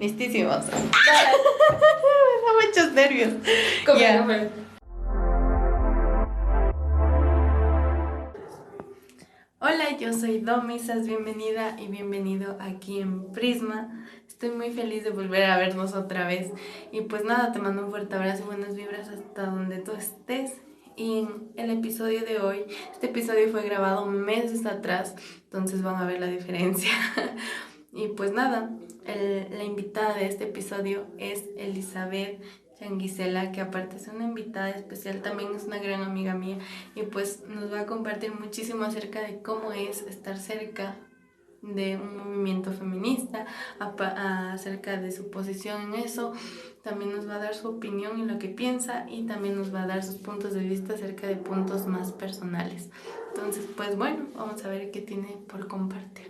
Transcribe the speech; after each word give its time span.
Listísimos. 0.00 0.64
Me 0.66 0.72
da 0.72 2.66
muchos 2.66 2.92
nervios. 2.94 3.34
Ya. 3.98 4.50
Hola, 9.58 9.98
yo 9.98 10.14
soy 10.14 10.40
Domisas, 10.40 11.06
bienvenida 11.06 11.78
y 11.78 11.88
bienvenido 11.88 12.56
aquí 12.60 13.00
en 13.00 13.30
Prisma. 13.30 14.06
Estoy 14.26 14.48
muy 14.52 14.70
feliz 14.70 15.04
de 15.04 15.10
volver 15.10 15.44
a 15.44 15.58
vernos 15.58 15.92
otra 15.92 16.26
vez. 16.26 16.50
Y 16.92 17.02
pues 17.02 17.22
nada, 17.24 17.52
te 17.52 17.58
mando 17.58 17.84
un 17.84 17.90
fuerte 17.90 18.16
abrazo 18.16 18.44
y 18.44 18.46
buenas 18.46 18.74
vibras 18.74 19.10
hasta 19.10 19.44
donde 19.44 19.80
tú 19.80 19.92
estés. 19.92 20.52
Y 20.96 21.28
el 21.56 21.68
episodio 21.68 22.24
de 22.24 22.38
hoy, 22.38 22.64
este 22.90 23.08
episodio 23.08 23.50
fue 23.50 23.64
grabado 23.64 24.06
meses 24.06 24.64
atrás, 24.64 25.14
entonces 25.44 25.82
van 25.82 25.96
a 25.96 26.06
ver 26.06 26.20
la 26.20 26.26
diferencia. 26.26 26.90
y 27.92 28.08
pues 28.08 28.32
nada, 28.32 28.70
la 29.16 29.64
invitada 29.64 30.14
de 30.14 30.26
este 30.26 30.44
episodio 30.44 31.06
es 31.18 31.44
Elizabeth 31.56 32.40
Changuisela, 32.78 33.52
que 33.52 33.60
aparte 33.60 33.96
es 33.96 34.08
una 34.08 34.24
invitada 34.24 34.70
especial, 34.70 35.20
también 35.20 35.54
es 35.54 35.64
una 35.64 35.78
gran 35.78 36.02
amiga 36.02 36.34
mía 36.34 36.58
y 36.94 37.02
pues 37.02 37.44
nos 37.46 37.72
va 37.72 37.80
a 37.80 37.86
compartir 37.86 38.32
muchísimo 38.32 38.84
acerca 38.84 39.20
de 39.20 39.42
cómo 39.42 39.72
es 39.72 40.02
estar 40.02 40.38
cerca 40.38 40.96
de 41.62 41.98
un 41.98 42.16
movimiento 42.16 42.72
feminista, 42.72 43.46
acerca 43.78 44.96
de 44.96 45.12
su 45.12 45.30
posición 45.30 45.92
en 45.92 46.00
eso, 46.00 46.32
también 46.82 47.14
nos 47.14 47.28
va 47.28 47.34
a 47.34 47.38
dar 47.38 47.54
su 47.54 47.68
opinión 47.68 48.18
y 48.18 48.24
lo 48.24 48.38
que 48.38 48.48
piensa 48.48 49.06
y 49.10 49.24
también 49.24 49.56
nos 49.56 49.74
va 49.74 49.82
a 49.82 49.86
dar 49.86 50.02
sus 50.02 50.16
puntos 50.16 50.54
de 50.54 50.60
vista 50.60 50.94
acerca 50.94 51.26
de 51.26 51.36
puntos 51.36 51.86
más 51.86 52.12
personales. 52.12 52.88
Entonces, 53.34 53.66
pues 53.76 53.96
bueno, 53.96 54.26
vamos 54.34 54.64
a 54.64 54.68
ver 54.68 54.90
qué 54.90 55.02
tiene 55.02 55.36
por 55.48 55.68
compartir. 55.68 56.29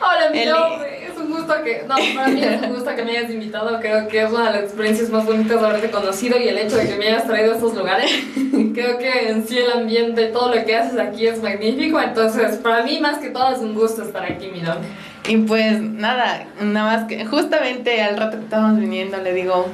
Hola, 0.00 0.30
mi 0.30 0.44
nombre. 0.44 1.06
Es 1.06 1.16
un 1.18 1.28
gusto 1.28 1.54
que. 1.64 1.82
No, 1.88 1.96
para 2.14 2.28
mí 2.28 2.40
es 2.42 2.62
un 2.62 2.74
gusto 2.74 2.94
que 2.94 3.02
me 3.02 3.16
hayas 3.16 3.30
invitado. 3.30 3.80
Creo 3.80 4.06
que 4.06 4.22
es 4.22 4.30
una 4.30 4.50
de 4.50 4.52
las 4.52 4.62
experiencias 4.64 5.10
más 5.10 5.26
bonitas 5.26 5.60
de 5.60 5.66
haberte 5.66 5.90
conocido 5.90 6.38
y 6.38 6.48
el 6.48 6.58
hecho 6.58 6.76
de 6.76 6.88
que 6.88 6.96
me 6.96 7.08
hayas 7.08 7.26
traído 7.26 7.52
a 7.52 7.54
estos 7.56 7.74
lugares. 7.74 8.10
Creo 8.74 8.98
que 8.98 9.28
en 9.30 9.46
sí 9.46 9.58
el 9.58 9.72
ambiente, 9.72 10.26
todo 10.26 10.54
lo 10.54 10.64
que 10.64 10.76
haces 10.76 10.98
aquí 10.98 11.26
es 11.26 11.42
magnífico. 11.42 12.00
Entonces, 12.00 12.58
para 12.58 12.84
mí, 12.84 13.00
más 13.00 13.18
que 13.18 13.30
todo, 13.30 13.52
es 13.52 13.58
un 13.58 13.74
gusto 13.74 14.02
estar 14.02 14.22
aquí, 14.22 14.48
mi 14.48 14.60
nombre. 14.60 14.88
Y 15.26 15.36
pues 15.38 15.80
nada, 15.80 16.46
nada 16.60 16.96
más 16.96 17.08
que 17.08 17.24
justamente 17.26 18.00
al 18.00 18.16
rato 18.16 18.38
que 18.38 18.44
estábamos 18.44 18.78
viniendo 18.78 19.18
le 19.18 19.34
digo, 19.34 19.66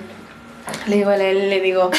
le 0.87 0.97
digo 0.97 1.11
a 1.11 1.17
él, 1.17 1.51
le 1.51 1.61
digo, 1.61 1.91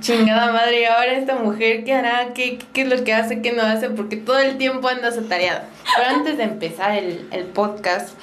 chingada 0.00 0.52
madre, 0.52 0.86
ahora 0.86 1.12
esta 1.12 1.36
mujer, 1.36 1.84
¿qué 1.84 1.94
hará? 1.94 2.32
¿Qué, 2.34 2.58
¿Qué, 2.72 2.82
es 2.82 2.88
lo 2.88 3.04
que 3.04 3.14
hace? 3.14 3.42
¿Qué 3.42 3.52
no 3.52 3.62
hace? 3.62 3.90
Porque 3.90 4.16
todo 4.16 4.38
el 4.38 4.58
tiempo 4.58 4.88
anda 4.88 5.08
atareada. 5.08 5.68
Pero 5.96 6.08
antes 6.08 6.36
de 6.36 6.44
empezar 6.44 6.96
el, 6.96 7.26
el 7.30 7.44
podcast, 7.44 8.16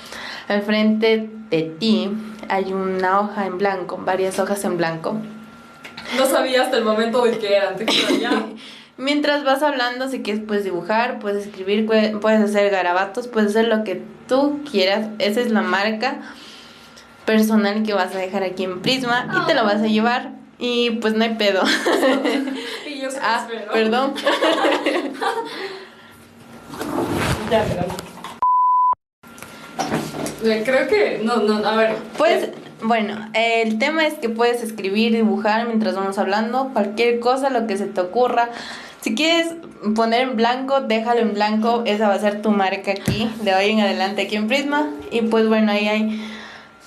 al 0.47 0.61
frente 0.61 1.29
de 1.49 1.61
ti 1.63 2.11
hay 2.49 2.73
una 2.73 3.19
hoja 3.19 3.45
en 3.45 3.57
blanco, 3.57 3.97
varias 3.97 4.39
hojas 4.39 4.63
en 4.65 4.77
blanco. 4.77 5.17
No 6.17 6.25
sabía 6.25 6.63
hasta 6.63 6.77
el 6.77 6.83
momento 6.83 7.23
de 7.23 7.37
qué 7.37 7.55
eran, 7.55 7.75
te 7.75 7.85
ya. 8.19 8.45
Mientras 8.97 9.43
vas 9.43 9.61
hablando, 9.61 10.07
si 10.09 10.21
quieres, 10.21 10.43
puedes 10.45 10.63
dibujar, 10.63 11.19
puedes 11.19 11.47
escribir, 11.47 11.85
puedes 11.85 12.41
hacer 12.41 12.71
garabatos, 12.71 13.27
puedes 13.27 13.49
hacer 13.49 13.67
lo 13.67 13.83
que 13.83 14.01
tú 14.27 14.61
quieras. 14.69 15.07
Esa 15.19 15.41
es 15.41 15.51
la 15.51 15.61
marca 15.61 16.21
personal 17.25 17.83
que 17.83 17.93
vas 17.93 18.15
a 18.15 18.19
dejar 18.19 18.43
aquí 18.43 18.63
en 18.63 18.81
Prisma 18.81 19.27
y 19.35 19.47
te 19.47 19.53
lo 19.53 19.65
vas 19.65 19.81
a 19.81 19.87
llevar 19.87 20.31
y 20.59 20.91
pues 20.91 21.13
no 21.13 21.23
hay 21.23 21.35
pedo. 21.35 21.63
y 22.87 22.99
yo 23.01 23.09
ah, 23.21 23.47
perdón. 23.71 24.13
ya, 27.51 27.63
perdón. 27.63 27.95
Creo 30.63 30.87
que, 30.87 31.21
no, 31.23 31.37
no, 31.37 31.67
a 31.67 31.75
ver. 31.75 31.95
Pues, 32.17 32.49
bueno, 32.81 33.29
el 33.33 33.79
tema 33.79 34.05
es 34.05 34.13
que 34.15 34.29
puedes 34.29 34.61
escribir, 34.61 35.13
dibujar 35.13 35.65
mientras 35.65 35.95
vamos 35.95 36.19
hablando, 36.19 36.69
cualquier 36.71 37.19
cosa, 37.19 37.49
lo 37.49 37.65
que 37.65 37.77
se 37.77 37.87
te 37.87 38.01
ocurra. 38.01 38.49
Si 39.01 39.15
quieres 39.15 39.55
poner 39.95 40.21
en 40.21 40.35
blanco, 40.35 40.81
déjalo 40.81 41.21
en 41.21 41.33
blanco, 41.33 41.83
esa 41.85 42.07
va 42.07 42.13
a 42.15 42.19
ser 42.19 42.41
tu 42.41 42.51
marca 42.51 42.91
aquí, 42.91 43.29
de 43.41 43.55
hoy 43.55 43.71
en 43.71 43.79
adelante 43.81 44.23
aquí 44.23 44.35
en 44.35 44.47
Prisma. 44.47 44.91
Y 45.11 45.21
pues 45.21 45.47
bueno, 45.47 45.71
ahí 45.71 45.87
hay 45.87 46.21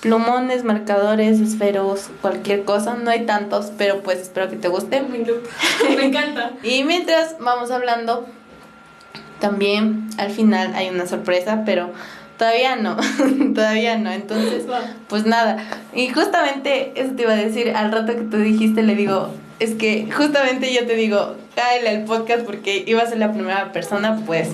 plumones, 0.01 0.63
marcadores, 0.63 1.39
esferos, 1.39 2.09
cualquier 2.21 2.63
cosa. 2.63 2.95
No 2.95 3.09
hay 3.11 3.25
tantos, 3.25 3.71
pero 3.77 4.01
pues 4.01 4.19
espero 4.19 4.49
que 4.49 4.55
te 4.55 4.67
guste. 4.67 5.01
Me 5.97 6.05
encanta. 6.05 6.51
y 6.63 6.83
mientras 6.83 7.37
vamos 7.39 7.71
hablando, 7.71 8.27
también 9.39 10.09
al 10.17 10.31
final 10.31 10.73
hay 10.75 10.89
una 10.89 11.07
sorpresa, 11.07 11.63
pero 11.65 11.91
todavía 12.37 12.75
no, 12.75 12.97
todavía 13.53 13.97
no. 13.97 14.11
Entonces, 14.11 14.65
pues 15.07 15.25
nada. 15.25 15.57
Y 15.93 16.09
justamente 16.09 16.93
eso 16.95 17.13
te 17.15 17.23
iba 17.23 17.33
a 17.33 17.37
decir 17.37 17.75
al 17.75 17.91
rato 17.91 18.15
que 18.15 18.23
tú 18.23 18.37
dijiste, 18.37 18.83
le 18.83 18.95
digo, 18.95 19.29
es 19.59 19.75
que 19.75 20.09
justamente 20.11 20.73
yo 20.73 20.85
te 20.87 20.95
digo, 20.95 21.35
cáele 21.55 21.89
al 21.89 22.03
podcast 22.05 22.45
porque 22.45 22.83
iba 22.87 23.01
a 23.01 23.07
ser 23.07 23.17
la 23.19 23.33
primera 23.33 23.71
persona, 23.71 24.21
pues 24.25 24.49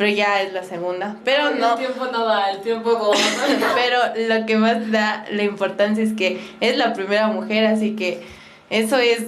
pero 0.00 0.14
ya 0.14 0.40
es 0.40 0.54
la 0.54 0.64
segunda. 0.64 1.18
Pero 1.26 1.50
no. 1.50 1.72
El 1.72 1.78
tiempo 1.80 2.06
no 2.10 2.24
da, 2.24 2.52
el 2.52 2.62
tiempo 2.62 2.90
no 2.90 3.66
Pero 3.74 3.98
lo 4.28 4.46
que 4.46 4.56
más 4.56 4.90
da 4.90 5.26
la 5.30 5.42
importancia 5.42 6.02
es 6.02 6.14
que 6.14 6.40
es 6.60 6.78
la 6.78 6.94
primera 6.94 7.28
mujer, 7.28 7.66
así 7.66 7.96
que 7.96 8.22
eso 8.70 8.96
es. 8.96 9.26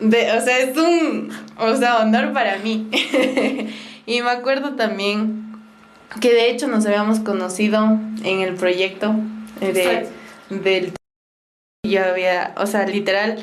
De, 0.00 0.32
o 0.32 0.40
sea, 0.40 0.58
es 0.58 0.76
un 0.76 1.30
o 1.56 1.76
sea, 1.76 1.98
honor 1.98 2.32
para 2.32 2.58
mí. 2.58 2.88
y 4.06 4.20
me 4.20 4.30
acuerdo 4.30 4.74
también 4.74 5.56
que 6.20 6.32
de 6.32 6.50
hecho 6.50 6.66
nos 6.66 6.84
habíamos 6.84 7.20
conocido 7.20 7.84
en 8.24 8.40
el 8.40 8.54
proyecto 8.54 9.14
de, 9.60 10.08
del. 10.50 10.92
Yo 11.86 12.04
había, 12.04 12.52
o 12.56 12.66
sea, 12.66 12.84
literal, 12.84 13.38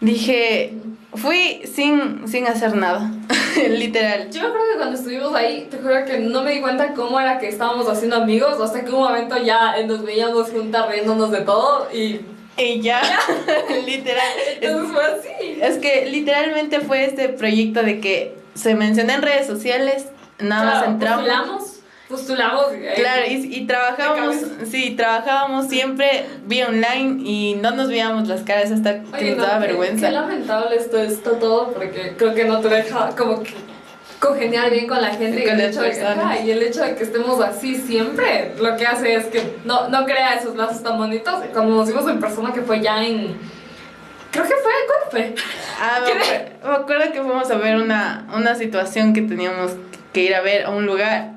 dije, 0.00 0.74
fui 1.16 1.62
sin, 1.72 2.26
sin 2.28 2.46
hacer 2.46 2.74
nada. 2.76 3.10
Literal. 3.68 4.30
Yo 4.30 4.40
creo 4.40 4.72
que 4.72 4.76
cuando 4.76 4.96
estuvimos 4.96 5.34
ahí, 5.34 5.68
te 5.70 5.78
juro 5.78 6.04
que 6.04 6.18
no 6.18 6.42
me 6.42 6.52
di 6.52 6.60
cuenta 6.60 6.94
cómo 6.94 7.20
era 7.20 7.38
que 7.38 7.48
estábamos 7.48 7.88
haciendo 7.88 8.16
amigos, 8.16 8.60
hasta 8.60 8.84
que 8.84 8.90
un 8.90 9.00
momento 9.00 9.36
ya 9.42 9.80
nos 9.86 10.04
veíamos 10.04 10.50
juntas 10.50 10.88
riéndonos 10.88 11.30
de 11.30 11.40
todo 11.40 11.88
y... 11.92 12.20
Y 12.56 12.80
ya, 12.80 13.02
literal. 13.86 14.32
Entonces 14.60 14.92
fue 14.92 15.04
así. 15.04 15.58
Es 15.60 15.78
que 15.78 16.06
literalmente 16.06 16.80
fue 16.80 17.04
este 17.04 17.28
proyecto 17.28 17.82
de 17.82 18.00
que 18.00 18.36
se 18.54 18.76
mencionó 18.76 19.12
en 19.12 19.22
redes 19.22 19.46
sociales, 19.48 20.06
nada 20.38 20.64
más 20.64 20.86
entramos 20.86 21.73
postulamos. 22.08 22.66
claro, 22.96 23.22
y, 23.28 23.34
y 23.34 23.66
trabajábamos, 23.66 24.36
sí, 24.70 24.94
trabajábamos 24.96 25.68
siempre 25.68 26.26
vía 26.44 26.68
online 26.68 27.22
y 27.24 27.54
no 27.60 27.70
nos 27.70 27.88
veíamos 27.88 28.28
las 28.28 28.42
caras 28.42 28.70
hasta 28.70 29.02
que 29.02 29.30
nos 29.30 29.46
daba 29.46 29.58
vergüenza. 29.58 30.08
Qué 30.08 30.12
lamentable 30.12 30.76
esto, 30.76 30.98
esto 30.98 31.32
todo, 31.32 31.72
porque 31.72 32.14
creo 32.16 32.34
que 32.34 32.44
no 32.44 32.60
te 32.60 32.68
deja 32.68 33.10
como 33.16 33.42
que 33.42 33.52
congeniar 34.20 34.70
bien 34.70 34.86
con 34.86 35.02
la 35.02 35.10
gente 35.10 35.44
y, 35.44 35.48
el 35.48 35.60
hecho 35.60 35.82
de 35.82 35.90
que, 35.90 36.44
y 36.44 36.50
el 36.50 36.62
hecho 36.62 36.82
de 36.82 36.94
que 36.94 37.04
estemos 37.04 37.40
así 37.42 37.76
siempre 37.76 38.54
lo 38.58 38.74
que 38.76 38.86
hace 38.86 39.14
es 39.14 39.26
que 39.26 39.56
no, 39.64 39.88
no 39.90 40.06
crea 40.06 40.34
esos 40.34 40.56
lazos 40.56 40.82
tan 40.82 40.96
bonitos 40.96 41.34
como 41.52 41.70
nos 41.70 41.88
vimos 41.88 42.08
en 42.08 42.20
persona 42.20 42.50
que 42.52 42.62
fue 42.62 42.80
ya 42.80 43.04
en 43.04 43.36
creo 44.30 44.44
que 44.44 44.54
fue 44.54 44.72
¿cuándo 44.86 45.10
fue? 45.10 45.34
Ah, 45.78 46.00
me, 46.64 46.68
me 46.70 46.74
acuerdo 46.74 47.12
que 47.12 47.20
fuimos 47.20 47.50
a 47.50 47.56
ver 47.56 47.76
una, 47.76 48.26
una 48.34 48.54
situación 48.54 49.12
que 49.12 49.20
teníamos 49.20 49.72
que 50.14 50.22
ir 50.22 50.34
a 50.34 50.40
ver 50.40 50.64
a 50.64 50.70
un 50.70 50.86
lugar 50.86 51.32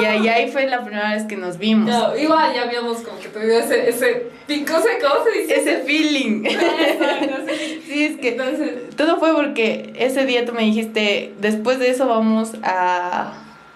y 0.00 0.04
ahí, 0.04 0.28
ahí 0.28 0.50
fue 0.50 0.66
la 0.66 0.84
primera 0.84 1.14
vez 1.14 1.24
que 1.24 1.36
nos 1.36 1.58
vimos. 1.58 1.88
No, 1.88 2.16
igual 2.16 2.54
ya 2.54 2.62
habíamos 2.62 2.98
como 2.98 3.18
que 3.18 3.28
tenido 3.28 3.58
ese, 3.58 3.88
ese 3.88 4.30
pico, 4.46 4.74
¿cómo 4.74 5.24
se 5.24 5.40
dice? 5.40 5.60
Ese 5.60 5.78
feeling. 5.84 6.44
sí, 7.86 8.04
es 8.04 8.16
que 8.18 8.28
Entonces, 8.30 8.96
todo 8.96 9.18
fue 9.18 9.32
porque 9.34 9.92
ese 9.96 10.26
día 10.26 10.44
tú 10.44 10.52
me 10.52 10.62
dijiste, 10.62 11.34
después 11.40 11.78
de 11.78 11.90
eso 11.90 12.06
vamos 12.06 12.52
a, 12.62 13.32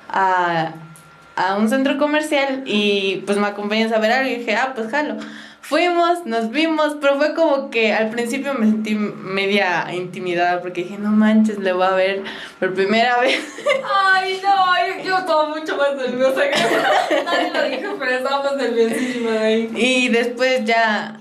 a, 0.08 0.75
a 1.37 1.56
un 1.56 1.69
centro 1.69 1.98
comercial 1.98 2.62
y 2.67 3.23
pues 3.26 3.38
me 3.38 3.46
acompañas 3.46 3.93
a 3.93 3.99
ver 3.99 4.12
algo 4.12 4.31
y 4.31 4.37
dije, 4.37 4.56
ah, 4.56 4.73
pues 4.75 4.88
jalo. 4.90 5.17
Fuimos, 5.69 6.25
nos 6.25 6.49
vimos, 6.49 6.97
pero 6.99 7.17
fue 7.19 7.35
como 7.35 7.69
que 7.69 7.93
al 7.93 8.09
principio 8.09 8.55
me 8.55 8.65
sentí 8.65 8.94
media 8.94 9.87
intimidada 9.93 10.62
porque 10.62 10.82
dije, 10.82 10.97
no 10.97 11.11
manches, 11.11 11.59
le 11.59 11.75
voy 11.75 11.87
a 11.87 11.91
ver 11.91 12.23
por 12.59 12.73
primera 12.73 13.20
vez. 13.20 13.38
Ay, 14.15 14.41
no, 14.43 15.05
yo, 15.05 15.19
estaba 15.19 15.50
mucho 15.50 15.76
más 15.76 15.94
nerviosa 15.94 16.41
que 16.49 17.23
nadie 17.23 17.50
lo 17.53 17.62
dijo, 17.65 17.97
pero 17.99 18.12
estábamos 18.12 18.56
nerviosísimas 18.56 19.37
ahí. 19.37 19.70
Y 19.76 20.09
después 20.09 20.65
ya, 20.65 21.20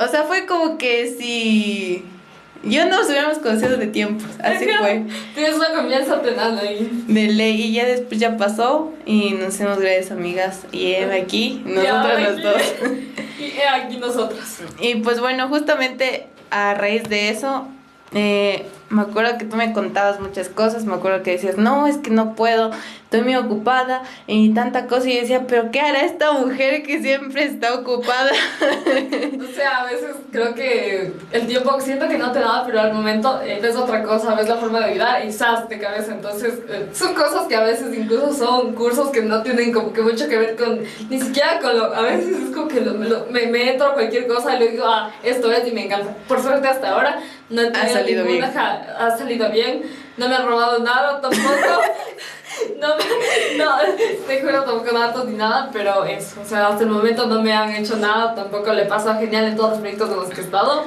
o 0.00 0.08
sea, 0.08 0.24
fue 0.24 0.46
como 0.46 0.78
que 0.78 1.06
si 1.06 2.04
yo 2.66 2.86
nos 2.86 3.06
hubiéramos 3.06 3.38
conocido 3.38 3.76
de 3.76 3.86
tiempos, 3.86 4.28
así 4.42 4.66
fue. 4.78 5.04
Tienes 5.34 5.54
una 5.54 5.72
confianza 5.72 6.20
tenaz 6.22 6.60
ahí. 6.60 7.04
De 7.06 7.28
ley, 7.28 7.60
y 7.62 7.72
ya 7.72 7.86
después 7.86 8.20
ya 8.20 8.36
pasó 8.36 8.92
y 9.04 9.30
nos 9.30 9.54
hicimos 9.54 9.78
grandes 9.78 10.10
amigas. 10.10 10.66
Y 10.72 10.94
aquí, 10.94 11.62
nosotros 11.64 12.20
los 12.20 12.42
dos. 12.42 12.62
Y 13.38 13.60
aquí 13.60 13.98
nosotros. 13.98 14.40
Y 14.80 14.96
pues 14.96 15.20
bueno, 15.20 15.48
justamente 15.48 16.26
a 16.50 16.72
raíz 16.74 17.02
de 17.04 17.28
eso, 17.28 17.68
eh, 18.14 18.66
me 18.88 19.02
acuerdo 19.02 19.36
que 19.38 19.44
tú 19.44 19.56
me 19.56 19.72
contabas 19.72 20.20
muchas 20.20 20.48
cosas, 20.48 20.84
me 20.84 20.94
acuerdo 20.94 21.22
que 21.22 21.32
decías, 21.32 21.56
no, 21.56 21.86
es 21.86 21.98
que 21.98 22.10
no 22.10 22.34
puedo, 22.34 22.70
estoy 23.04 23.22
muy 23.22 23.34
ocupada 23.34 24.02
y 24.26 24.54
tanta 24.54 24.86
cosa. 24.86 25.08
Y 25.08 25.20
decía, 25.20 25.46
pero 25.48 25.70
¿qué 25.72 25.80
hará 25.80 26.00
esta 26.00 26.32
mujer 26.32 26.82
que 26.84 27.02
siempre 27.02 27.44
está 27.44 27.74
ocupada? 27.74 28.30
o 29.40 29.54
sea, 29.54 29.82
a 29.82 29.86
veces 29.86 30.14
creo 30.30 30.54
que 30.54 31.12
el 31.32 31.46
tiempo 31.46 31.80
siento 31.80 32.06
que 32.08 32.18
no 32.18 32.30
te 32.30 32.38
da, 32.38 32.64
pero 32.64 32.80
al 32.80 32.94
momento 32.94 33.40
eh, 33.42 33.58
ves 33.60 33.74
otra 33.76 34.02
cosa, 34.04 34.34
ves 34.34 34.48
la 34.48 34.56
forma 34.56 34.78
de 34.80 34.92
ayudar 34.92 35.24
y 35.24 35.32
¡zas! 35.32 35.68
de 35.68 35.78
cabeza. 35.78 36.12
Entonces, 36.12 36.54
eh, 36.68 36.88
son 36.92 37.14
cosas 37.14 37.46
que 37.48 37.56
a 37.56 37.64
veces 37.64 37.96
incluso 37.96 38.32
son 38.32 38.74
cursos 38.74 39.10
que 39.10 39.22
no 39.22 39.42
tienen 39.42 39.72
como 39.72 39.92
que 39.92 40.02
mucho 40.02 40.28
que 40.28 40.38
ver 40.38 40.56
con, 40.56 40.80
ni 41.10 41.20
siquiera 41.20 41.58
con 41.60 41.76
lo, 41.76 41.92
a 41.92 42.02
veces 42.02 42.36
es 42.36 42.54
como 42.54 42.68
que 42.68 42.80
me, 42.80 43.46
me 43.46 43.72
entro 43.72 43.88
a 43.88 43.94
cualquier 43.94 44.28
cosa 44.28 44.54
y 44.54 44.60
le 44.60 44.68
digo, 44.68 44.84
ah, 44.86 45.10
esto 45.24 45.50
es 45.50 45.66
y 45.66 45.72
me 45.72 45.86
encanta. 45.86 46.14
Por 46.28 46.40
suerte 46.40 46.68
hasta 46.68 46.90
ahora 46.90 47.20
no 47.48 47.62
he 47.62 47.70
tenido 47.70 47.80
ha 47.80 47.88
salido 47.88 48.24
ninguna, 48.24 48.50
bien. 48.50 48.96
ha 48.98 49.16
salido 49.16 49.50
bien, 49.50 49.82
no 50.16 50.28
me 50.28 50.34
han 50.34 50.46
robado 50.46 50.78
nada 50.80 51.20
tampoco. 51.20 51.82
no, 52.80 52.88
no, 53.58 53.76
te 54.26 54.40
juro, 54.40 54.64
tampoco 54.64 54.98
datos 54.98 55.26
ni 55.26 55.36
nada, 55.36 55.70
pero 55.72 56.04
eso, 56.04 56.40
o 56.40 56.44
sea, 56.44 56.68
hasta 56.68 56.84
el 56.84 56.90
momento 56.90 57.26
no 57.26 57.42
me 57.42 57.52
han 57.52 57.74
hecho 57.74 57.96
nada, 57.96 58.34
tampoco 58.34 58.72
le 58.72 58.86
pasa 58.86 59.16
genial 59.16 59.44
en 59.44 59.56
todos 59.56 59.70
los 59.72 59.80
proyectos 59.80 60.10
en 60.10 60.16
los 60.16 60.28
que 60.30 60.40
he 60.40 60.44
estado. 60.44 60.84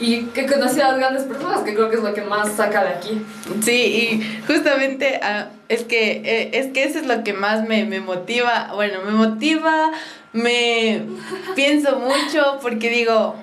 Y 0.00 0.26
que 0.26 0.46
conocí 0.46 0.80
a 0.80 0.90
las 0.90 0.98
grandes 0.98 1.24
personas, 1.24 1.62
que 1.62 1.74
creo 1.74 1.90
que 1.90 1.96
es 1.96 2.02
lo 2.02 2.14
que 2.14 2.20
más 2.20 2.52
saca 2.52 2.84
de 2.84 2.90
aquí. 2.90 3.20
Sí, 3.64 3.72
y 3.72 4.42
justamente 4.46 5.18
ah, 5.20 5.48
es, 5.68 5.82
que, 5.82 6.22
eh, 6.24 6.50
es 6.52 6.72
que 6.72 6.84
eso 6.84 7.00
es 7.00 7.06
lo 7.06 7.24
que 7.24 7.32
más 7.32 7.66
me, 7.66 7.84
me 7.84 7.98
motiva. 7.98 8.70
Bueno, 8.76 9.00
me 9.04 9.10
motiva, 9.10 9.90
me 10.32 11.02
pienso 11.56 11.98
mucho 11.98 12.60
porque 12.62 12.90
digo, 12.90 13.34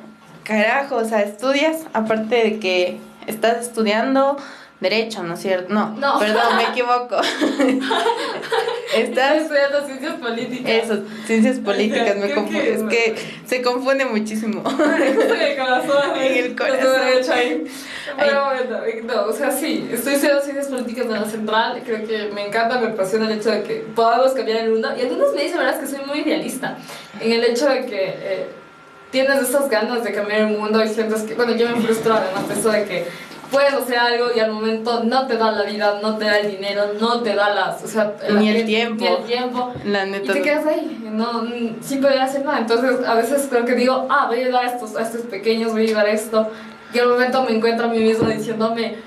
carajo, 0.45 0.95
o 0.95 1.05
sea, 1.05 1.21
estudias, 1.21 1.81
aparte 1.93 2.35
de 2.35 2.59
que 2.59 2.97
estás 3.27 3.65
estudiando 3.65 4.37
Derecho, 4.79 5.23
¿no 5.23 5.35
es 5.35 5.39
cierto? 5.39 5.73
No, 5.73 5.91
no. 5.91 6.19
perdón, 6.19 6.57
me 6.57 6.63
equivoco. 6.63 7.15
Estás 8.95 9.43
estudiando 9.43 9.85
ciencias 9.85 10.15
políticas. 10.15 10.71
Eso, 10.83 11.03
ciencias 11.25 11.59
políticas, 11.59 12.17
me 12.17 12.33
confundo. 12.33 12.59
Es 12.59 12.83
que 12.83 13.15
se 13.45 13.61
confunde 13.61 14.03
muchísimo. 14.05 14.61
el 14.69 15.57
corazón. 15.57 16.17
En 16.19 16.45
el 16.45 16.55
corazón. 16.57 17.63
Pero 18.17 18.45
bueno, 18.45 18.81
no, 19.05 19.23
o 19.27 19.33
sea, 19.33 19.49
sí, 19.49 19.89
estoy 19.89 20.15
estudiando 20.15 20.43
ciencias 20.43 20.67
políticas 20.67 21.05
en 21.05 21.13
la 21.13 21.25
central. 21.25 21.81
Creo 21.85 22.05
que 22.05 22.31
me 22.33 22.47
encanta, 22.47 22.77
me 22.77 22.87
apasiona 22.87 23.31
el 23.31 23.39
hecho 23.39 23.51
de 23.51 23.63
que 23.63 23.75
podamos 23.95 24.33
cambiar 24.33 24.57
el 24.65 24.71
mundo. 24.71 24.89
Y 24.97 25.03
algunos 25.03 25.33
me 25.33 25.43
dicen, 25.43 25.57
verdad, 25.57 25.81
es 25.81 25.89
que 25.89 25.97
soy 25.97 26.05
muy 26.05 26.19
idealista. 26.19 26.77
En 27.21 27.31
el 27.31 27.45
hecho 27.45 27.67
de 27.69 27.85
que. 27.85 28.09
Eh, 28.09 28.64
tienes 29.15 29.43
esas 29.43 29.69
ganas 29.69 30.03
de 30.03 30.11
cambiar 30.11 30.41
el 30.41 30.57
mundo 30.57 30.83
y 30.83 30.89
sientes 30.89 31.21
que, 31.21 31.35
bueno, 31.35 31.55
yo 31.55 31.69
me 31.69 31.81
frustro 31.81 32.15
además 32.15 32.49
de 32.49 32.53
eso 32.53 32.69
de 32.69 32.83
que 32.83 33.07
puedes 33.49 33.73
hacer 33.73 33.97
algo 33.97 34.25
y 34.35 34.41
al 34.41 34.51
momento 34.51 35.05
no 35.05 35.25
te 35.25 35.37
da 35.37 35.53
la 35.53 35.63
vida, 35.63 35.99
no 36.01 36.17
te 36.17 36.25
da 36.25 36.39
el 36.39 36.51
dinero, 36.51 36.87
no 36.99 37.21
te 37.21 37.33
da 37.33 37.55
las, 37.55 37.81
o 37.81 37.87
sea, 37.87 38.13
ni 38.37 38.49
el 38.49 38.65
tiempo. 38.65 39.05
Ni 39.05 39.07
el 39.07 39.23
tiempo. 39.23 39.73
La 39.85 40.05
neta. 40.05 40.33
Y 40.33 40.35
te 40.35 40.41
quedas 40.41 40.65
ahí, 40.65 41.01
no, 41.09 41.43
sin 41.79 42.01
poder 42.01 42.19
hacer 42.19 42.43
nada. 42.43 42.59
Entonces, 42.59 43.07
a 43.07 43.13
veces 43.13 43.47
creo 43.49 43.63
que 43.63 43.75
digo, 43.75 44.05
ah, 44.09 44.25
voy 44.27 44.39
a 44.39 44.41
ayudar 44.47 44.65
a 44.65 44.67
estos, 44.67 44.97
a 44.97 45.03
estos 45.03 45.21
pequeños, 45.21 45.71
voy 45.71 45.83
a 45.83 45.85
ayudar 45.85 46.07
a 46.07 46.11
esto. 46.11 46.51
Y 46.93 46.99
al 46.99 47.07
momento 47.07 47.41
me 47.43 47.55
encuentro 47.55 47.85
a 47.85 47.89
mí 47.89 47.99
mismo 47.99 48.27
diciéndome, 48.27 48.97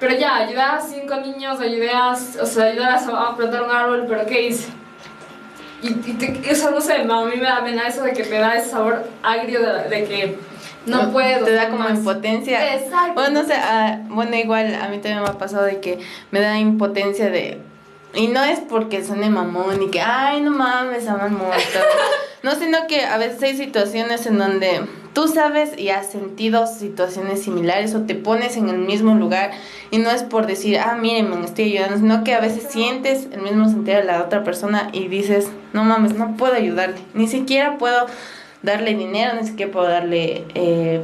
pero 0.00 0.14
ya, 0.14 0.36
ayudé 0.36 0.62
a 0.62 0.80
cinco 0.80 1.14
niños, 1.16 1.60
ayudé 1.60 1.90
a, 1.90 2.12
o 2.12 2.46
sea, 2.46 2.64
ayudé 2.64 2.86
a, 2.86 3.36
plantar 3.36 3.64
un 3.64 3.70
árbol, 3.70 4.06
pero 4.08 4.24
¿qué 4.24 4.46
hice? 4.46 4.70
Y, 5.82 5.88
y 5.88 6.14
te, 6.14 6.50
eso 6.50 6.70
no 6.70 6.80
sé, 6.80 6.94
a 6.94 7.24
mí 7.24 7.36
me 7.36 7.44
da 7.44 7.62
pena 7.64 7.86
eso 7.86 8.02
de 8.02 8.12
que 8.12 8.24
te 8.24 8.38
da 8.38 8.56
ese 8.56 8.70
sabor 8.70 9.08
agrio 9.22 9.60
de, 9.60 9.88
de 9.88 10.04
que 10.04 10.38
no 10.88 11.12
puedo. 11.12 11.44
Te 11.44 11.52
da 11.52 11.70
como 11.70 11.88
impotencia. 11.88 12.76
Exacto. 12.76 13.14
Bueno, 13.14 13.42
no 13.42 13.46
sé, 13.46 13.54
ah, 13.54 14.00
bueno, 14.08 14.36
igual 14.36 14.74
a 14.74 14.88
mí 14.88 14.98
también 14.98 15.22
me 15.22 15.28
ha 15.28 15.38
pasado 15.38 15.64
de 15.64 15.80
que 15.80 15.98
me 16.30 16.40
da 16.40 16.58
impotencia 16.58 17.30
de... 17.30 17.60
Y 18.14 18.28
no 18.28 18.42
es 18.42 18.60
porque 18.60 19.04
suene 19.04 19.28
mamón 19.28 19.82
y 19.82 19.90
que, 19.90 20.00
ay, 20.00 20.40
no 20.40 20.50
mames, 20.50 21.06
aman 21.06 21.34
muerto. 21.34 21.78
no, 22.42 22.54
sino 22.54 22.86
que 22.86 23.04
a 23.04 23.18
veces 23.18 23.42
hay 23.42 23.56
situaciones 23.56 24.26
en 24.26 24.38
donde 24.38 24.80
tú 25.18 25.26
sabes 25.26 25.76
y 25.76 25.88
has 25.88 26.12
sentido 26.12 26.68
situaciones 26.68 27.42
similares 27.42 27.92
o 27.96 28.02
te 28.02 28.14
pones 28.14 28.56
en 28.56 28.68
el 28.68 28.78
mismo 28.78 29.16
lugar 29.16 29.50
y 29.90 29.98
no 29.98 30.12
es 30.12 30.22
por 30.22 30.46
decir, 30.46 30.78
ah, 30.78 30.96
miren, 30.96 31.28
me 31.28 31.44
estoy 31.44 31.72
ayudando, 31.72 31.96
sino 31.96 32.22
que 32.22 32.34
a 32.34 32.40
veces 32.40 32.68
sientes 32.70 33.26
el 33.32 33.40
mismo 33.40 33.68
sentir 33.68 33.96
de 33.96 34.04
la 34.04 34.22
otra 34.22 34.44
persona 34.44 34.90
y 34.92 35.08
dices, 35.08 35.48
no 35.72 35.82
mames, 35.82 36.14
no 36.14 36.36
puedo 36.36 36.54
ayudarle, 36.54 36.98
ni 37.14 37.26
siquiera 37.26 37.78
puedo 37.78 38.06
darle 38.62 38.94
dinero, 38.94 39.32
ni 39.40 39.44
siquiera 39.44 39.72
puedo 39.72 39.88
darle 39.88 40.44
eh, 40.54 41.02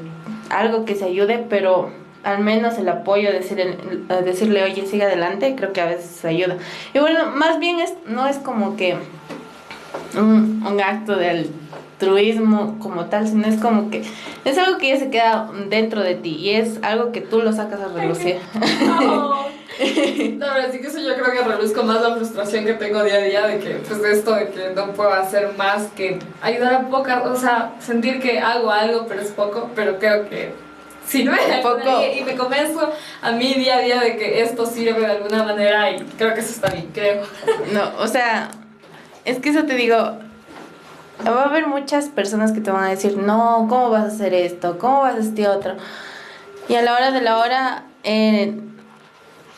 algo 0.48 0.84
que 0.84 0.94
se 0.94 1.06
ayude, 1.06 1.44
pero 1.50 1.90
al 2.22 2.38
menos 2.38 2.78
el 2.78 2.88
apoyo, 2.90 3.32
decirle, 3.32 3.76
decirle, 4.24 4.62
oye, 4.62 4.86
sigue 4.86 5.02
adelante, 5.02 5.56
creo 5.56 5.72
que 5.72 5.80
a 5.80 5.86
veces 5.86 6.24
ayuda. 6.24 6.58
Y 6.92 7.00
bueno, 7.00 7.32
más 7.34 7.58
bien 7.58 7.80
es, 7.80 7.92
no 8.06 8.28
es 8.28 8.36
como 8.36 8.76
que 8.76 8.96
un, 10.16 10.64
un 10.64 10.80
acto 10.80 11.16
de 11.16 11.48
altruismo 12.04 12.78
como 12.80 13.06
tal, 13.06 13.26
sino 13.26 13.46
es 13.46 13.60
como 13.60 13.90
que 13.90 14.02
es 14.44 14.58
algo 14.58 14.78
que 14.78 14.88
ya 14.88 14.96
se 14.98 15.10
queda 15.10 15.50
dentro 15.68 16.02
de 16.02 16.14
ti 16.14 16.36
y 16.36 16.50
es 16.50 16.78
algo 16.82 17.12
que 17.12 17.20
tú 17.20 17.40
lo 17.40 17.52
sacas 17.52 17.80
a 17.80 17.88
relucir. 17.88 18.38
No, 19.78 20.46
pero 20.54 20.72
sí 20.72 20.78
que 20.78 20.86
eso 20.86 21.00
yo 21.00 21.14
creo 21.14 21.32
que 21.32 21.42
reluzco 21.42 21.82
más 21.82 22.00
la 22.00 22.14
frustración 22.14 22.64
que 22.64 22.74
tengo 22.74 23.02
día 23.02 23.16
a 23.16 23.18
día 23.18 23.46
de 23.46 23.58
que, 23.58 23.70
pues, 23.70 24.00
de 24.00 24.12
esto 24.12 24.32
de 24.34 24.48
que 24.48 24.70
no 24.74 24.92
puedo 24.92 25.12
hacer 25.12 25.52
más 25.56 25.88
que 25.96 26.18
ayudar 26.42 26.74
a 26.74 26.88
pocas, 26.88 27.26
o 27.26 27.36
sea, 27.36 27.74
sentir 27.80 28.20
que 28.20 28.38
hago 28.38 28.70
algo, 28.70 29.06
pero 29.08 29.20
es 29.20 29.32
poco, 29.32 29.70
pero 29.74 29.98
creo 29.98 30.28
que 30.28 30.52
sirve 31.06 31.36
poco. 31.62 32.04
Y, 32.16 32.22
me 32.22 32.36
convenzo 32.36 32.92
a 33.22 33.32
mí 33.32 33.54
día 33.54 33.78
a 33.78 33.80
día 33.80 34.00
de 34.00 34.16
que 34.16 34.42
esto 34.42 34.66
sirve 34.66 35.00
de 35.00 35.06
alguna 35.06 35.42
manera 35.42 35.90
y 35.90 35.98
creo 36.16 36.34
que 36.34 36.40
eso 36.40 36.50
está 36.50 36.70
bien, 36.70 36.90
creo. 36.92 37.22
No, 37.72 37.92
o 37.98 38.06
sea, 38.06 38.50
es 39.24 39.38
que 39.38 39.50
eso 39.50 39.64
te 39.64 39.74
digo, 39.74 40.18
va 41.22 41.42
a 41.42 41.44
haber 41.44 41.66
muchas 41.66 42.08
personas 42.08 42.52
que 42.52 42.60
te 42.60 42.70
van 42.70 42.84
a 42.84 42.90
decir, 42.90 43.16
no, 43.16 43.66
¿cómo 43.68 43.90
vas 43.90 44.04
a 44.04 44.06
hacer 44.08 44.34
esto? 44.34 44.78
¿Cómo 44.78 45.02
vas 45.02 45.14
a 45.14 45.18
hacer 45.18 45.28
este 45.28 45.48
otro? 45.48 45.74
Y 46.68 46.74
a 46.74 46.82
la 46.82 46.94
hora 46.94 47.10
de 47.10 47.20
la 47.20 47.38
hora, 47.38 47.84
eh, 48.04 48.58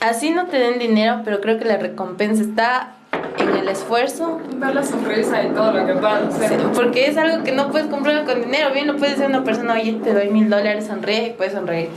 así 0.00 0.30
no 0.30 0.46
te 0.46 0.58
den 0.58 0.78
dinero, 0.78 1.22
pero 1.24 1.40
creo 1.40 1.58
que 1.58 1.64
la 1.64 1.76
recompensa 1.76 2.42
está 2.42 2.92
en 3.38 3.56
el 3.56 3.68
esfuerzo. 3.68 4.40
Ver 4.56 4.74
la 4.74 4.82
sonrisa 4.82 5.42
y 5.44 5.48
todo 5.50 5.72
lo 5.72 5.86
que 5.86 5.94
pasa. 5.94 6.50
porque 6.74 7.06
es 7.06 7.16
algo 7.16 7.44
que 7.44 7.52
no 7.52 7.70
puedes 7.70 7.86
comprar 7.88 8.24
con 8.24 8.42
dinero. 8.42 8.72
Bien, 8.72 8.86
no 8.86 8.96
puedes 8.96 9.16
ser 9.16 9.28
una 9.28 9.44
persona, 9.44 9.74
oye, 9.74 9.92
te 10.02 10.12
doy 10.12 10.30
mil 10.30 10.50
dólares, 10.50 10.86
sonríe 10.86 11.28
y 11.28 11.30
puedes 11.30 11.52
sonreír. 11.52 11.90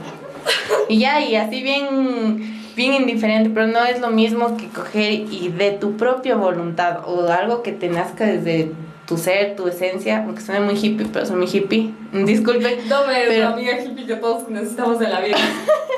y 0.90 1.00
ya, 1.00 1.22
y 1.22 1.36
así 1.36 1.64
bien, 1.64 2.62
bien 2.76 2.94
indiferente, 2.94 3.50
pero 3.50 3.68
no 3.68 3.84
es 3.86 4.00
lo 4.00 4.10
mismo 4.10 4.58
que 4.58 4.68
coger 4.68 5.12
y 5.12 5.50
de 5.50 5.72
tu 5.72 5.98
propia 5.98 6.36
voluntad 6.36 7.00
o 7.06 7.28
algo 7.32 7.64
que 7.64 7.72
te 7.72 7.90
nazca 7.90 8.26
desde 8.26 8.72
tu 9.10 9.18
ser, 9.18 9.56
tu 9.56 9.68
esencia, 9.68 10.24
aunque 10.24 10.40
suene 10.40 10.62
muy 10.62 10.76
hippie, 10.76 11.08
pero 11.12 11.26
soy 11.26 11.36
muy 11.36 11.48
hippie. 11.48 11.92
Disculpe. 12.14 12.84
No 12.88 13.08
me 13.08 13.26
pero... 13.28 13.48
amiga 13.48 13.82
hippie 13.82 14.06
que 14.06 14.16
todos 14.16 14.48
necesitamos 14.50 15.02
en 15.02 15.12
la 15.12 15.20
vida. 15.20 15.38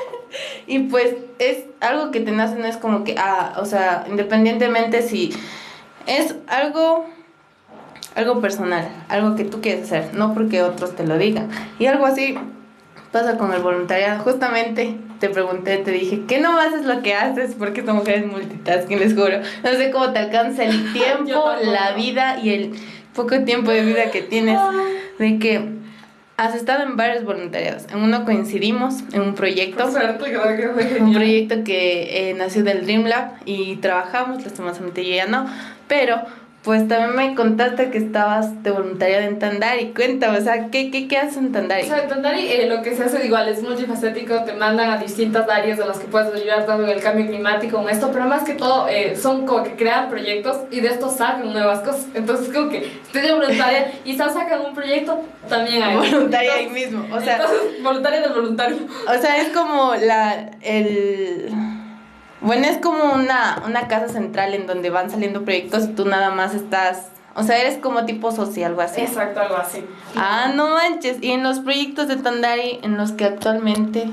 y 0.66 0.78
pues 0.80 1.14
es 1.38 1.58
algo 1.80 2.10
que 2.10 2.20
te 2.20 2.32
nace, 2.32 2.56
no 2.56 2.64
es 2.66 2.78
como 2.78 3.04
que, 3.04 3.14
ah, 3.18 3.58
o 3.60 3.66
sea, 3.66 4.06
independientemente 4.08 5.02
si 5.02 5.30
es 6.06 6.36
algo, 6.46 7.04
algo 8.14 8.40
personal, 8.40 8.88
algo 9.10 9.36
que 9.36 9.44
tú 9.44 9.60
quieres 9.60 9.84
hacer, 9.84 10.14
no 10.14 10.32
porque 10.32 10.62
otros 10.62 10.96
te 10.96 11.06
lo 11.06 11.18
digan. 11.18 11.50
Y 11.78 11.84
algo 11.86 12.06
así 12.06 12.38
pasa 13.12 13.36
con 13.36 13.52
el 13.52 13.60
voluntariado. 13.60 14.22
Justamente 14.22 14.96
te 15.20 15.28
pregunté, 15.28 15.76
te 15.76 15.90
dije, 15.90 16.22
¿qué 16.26 16.40
no 16.40 16.58
haces 16.58 16.86
lo 16.86 17.02
que 17.02 17.14
haces? 17.14 17.54
Porque 17.58 17.80
esta 17.80 17.92
mujer 17.92 18.20
es 18.20 18.26
multitasking, 18.26 18.98
les 18.98 19.14
juro. 19.14 19.40
No 19.62 19.70
sé 19.70 19.90
cómo 19.90 20.12
te 20.12 20.18
alcanza 20.18 20.64
el 20.64 20.92
tiempo, 20.94 21.44
la 21.62 21.92
vida 21.92 22.38
y 22.42 22.54
el 22.54 22.72
poco 23.14 23.38
tiempo 23.44 23.70
de 23.70 23.84
vida 23.84 24.10
que 24.10 24.22
tienes. 24.22 24.58
De 25.18 25.38
que 25.38 25.82
Has 26.42 26.54
estado 26.54 26.82
en 26.82 26.96
varios 26.96 27.24
voluntariados. 27.24 27.84
En 27.92 27.98
uno 27.98 28.24
coincidimos 28.24 29.04
en 29.12 29.20
un 29.20 29.34
proyecto. 29.34 29.86
Un 29.86 31.12
proyecto 31.12 31.62
que 31.62 32.30
eh, 32.30 32.34
nació 32.34 32.64
del 32.64 32.84
Dream 32.84 33.04
Lab 33.04 33.34
y 33.44 33.76
trabajamos, 33.76 34.42
lastimosamente 34.42 35.04
yo 35.04 35.14
ya 35.14 35.26
no, 35.26 35.46
pero 35.86 36.22
pues 36.62 36.86
también 36.86 37.16
me 37.16 37.34
contaste 37.34 37.90
que 37.90 37.98
estabas 37.98 38.62
de 38.62 38.70
voluntariado 38.70 39.26
en 39.26 39.38
Tandari. 39.40 39.92
Cuéntame, 39.94 40.38
o 40.38 40.40
sea, 40.40 40.70
¿qué, 40.70 40.92
qué, 40.92 41.08
qué 41.08 41.18
haces 41.18 41.38
en 41.38 41.50
Tandari? 41.50 41.82
O 41.82 41.86
sea, 41.86 42.04
en 42.04 42.08
Tandari 42.08 42.46
eh, 42.46 42.66
lo 42.68 42.82
que 42.82 42.94
se 42.94 43.02
hace 43.02 43.26
igual 43.26 43.48
es 43.48 43.62
multifacético, 43.62 44.44
te 44.44 44.52
mandan 44.52 44.90
a 44.90 44.98
distintas 44.98 45.48
áreas 45.48 45.78
de 45.78 45.86
las 45.86 45.98
que 45.98 46.06
puedes 46.06 46.32
ayudar 46.32 46.64
tanto 46.64 46.84
en 46.84 46.90
el 46.90 47.02
cambio 47.02 47.26
climático, 47.26 47.80
en 47.80 47.88
esto, 47.88 48.10
pero 48.12 48.26
más 48.26 48.44
que 48.44 48.54
todo 48.54 48.86
eh, 48.88 49.16
son 49.16 49.44
como 49.44 49.64
que 49.64 49.74
crean 49.74 50.08
proyectos 50.08 50.58
y 50.70 50.80
de 50.80 50.88
estos 50.88 51.16
sacan 51.16 51.52
nuevas 51.52 51.80
cosas. 51.80 52.06
Entonces, 52.14 52.54
como 52.54 52.68
que 52.68 52.78
estoy 52.78 53.22
de 53.22 53.32
voluntaria 53.32 53.92
y 54.04 54.16
sacan 54.16 54.60
un 54.64 54.74
proyecto, 54.74 55.20
también 55.48 55.82
hay. 55.82 55.96
Voluntaria 55.96 56.54
ahí 56.54 56.68
mismo, 56.68 57.04
o 57.12 57.20
sea. 57.20 57.36
Entonces, 57.36 57.82
voluntaria 57.82 58.20
del 58.20 58.32
voluntario. 58.32 58.76
O 59.08 59.20
sea, 59.20 59.38
es 59.38 59.48
como 59.48 59.94
la. 59.96 60.50
el 60.60 61.50
bueno, 62.42 62.66
es 62.66 62.78
como 62.78 63.12
una, 63.14 63.62
una 63.66 63.88
casa 63.88 64.08
central 64.08 64.54
en 64.54 64.66
donde 64.66 64.90
van 64.90 65.10
saliendo 65.10 65.44
proyectos 65.44 65.84
y 65.84 65.88
tú 65.88 66.04
nada 66.04 66.30
más 66.30 66.54
estás 66.54 67.08
o 67.34 67.42
sea, 67.44 67.58
eres 67.58 67.78
como 67.78 68.04
tipo 68.04 68.30
social, 68.30 68.72
algo 68.72 68.82
así. 68.82 69.00
Exacto, 69.00 69.40
algo 69.40 69.56
así. 69.56 69.82
Ah, 70.14 70.52
no 70.54 70.68
manches. 70.68 71.16
Y 71.22 71.30
en 71.30 71.42
los 71.42 71.60
proyectos 71.60 72.06
de 72.06 72.16
Tandari 72.16 72.78
en 72.82 72.98
los 72.98 73.12
que 73.12 73.24
actualmente 73.24 74.06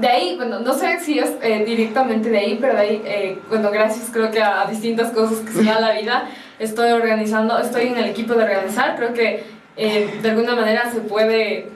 de 0.00 0.08
ahí, 0.08 0.36
bueno, 0.36 0.60
no 0.60 0.72
sé 0.72 1.00
si 1.00 1.18
es 1.18 1.30
eh, 1.42 1.64
directamente 1.66 2.30
de 2.30 2.38
ahí, 2.38 2.58
pero 2.58 2.74
de 2.74 2.80
ahí, 2.80 3.02
eh, 3.04 3.38
bueno, 3.50 3.70
gracias 3.70 4.08
creo 4.10 4.30
que 4.30 4.42
a, 4.42 4.64
distintas 4.64 5.10
cosas 5.10 5.40
que 5.40 5.52
se 5.52 5.64
da 5.64 5.80
la 5.80 5.92
vida, 5.92 6.30
estoy 6.58 6.92
organizando, 6.92 7.58
estoy 7.58 7.88
en 7.88 7.98
el 7.98 8.06
equipo 8.06 8.32
de 8.34 8.44
organizar, 8.44 8.96
creo 8.96 9.12
que 9.12 9.44
eh, 9.76 10.18
de 10.22 10.30
alguna 10.30 10.56
manera 10.56 10.90
se 10.90 11.00
puede, 11.00 11.68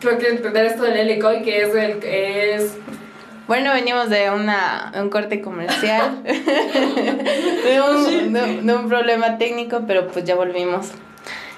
creo 0.00 0.18
que 0.18 0.28
entender 0.28 0.66
esto 0.66 0.82
del 0.82 1.08
LCOI, 1.08 1.42
que 1.42 1.62
es 1.62 1.74
el 1.74 1.98
que 1.98 2.54
es... 2.54 2.76
Bueno, 3.48 3.72
venimos 3.72 4.08
de, 4.10 4.30
una, 4.30 4.92
un 4.94 5.10
corte 5.10 5.40
comercial, 5.40 6.22
de, 6.24 7.80
un, 7.80 8.32
de 8.66 8.74
un 8.74 8.88
problema 8.88 9.38
técnico, 9.38 9.82
pero 9.86 10.06
pues 10.06 10.24
ya 10.24 10.36
volvimos. 10.36 10.92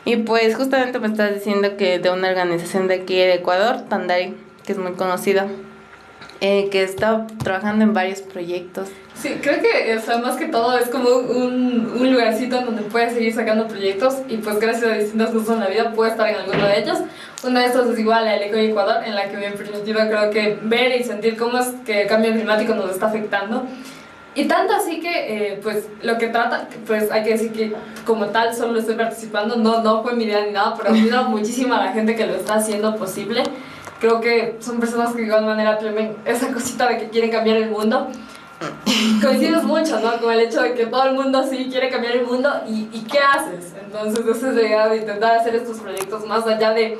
Y 0.04 0.16
pues 0.16 0.56
justamente 0.56 0.99
me 0.99 1.09
estás 1.09 1.35
diciendo 1.35 1.76
que 1.76 1.99
de 1.99 2.11
una 2.11 2.28
organización 2.28 2.88
de 2.88 2.94
aquí 2.94 3.16
de 3.16 3.35
Ecuador, 3.35 3.82
Tandari 3.88 4.35
que 4.64 4.73
es 4.73 4.78
muy 4.78 4.92
conocida, 4.92 5.49
eh, 6.40 6.68
que 6.70 6.82
está 6.82 7.26
trabajando 7.42 7.85
en 7.85 7.92
varios 7.92 8.20
proyectos. 8.23 8.88
Sí, 9.21 9.39
creo 9.43 9.61
que, 9.61 9.95
o 9.95 10.00
sea, 10.00 10.17
más 10.17 10.37
que 10.37 10.47
todo 10.47 10.79
es 10.79 10.89
como 10.89 11.11
un, 11.11 11.93
un 11.95 12.11
lugarcito 12.11 12.62
donde 12.62 12.83
puedes 12.83 13.12
seguir 13.12 13.35
sacando 13.35 13.69
proyectos 13.69 14.15
y 14.29 14.39
pues 14.39 14.59
gracias 14.59 14.91
a 14.91 14.95
distintas 14.95 15.31
cosas 15.31 15.57
en 15.57 15.61
la 15.61 15.69
vida 15.69 15.93
puedes 15.93 16.12
estar 16.12 16.27
en 16.27 16.37
alguno 16.37 16.67
de 16.67 16.79
ellos. 16.79 16.99
Uno 17.45 17.61
de 17.61 17.67
estos 17.67 17.91
es 17.91 17.99
igual 17.99 18.27
a 18.27 18.37
Eco 18.37 18.57
Ecuador, 18.57 19.05
en 19.05 19.15
la 19.15 19.29
que 19.29 19.37
me 19.37 19.49
he 19.49 19.50
permitido 19.50 20.00
creo 20.09 20.31
que 20.31 20.59
ver 20.62 20.99
y 20.99 21.05
sentir 21.05 21.37
cómo 21.37 21.59
es 21.59 21.69
que 21.85 22.03
el 22.03 22.09
cambio 22.09 22.33
climático 22.33 22.75
nos 22.75 22.93
está 22.93 23.09
afectando. 23.09 23.67
Y 24.35 24.47
tanto 24.47 24.73
así 24.75 25.00
que, 25.00 25.11
eh, 25.53 25.61
pues, 25.62 25.89
lo 26.03 26.17
que 26.17 26.29
trata, 26.29 26.69
pues 26.87 27.11
hay 27.11 27.23
que 27.23 27.31
decir 27.31 27.53
que 27.53 27.75
como 28.07 28.27
tal 28.27 28.55
solo 28.55 28.79
estoy 28.79 28.95
participando, 28.95 29.57
no, 29.57 29.83
no 29.83 30.03
fue 30.03 30.15
mi 30.15 30.25
idea 30.25 30.47
ni 30.47 30.53
nada, 30.53 30.75
pero 30.79 30.95
ayuda 30.95 31.23
muchísimo 31.29 31.75
a 31.75 31.85
la 31.85 31.93
gente 31.93 32.17
que 32.17 32.27
lo 32.27 32.37
está 32.37 32.55
haciendo 32.55 32.97
posible 32.97 33.43
creo 34.00 34.21
que 34.21 34.57
son 34.61 34.81
personas 34.81 35.12
que 35.12 35.19
de 35.19 35.27
igual 35.27 35.45
manera 35.45 35.79
tienen 35.79 36.17
esa 36.25 36.50
cosita 36.53 36.89
de 36.89 36.97
que 36.97 37.09
quieren 37.11 37.31
cambiar 37.31 37.59
el 37.59 37.71
mundo. 37.71 38.09
Coincides 39.23 39.62
mucho, 39.64 40.00
¿no? 40.00 40.21
Con 40.21 40.33
el 40.33 40.40
hecho 40.40 40.62
de 40.62 40.75
que 40.75 40.87
todo 40.87 41.05
el 41.05 41.14
mundo 41.14 41.43
sí 41.49 41.69
quiere 41.71 41.88
cambiar 41.88 42.17
el 42.17 42.26
mundo 42.26 42.50
y, 42.69 42.88
y 42.93 43.07
¿qué 43.11 43.19
haces? 43.19 43.75
Entonces, 43.83 44.25
esa 44.26 44.49
es 44.49 44.55
la 44.55 44.62
idea 44.62 44.88
de 44.88 44.97
intentar 44.99 45.38
hacer 45.38 45.55
estos 45.55 45.79
proyectos 45.79 46.26
más 46.26 46.47
allá 46.47 46.73
de, 46.73 46.99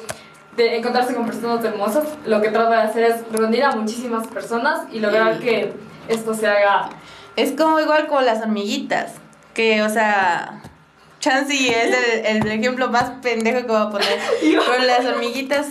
de 0.57 0.77
encontrarse 0.77 1.15
con 1.15 1.27
personas 1.27 1.65
hermosas. 1.65 2.05
Lo 2.25 2.41
que 2.41 2.49
trata 2.49 2.71
de 2.71 2.83
hacer 2.83 3.05
es 3.05 3.33
reunir 3.33 3.65
a 3.65 3.73
muchísimas 3.73 4.27
personas 4.29 4.83
y 4.91 5.01
lograr 5.01 5.39
que 5.39 5.73
esto 6.09 6.35
se 6.35 6.47
haga. 6.47 6.91
Es 7.37 7.53
como 7.53 7.79
igual 7.79 8.07
como 8.07 8.23
las 8.23 8.41
hormiguitas, 8.41 9.13
que, 9.55 9.83
o 9.83 9.89
sea, 9.89 10.63
Chansey 11.21 11.69
es 11.69 12.25
el, 12.25 12.43
el 12.43 12.53
ejemplo 12.53 12.89
más 12.89 13.11
pendejo 13.23 13.61
que 13.61 13.67
voy 13.67 13.83
a 13.83 13.91
poner. 13.91 14.19
Pero 14.41 14.85
las 14.85 15.05
hormiguitas 15.05 15.69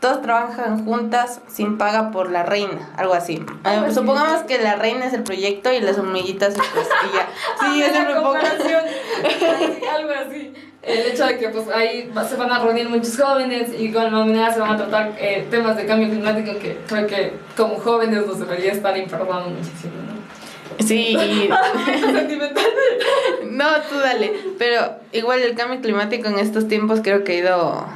todos 0.00 0.22
trabajan 0.22 0.84
juntas 0.84 1.40
sin 1.46 1.76
paga 1.76 2.10
por 2.10 2.30
la 2.30 2.42
reina, 2.42 2.90
algo 2.96 3.12
así. 3.12 3.44
Ah, 3.64 3.86
supongamos 3.92 4.44
que 4.44 4.58
la 4.58 4.76
reina 4.76 5.06
es 5.06 5.12
el 5.12 5.22
proyecto 5.22 5.70
y 5.72 5.80
las 5.80 5.98
hormiguitas 5.98 6.54
pues, 6.54 6.88
y 6.88 7.16
ya. 7.16 7.28
Sí, 7.60 7.82
es 7.82 7.94
el 7.94 8.22
comparación. 8.22 8.82
algo 9.94 10.10
así. 10.26 10.54
El 10.82 10.98
hecho 11.00 11.26
de 11.26 11.38
que 11.38 11.50
pues 11.50 11.68
ahí 11.68 12.10
se 12.26 12.36
van 12.36 12.50
a 12.50 12.58
reunir 12.58 12.88
muchos 12.88 13.20
jóvenes 13.20 13.68
y 13.68 13.76
de 13.76 13.84
igual 13.84 14.10
manera 14.10 14.50
se 14.50 14.60
van 14.60 14.72
a 14.72 14.76
tratar 14.78 15.12
eh, 15.18 15.46
temas 15.50 15.76
de 15.76 15.84
cambio 15.84 16.08
climático 16.08 16.58
que 16.58 16.78
creo 16.86 17.06
que 17.06 17.34
como 17.54 17.76
jóvenes 17.76 18.26
nos 18.26 18.38
debería 18.38 18.72
estar 18.72 18.96
informando 18.96 19.50
muchísimo, 19.50 19.92
¿no? 20.06 20.82
Sí, 20.82 21.14
y... 21.14 21.50
no, 23.50 23.66
tú 23.90 23.98
dale. 23.98 24.32
Pero 24.58 24.96
igual 25.12 25.40
el 25.40 25.54
cambio 25.54 25.82
climático 25.82 26.28
en 26.28 26.38
estos 26.38 26.68
tiempos 26.68 27.00
creo 27.02 27.24
que 27.24 27.32
ha 27.32 27.36
ido 27.36 27.86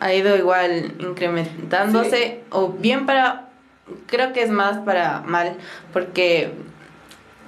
ha 0.00 0.14
ido 0.14 0.36
igual 0.36 0.94
incrementándose 0.98 2.40
o 2.50 2.68
bien 2.68 3.06
para 3.06 3.48
creo 4.06 4.32
que 4.32 4.42
es 4.42 4.50
más 4.50 4.78
para 4.78 5.20
mal 5.20 5.56
porque 5.92 6.50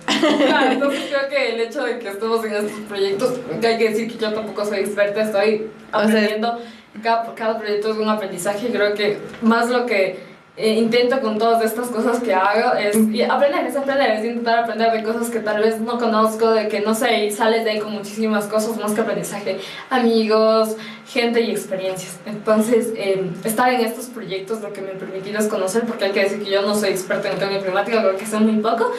claro, 0.07 0.71
entonces 0.73 1.03
creo 1.09 1.29
que 1.29 1.55
el 1.55 1.61
hecho 1.61 1.85
de 1.85 1.99
que 1.99 2.09
estemos 2.09 2.45
en 2.45 2.55
estos 2.55 2.81
proyectos, 2.89 3.41
que 3.61 3.67
hay 3.67 3.79
que 3.79 3.91
decir 3.91 4.11
que 4.11 4.19
yo 4.19 4.33
tampoco 4.33 4.65
soy 4.65 4.81
experta, 4.81 5.23
estoy 5.23 5.71
aprendiendo, 5.93 6.59
cada, 7.03 7.35
cada 7.35 7.59
proyecto 7.59 7.93
es 7.93 7.99
un 7.99 8.09
aprendizaje, 8.09 8.69
creo 8.69 8.95
que 8.95 9.19
más 9.41 9.69
lo 9.69 9.87
que 9.87 10.32
eh, 10.55 10.75
intento 10.75 11.19
con 11.21 11.39
todas 11.39 11.65
estas 11.65 11.89
cosas 11.89 12.23
que 12.23 12.35
hago 12.35 12.75
es 12.75 12.95
aprender, 13.31 13.67
es 13.67 13.75
aprender, 13.75 14.11
es 14.11 14.25
intentar 14.25 14.59
aprender 14.59 14.93
de 14.93 15.03
cosas 15.03 15.31
que 15.31 15.41
tal 15.41 15.63
vez 15.63 15.81
no 15.81 15.99
conozco, 15.99 16.51
de 16.51 16.69
que 16.69 16.81
no 16.81 16.95
sé, 16.95 17.25
y 17.25 17.31
sales 17.31 17.65
de 17.65 17.71
ahí 17.71 17.79
con 17.79 17.93
muchísimas 17.93 18.45
cosas 18.45 18.77
más 18.77 18.93
que 18.93 19.01
aprendizaje, 19.01 19.59
amigos, 19.89 20.77
gente 21.09 21.41
y 21.41 21.51
experiencias. 21.51 22.19
Entonces, 22.27 22.93
em, 22.97 23.33
estar 23.45 23.73
en 23.73 23.81
estos 23.81 24.07
proyectos 24.07 24.61
lo 24.61 24.75
que 24.75 24.83
me 24.83 24.91
ha 24.91 24.99
permitido 24.99 25.39
es 25.39 25.47
conocer, 25.47 25.85
porque 25.85 26.05
hay 26.05 26.13
que 26.13 26.25
decir 26.25 26.45
que 26.45 26.51
yo 26.51 26.61
no 26.61 26.75
soy 26.75 26.91
experta 26.91 27.31
en 27.31 27.39
cambio 27.39 27.63
climático, 27.63 27.99
creo 27.99 28.17
que 28.19 28.27
sé 28.27 28.39
muy 28.39 28.61
poco, 28.61 28.93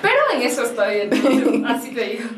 pero 0.00 0.20
en 0.34 0.42
eso 0.42 0.62
estoy, 0.62 1.10
así 1.66 1.92
te 1.92 2.04
digo. 2.04 2.28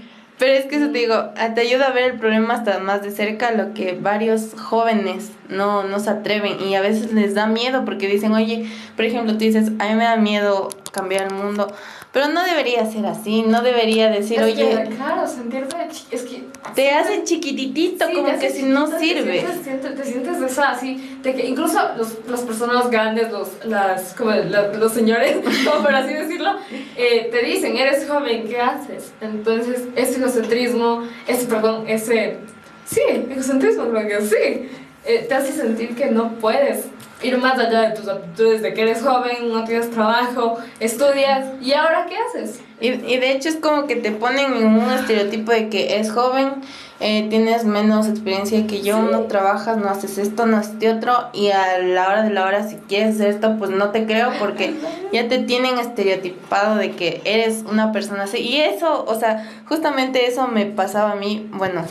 Pero 0.43 0.55
es 0.55 0.67
que 0.67 0.75
eso 0.75 0.91
te 0.91 0.99
digo, 0.99 1.15
ah, 1.15 1.55
te 1.55 1.61
ayuda 1.61 1.87
a 1.87 1.93
ver 1.93 2.15
el 2.15 2.19
problema 2.19 2.55
hasta 2.55 2.81
más 2.81 3.01
de 3.05 3.13
cerca, 3.13 3.53
lo 3.53 3.75
que 3.75 3.93
varios 3.93 4.55
jóvenes 4.61 5.31
no, 5.49 5.85
no 5.85 6.01
se 6.01 6.11
atreven 6.11 6.61
y 6.61 6.75
a 6.75 6.81
veces 6.81 7.13
les 7.13 7.37
da 7.37 7.47
miedo 7.47 7.85
porque 7.85 8.09
dicen, 8.09 8.33
oye, 8.33 8.69
por 8.97 9.05
ejemplo, 9.05 9.35
tú 9.35 9.39
dices, 9.39 9.69
a 9.79 9.89
mí 9.89 9.95
me 9.95 10.03
da 10.03 10.17
miedo 10.17 10.69
cambiar 10.91 11.29
el 11.29 11.35
mundo, 11.35 11.73
pero 12.13 12.29
no 12.29 12.45
debería 12.45 12.85
ser 12.85 13.07
así, 13.07 13.43
no 13.43 13.63
debería 13.63 14.11
decir, 14.11 14.43
oye. 14.43 14.87
claro, 14.97 15.27
sentirte. 15.27 15.77
Es 16.11 16.23
que. 16.23 16.45
Te 16.75 16.91
hacen 16.91 17.25
chiquititito, 17.25 18.05
como 18.13 18.39
que 18.39 18.51
si 18.51 18.65
no 18.65 18.87
sirve. 18.99 19.41
Te 19.41 19.65
sientes, 19.65 19.97
te 19.97 20.05
sientes 20.05 20.41
de 20.41 20.47
esa, 20.47 20.71
así, 20.73 21.19
de 21.23 21.35
que 21.35 21.47
incluso 21.47 21.79
los, 21.97 22.19
las 22.29 22.43
personas 22.43 22.91
grandes, 22.91 23.33
los, 23.33 23.49
las, 23.65 24.13
como 24.13 24.31
los 24.31 24.93
señores, 24.93 25.39
como 25.65 25.83
por 25.83 25.95
así 25.95 26.13
decirlo, 26.13 26.51
eh, 26.97 27.29
te 27.33 27.43
dicen, 27.43 27.79
eres 27.79 28.07
joven, 28.07 28.47
¿qué 28.47 28.61
haces? 28.61 29.13
Entonces, 29.23 29.85
ese 29.97 30.19
egocentrismo, 30.19 31.05
ese, 31.27 31.47
perdón, 31.47 31.89
ese. 31.89 32.37
Sí, 32.85 33.01
egocentrismo, 33.31 33.89
creo 33.89 34.07
que 34.07 34.27
sí. 34.27 34.69
Eh, 35.05 35.27
te 35.29 35.35
hace 35.35 35.53
sentir 35.53 35.97
que 35.97 36.07
no 36.11 36.35
puedes 36.35 36.87
ir 37.23 37.39
más 37.39 37.59
allá 37.59 37.89
de 37.89 37.97
tus 37.97 38.09
aptitudes, 38.09 38.63
de 38.63 38.75
que 38.75 38.83
eres 38.83 39.03
joven, 39.03 39.53
no 39.53 39.65
tienes 39.65 39.91
trabajo, 39.91 40.59
estudias, 40.81 41.47
¿y 41.61 41.73
ahora 41.73 42.07
qué 42.09 42.17
haces? 42.17 42.61
Y, 42.81 42.89
y 42.89 43.19
de 43.19 43.33
hecho 43.33 43.49
es 43.49 43.57
como 43.57 43.87
que 43.87 43.97
te 43.97 44.11
ponen 44.11 44.55
en 44.57 44.67
un 44.67 44.91
estereotipo 44.91 45.53
de 45.53 45.69
que 45.69 45.99
es 45.99 46.11
joven, 46.11 46.63
eh, 47.05 47.27
tienes 47.31 47.65
menos 47.65 48.07
experiencia 48.07 48.65
que 48.69 48.83
yo, 48.83 49.03
no 49.03 49.23
trabajas, 49.23 49.77
no 49.77 49.89
haces 49.89 50.19
esto, 50.19 50.47
no 50.47 50.59
haces 50.59 50.77
otro, 50.95 51.31
y 51.33 51.51
a 51.51 51.79
la 51.79 52.07
hora 52.09 52.23
de 52.23 52.31
la 52.31 52.45
hora 52.45 52.69
si 52.69 52.77
quieres 52.77 53.17
hacer 53.17 53.29
esto, 53.29 53.57
pues 53.59 53.73
no 53.73 53.91
te 53.91 54.07
creo 54.07 54.31
porque 54.39 54.75
ya 55.13 55.29
te 55.29 55.39
tienen 55.39 55.79
estereotipado 55.79 56.77
de 56.77 56.93
que 56.93 57.21
eres 57.25 57.65
una 57.69 57.91
persona 57.91 58.25
así. 58.25 58.39
Y 58.39 58.61
eso, 58.61 59.05
o 59.05 59.19
sea, 59.19 59.51
justamente 59.67 60.29
eso 60.29 60.47
me 60.47 60.67
pasaba 60.67 61.13
a 61.13 61.17
mí, 61.17 61.49
bueno, 61.53 61.83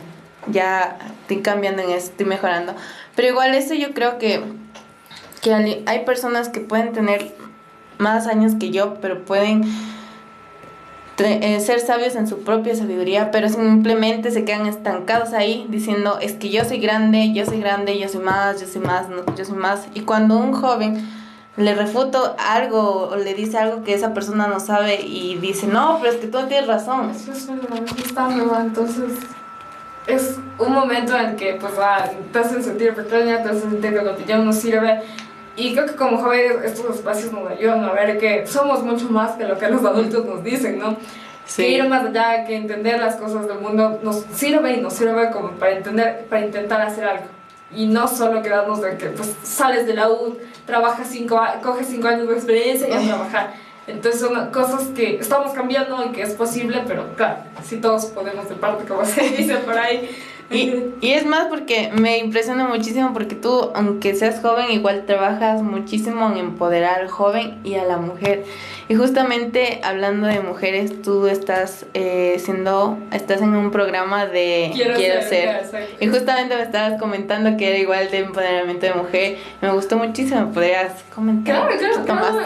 ya 0.48 0.98
estoy 1.22 1.42
cambiando 1.42 1.82
en 1.82 1.90
eso, 1.92 2.08
estoy 2.08 2.26
mejorando, 2.26 2.76
pero 3.16 3.28
igual 3.28 3.54
eso 3.54 3.74
yo 3.74 3.94
creo 3.94 4.18
que 4.18 4.44
que 5.42 5.84
hay 5.86 6.06
personas 6.06 6.50
que 6.50 6.60
pueden 6.60 6.94
tener 6.94 7.36
más 7.98 8.28
años 8.28 8.54
que 8.60 8.70
yo, 8.70 8.96
pero 9.02 9.26
pueden 9.26 9.64
eh, 11.18 11.60
ser 11.60 11.80
sabios 11.80 12.16
en 12.16 12.28
su 12.28 12.40
propia 12.40 12.76
sabiduría, 12.76 13.32
pero 13.32 13.50
simplemente 13.50 14.32
se 14.32 14.46
quedan 14.46 14.66
estancados 14.66 15.34
ahí 15.34 15.66
diciendo, 15.70 16.20
es 16.22 16.34
que 16.34 16.50
yo 16.50 16.64
soy 16.64 16.80
grande, 16.80 17.34
yo 17.34 17.46
soy 17.46 17.60
grande, 17.60 18.00
yo 18.00 18.08
soy 18.08 18.22
más, 18.22 18.62
yo 18.62 18.68
soy 18.68 18.82
más, 18.82 19.08
yo 19.36 19.46
soy 19.46 19.58
más. 19.58 19.88
Y 19.94 20.02
cuando 20.02 20.38
un 20.38 20.54
joven 20.54 21.08
le 21.58 21.76
refuto 21.76 22.36
algo 22.40 23.10
o 23.10 23.16
le 23.18 23.34
dice 23.34 23.58
algo 23.58 23.84
que 23.84 23.94
esa 23.94 24.14
persona 24.14 24.48
no 24.48 24.60
sabe 24.60 25.02
y 25.02 25.38
dice, 25.38 25.68
no, 25.68 25.98
pero 26.02 26.14
es 26.14 26.20
que 26.20 26.28
tú 26.28 26.40
no 26.40 26.48
tienes 26.48 26.68
razón. 26.68 27.12
Eso 27.12 27.32
es 27.32 27.48
verdad, 27.48 28.62
entonces 28.62 29.12
es 30.14 30.38
un 30.60 30.74
momento 30.74 31.18
en 31.18 31.36
que 31.36 31.56
pues 31.56 31.74
ah, 31.80 32.10
te 32.32 32.40
hacen 32.40 32.64
sentir 32.64 32.94
pequeña, 32.94 33.44
te 33.44 33.50
hacen 33.50 33.72
sentir 33.72 33.94
que 33.94 34.02
lo 34.02 34.16
que 34.16 34.26
ya 34.26 34.38
no 34.38 34.54
sirve 34.54 35.02
y 35.56 35.74
creo 35.74 35.86
que 35.86 35.96
como 35.96 36.18
jóvenes 36.18 36.64
estos 36.64 36.96
espacios 36.96 37.32
nos 37.34 37.50
ayudan 37.50 37.84
a 37.84 37.92
ver 37.92 38.18
que 38.18 38.48
somos 38.48 38.84
mucho 38.84 39.10
más 39.10 39.34
que 39.34 39.46
lo 39.46 39.58
que 39.58 39.68
los 39.68 39.84
adultos 39.84 40.26
nos 40.26 40.44
dicen, 40.44 40.80
¿no? 40.80 40.96
Sí. 41.46 41.64
Que 41.64 41.70
ir 41.70 41.90
más 41.90 42.06
allá, 42.06 42.46
que 42.46 42.56
entender 42.56 43.00
las 43.00 43.18
cosas 43.18 43.48
del 43.48 43.60
mundo 43.60 44.00
nos 44.02 44.24
sirve 44.34 44.74
y 44.74 44.82
nos 44.82 44.94
sirve 44.94 45.30
como 45.32 45.52
para 45.52 45.74
entender, 45.74 46.26
para 46.30 46.46
intentar 46.46 46.82
hacer 46.82 47.04
algo. 47.04 47.26
Y 47.76 47.88
no 47.88 48.08
solo 48.08 48.42
quedarnos 48.42 48.82
de 48.82 48.98
que 48.98 49.08
pues 49.08 49.36
sales 49.44 49.86
de 49.86 49.94
la 49.94 50.10
U, 50.10 50.38
trabajas 50.66 51.08
cinco, 51.10 51.42
coges 51.62 51.88
cinco 51.88 52.08
años 52.08 52.28
de 52.28 52.36
experiencia 52.36 52.88
y 52.88 52.94
a 52.94 53.08
trabajar. 53.08 53.54
Entonces 53.92 54.22
son 54.22 54.52
cosas 54.52 54.88
que 54.96 55.18
estamos 55.18 55.52
cambiando 55.54 56.04
y 56.06 56.10
que 56.10 56.22
es 56.22 56.34
posible, 56.34 56.84
pero 56.88 57.16
claro, 57.16 57.38
si 57.64 57.78
todos 57.78 58.06
podemos 58.06 58.48
de 58.50 58.56
parte, 58.56 58.86
como 58.86 59.06
se 59.06 59.22
dice 59.22 59.58
por 59.58 59.78
ahí, 59.78 60.10
Y, 60.52 60.74
y 61.00 61.14
es 61.14 61.26
más 61.26 61.48
porque 61.48 61.92
me 61.94 62.18
impresiona 62.18 62.68
muchísimo 62.68 63.14
porque 63.14 63.36
tú, 63.36 63.72
aunque 63.74 64.16
seas 64.16 64.42
joven, 64.42 64.70
igual 64.72 65.06
trabajas 65.06 65.62
muchísimo 65.62 66.30
en 66.30 66.38
empoderar 66.38 67.00
al 67.00 67.08
joven 67.08 67.60
y 67.64 67.76
a 67.76 67.86
la 67.86 67.98
mujer. 67.98 68.44
Y 68.92 68.96
justamente 68.96 69.80
hablando 69.86 70.28
de 70.28 70.42
mujeres, 70.42 71.02
tú 71.02 71.28
estás 71.28 71.86
eh, 71.94 72.36
siendo, 72.44 72.98
estás 73.14 73.42
en 73.42 73.56
un 73.56 73.72
programa 73.72 74.26
de 74.26 74.70
Quiero, 74.74 75.22
ser. 75.22 75.64
Y 76.02 76.08
justamente 76.08 76.58
me 76.58 76.64
estabas 76.64 77.00
comentando 77.00 77.56
que 77.56 77.70
era 77.70 77.78
igual 77.78 78.12
de 78.12 78.18
empoderamiento 78.18 78.88
de 78.88 78.94
mujer. 78.94 79.38
Me 79.62 79.72
gustó 79.72 79.96
muchísimo, 79.96 80.52
¿podrías 80.52 81.06
comentar? 81.16 81.70
Claro, 81.70 82.04
claro, 82.04 82.04
claro. 82.04 82.42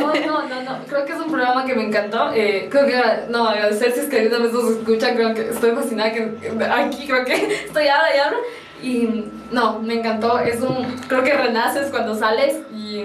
No, 0.00 0.14
no, 0.24 0.48
no, 0.48 0.62
no, 0.62 0.84
creo 0.86 1.04
que 1.04 1.14
es 1.14 1.18
un 1.18 1.32
programa 1.32 1.64
que 1.64 1.74
me 1.74 1.88
encantó. 1.88 2.30
Eh, 2.32 2.68
creo 2.70 2.86
que, 2.86 3.02
no, 3.30 3.48
agradecer 3.48 3.90
si 3.90 3.98
es 3.98 4.06
que 4.06 4.18
ahorita 4.18 4.38
me 4.38 4.46
escucha, 4.46 5.16
creo 5.16 5.34
que 5.34 5.48
estoy 5.48 5.72
fascinada 5.72 6.12
que 6.12 6.38
aquí 6.70 7.08
creo 7.08 7.24
que 7.24 7.34
estoy 7.64 7.88
ahora 7.88 8.14
y 8.14 8.18
hablo. 8.20 8.38
Y 8.80 9.24
no, 9.50 9.80
me 9.80 9.94
encantó. 9.94 10.38
Es 10.38 10.60
un, 10.60 10.76
creo 11.08 11.24
que 11.24 11.32
renaces 11.32 11.90
cuando 11.90 12.14
sales 12.14 12.58
y 12.72 13.04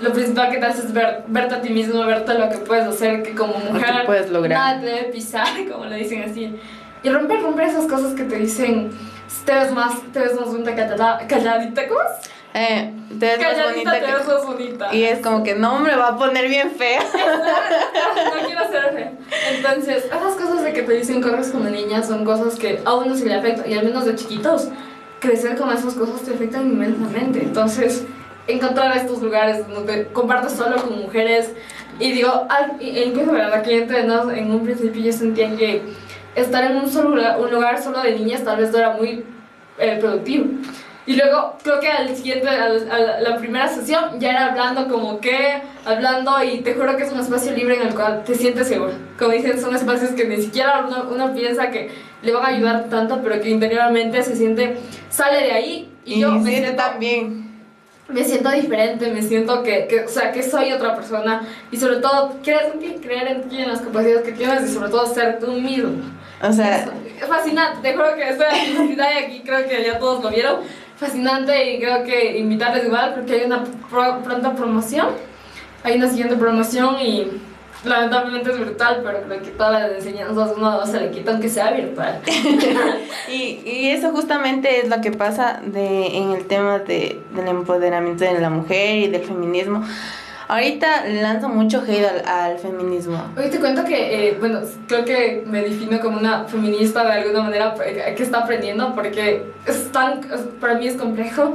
lo 0.00 0.12
principal 0.12 0.50
que 0.50 0.58
te 0.58 0.66
hace 0.66 0.86
es 0.86 0.92
ver, 0.92 1.24
verte 1.26 1.54
a 1.54 1.60
ti 1.60 1.70
mismo, 1.70 2.04
verte 2.04 2.34
lo 2.34 2.48
que 2.48 2.58
puedes 2.58 2.86
hacer, 2.86 3.22
que 3.22 3.34
como 3.34 3.54
mujer 3.54 4.06
puedes 4.06 4.30
lograr. 4.30 4.58
nada 4.58 4.80
te 4.80 4.86
debe 4.86 5.04
pisar, 5.12 5.46
como 5.70 5.84
lo 5.84 5.94
dicen 5.94 6.22
así. 6.22 6.58
Y 7.02 7.08
romper, 7.08 7.42
romper 7.42 7.68
esas 7.68 7.86
cosas 7.86 8.14
que 8.14 8.24
te 8.24 8.36
dicen, 8.36 8.90
te 9.44 9.54
ves 9.54 9.72
más, 9.72 9.94
te 10.12 10.20
ves 10.20 10.34
más 10.34 10.46
bonita 10.46 10.74
calladita, 11.26 11.88
¿cómo 11.88 12.00
es? 12.02 12.30
Eh, 12.52 12.92
te 13.18 13.26
ves 13.26 13.38
calladita, 13.38 13.64
más 13.64 13.72
bonita. 13.72 13.92
te 13.92 14.12
ves 14.12 14.26
más 14.26 14.46
bonita. 14.46 14.94
Y 14.94 15.04
es 15.04 15.20
como 15.20 15.42
que 15.42 15.54
no, 15.54 15.78
me 15.78 15.94
va 15.96 16.08
a 16.08 16.16
poner 16.16 16.48
bien 16.48 16.70
fea. 16.72 17.00
no 17.02 18.46
quiero 18.46 18.68
ser 18.70 18.92
fea. 18.92 19.12
Entonces, 19.54 20.04
esas 20.04 20.34
cosas 20.34 20.62
de 20.62 20.72
que 20.72 20.82
te 20.82 20.92
dicen 20.92 21.22
corres 21.22 21.48
como 21.50 21.70
niña 21.70 22.02
son 22.02 22.24
cosas 22.24 22.56
que 22.56 22.80
a 22.84 22.94
uno 22.94 23.14
se 23.16 23.26
le 23.26 23.34
afectan. 23.34 23.70
Y 23.70 23.74
al 23.74 23.84
menos 23.84 24.04
de 24.04 24.14
chiquitos, 24.14 24.68
crecer 25.20 25.56
con 25.56 25.70
esas 25.72 25.94
cosas 25.94 26.20
te 26.22 26.34
afectan 26.34 26.66
inmensamente. 26.66 27.40
Entonces, 27.42 28.04
encontrar 28.52 28.96
estos 28.96 29.22
lugares 29.22 29.66
donde 29.68 30.06
compartes 30.08 30.52
solo 30.52 30.76
con 30.76 31.00
mujeres. 31.00 31.52
Y 31.98 32.12
digo, 32.12 32.46
al, 32.48 32.80
incluso 32.80 33.32
aquí 33.54 33.74
entre 33.74 34.04
nos, 34.04 34.32
en 34.32 34.50
un 34.50 34.64
principio 34.64 35.02
yo 35.02 35.12
sentía 35.12 35.54
que 35.56 35.82
estar 36.34 36.64
en 36.64 36.76
un, 36.76 36.88
solo 36.88 37.10
lugar, 37.10 37.40
un 37.40 37.50
lugar 37.50 37.82
solo 37.82 38.00
de 38.02 38.12
niñas 38.18 38.44
tal 38.44 38.58
vez 38.58 38.70
no 38.70 38.78
era 38.78 38.90
muy 38.92 39.24
eh, 39.78 39.98
productivo. 40.00 40.46
Y 41.06 41.16
luego 41.16 41.56
creo 41.62 41.80
que 41.80 41.88
al 41.88 42.14
siguiente, 42.14 42.48
a 42.48 43.20
la 43.20 43.36
primera 43.38 43.66
sesión 43.66 44.20
ya 44.20 44.30
era 44.30 44.46
hablando 44.46 44.86
como 44.86 45.18
que, 45.18 45.60
hablando 45.84 46.42
y 46.44 46.60
te 46.60 46.74
juro 46.74 46.96
que 46.96 47.02
es 47.02 47.12
un 47.12 47.18
espacio 47.18 47.52
libre 47.52 47.76
en 47.76 47.88
el 47.88 47.94
cual 47.94 48.22
te 48.22 48.34
sientes 48.34 48.68
seguro. 48.68 48.92
Como 49.18 49.32
dicen, 49.32 49.60
son 49.60 49.74
espacios 49.74 50.12
que 50.12 50.24
ni 50.26 50.36
siquiera 50.36 50.84
uno, 50.86 51.08
uno 51.10 51.34
piensa 51.34 51.70
que 51.70 51.90
le 52.22 52.32
van 52.32 52.44
a 52.44 52.48
ayudar 52.48 52.84
tanto, 52.90 53.20
pero 53.22 53.40
que 53.40 53.50
interiormente 53.50 54.22
se 54.22 54.36
siente, 54.36 54.76
sale 55.08 55.38
de 55.38 55.52
ahí 55.52 55.92
y, 56.04 56.20
yo 56.20 56.32
me 56.32 56.50
siento 56.50 56.76
también 56.76 57.49
me 58.12 58.24
siento 58.24 58.50
diferente, 58.50 59.10
me 59.12 59.22
siento 59.22 59.62
que, 59.62 59.86
que, 59.86 60.00
o 60.00 60.08
sea, 60.08 60.32
que 60.32 60.42
soy 60.42 60.72
otra 60.72 60.94
persona 60.94 61.42
y 61.70 61.76
sobre 61.76 61.96
todo 61.96 62.30
ti, 62.42 62.96
creer 63.02 63.28
en 63.28 63.48
ti, 63.48 63.62
en 63.62 63.68
las 63.68 63.80
capacidades 63.80 64.22
que 64.22 64.32
tienes 64.32 64.68
y 64.68 64.74
sobre 64.74 64.90
todo 64.90 65.06
ser 65.06 65.38
tú 65.38 65.52
mismo. 65.52 66.02
O 66.42 66.52
sea, 66.52 66.84
es, 66.84 67.26
fascinante, 67.26 67.78
te 67.82 67.94
juro 67.94 68.14
que 68.14 68.28
estoy 68.28 68.46
aquí 68.46 69.42
creo 69.44 69.68
que 69.68 69.84
ya 69.84 69.98
todos 69.98 70.22
lo 70.22 70.30
vieron. 70.30 70.60
Fascinante 70.96 71.72
y 71.74 71.80
creo 71.80 72.04
que 72.04 72.38
invitarles 72.38 72.84
igual 72.84 73.14
porque 73.14 73.34
hay 73.34 73.44
una 73.44 73.64
pronta 73.90 74.54
promoción, 74.54 75.08
hay 75.82 75.96
una 75.96 76.08
siguiente 76.08 76.36
promoción 76.36 77.00
y 77.00 77.40
lamentablemente 77.84 78.50
es 78.50 78.60
brutal, 78.60 79.00
pero 79.04 79.22
creo 79.22 79.42
que 79.42 79.50
todas 79.50 79.82
las 79.82 79.92
enseñanzas 79.92 80.52
uno 80.56 80.86
se 80.86 81.00
le 81.00 81.10
quita 81.10 81.32
aunque 81.32 81.48
sea 81.48 81.70
virtual. 81.72 82.20
y, 83.32 83.60
y 83.64 83.90
eso 83.90 84.10
justamente 84.10 84.80
es 84.80 84.88
lo 84.88 85.00
que 85.00 85.12
pasa 85.12 85.60
de, 85.64 86.18
en 86.18 86.32
el 86.32 86.46
tema 86.46 86.78
de, 86.80 87.20
del 87.34 87.48
empoderamiento 87.48 88.24
de 88.24 88.40
la 88.40 88.50
mujer 88.50 88.96
y 88.96 89.08
del 89.08 89.22
feminismo. 89.22 89.84
Ahorita 90.48 91.06
lanzo 91.06 91.48
mucho 91.48 91.80
hate 91.86 92.04
al, 92.04 92.26
al 92.26 92.58
feminismo. 92.58 93.22
Oye, 93.36 93.50
te 93.50 93.60
cuento 93.60 93.84
que, 93.84 94.30
eh, 94.30 94.36
bueno, 94.40 94.60
creo 94.88 95.04
que 95.04 95.44
me 95.46 95.62
defino 95.62 96.00
como 96.00 96.18
una 96.18 96.44
feminista 96.44 97.04
de 97.04 97.12
alguna 97.12 97.42
manera 97.42 97.74
eh, 97.86 98.14
que 98.16 98.22
está 98.24 98.40
aprendiendo 98.40 98.92
porque 98.96 99.44
es 99.64 99.92
tan, 99.92 100.20
para 100.60 100.74
mí 100.74 100.88
es 100.88 100.96
complejo 100.96 101.52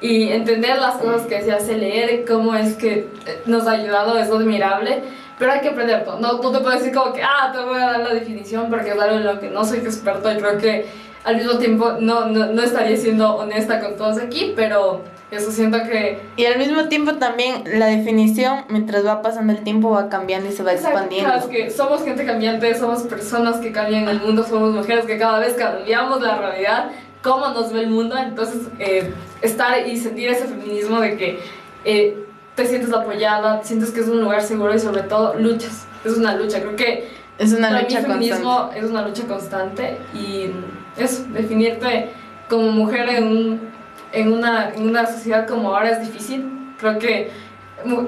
y 0.00 0.28
entender 0.28 0.78
las 0.78 0.96
cosas 0.96 1.26
que 1.26 1.42
se 1.42 1.52
hace 1.52 1.76
leer, 1.76 2.24
cómo 2.26 2.54
es 2.54 2.74
que 2.76 3.08
eh, 3.26 3.42
nos 3.44 3.66
ha 3.66 3.72
ayudado, 3.72 4.16
es 4.16 4.30
admirable 4.30 5.02
pero 5.38 5.52
hay 5.52 5.60
que 5.60 5.68
aprender 5.68 6.04
todo. 6.04 6.18
No, 6.18 6.34
no 6.34 6.50
te 6.50 6.58
puedo 6.58 6.76
decir 6.76 6.92
como 6.92 7.12
que, 7.12 7.22
ah, 7.22 7.50
te 7.52 7.62
voy 7.62 7.80
a 7.80 7.92
dar 7.92 8.00
la 8.00 8.14
definición 8.14 8.68
porque 8.68 8.90
es 8.90 8.98
algo 8.98 9.16
en 9.16 9.24
lo 9.24 9.40
que 9.40 9.50
no 9.50 9.64
soy 9.64 9.78
experto 9.78 10.30
y 10.32 10.36
creo 10.36 10.58
que 10.58 10.86
al 11.24 11.36
mismo 11.36 11.58
tiempo 11.58 11.92
no, 12.00 12.26
no, 12.26 12.46
no 12.46 12.62
estaría 12.62 12.96
siendo 12.96 13.36
honesta 13.36 13.80
con 13.80 13.96
todos 13.96 14.18
aquí, 14.18 14.52
pero 14.56 15.02
eso 15.30 15.52
siento 15.52 15.78
que... 15.82 16.20
Y 16.36 16.46
al 16.46 16.58
mismo 16.58 16.88
tiempo 16.88 17.14
también 17.14 17.64
la 17.78 17.86
definición, 17.86 18.64
mientras 18.68 19.04
va 19.04 19.20
pasando 19.20 19.52
el 19.52 19.62
tiempo, 19.62 19.90
va 19.90 20.08
cambiando 20.08 20.48
y 20.48 20.52
se 20.52 20.62
va 20.62 20.72
expandiendo. 20.72 21.34
Es 21.34 21.44
que 21.44 21.70
somos 21.70 22.02
gente 22.02 22.24
cambiante, 22.24 22.74
somos 22.74 23.02
personas 23.02 23.58
que 23.58 23.72
cambian 23.72 24.08
el 24.08 24.20
mundo, 24.20 24.42
somos 24.42 24.72
mujeres 24.72 25.04
que 25.04 25.18
cada 25.18 25.38
vez 25.38 25.54
cambiamos 25.54 26.22
la 26.22 26.38
realidad, 26.38 26.90
cómo 27.22 27.48
nos 27.48 27.72
ve 27.72 27.80
el 27.80 27.90
mundo, 27.90 28.16
entonces 28.16 28.62
eh, 28.78 29.12
estar 29.42 29.86
y 29.86 29.96
sentir 29.98 30.30
ese 30.30 30.46
feminismo 30.46 31.00
de 31.00 31.16
que... 31.16 31.40
Eh, 31.84 32.24
te 32.58 32.66
sientes 32.66 32.92
apoyada, 32.92 33.62
sientes 33.62 33.92
que 33.92 34.00
es 34.00 34.08
un 34.08 34.20
lugar 34.20 34.42
seguro 34.42 34.74
y 34.74 34.80
sobre 34.80 35.02
todo 35.02 35.34
luchas. 35.34 35.86
Es 36.04 36.16
una 36.16 36.34
lucha, 36.34 36.60
creo 36.60 36.74
que 36.74 37.08
es 37.38 37.52
una 37.52 37.80
lucha 37.80 38.00
feminismo 38.00 38.70
es 38.74 38.82
una 38.82 39.06
lucha 39.06 39.28
constante 39.28 39.96
y 40.12 40.50
eso, 40.96 41.22
definirte 41.28 42.10
como 42.48 42.72
mujer 42.72 43.10
en, 43.10 43.60
en, 44.10 44.32
una, 44.32 44.70
en 44.74 44.88
una 44.88 45.06
sociedad 45.06 45.46
como 45.46 45.72
ahora 45.72 45.90
es 45.90 46.00
difícil. 46.00 46.74
Creo 46.80 46.98
que 46.98 47.30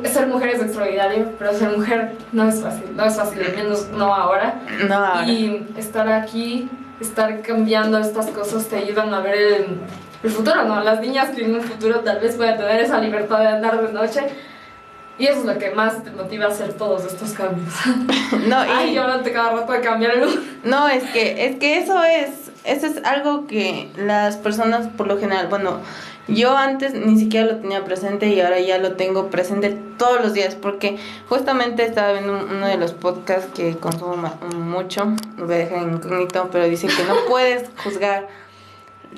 ser 0.02 0.26
mujer 0.26 0.48
es 0.48 0.62
extraordinario, 0.62 1.28
pero 1.38 1.52
ser 1.52 1.70
mujer 1.70 2.16
no 2.32 2.48
es 2.48 2.60
fácil, 2.60 2.96
no 2.96 3.04
es 3.04 3.16
fácil, 3.16 3.44
al 3.44 3.54
menos 3.54 3.88
no 3.90 4.12
ahora. 4.12 4.62
No 4.88 4.94
ahora. 4.96 5.28
Y 5.28 5.64
estar 5.76 6.08
aquí, 6.08 6.68
estar 7.00 7.40
cambiando 7.42 7.98
estas 7.98 8.26
cosas 8.30 8.66
te 8.66 8.78
ayudan 8.78 9.14
a 9.14 9.20
ver 9.20 9.36
el, 9.36 9.66
el 10.22 10.30
futuro, 10.30 10.64
¿no? 10.64 10.82
Las 10.82 11.00
niñas 11.00 11.30
que 11.30 11.44
en 11.44 11.54
un 11.54 11.62
futuro 11.62 12.00
tal 12.00 12.20
vez 12.20 12.36
puedan 12.36 12.56
tener 12.56 12.80
esa 12.80 12.98
libertad 13.00 13.38
de 13.40 13.48
andar 13.48 13.80
de 13.86 13.92
noche. 13.92 14.20
Y 15.18 15.26
eso 15.26 15.40
es 15.40 15.44
lo 15.44 15.58
que 15.58 15.70
más 15.72 16.02
te 16.02 16.10
motiva 16.12 16.46
a 16.46 16.48
hacer 16.48 16.72
todos 16.72 17.04
estos 17.04 17.32
cambios. 17.32 17.74
No, 18.46 18.64
y... 18.64 18.68
Ay, 18.70 18.94
yo 18.94 19.06
no 19.06 19.20
te 19.20 19.32
cada 19.32 19.52
rato 19.52 19.72
de 19.72 19.80
cambiar 19.80 20.12
el 20.12 20.28
No, 20.64 20.88
es 20.88 21.02
que, 21.10 21.44
es 21.46 21.56
que 21.56 21.78
eso 21.78 22.02
es, 22.04 22.50
eso 22.64 22.86
es 22.86 23.04
algo 23.04 23.46
que 23.46 23.90
las 23.96 24.36
personas 24.36 24.86
por 24.88 25.08
lo 25.08 25.18
general, 25.18 25.48
bueno, 25.48 25.80
yo 26.28 26.56
antes 26.56 26.94
ni 26.94 27.18
siquiera 27.18 27.46
lo 27.46 27.56
tenía 27.56 27.84
presente 27.84 28.28
y 28.28 28.40
ahora 28.40 28.60
ya 28.60 28.78
lo 28.78 28.92
tengo 28.92 29.30
presente 29.30 29.76
todos 29.98 30.20
los 30.20 30.32
días 30.32 30.54
porque 30.54 30.96
justamente 31.28 31.84
estaba 31.84 32.12
viendo 32.12 32.46
uno 32.48 32.66
de 32.66 32.76
los 32.76 32.92
podcasts 32.92 33.50
que 33.54 33.76
consumo 33.76 34.32
mucho, 34.56 35.12
lo 35.36 35.46
voy 35.46 35.56
a 35.56 35.58
dejar 35.58 35.82
incógnito, 35.82 36.48
pero 36.52 36.64
dice 36.64 36.86
que 36.86 37.02
no 37.04 37.14
puedes 37.28 37.68
juzgar 37.82 38.28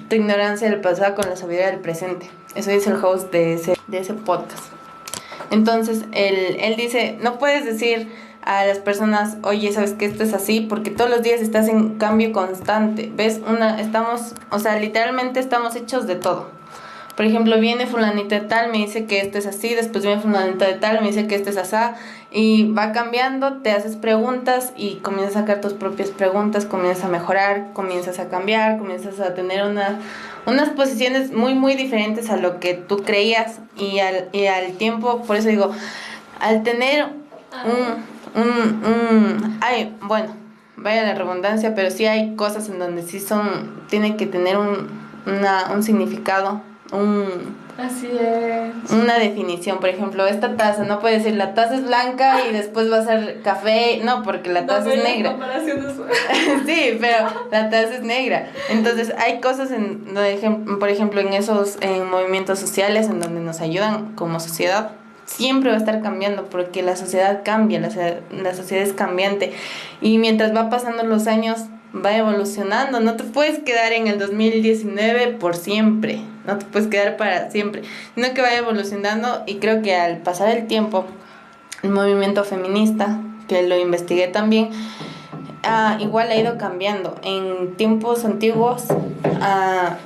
tu 0.08 0.16
ignorancia 0.16 0.70
del 0.70 0.80
pasado 0.80 1.14
con 1.14 1.28
la 1.28 1.36
sabiduría 1.36 1.70
del 1.70 1.80
presente. 1.80 2.30
Eso 2.54 2.70
dice 2.70 2.90
el 2.90 3.04
host 3.04 3.32
de 3.32 3.54
ese, 3.54 3.76
de 3.86 3.98
ese 3.98 4.14
podcast. 4.14 4.64
Entonces, 5.50 6.04
él, 6.12 6.56
él 6.60 6.76
dice, 6.76 7.18
no 7.20 7.38
puedes 7.38 7.64
decir 7.64 8.10
a 8.42 8.64
las 8.64 8.78
personas, 8.78 9.36
oye, 9.42 9.72
sabes 9.72 9.92
que 9.92 10.04
esto 10.04 10.24
es 10.24 10.34
así, 10.34 10.60
porque 10.60 10.90
todos 10.90 11.10
los 11.10 11.22
días 11.22 11.40
estás 11.40 11.68
en 11.68 11.98
cambio 11.98 12.32
constante. 12.32 13.10
¿Ves? 13.14 13.40
Una, 13.46 13.80
estamos, 13.80 14.34
o 14.50 14.58
sea, 14.58 14.78
literalmente 14.78 15.40
estamos 15.40 15.76
hechos 15.76 16.06
de 16.06 16.16
todo. 16.16 16.61
Por 17.16 17.26
ejemplo, 17.26 17.60
viene 17.60 17.86
fulanita 17.86 18.40
de 18.40 18.46
tal, 18.46 18.70
me 18.70 18.78
dice 18.78 19.04
que 19.04 19.20
esto 19.20 19.36
es 19.36 19.46
así, 19.46 19.74
después 19.74 20.04
viene 20.04 20.22
fulanita 20.22 20.66
de 20.66 20.74
tal, 20.74 21.00
me 21.02 21.08
dice 21.08 21.26
que 21.26 21.34
esto 21.34 21.50
es 21.50 21.58
así, 21.58 21.76
y 22.30 22.72
va 22.72 22.92
cambiando, 22.92 23.58
te 23.58 23.70
haces 23.70 23.96
preguntas 23.96 24.72
y 24.76 24.96
comienzas 24.96 25.36
a 25.36 25.40
sacar 25.40 25.60
tus 25.60 25.74
propias 25.74 26.08
preguntas, 26.08 26.64
comienzas 26.64 27.04
a 27.04 27.08
mejorar, 27.08 27.72
comienzas 27.74 28.18
a 28.18 28.30
cambiar, 28.30 28.78
comienzas 28.78 29.20
a 29.20 29.34
tener 29.34 29.62
una, 29.64 30.00
unas 30.46 30.70
posiciones 30.70 31.32
muy, 31.32 31.54
muy 31.54 31.74
diferentes 31.74 32.30
a 32.30 32.38
lo 32.38 32.60
que 32.60 32.72
tú 32.72 33.02
creías 33.02 33.60
y 33.76 33.98
al, 33.98 34.30
y 34.32 34.46
al 34.46 34.72
tiempo, 34.78 35.22
por 35.22 35.36
eso 35.36 35.48
digo, 35.48 35.70
al 36.40 36.62
tener 36.62 37.08
un, 37.66 38.42
un, 38.42 38.84
un, 38.86 39.58
ay, 39.60 39.94
bueno, 40.00 40.34
vaya 40.76 41.02
la 41.02 41.14
redundancia, 41.14 41.74
pero 41.74 41.90
sí 41.90 42.06
hay 42.06 42.34
cosas 42.36 42.70
en 42.70 42.78
donde 42.78 43.02
sí 43.02 43.20
son, 43.20 43.82
tienen 43.90 44.16
que 44.16 44.24
tener 44.24 44.56
un, 44.56 44.88
una, 45.26 45.70
un 45.74 45.82
significado 45.82 46.62
un, 46.92 47.56
Así 47.78 48.06
es. 48.06 48.92
Una 48.92 49.18
definición, 49.18 49.78
por 49.80 49.88
ejemplo, 49.88 50.26
esta 50.26 50.56
taza, 50.56 50.84
no 50.84 51.00
puede 51.00 51.18
decir 51.18 51.34
la 51.34 51.54
taza 51.54 51.76
es 51.76 51.86
blanca 51.86 52.46
y 52.48 52.52
después 52.52 52.92
va 52.92 52.98
a 52.98 53.04
ser 53.04 53.40
café, 53.42 54.00
no, 54.04 54.22
porque 54.22 54.52
la 54.52 54.66
taza 54.66 54.92
es 54.92 55.02
negra. 55.02 55.34
sí, 56.66 56.98
pero 57.00 57.26
la 57.50 57.70
taza 57.70 57.94
es 57.94 58.02
negra. 58.02 58.50
Entonces, 58.68 59.12
hay 59.18 59.40
cosas, 59.40 59.70
en, 59.70 60.04
por 60.78 60.90
ejemplo, 60.90 61.20
en 61.20 61.32
esos 61.32 61.78
en 61.80 62.10
movimientos 62.10 62.58
sociales 62.58 63.08
en 63.08 63.20
donde 63.20 63.40
nos 63.40 63.60
ayudan 63.60 64.14
como 64.14 64.38
sociedad, 64.38 64.90
siempre 65.24 65.70
va 65.70 65.76
a 65.76 65.78
estar 65.78 66.02
cambiando 66.02 66.44
porque 66.46 66.82
la 66.82 66.94
sociedad 66.94 67.40
cambia, 67.42 67.80
la, 67.80 67.88
la 68.30 68.54
sociedad 68.54 68.84
es 68.84 68.92
cambiante. 68.92 69.54
Y 70.02 70.18
mientras 70.18 70.54
va 70.54 70.68
pasando 70.68 71.04
los 71.04 71.26
años, 71.26 71.60
va 71.94 72.14
evolucionando, 72.14 73.00
no 73.00 73.16
te 73.16 73.24
puedes 73.24 73.60
quedar 73.60 73.92
en 73.92 74.08
el 74.08 74.18
2019 74.18 75.38
por 75.38 75.56
siempre, 75.56 76.20
no 76.46 76.58
te 76.58 76.66
puedes 76.66 76.88
quedar 76.88 77.16
para 77.16 77.50
siempre, 77.50 77.82
sino 78.14 78.32
que 78.34 78.42
va 78.42 78.54
evolucionando 78.54 79.42
y 79.46 79.56
creo 79.56 79.82
que 79.82 79.94
al 79.94 80.18
pasar 80.18 80.48
el 80.56 80.66
tiempo, 80.66 81.04
el 81.82 81.90
movimiento 81.90 82.44
feminista, 82.44 83.20
que 83.48 83.62
lo 83.62 83.76
investigué 83.78 84.28
también, 84.28 84.70
ah, 85.62 85.96
igual 86.00 86.30
ha 86.30 86.36
ido 86.36 86.58
cambiando. 86.58 87.14
En 87.22 87.76
tiempos 87.76 88.24
antiguos 88.24 88.86
ah, 89.40 89.96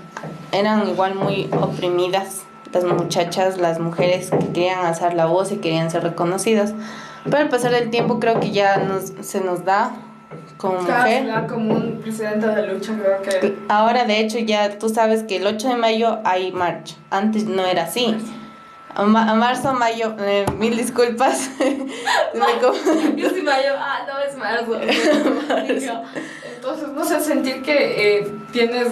eran 0.52 0.88
igual 0.88 1.14
muy 1.14 1.48
oprimidas 1.52 2.42
las 2.72 2.84
muchachas, 2.84 3.58
las 3.58 3.78
mujeres 3.78 4.30
que 4.30 4.48
querían 4.52 4.84
alzar 4.84 5.14
la 5.14 5.26
voz 5.26 5.52
y 5.52 5.56
querían 5.56 5.90
ser 5.90 6.02
reconocidas. 6.02 6.74
Pero 7.24 7.38
al 7.38 7.48
pasar 7.48 7.72
del 7.72 7.90
tiempo 7.90 8.20
creo 8.20 8.38
que 8.40 8.50
ya 8.50 8.76
nos, 8.78 9.12
se 9.26 9.40
nos 9.40 9.64
da 9.64 9.92
como 10.56 10.80
mujer. 10.80 11.46
como 11.48 11.74
un 11.74 12.00
presidente 12.00 12.46
de 12.46 12.66
lucha, 12.66 12.94
creo 12.98 13.22
que. 13.22 13.56
Ahora, 13.68 14.04
de 14.04 14.20
hecho, 14.20 14.38
ya 14.38 14.78
tú 14.78 14.88
sabes 14.88 15.22
que 15.24 15.36
el 15.36 15.46
8 15.46 15.68
de 15.68 15.76
mayo 15.76 16.20
hay 16.24 16.52
marcha. 16.52 16.96
Antes 17.10 17.44
no 17.44 17.64
era 17.64 17.84
así. 17.84 18.16
A, 18.94 19.04
marzo, 19.04 19.74
mayo, 19.74 20.16
eh, 20.18 20.46
mil 20.58 20.74
disculpas. 20.74 21.50
Yo 23.16 23.30
sí 23.30 23.42
mayo, 23.42 23.74
ah, 23.76 24.06
no 24.06 24.18
es 24.18 24.36
marzo. 24.38 24.80
Entonces, 26.56 26.88
no 26.88 27.04
sé, 27.04 27.20
sentir 27.20 27.60
que 27.62 28.18
eh, 28.18 28.32
tienes 28.52 28.88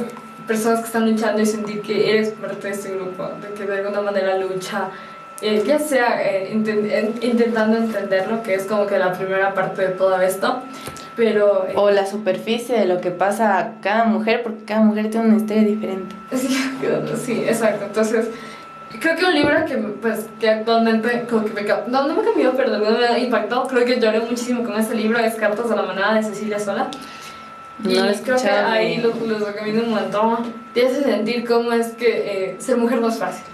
personas 0.46 0.80
que 0.80 0.86
están 0.86 1.10
luchando 1.10 1.40
y 1.40 1.46
sentir 1.46 1.80
que 1.80 2.10
eres 2.10 2.30
parte 2.32 2.68
de 2.68 2.74
este 2.74 2.90
grupo, 2.90 3.26
de 3.40 3.54
que 3.54 3.64
de 3.64 3.78
alguna 3.78 4.02
manera 4.02 4.36
lucha, 4.36 4.90
eh, 5.42 5.62
ya 5.66 5.78
sea 5.78 6.20
intentando 6.48 7.76
entender 7.76 8.30
lo 8.30 8.42
que 8.42 8.54
es 8.54 8.64
como 8.64 8.86
que 8.86 8.98
la 8.98 9.12
primera 9.12 9.52
parte 9.54 9.82
de 9.82 9.88
todo 9.88 10.20
esto, 10.20 10.62
pero... 11.16 11.66
o 11.74 11.90
la 11.90 12.06
superficie 12.06 12.78
de 12.78 12.86
lo 12.86 13.00
que 13.00 13.10
pasa 13.10 13.58
a 13.58 13.80
cada 13.80 14.04
mujer, 14.04 14.42
porque 14.42 14.64
cada 14.64 14.80
mujer 14.80 15.10
tiene 15.10 15.28
una 15.28 15.36
historia 15.36 15.62
diferente. 15.62 16.14
Sí, 16.34 16.48
sí 17.24 17.44
exacto. 17.46 17.84
Entonces, 17.86 18.28
creo 19.00 19.16
que 19.16 19.24
un 19.24 19.34
libro 19.34 19.64
que, 19.66 19.76
pues, 19.76 20.26
que 20.40 20.48
actualmente 20.48 21.26
como 21.28 21.44
que 21.44 21.52
me, 21.52 21.62
no, 21.62 22.08
no 22.08 22.14
me 22.14 22.22
cambió, 22.22 22.52
pero 22.56 22.78
no 22.78 22.90
me 22.90 23.06
ha 23.06 23.18
impactado, 23.18 23.66
creo 23.66 23.84
que 23.84 24.00
lloré 24.00 24.20
muchísimo 24.20 24.64
con 24.64 24.78
este 24.78 24.94
libro, 24.94 25.18
es 25.18 25.34
Cartas 25.34 25.68
de 25.68 25.76
la 25.76 25.82
Manada 25.82 26.14
de 26.14 26.22
Cecilia 26.22 26.58
Sola. 26.58 26.88
Y 27.82 27.96
creo 27.96 28.36
que 28.36 28.48
ahí 28.48 28.98
lo, 28.98 29.12
lo 29.26 29.46
recomiendo 29.46 29.82
un 29.82 29.90
montón. 29.90 30.54
Te 30.72 30.86
hace 30.86 31.02
sentir 31.02 31.44
cómo 31.44 31.72
es 31.72 31.88
que 31.88 32.52
eh, 32.52 32.56
ser 32.58 32.76
mujer 32.76 33.00
no 33.00 33.08
es 33.08 33.18
fácil. 33.18 33.44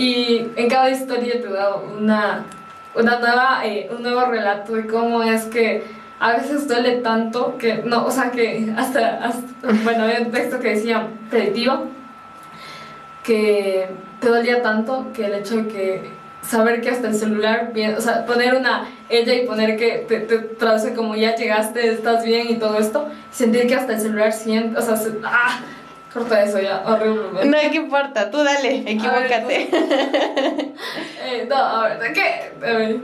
Y 0.00 0.50
en 0.56 0.70
cada 0.70 0.88
historia 0.88 1.42
te 1.42 1.48
da 1.52 1.76
una, 1.76 2.46
una 2.94 3.18
nueva, 3.18 3.60
eh, 3.66 3.90
un 3.94 4.02
nuevo 4.02 4.24
relato 4.24 4.72
de 4.72 4.86
cómo 4.86 5.22
es 5.22 5.44
que 5.44 5.84
a 6.18 6.32
veces 6.32 6.66
duele 6.66 7.02
tanto 7.02 7.58
que, 7.58 7.82
no, 7.84 8.06
o 8.06 8.10
sea, 8.10 8.30
que 8.30 8.72
hasta, 8.78 9.22
hasta 9.22 9.42
bueno, 9.84 10.04
había 10.04 10.22
un 10.22 10.30
texto 10.30 10.58
que 10.58 10.70
decía 10.70 11.06
predictivo, 11.28 11.88
que 13.22 13.88
te 14.20 14.28
dolía 14.30 14.62
tanto 14.62 15.08
que 15.12 15.26
el 15.26 15.34
hecho 15.34 15.56
de 15.56 15.68
que 15.68 16.02
saber 16.40 16.80
que 16.80 16.88
hasta 16.88 17.08
el 17.08 17.14
celular, 17.14 17.70
o 17.94 18.00
sea, 18.00 18.24
poner 18.24 18.54
una 18.54 18.88
ella 19.10 19.34
y 19.34 19.46
poner 19.46 19.76
que 19.76 20.06
te, 20.08 20.20
te, 20.20 20.38
traduce 20.38 20.94
como 20.94 21.14
ya 21.14 21.36
llegaste, 21.36 21.90
estás 21.90 22.24
bien 22.24 22.48
y 22.48 22.54
todo 22.54 22.78
esto, 22.78 23.06
sentir 23.30 23.66
que 23.66 23.74
hasta 23.74 23.92
el 23.96 24.00
celular 24.00 24.32
siente, 24.32 24.78
o 24.78 24.80
sea, 24.80 24.94
ah, 25.24 25.60
corta 26.12 26.42
eso 26.42 26.58
ya, 26.60 26.82
horrible. 26.86 27.44
No, 27.44 27.58
¿qué 27.70 27.76
importa? 27.76 28.30
Tú 28.30 28.42
dale, 28.42 28.78
equivócate. 28.86 29.68
eh, 31.24 31.46
no, 31.48 31.56
a 31.56 31.88
ver, 31.88 32.12
¿qué? 32.12 32.52
A 32.66 32.72
ver, 32.72 32.96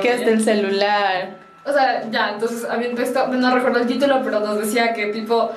que 0.00 0.10
hasta 0.10 0.30
el 0.30 0.42
celular. 0.44 1.36
O 1.64 1.72
sea, 1.72 2.02
ya, 2.10 2.30
entonces 2.30 2.66
había 2.68 2.88
un 2.88 2.94
texto, 2.96 3.26
no 3.28 3.54
recuerdo 3.54 3.80
el 3.80 3.86
título, 3.86 4.20
pero 4.24 4.40
nos 4.40 4.58
decía 4.58 4.92
que 4.94 5.06
tipo 5.06 5.50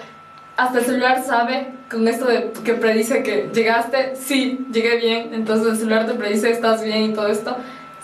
hasta 0.58 0.80
el 0.80 0.86
celular 0.86 1.24
sabe 1.24 1.68
con 1.90 2.08
esto 2.08 2.26
de 2.26 2.52
que 2.64 2.74
predice 2.74 3.24
que 3.24 3.50
llegaste, 3.54 4.16
sí, 4.16 4.66
llegué 4.72 4.98
bien, 4.98 5.34
entonces 5.34 5.68
el 5.74 5.78
celular 5.78 6.06
te 6.06 6.14
predice 6.14 6.52
estás 6.52 6.84
bien 6.84 7.04
y 7.04 7.14
todo 7.14 7.28
esto. 7.28 7.56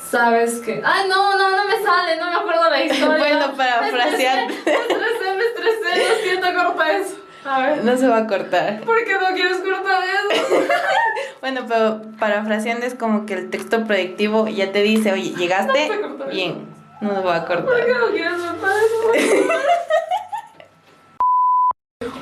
Sabes 0.09 0.59
que, 0.61 0.81
ay, 0.83 1.07
no, 1.07 1.37
no, 1.37 1.55
no 1.55 1.65
me 1.65 1.83
sale, 1.83 2.15
no 2.17 2.31
me 2.31 2.35
acuerdo 2.37 2.69
la 2.69 2.83
historia. 2.85 3.17
bueno, 3.17 3.53
parafrasear. 3.55 4.47
Me 4.47 4.53
estresé, 4.53 5.35
me 5.35 5.43
estresé, 5.43 6.09
lo 6.09 6.15
siento, 6.23 6.47
corta 6.63 6.91
eso. 6.93 7.15
A 7.45 7.61
ver. 7.61 7.83
No 7.83 7.97
se 7.97 8.07
va 8.07 8.17
a 8.17 8.27
cortar. 8.27 8.81
¿Por 8.81 9.03
qué 9.03 9.13
no 9.13 9.33
quieres 9.33 9.57
cortar 9.57 10.03
eso? 10.03 10.59
bueno, 11.41 11.61
pero 11.67 12.01
parafraseando 12.19 12.85
es 12.85 12.95
como 12.95 13.25
que 13.25 13.33
el 13.33 13.49
texto 13.49 13.85
predictivo 13.85 14.47
ya 14.47 14.71
te 14.71 14.81
dice, 14.81 15.13
oye, 15.13 15.33
llegaste 15.35 15.89
bien. 16.29 16.67
No 17.01 17.15
se 17.15 17.21
va 17.21 17.35
a 17.37 17.45
cortar. 17.45 17.65
¿Por 17.65 17.85
qué 17.85 17.93
no 17.93 18.07
quieres 18.11 18.33
cortar 18.33 18.71
eso? 18.77 19.35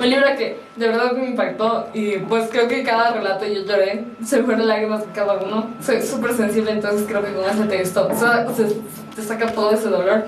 Un 0.00 0.10
libro 0.10 0.26
que 0.36 0.60
de 0.76 0.88
verdad 0.88 1.12
me 1.12 1.26
impactó 1.26 1.88
y 1.92 2.18
pues 2.18 2.48
creo 2.50 2.68
que 2.68 2.84
cada 2.84 3.12
relato 3.12 3.44
yo 3.46 3.64
lloré, 3.64 4.04
se 4.24 4.42
fueron 4.44 4.68
lágrimas 4.68 5.06
de 5.06 5.12
cada 5.12 5.34
uno. 5.34 5.70
Soy 5.80 6.02
súper 6.02 6.34
sensible, 6.34 6.70
entonces 6.70 7.04
creo 7.08 7.24
que 7.24 7.32
con 7.32 7.44
ese 7.44 7.64
texto 7.64 8.08
se, 8.14 8.80
te 9.16 9.22
saca 9.22 9.52
todo 9.52 9.72
ese 9.72 9.88
dolor. 9.88 10.24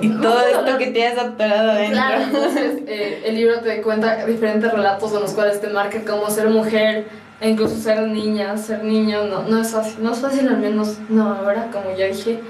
Y 0.00 0.08
todo 0.20 0.40
esto 0.46 0.78
que 0.78 0.88
te 0.88 1.06
has 1.06 1.18
atorado 1.18 1.70
adentro. 1.72 1.96
Claro, 1.96 2.22
entonces 2.22 2.82
eh, 2.86 3.22
el 3.26 3.34
libro 3.36 3.60
te 3.60 3.82
cuenta 3.82 4.24
diferentes 4.26 4.72
relatos 4.72 5.12
en 5.12 5.20
los 5.20 5.32
cuales 5.32 5.60
te 5.60 5.68
marca 5.68 6.00
cómo 6.06 6.30
ser 6.30 6.48
mujer, 6.48 7.06
e 7.40 7.50
incluso 7.50 7.76
ser 7.76 8.00
niña, 8.08 8.56
ser 8.56 8.82
niño, 8.82 9.24
no, 9.24 9.42
no 9.42 9.60
es 9.60 9.70
fácil, 9.70 10.02
no 10.02 10.12
es 10.12 10.18
fácil 10.18 10.48
al 10.48 10.58
menos, 10.58 10.98
no 11.08 11.34
ahora, 11.34 11.68
como 11.70 11.94
ya 11.96 12.06
dije, 12.06 12.40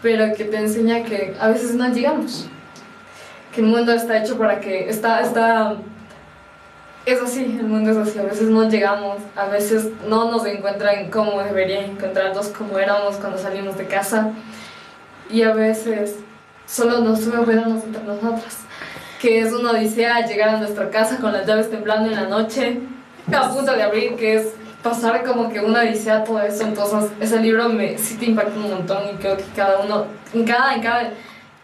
pero 0.00 0.34
que 0.34 0.44
te 0.44 0.56
enseña 0.56 1.02
que 1.04 1.34
a 1.38 1.48
veces 1.48 1.74
no 1.74 1.92
llegamos 1.92 2.48
que 3.52 3.60
el 3.60 3.66
mundo 3.66 3.92
está 3.92 4.18
hecho 4.18 4.38
para 4.38 4.60
que 4.60 4.88
está 4.88 5.20
está 5.20 5.76
es 7.06 7.20
así, 7.20 7.42
el 7.42 7.66
mundo 7.66 7.90
es 7.90 7.96
así, 7.96 8.18
a 8.18 8.22
veces 8.22 8.48
no 8.48 8.68
llegamos, 8.68 9.18
a 9.34 9.46
veces 9.46 9.88
no 10.06 10.30
nos 10.30 10.44
encuentran 10.44 11.10
como 11.10 11.42
deberían 11.42 11.84
encontrarnos, 11.92 12.48
como 12.48 12.78
éramos 12.78 13.16
cuando 13.16 13.38
salimos 13.38 13.78
de 13.78 13.86
casa, 13.86 14.32
y 15.30 15.42
a 15.42 15.54
veces 15.54 16.16
solo 16.70 17.00
nos 17.00 17.20
cuidamos 17.20 17.84
entre 17.84 18.02
nosotras, 18.04 18.58
que 19.20 19.40
es 19.40 19.52
una 19.52 19.72
odisea 19.72 20.26
llegar 20.26 20.50
a 20.50 20.58
nuestra 20.58 20.90
casa 20.90 21.18
con 21.18 21.32
las 21.32 21.46
llaves 21.46 21.70
temblando 21.70 22.08
en 22.10 22.16
la 22.16 22.28
noche, 22.28 22.80
a 23.32 23.48
punto 23.50 23.72
de 23.74 23.82
abrir, 23.82 24.16
que 24.16 24.36
es 24.36 24.54
pasar 24.82 25.24
como 25.24 25.50
que 25.50 25.60
una 25.60 25.80
odisea 25.80 26.24
todo 26.24 26.40
eso, 26.40 26.64
entonces 26.64 27.10
ese 27.20 27.40
libro 27.40 27.68
me, 27.68 27.98
sí 27.98 28.16
te 28.16 28.26
impacta 28.26 28.58
un 28.58 28.70
montón 28.70 29.02
y 29.12 29.16
creo 29.16 29.36
que 29.36 29.44
cada 29.54 29.80
uno, 29.80 30.06
en 30.32 30.44
cada, 30.44 30.74
en 30.74 30.82
cada 30.82 31.10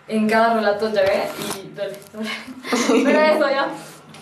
en 0.09 0.29
cada 0.29 0.55
relato 0.55 0.89
llegué 0.89 1.25
y 1.57 1.69
duele, 1.75 1.97
Pero 3.05 3.21
eso 3.21 3.51
ya, 3.51 3.69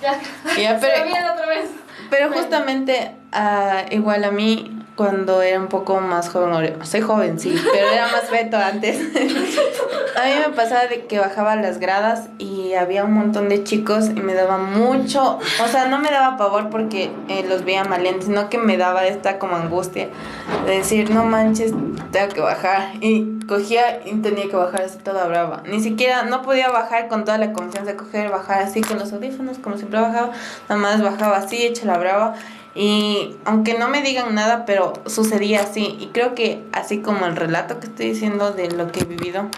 ya, 0.01 0.21
ya 0.57 0.79
pero, 0.81 1.33
otra 1.33 1.47
vez. 1.47 1.71
Pero 2.11 2.33
justamente, 2.33 3.15
uh, 3.33 3.95
igual 3.95 4.25
a 4.25 4.31
mí, 4.31 4.84
cuando 4.97 5.43
era 5.43 5.59
un 5.59 5.67
poco 5.67 6.01
más 6.01 6.29
joven, 6.29 6.85
soy 6.85 7.01
joven, 7.01 7.41
sí, 7.41 7.55
pero 7.73 7.89
era 7.89 8.09
más 8.09 8.25
feto 8.25 8.57
antes. 8.57 8.97
a 10.17 10.25
mí 10.25 10.31
me 10.47 10.55
pasaba 10.55 10.87
de 10.87 11.07
que 11.07 11.19
bajaba 11.19 11.57
las 11.57 11.79
gradas 11.81 12.29
y 12.39 12.75
había 12.75 13.05
un 13.05 13.13
montón 13.13 13.49
de 13.49 13.65
chicos 13.65 14.11
y 14.11 14.21
me 14.21 14.35
daba 14.35 14.59
mucho, 14.59 15.39
o 15.63 15.69
sea, 15.69 15.87
no 15.87 15.99
me 15.99 16.11
daba 16.11 16.37
pavor 16.37 16.71
porque 16.71 17.11
eh, 17.29 17.45
los 17.49 17.65
veía 17.65 17.85
maleantes, 17.85 18.27
sino 18.27 18.49
que 18.49 18.59
me 18.59 18.77
daba 18.77 19.05
esta 19.07 19.39
como 19.39 19.57
angustia 19.57 20.09
de 20.67 20.79
decir, 20.79 21.11
no 21.11 21.25
manches, 21.25 21.73
tengo 22.13 22.33
que 22.33 22.41
bajar. 22.41 22.93
Y 23.01 23.41
cogía 23.49 24.01
y 24.07 24.15
tenía 24.17 24.49
que 24.49 24.57
bajar 24.57 24.83
así 24.83 24.99
toda 24.99 25.27
brava. 25.27 25.63
Ni 25.67 25.81
siquiera, 25.81 26.23
no 26.23 26.43
podía 26.43 26.71
bajar 26.71 27.09
con 27.09 27.25
toda 27.25 27.39
la 27.39 27.53
confianza 27.53 27.93
de 27.93 27.97
coger, 27.97 28.31
bajar 28.31 28.63
así 28.63 28.81
con 28.81 28.99
los 28.99 29.13
audífonos, 29.13 29.59
como 29.59 29.77
siempre 29.77 30.01
bajaba, 30.01 30.31
nada 30.69 30.81
más 30.81 31.03
bajaba 31.03 31.39
así, 31.39 31.65
hecha 31.65 31.85
la 31.87 31.99
brava 31.99 32.35
y 32.75 33.37
aunque 33.45 33.79
no 33.79 33.89
me 33.89 34.03
digan 34.03 34.35
nada, 34.35 34.65
pero 34.67 34.95
sucedía 35.07 35.63
así. 35.63 35.97
Y 36.01 36.09
creo 36.09 36.35
que 36.35 36.65
así 36.73 36.99
como 36.99 37.27
el 37.27 37.37
relato 37.37 37.79
que 37.79 37.87
estoy 37.87 38.11
diciendo 38.11 38.53
de 38.53 38.71
lo 38.71 38.91
que 38.91 39.01
he 39.01 39.05
vivido, 39.05 39.49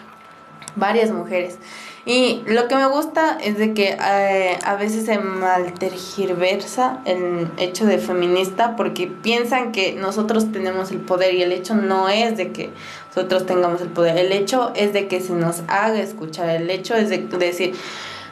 varias 0.74 1.10
mujeres. 1.10 1.58
Y 2.04 2.44
lo 2.46 2.68
que 2.68 2.76
me 2.76 2.86
gusta 2.86 3.36
es 3.42 3.58
de 3.58 3.74
que 3.74 3.96
eh, 4.00 4.58
a 4.64 4.76
veces 4.76 5.06
se 5.06 5.18
maltergiversa 5.18 7.00
el 7.04 7.50
hecho 7.58 7.84
de 7.84 7.98
feminista 7.98 8.76
porque 8.76 9.08
piensan 9.08 9.72
que 9.72 9.94
nosotros 9.94 10.52
tenemos 10.52 10.92
el 10.92 10.98
poder 10.98 11.34
y 11.34 11.42
el 11.42 11.50
hecho 11.50 11.74
no 11.74 12.08
es 12.08 12.36
de 12.36 12.52
que 12.52 12.70
nosotros 13.08 13.44
tengamos 13.44 13.80
el 13.80 13.88
poder, 13.88 14.18
el 14.18 14.30
hecho 14.30 14.70
es 14.76 14.92
de 14.92 15.08
que 15.08 15.20
se 15.20 15.32
nos 15.32 15.62
haga 15.66 15.98
escuchar, 15.98 16.50
el 16.50 16.70
hecho 16.70 16.94
es 16.94 17.08
de 17.08 17.18
decir, 17.18 17.74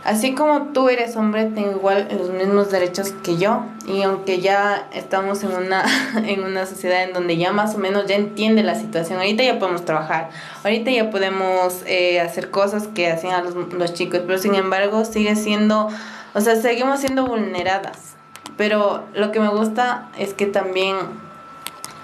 Así 0.04 0.34
como 0.34 0.64
tú 0.74 0.90
eres 0.90 1.16
hombre, 1.16 1.46
tengo 1.46 1.70
igual 1.70 2.08
los 2.10 2.28
mismos 2.28 2.70
derechos 2.70 3.12
que 3.22 3.38
yo. 3.38 3.64
Y 3.86 4.02
aunque 4.02 4.40
ya 4.40 4.86
estamos 4.92 5.42
en 5.42 5.52
una, 5.52 5.84
en 6.26 6.44
una 6.44 6.66
sociedad 6.66 7.04
en 7.04 7.14
donde 7.14 7.38
ya 7.38 7.52
más 7.52 7.74
o 7.74 7.78
menos 7.78 8.06
ya 8.06 8.16
entiende 8.16 8.62
la 8.62 8.74
situación, 8.74 9.18
ahorita 9.18 9.42
ya 9.42 9.58
podemos 9.58 9.86
trabajar, 9.86 10.28
ahorita 10.62 10.90
ya 10.90 11.10
podemos 11.10 11.82
eh, 11.86 12.20
hacer 12.20 12.50
cosas 12.50 12.86
que 12.86 13.10
hacían 13.10 13.44
los, 13.44 13.54
los 13.72 13.94
chicos, 13.94 14.20
pero 14.26 14.38
sin 14.38 14.54
embargo 14.54 15.06
sigue 15.06 15.36
siendo, 15.36 15.88
o 16.34 16.40
sea, 16.40 16.56
seguimos 16.56 17.00
siendo 17.00 17.26
vulneradas. 17.26 18.14
Pero 18.58 19.04
lo 19.14 19.32
que 19.32 19.40
me 19.40 19.48
gusta 19.48 20.10
es 20.18 20.34
que 20.34 20.46
también 20.46 20.96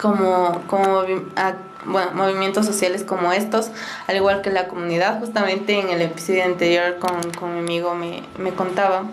como, 0.01 0.63
como 0.67 1.03
bueno, 1.85 2.13
movimientos 2.15 2.67
sociales 2.67 3.05
como 3.05 3.33
estos, 3.33 3.71
al 4.07 4.17
igual 4.17 4.43
que 4.43 4.51
la 4.51 4.69
comunidad. 4.69 5.19
Justamente 5.21 5.79
en 5.79 5.91
el 5.91 6.03
episodio 6.03 6.45
anterior 6.45 6.99
con, 6.99 7.33
con 7.33 7.55
mi 7.55 7.61
amigo 7.61 7.95
me, 7.95 8.23
me 8.39 8.53
contaba 8.53 9.05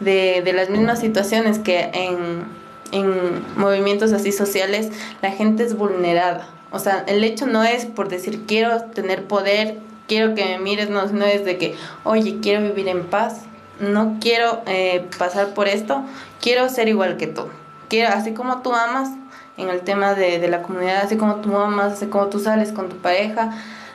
de, 0.00 0.42
de, 0.44 0.52
las 0.52 0.70
mismas 0.70 1.00
situaciones 1.00 1.58
que 1.58 1.90
en, 1.92 2.44
en 2.92 3.42
movimientos 3.56 4.12
así 4.12 4.32
sociales 4.32 4.90
la 5.22 5.30
gente 5.30 5.64
es 5.64 5.76
vulnerada. 5.76 6.48
O 6.70 6.78
sea, 6.78 7.04
el 7.06 7.22
hecho 7.22 7.46
no 7.46 7.62
es 7.62 7.86
por 7.86 8.08
decir 8.08 8.46
quiero 8.46 8.82
tener 8.86 9.24
poder, 9.24 9.78
quiero 10.08 10.34
que 10.34 10.44
me 10.44 10.58
mires, 10.58 10.90
no, 10.90 11.06
no 11.06 11.24
es 11.24 11.44
de 11.44 11.58
que, 11.58 11.76
oye, 12.02 12.38
quiero 12.42 12.62
vivir 12.62 12.88
en 12.88 13.04
paz, 13.04 13.42
no 13.78 14.18
quiero 14.20 14.62
eh, 14.66 15.06
pasar 15.18 15.54
por 15.54 15.68
esto, 15.68 16.02
quiero 16.40 16.68
ser 16.68 16.88
igual 16.88 17.16
que 17.16 17.26
tú. 17.26 17.46
Quiero, 17.88 18.12
así 18.12 18.32
como 18.32 18.62
tú 18.62 18.72
amas, 18.72 19.10
en 19.56 19.68
el 19.68 19.80
tema 19.80 20.14
de, 20.14 20.38
de 20.38 20.48
la 20.48 20.62
comunidad, 20.62 21.02
así 21.02 21.16
como 21.16 21.36
tú 21.36 21.56
amas, 21.56 21.94
así 21.94 22.06
como 22.06 22.26
tú 22.26 22.38
sales 22.38 22.72
con 22.72 22.88
tu 22.88 22.96
pareja, 22.96 23.52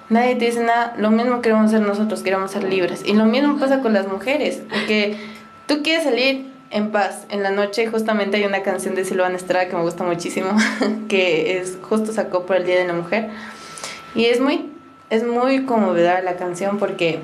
nadie 0.09 0.35
te 0.35 0.45
dice 0.45 0.63
nada, 0.63 0.93
lo 0.97 1.11
mismo 1.11 1.41
queremos 1.41 1.71
ser 1.71 1.81
nosotros, 1.81 2.21
queremos 2.23 2.51
ser 2.51 2.63
libres. 2.63 3.03
Y 3.05 3.13
lo 3.13 3.25
mismo 3.25 3.57
pasa 3.57 3.81
con 3.81 3.93
las 3.93 4.07
mujeres, 4.07 4.61
porque 4.69 5.17
tú 5.67 5.81
quieres 5.83 6.03
salir 6.03 6.51
en 6.71 6.91
paz. 6.91 7.25
En 7.29 7.43
la 7.43 7.51
noche 7.51 7.87
justamente 7.87 8.37
hay 8.37 8.45
una 8.45 8.63
canción 8.63 8.95
de 8.95 9.05
Silvana 9.05 9.35
Estrada 9.35 9.67
que 9.67 9.75
me 9.75 9.81
gusta 9.81 10.03
muchísimo, 10.03 10.51
que 11.07 11.59
es 11.59 11.77
justo 11.81 12.11
sacó 12.11 12.45
por 12.45 12.57
el 12.57 12.65
Día 12.65 12.79
de 12.79 12.87
la 12.87 12.93
Mujer. 12.93 13.29
Y 14.15 14.25
es 14.25 14.39
muy, 14.39 14.71
es 15.09 15.25
muy 15.25 15.65
conmovedora 15.65 16.21
la 16.21 16.35
canción 16.35 16.77
porque 16.77 17.19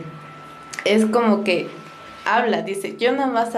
es 0.85 1.05
como 1.05 1.43
que 1.43 1.67
habla, 2.25 2.61
dice, 2.61 2.95
yo 2.97 3.11
nada 3.11 3.27
más 3.27 3.55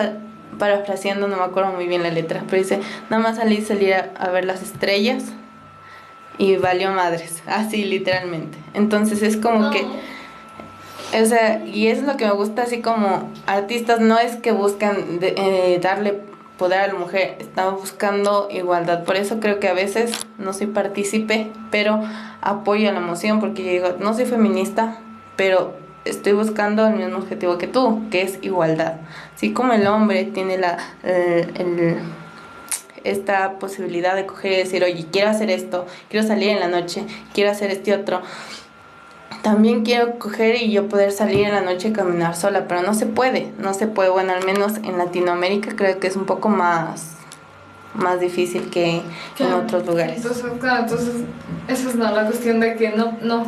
parafraseando, 0.57 1.27
no 1.27 1.37
me 1.37 1.43
acuerdo 1.43 1.71
muy 1.71 1.87
bien 1.87 2.03
la 2.03 2.11
letra, 2.11 2.43
pero 2.49 2.61
dice, 2.61 2.79
nada 3.09 3.21
más 3.21 3.37
salí 3.37 3.61
salir 3.61 3.93
a, 3.93 4.29
ver 4.29 4.45
las 4.45 4.61
estrellas 4.61 5.23
y 6.37 6.57
valió 6.57 6.91
madres, 6.91 7.41
así 7.47 7.83
literalmente. 7.83 8.57
Entonces 8.73 9.21
es 9.21 9.37
como 9.37 9.71
que, 9.71 9.85
o 11.19 11.25
sea, 11.25 11.65
y 11.65 11.87
es 11.87 12.03
lo 12.03 12.17
que 12.17 12.25
me 12.25 12.31
gusta 12.31 12.63
así 12.63 12.81
como 12.81 13.31
artistas, 13.45 13.99
no 13.99 14.19
es 14.19 14.35
que 14.35 14.51
buscan 14.51 15.19
eh, 15.21 15.79
darle 15.81 16.21
poder 16.57 16.79
a 16.79 16.87
la 16.87 16.95
mujer, 16.95 17.35
están 17.39 17.75
buscando 17.75 18.47
igualdad. 18.51 19.03
Por 19.03 19.15
eso 19.15 19.39
creo 19.39 19.59
que 19.59 19.67
a 19.67 19.73
veces 19.73 20.25
no 20.37 20.53
soy 20.53 20.67
partícipe, 20.67 21.51
pero 21.71 22.01
apoyo 22.41 22.89
a 22.89 22.91
la 22.91 22.99
emoción, 22.99 23.39
porque 23.39 23.63
yo 23.63 23.71
digo, 23.71 23.95
no 23.99 24.13
soy 24.13 24.25
feminista, 24.25 24.97
pero 25.35 25.75
estoy 26.09 26.33
buscando 26.33 26.87
el 26.87 26.95
mismo 26.95 27.17
objetivo 27.17 27.57
que 27.57 27.67
tú, 27.67 28.01
que 28.09 28.21
es 28.21 28.39
igualdad. 28.41 28.95
Así 29.35 29.53
como 29.53 29.73
el 29.73 29.87
hombre 29.87 30.25
tiene 30.25 30.57
la, 30.57 30.77
esta 33.03 33.59
posibilidad 33.59 34.15
de 34.15 34.25
coger 34.25 34.53
y 34.53 34.57
decir, 34.57 34.83
oye, 34.83 35.05
quiero 35.11 35.29
hacer 35.29 35.49
esto, 35.49 35.85
quiero 36.09 36.27
salir 36.27 36.49
en 36.49 36.59
la 36.59 36.67
noche, 36.67 37.05
quiero 37.33 37.51
hacer 37.51 37.71
este 37.71 37.93
otro. 37.93 38.21
También 39.41 39.83
quiero 39.83 40.19
coger 40.19 40.55
y 40.61 40.71
yo 40.71 40.89
poder 40.89 41.11
salir 41.11 41.45
en 41.45 41.53
la 41.53 41.61
noche 41.61 41.89
y 41.89 41.93
caminar 41.93 42.35
sola, 42.35 42.67
pero 42.67 42.81
no 42.81 42.93
se 42.93 43.05
puede, 43.05 43.51
no 43.59 43.73
se 43.73 43.87
puede. 43.87 44.09
Bueno, 44.09 44.33
al 44.33 44.45
menos 44.45 44.77
en 44.77 44.97
Latinoamérica 44.97 45.75
creo 45.75 45.99
que 45.99 46.07
es 46.07 46.15
un 46.15 46.25
poco 46.25 46.49
más 46.49 47.13
más 47.93 48.19
difícil 48.19 48.69
que 48.69 49.01
en 49.39 49.53
otros 49.53 49.85
lugares. 49.85 50.17
Entonces, 50.17 50.45
claro, 50.59 50.83
entonces 50.83 51.15
esa 51.67 51.89
es 51.89 51.95
la 51.95 52.25
cuestión 52.25 52.59
de 52.59 52.75
que 52.75 52.89
no, 52.89 53.17
no, 53.21 53.45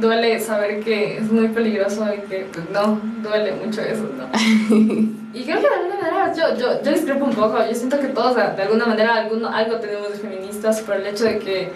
duele 0.00 0.40
saber 0.40 0.80
que 0.80 1.18
es 1.18 1.30
muy 1.30 1.48
peligroso 1.48 2.06
y 2.12 2.20
que 2.28 2.46
pues, 2.52 2.70
no, 2.70 3.00
duele 3.22 3.52
mucho 3.52 3.80
eso, 3.80 4.08
¿no? 4.16 4.28
y 5.34 5.44
creo 5.44 5.56
que 5.56 5.68
de 5.68 5.74
alguna 5.74 6.00
manera, 6.00 6.32
yo, 6.34 6.56
yo, 6.56 6.82
yo 6.82 6.92
discrepo 6.92 7.24
un 7.24 7.34
poco, 7.34 7.58
yo 7.66 7.74
siento 7.74 7.98
que 7.98 8.08
todos 8.08 8.36
de 8.36 8.62
alguna 8.62 8.86
manera 8.86 9.14
alguno, 9.14 9.48
algo 9.48 9.76
tenemos 9.76 10.10
de 10.10 10.18
feministas 10.18 10.80
por 10.80 10.96
el 10.96 11.06
hecho 11.06 11.24
de 11.24 11.38
que 11.38 11.72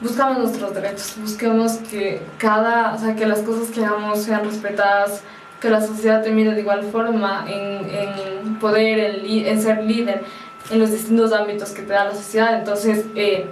buscamos 0.00 0.38
nuestros 0.38 0.74
derechos, 0.74 1.14
busquemos 1.20 1.72
que 1.90 2.20
cada, 2.38 2.94
o 2.94 2.98
sea, 2.98 3.14
que 3.14 3.26
las 3.26 3.40
cosas 3.40 3.68
que 3.70 3.84
hagamos 3.84 4.22
sean 4.22 4.44
respetadas, 4.44 5.22
que 5.60 5.70
la 5.70 5.80
sociedad 5.80 6.22
termine 6.22 6.54
de 6.54 6.60
igual 6.60 6.82
forma 6.84 7.46
en, 7.48 7.88
en 7.90 8.58
poder, 8.58 8.98
en, 8.98 9.46
en, 9.46 9.62
ser 9.62 9.84
líder 9.84 10.22
en 10.70 10.78
los 10.78 10.90
distintos 10.90 11.32
ámbitos 11.32 11.70
que 11.70 11.82
te 11.82 11.92
da 11.92 12.04
la 12.04 12.14
sociedad. 12.14 12.58
Entonces, 12.58 13.06
eh, 13.14 13.46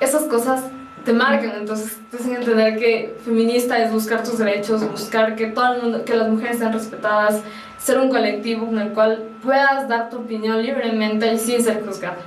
esas 0.00 0.22
cosas 0.24 0.62
te 1.04 1.12
marcan, 1.12 1.52
entonces 1.56 1.98
te 2.10 2.16
hacen 2.16 2.36
entender 2.36 2.78
que 2.78 3.16
feminista 3.24 3.82
es 3.82 3.92
buscar 3.92 4.22
tus 4.22 4.38
derechos, 4.38 4.88
buscar 4.88 5.34
que 5.36 5.46
todo 5.46 5.74
el 5.74 5.82
mundo, 5.82 6.04
que 6.04 6.14
las 6.14 6.28
mujeres 6.28 6.58
sean 6.58 6.72
respetadas, 6.72 7.42
ser 7.78 7.98
un 7.98 8.08
colectivo 8.08 8.66
con 8.66 8.78
el 8.78 8.90
cual 8.90 9.24
puedas 9.42 9.88
dar 9.88 10.10
tu 10.10 10.18
opinión 10.18 10.62
libremente 10.62 11.32
y 11.32 11.38
sin 11.38 11.62
ser 11.62 11.84
juzgada. 11.84 12.18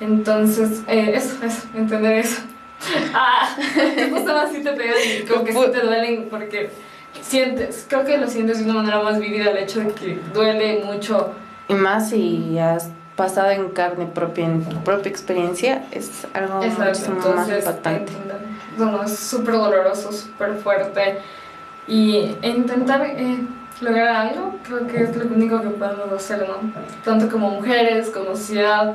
Entonces, 0.00 0.82
eh, 0.86 1.12
eso, 1.14 1.44
eso, 1.44 1.68
entender 1.74 2.18
eso. 2.18 2.42
Ah, 3.12 3.56
justo 4.08 4.36
así 4.36 4.62
te 4.62 4.70
pegan 4.72 4.96
y 5.02 5.26
como 5.26 5.42
que 5.42 5.52
sí 5.52 5.58
te 5.72 5.80
duelen 5.80 6.28
porque 6.30 6.70
sientes, 7.20 7.84
creo 7.88 8.04
que 8.04 8.16
lo 8.16 8.28
sientes 8.28 8.58
de 8.58 8.64
una 8.64 8.74
manera 8.74 9.02
más 9.02 9.18
vivida 9.18 9.50
el 9.50 9.56
hecho 9.56 9.80
de 9.80 9.88
que 9.88 10.20
duele 10.32 10.84
mucho. 10.84 11.32
Y 11.68 11.74
más 11.74 12.10
si 12.10 12.56
has 12.56 12.90
pasado 13.18 13.50
en 13.50 13.70
carne 13.70 14.06
propia, 14.06 14.44
en 14.44 14.62
propia 14.84 15.10
experiencia, 15.10 15.84
es 15.90 16.24
algo 16.32 16.62
mucho 16.62 17.34
más 17.34 17.48
impactante. 17.48 18.12
Bueno, 18.76 19.02
es 19.02 19.18
súper 19.18 19.54
doloroso, 19.54 20.12
súper 20.12 20.54
fuerte. 20.54 21.18
Y 21.88 22.36
intentar 22.42 23.04
eh, 23.04 23.40
lograr 23.80 24.28
algo, 24.28 24.54
creo 24.62 24.86
que 24.86 25.02
es 25.02 25.16
lo 25.16 25.24
único 25.34 25.60
que 25.60 25.68
podemos 25.70 26.12
hacer, 26.12 26.46
¿no? 26.48 26.72
Tanto 27.04 27.28
como 27.28 27.50
mujeres, 27.50 28.08
como 28.10 28.36
sociedad 28.36 28.94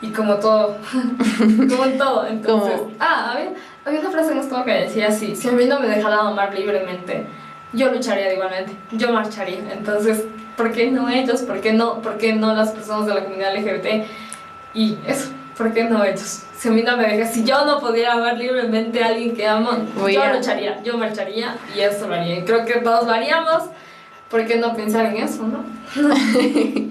y 0.00 0.08
como 0.12 0.36
todo. 0.36 0.78
como 1.68 1.84
en 1.84 1.98
todo. 1.98 2.26
Entonces, 2.26 2.80
ah, 3.00 3.32
había, 3.32 3.52
había 3.84 4.00
una 4.00 4.10
frase 4.12 4.32
en 4.32 4.38
esto 4.38 4.64
que 4.64 4.72
decía 4.72 5.08
así: 5.08 5.36
si 5.36 5.50
a 5.50 5.52
mí 5.52 5.66
no 5.66 5.78
me 5.78 5.88
dejaran 5.88 6.28
amar 6.28 6.54
libremente, 6.54 7.26
yo 7.74 7.92
lucharía 7.92 8.32
igualmente, 8.32 8.74
yo 8.92 9.12
marcharía. 9.12 9.74
Entonces, 9.74 10.24
¿por 10.56 10.72
qué 10.72 10.90
no 10.90 11.08
ellos? 11.08 11.42
¿Por 11.42 11.60
qué 11.60 11.72
no, 11.72 12.00
por 12.02 12.18
qué 12.18 12.32
no 12.32 12.54
las 12.54 12.70
personas 12.70 13.06
de 13.06 13.14
la 13.14 13.24
comunidad 13.24 13.56
LGBT? 13.56 14.06
Y 14.74 14.98
eso, 15.06 15.30
¿por 15.56 15.72
qué 15.72 15.84
no 15.84 16.04
ellos? 16.04 16.42
Si 16.56 16.68
a 16.68 16.70
mí 16.70 16.82
no 16.82 16.96
me 16.96 17.08
deja, 17.08 17.30
si 17.30 17.44
yo 17.44 17.64
no 17.64 17.80
pudiera 17.80 18.12
amar 18.12 18.38
libremente 18.38 19.02
a 19.02 19.08
alguien 19.08 19.34
que 19.34 19.46
amo, 19.46 19.70
yo 20.08 20.32
lucharía, 20.32 20.82
yo 20.82 20.96
marcharía 20.96 21.56
y 21.76 21.80
eso 21.80 22.06
lo 22.06 22.14
haría. 22.14 22.38
Y 22.38 22.44
creo 22.44 22.64
que 22.64 22.74
todos 22.74 23.04
lo 23.04 23.12
haríamos, 23.12 23.64
¿por 24.30 24.46
qué 24.46 24.56
no 24.56 24.74
pensar 24.74 25.06
en 25.06 25.16
eso, 25.16 25.42
no? 25.42 25.64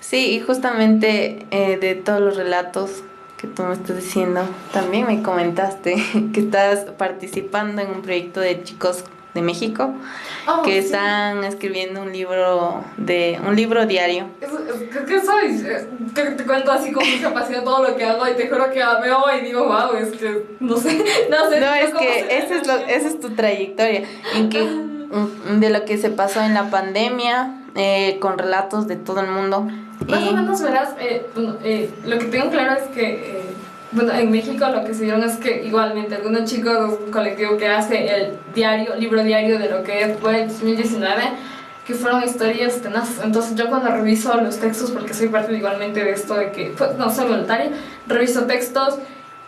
sí, 0.00 0.32
y 0.32 0.40
justamente 0.40 1.46
eh, 1.50 1.76
de 1.76 1.94
todos 1.94 2.20
los 2.20 2.36
relatos 2.36 3.02
que 3.36 3.48
tú 3.48 3.64
me 3.64 3.74
estás 3.74 3.96
diciendo, 3.96 4.42
también 4.72 5.06
me 5.06 5.22
comentaste 5.22 5.96
que 6.32 6.40
estás 6.40 6.86
participando 6.96 7.82
en 7.82 7.90
un 7.90 8.02
proyecto 8.02 8.40
de 8.40 8.62
chicos 8.62 9.04
de 9.34 9.42
México 9.42 9.94
oh, 10.46 10.62
que 10.62 10.78
están 10.78 11.44
escribiendo 11.44 12.02
un 12.02 12.12
libro 12.12 12.84
de 12.96 13.40
un 13.46 13.56
libro 13.56 13.86
diario. 13.86 14.26
¿Qué 15.06 15.20
soy? 15.20 15.64
Te, 16.14 16.22
te, 16.32 16.44
cuento 16.44 16.70
así 16.72 16.92
con 16.92 17.08
mucha 17.08 17.32
pasión 17.32 17.64
todo 17.64 17.82
lo 17.82 17.96
que 17.96 18.04
hago 18.04 18.28
y 18.28 18.34
te 18.34 18.48
juro 18.48 18.70
que 18.70 18.80
veo 18.80 19.24
y 19.38 19.44
digo, 19.44 19.64
wow, 19.64 19.96
es 19.96 20.10
que 20.12 20.44
no 20.60 20.76
sé, 20.76 21.04
no 21.30 21.50
sé. 21.50 21.60
No, 21.60 21.74
es 21.74 21.94
que 21.94 22.36
ese 22.38 22.56
es, 22.56 22.66
lo, 22.66 22.76
esa 22.76 23.08
es 23.08 23.20
tu 23.20 23.30
trayectoria, 23.30 24.02
en 24.34 24.48
que 24.48 24.60
de 25.58 25.70
lo 25.70 25.84
que 25.84 25.98
se 25.98 26.10
pasó 26.10 26.40
en 26.40 26.54
la 26.54 26.70
pandemia, 26.70 27.62
eh, 27.74 28.18
con 28.20 28.38
relatos 28.38 28.86
de 28.86 28.96
todo 28.96 29.20
el 29.20 29.30
mundo. 29.30 29.66
Más 30.08 30.28
o 30.28 30.32
menos 30.32 30.60
verás, 30.62 30.94
eh, 31.00 31.26
eh, 31.64 31.90
lo 32.04 32.18
que 32.18 32.24
tengo 32.26 32.50
claro 32.50 32.80
es 32.80 32.88
que 32.88 33.42
bueno, 33.92 34.12
en 34.12 34.30
México 34.30 34.66
lo 34.68 34.84
que 34.84 34.94
se 34.94 35.04
dieron 35.04 35.22
es 35.22 35.36
que 35.36 35.64
igualmente 35.64 36.14
algunos 36.14 36.44
chicos 36.44 36.98
un 37.04 37.10
colectivo 37.10 37.56
que 37.58 37.68
hace 37.68 38.14
el 38.14 38.38
diario, 38.54 38.94
libro 38.96 39.22
diario 39.22 39.58
de 39.58 39.68
lo 39.68 39.82
que 39.82 40.16
fue 40.20 40.42
el 40.42 40.48
2019, 40.48 41.22
que 41.86 41.94
fueron 41.94 42.22
historias 42.22 42.80
tenaces. 42.80 43.20
Entonces 43.22 43.54
yo 43.54 43.68
cuando 43.68 43.90
reviso 43.90 44.34
los 44.40 44.58
textos, 44.58 44.90
porque 44.90 45.12
soy 45.12 45.28
parte 45.28 45.52
igualmente 45.52 46.02
de 46.02 46.12
esto 46.12 46.34
de 46.34 46.50
que, 46.52 46.72
pues, 46.76 46.96
no 46.96 47.10
soy 47.10 47.28
voluntaria, 47.28 47.70
reviso 48.06 48.44
textos 48.44 48.98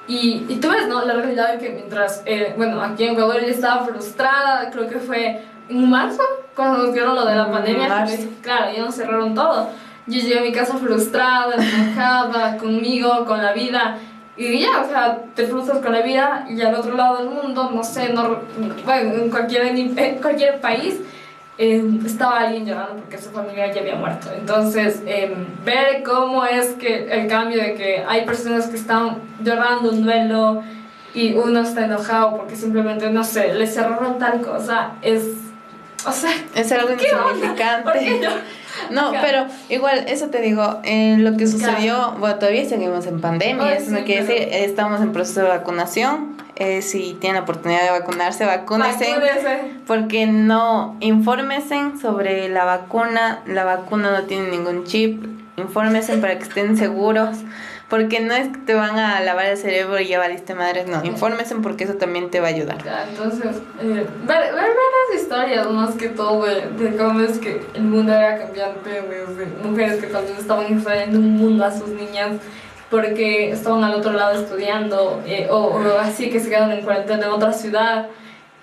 y, 0.07 0.45
y 0.49 0.57
tú 0.57 0.69
ves, 0.71 0.89
¿no? 0.89 1.03
La 1.05 1.15
realidad 1.15 1.53
de 1.53 1.59
que 1.59 1.71
mientras, 1.71 2.23
eh, 2.27 2.53
bueno, 2.57 2.83
aquí 2.83 3.05
en 3.05 3.13
Ecuador 3.13 3.41
yo 3.41 3.49
estaba 3.49 3.87
frustrada, 3.87 4.71
creo 4.71 4.89
que 4.89 4.99
fue 4.99 5.43
en 5.71 5.89
marzo, 5.89 6.23
cuando 6.55 6.85
nos 6.85 6.93
dieron 6.93 7.15
lo 7.15 7.25
de 7.25 7.35
la 7.35 7.47
mm, 7.47 7.51
pandemia, 7.51 8.07
claro, 8.43 8.73
ya 8.77 8.85
nos 8.85 8.95
cerraron 8.95 9.35
todo. 9.35 9.71
Yo 10.07 10.21
llegué 10.21 10.39
a 10.39 10.43
mi 10.43 10.53
casa 10.53 10.77
frustrada, 10.77 11.55
enojada 11.55 12.57
conmigo, 12.59 13.25
con 13.25 13.43
la 13.43 13.55
vida 13.55 13.99
y 14.37 14.61
ya, 14.61 14.83
o 14.83 14.89
sea, 14.89 15.19
te 15.35 15.47
frustras 15.47 15.79
con 15.79 15.93
la 15.93 16.01
vida 16.01 16.47
y 16.49 16.61
al 16.61 16.75
otro 16.75 16.97
lado 16.97 17.19
del 17.19 17.29
mundo, 17.29 17.71
no 17.73 17.85
sé, 17.85 18.13
no, 18.13 18.41
bueno, 18.85 19.15
en 19.15 19.31
cualquier, 19.31 19.67
en 19.67 20.19
cualquier 20.21 20.61
país, 20.61 21.01
eh, 21.57 21.85
estaba 22.05 22.41
alguien 22.41 22.67
llorando 22.67 22.97
porque 22.97 23.17
su 23.17 23.31
familia 23.31 23.73
ya 23.73 23.81
había 23.81 23.95
muerto. 23.95 24.29
Entonces, 24.37 25.03
eh, 25.07 25.33
ver 25.65 26.03
cómo 26.03 26.45
es 26.45 26.71
que 26.71 27.13
el 27.13 27.29
cambio 27.29 27.63
de 27.63 27.75
que 27.75 28.05
hay 28.09 28.25
personas 28.25 28.67
que 28.67 28.77
están 28.77 29.19
llorando 29.41 29.91
un 29.91 30.03
duelo 30.03 30.65
y 31.15 31.35
uno 31.35 31.61
está 31.61 31.85
enojado 31.85 32.37
porque 32.37 32.57
simplemente, 32.57 33.09
no 33.11 33.23
sé, 33.23 33.55
le 33.55 33.67
cerraron 33.67 34.19
tal 34.19 34.41
cosa, 34.41 34.93
es... 35.03 35.23
O 36.07 36.13
sea, 36.13 36.33
es 36.55 36.71
algo 36.71 36.93
insignificante. 36.93 38.21
No, 38.91 39.13
pero 39.21 39.47
igual, 39.69 40.05
eso 40.09 40.29
te 40.29 40.41
digo, 40.41 40.81
eh, 40.85 41.17
lo 41.19 41.37
que 41.37 41.47
sucedió, 41.47 42.15
bueno, 42.19 42.37
todavía 42.37 42.65
seguimos 42.69 43.07
en 43.07 43.21
pandemia, 43.21 43.75
eso 43.75 43.91
no 43.91 44.05
quiere 44.05 44.25
decir, 44.25 44.49
estamos 44.51 45.01
en 45.01 45.13
proceso 45.13 45.43
de 45.43 45.49
vacunación, 45.49 46.37
eh, 46.57 46.83
si 46.83 47.17
tienen 47.21 47.37
la 47.37 47.43
oportunidad 47.43 47.83
de 47.83 47.91
vacunarse, 47.91 48.45
vacúnense, 48.45 49.07
porque 49.87 50.27
no, 50.27 50.97
infórmense 51.01 51.99
sobre 52.01 52.49
la 52.49 52.65
vacuna, 52.65 53.43
la 53.47 53.65
vacuna 53.65 54.13
no 54.13 54.23
tiene 54.25 54.51
ningún 54.51 54.85
chip, 54.85 55.25
infórmense 55.57 56.17
para 56.19 56.39
que 56.39 56.45
estén 56.45 56.77
seguros. 56.77 57.39
Porque 57.95 58.19
no 58.19 58.35
es 58.35 58.49
que 58.49 58.59
te 58.59 58.75
van 58.75 58.99
a 58.99 59.21
lavar 59.21 59.47
el 59.47 59.57
cerebro 59.57 60.01
y 60.01 60.09
ya 60.09 60.19
valiste 60.19 60.53
madres, 60.57 60.89
no. 60.89 61.05
Infórmense 61.05 61.55
porque 61.63 61.85
eso 61.85 61.95
también 61.95 62.29
te 62.29 62.41
va 62.41 62.49
a 62.49 62.51
ayudar. 62.51 62.83
Ya, 62.85 63.07
entonces, 63.09 63.63
eh, 63.81 64.05
ver, 64.27 64.53
las 64.53 65.23
historias 65.23 65.71
más 65.71 65.95
que 65.95 66.09
todo, 66.09 66.45
de 66.45 66.97
cómo 66.97 67.21
es 67.21 67.39
que 67.39 67.65
el 67.75 67.85
mundo 67.85 68.13
era 68.13 68.37
cambiante, 68.37 69.01
mujeres 69.63 70.01
que 70.01 70.09
también 70.09 70.37
estaban 70.37 70.67
enfrentando 70.67 71.21
un 71.21 71.37
mundo 71.37 71.65
a 71.65 71.71
sus 71.71 71.87
niñas 71.91 72.33
porque 72.91 73.53
estaban 73.53 73.85
al 73.85 73.95
otro 73.95 74.13
lado 74.13 74.41
estudiando, 74.43 75.23
eh, 75.25 75.47
o, 75.49 75.57
o 75.57 75.99
así 76.01 76.31
que 76.31 76.41
se 76.41 76.49
quedaron 76.49 76.73
en 76.73 76.83
cuarentena 76.83 77.27
en 77.27 77.33
otra 77.33 77.53
ciudad 77.53 78.09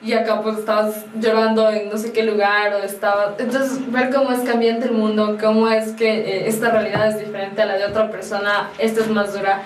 y 0.04 0.14
acá 0.14 0.42
pues 0.42 0.58
estabas 0.58 1.06
llorando 1.20 1.70
en 1.70 1.90
no 1.90 1.98
sé 1.98 2.12
qué 2.12 2.24
lugar 2.24 2.74
o 2.74 2.80
estaba 2.80 3.36
entonces 3.38 3.92
ver 3.92 4.10
cómo 4.12 4.32
es 4.32 4.40
cambiante 4.40 4.86
el 4.86 4.94
mundo 4.94 5.38
cómo 5.40 5.68
es 5.68 5.92
que 5.92 6.10
eh, 6.10 6.48
esta 6.48 6.72
realidad 6.72 7.10
es 7.10 7.20
diferente 7.20 7.62
a 7.62 7.66
la 7.66 7.78
de 7.78 7.86
otra 7.86 8.10
persona 8.10 8.70
esta 8.80 9.02
es 9.02 9.10
más 9.10 9.34
dura 9.34 9.62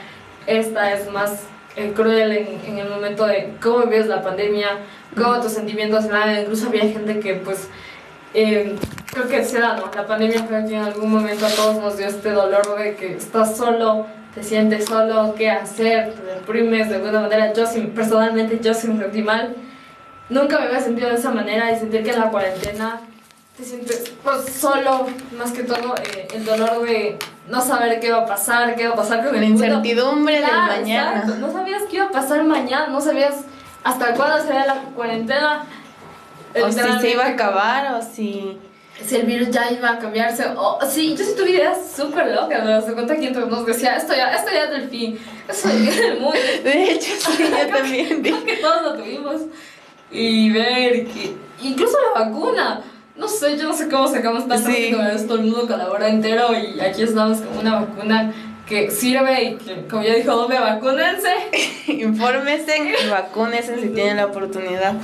esta 0.45 0.93
es 0.93 1.09
más 1.11 1.43
eh, 1.77 1.93
cruel 1.95 2.31
en, 2.31 2.47
en, 2.67 2.79
el 2.79 2.89
momento 2.89 3.25
de 3.25 3.53
cómo 3.61 3.85
vives 3.85 4.07
la 4.07 4.21
pandemia 4.21 4.79
cómo 5.15 5.39
tus 5.39 5.53
sentimientos 5.53 6.05
nada 6.05 6.41
incluso 6.41 6.67
había 6.67 6.83
gente 6.83 7.19
que 7.19 7.35
pues 7.35 7.69
eh, 8.33 8.75
creo 9.05 9.27
que 9.29 9.45
se 9.45 9.61
da, 9.61 9.77
¿no? 9.77 9.89
La 9.95 10.05
pandemia 10.05 10.45
creo 10.45 10.67
que 10.67 10.75
en 10.75 10.83
algún 10.83 11.09
momento 11.09 11.45
a 11.45 11.49
todos 11.49 11.77
nos 11.77 11.97
dio 11.97 12.07
este 12.07 12.31
dolor 12.31 12.77
de 12.77 12.95
que 12.95 13.15
estás 13.15 13.55
solo, 13.55 14.07
te 14.33 14.43
sientes 14.43 14.83
solo, 14.83 15.33
qué 15.37 15.49
hacer, 15.49 16.13
te 16.13 16.21
deprimes 16.21 16.89
de 16.89 16.95
alguna 16.95 17.21
manera. 17.21 17.53
Yo 17.53 17.63
personalmente 17.95 18.59
yo 18.61 18.73
sí 18.73 18.89
me 18.89 19.01
sentí 19.01 19.21
mal 19.21 19.55
nunca 20.29 20.59
me 20.59 20.65
había 20.65 20.79
sentido 20.79 21.09
de 21.09 21.15
esa 21.15 21.31
manera 21.31 21.71
y 21.71 21.79
sentir 21.79 22.03
que 22.03 22.11
en 22.11 22.19
la 22.19 22.29
cuarentena 22.29 23.01
te 23.57 23.63
sientes 23.63 24.11
pues, 24.23 24.53
solo, 24.53 25.07
más 25.37 25.51
que 25.51 25.63
todo 25.63 25.95
eh, 25.95 26.27
el 26.33 26.43
dolor 26.43 26.85
de 26.85 27.17
no 27.47 27.61
saber 27.61 27.99
qué 27.99 28.11
va 28.11 28.23
a 28.23 28.25
pasar, 28.25 28.75
qué 28.75 28.87
va 28.87 28.93
a 28.93 28.97
pasar 28.97 29.25
con 29.25 29.33
el 29.35 29.41
La 29.41 29.47
incertidumbre 29.47 30.41
del 30.41 30.51
mañana. 30.51 31.23
No 31.39 31.51
sabías 31.51 31.83
qué 31.89 31.97
iba 31.97 32.05
a 32.05 32.11
pasar 32.11 32.43
mañana, 32.43 32.87
no 32.87 32.99
sabías 32.99 33.35
hasta 33.83 34.13
cuándo 34.13 34.41
sería 34.41 34.65
la 34.65 34.75
cuarentena. 34.95 35.65
O 36.61 36.71
si 36.71 36.79
se 36.79 37.11
iba 37.11 37.25
a 37.25 37.29
acabar 37.29 37.95
o 37.95 38.01
si... 38.01 38.59
Si 39.05 39.17
el 39.17 39.25
virus 39.25 39.51
ya 39.51 39.69
iba 39.69 39.89
a 39.89 39.99
cambiarse. 39.99 40.45
O, 40.55 40.79
sí, 40.89 41.17
yo 41.17 41.25
sí 41.25 41.33
tuve 41.35 41.49
ideas 41.49 41.77
súper 41.97 42.27
locas. 42.33 42.63
Me 42.63 42.71
das 42.71 42.85
cuenta 42.85 43.17
que 43.17 43.29
nos 43.29 43.65
decía, 43.65 43.97
esto 43.97 44.13
ya, 44.15 44.33
esto 44.33 44.51
ya 44.53 44.63
es 44.63 44.69
del 44.69 44.89
fin. 44.89 45.19
Eso 45.49 45.67
ya 45.67 45.89
es 45.89 45.97
del 45.97 46.19
mundo. 46.21 46.39
De 46.63 46.91
hecho, 46.91 47.11
sí, 47.19 47.43
yo 47.43 47.67
también. 47.75 48.21
Creo 48.21 48.45
que 48.45 48.55
todos 48.55 48.83
lo 48.83 48.93
tuvimos 48.95 49.41
y 50.11 50.49
ver 50.51 51.05
que 51.07 51.35
incluso 51.61 51.97
la 52.13 52.25
vacuna 52.25 52.83
no 53.17 53.29
sé, 53.29 53.57
yo 53.57 53.63
no 53.63 53.73
sé 53.73 53.89
cómo 53.89 54.07
sacamos 54.07 54.47
tan 54.47 54.63
rápido 54.63 55.01
esto, 55.03 55.35
el 55.35 55.43
mundo 55.43 55.67
colabora 55.67 56.09
entero 56.09 56.49
y 56.53 56.79
aquí 56.81 57.03
estamos 57.03 57.39
con 57.39 57.59
una 57.59 57.79
vacuna 57.79 58.33
que 58.67 58.89
sirve 58.91 59.43
y 59.43 59.55
que, 59.55 59.85
como 59.87 60.03
ya 60.03 60.15
dijo 60.15 60.35
Dome, 60.35 60.59
vacúnense. 60.59 61.29
Infórmense 61.87 62.77
y 62.77 63.09
vacúnense 63.09 63.79
si 63.79 63.89
tienen 63.89 64.17
la 64.17 64.25
oportunidad. 64.25 64.95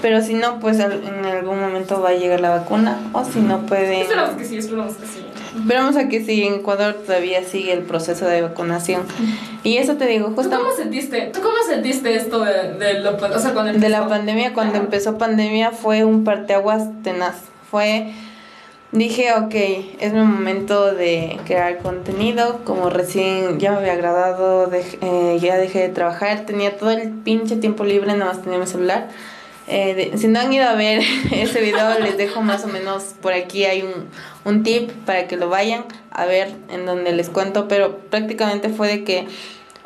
Pero 0.00 0.22
si 0.22 0.34
no, 0.34 0.58
pues 0.58 0.78
en 0.80 1.24
algún 1.24 1.60
momento 1.60 2.00
va 2.00 2.10
a 2.10 2.14
llegar 2.14 2.40
la 2.40 2.50
vacuna 2.50 2.98
o 3.12 3.24
si 3.24 3.40
no 3.40 3.66
pueden... 3.66 4.00
Esperamos 4.00 4.36
que 4.36 4.44
sí, 4.44 4.56
esperamos 4.56 4.94
que 4.96 5.06
sí. 5.06 5.24
Esperamos 5.56 5.96
a 5.96 6.08
que 6.08 6.24
sí, 6.24 6.44
en 6.44 6.54
Ecuador 6.54 6.94
todavía 7.06 7.42
sigue 7.44 7.72
el 7.72 7.82
proceso 7.82 8.26
de 8.26 8.42
vacunación. 8.42 9.02
Y 9.62 9.76
eso 9.76 9.96
te 9.96 10.06
digo, 10.06 10.32
justo... 10.34 10.50
¿Tú 10.50 10.62
cómo 10.62 10.70
sentiste, 10.74 11.30
¿tú 11.32 11.40
cómo 11.40 11.56
sentiste 11.68 12.14
esto 12.14 12.44
de, 12.44 12.74
de, 12.74 13.00
lo, 13.00 13.16
o 13.16 13.38
sea, 13.38 13.52
cuando 13.52 13.78
de 13.78 13.88
la 13.88 14.08
pandemia? 14.08 14.52
Cuando 14.52 14.78
empezó 14.78 15.18
pandemia 15.18 15.72
fue 15.72 16.04
un 16.04 16.24
parteaguas 16.24 16.88
tenaz. 17.02 17.36
Fue... 17.70 18.12
Dije, 18.92 19.32
ok, 19.34 19.54
es 20.00 20.12
mi 20.12 20.18
momento 20.18 20.92
de 20.92 21.38
crear 21.46 21.78
contenido. 21.78 22.64
Como 22.64 22.90
recién 22.90 23.60
ya 23.60 23.70
me 23.70 23.78
había 23.78 23.92
agradado, 23.92 24.68
eh, 24.72 25.38
ya 25.40 25.56
dejé 25.56 25.78
de 25.78 25.88
trabajar, 25.90 26.44
tenía 26.44 26.76
todo 26.76 26.90
el 26.90 27.08
pinche 27.10 27.54
tiempo 27.54 27.84
libre, 27.84 28.12
nada 28.14 28.32
más 28.32 28.42
tenía 28.42 28.58
mi 28.58 28.66
celular. 28.66 29.06
Eh, 29.72 30.14
si 30.16 30.26
no 30.26 30.40
han 30.40 30.52
ido 30.52 30.68
a 30.68 30.74
ver 30.74 31.00
ese 31.30 31.60
video, 31.60 31.96
les 32.00 32.16
dejo 32.16 32.42
más 32.42 32.64
o 32.64 32.68
menos 32.68 33.14
por 33.22 33.32
aquí 33.32 33.64
hay 33.64 33.82
un, 33.82 34.08
un 34.44 34.64
tip 34.64 34.90
para 35.06 35.28
que 35.28 35.36
lo 35.36 35.48
vayan 35.48 35.84
a 36.10 36.26
ver 36.26 36.52
en 36.70 36.86
donde 36.86 37.12
les 37.12 37.28
cuento, 37.28 37.68
pero 37.68 37.98
prácticamente 37.98 38.68
fue 38.68 38.88
de 38.88 39.04
que 39.04 39.28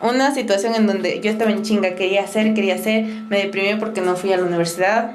una 0.00 0.34
situación 0.34 0.74
en 0.74 0.86
donde 0.86 1.20
yo 1.20 1.30
estaba 1.30 1.50
en 1.50 1.62
chinga, 1.62 1.94
quería 1.96 2.24
hacer, 2.24 2.54
quería 2.54 2.76
hacer, 2.76 3.04
me 3.28 3.38
deprimí 3.38 3.78
porque 3.78 4.00
no 4.00 4.16
fui 4.16 4.32
a 4.32 4.38
la 4.38 4.44
universidad. 4.44 5.12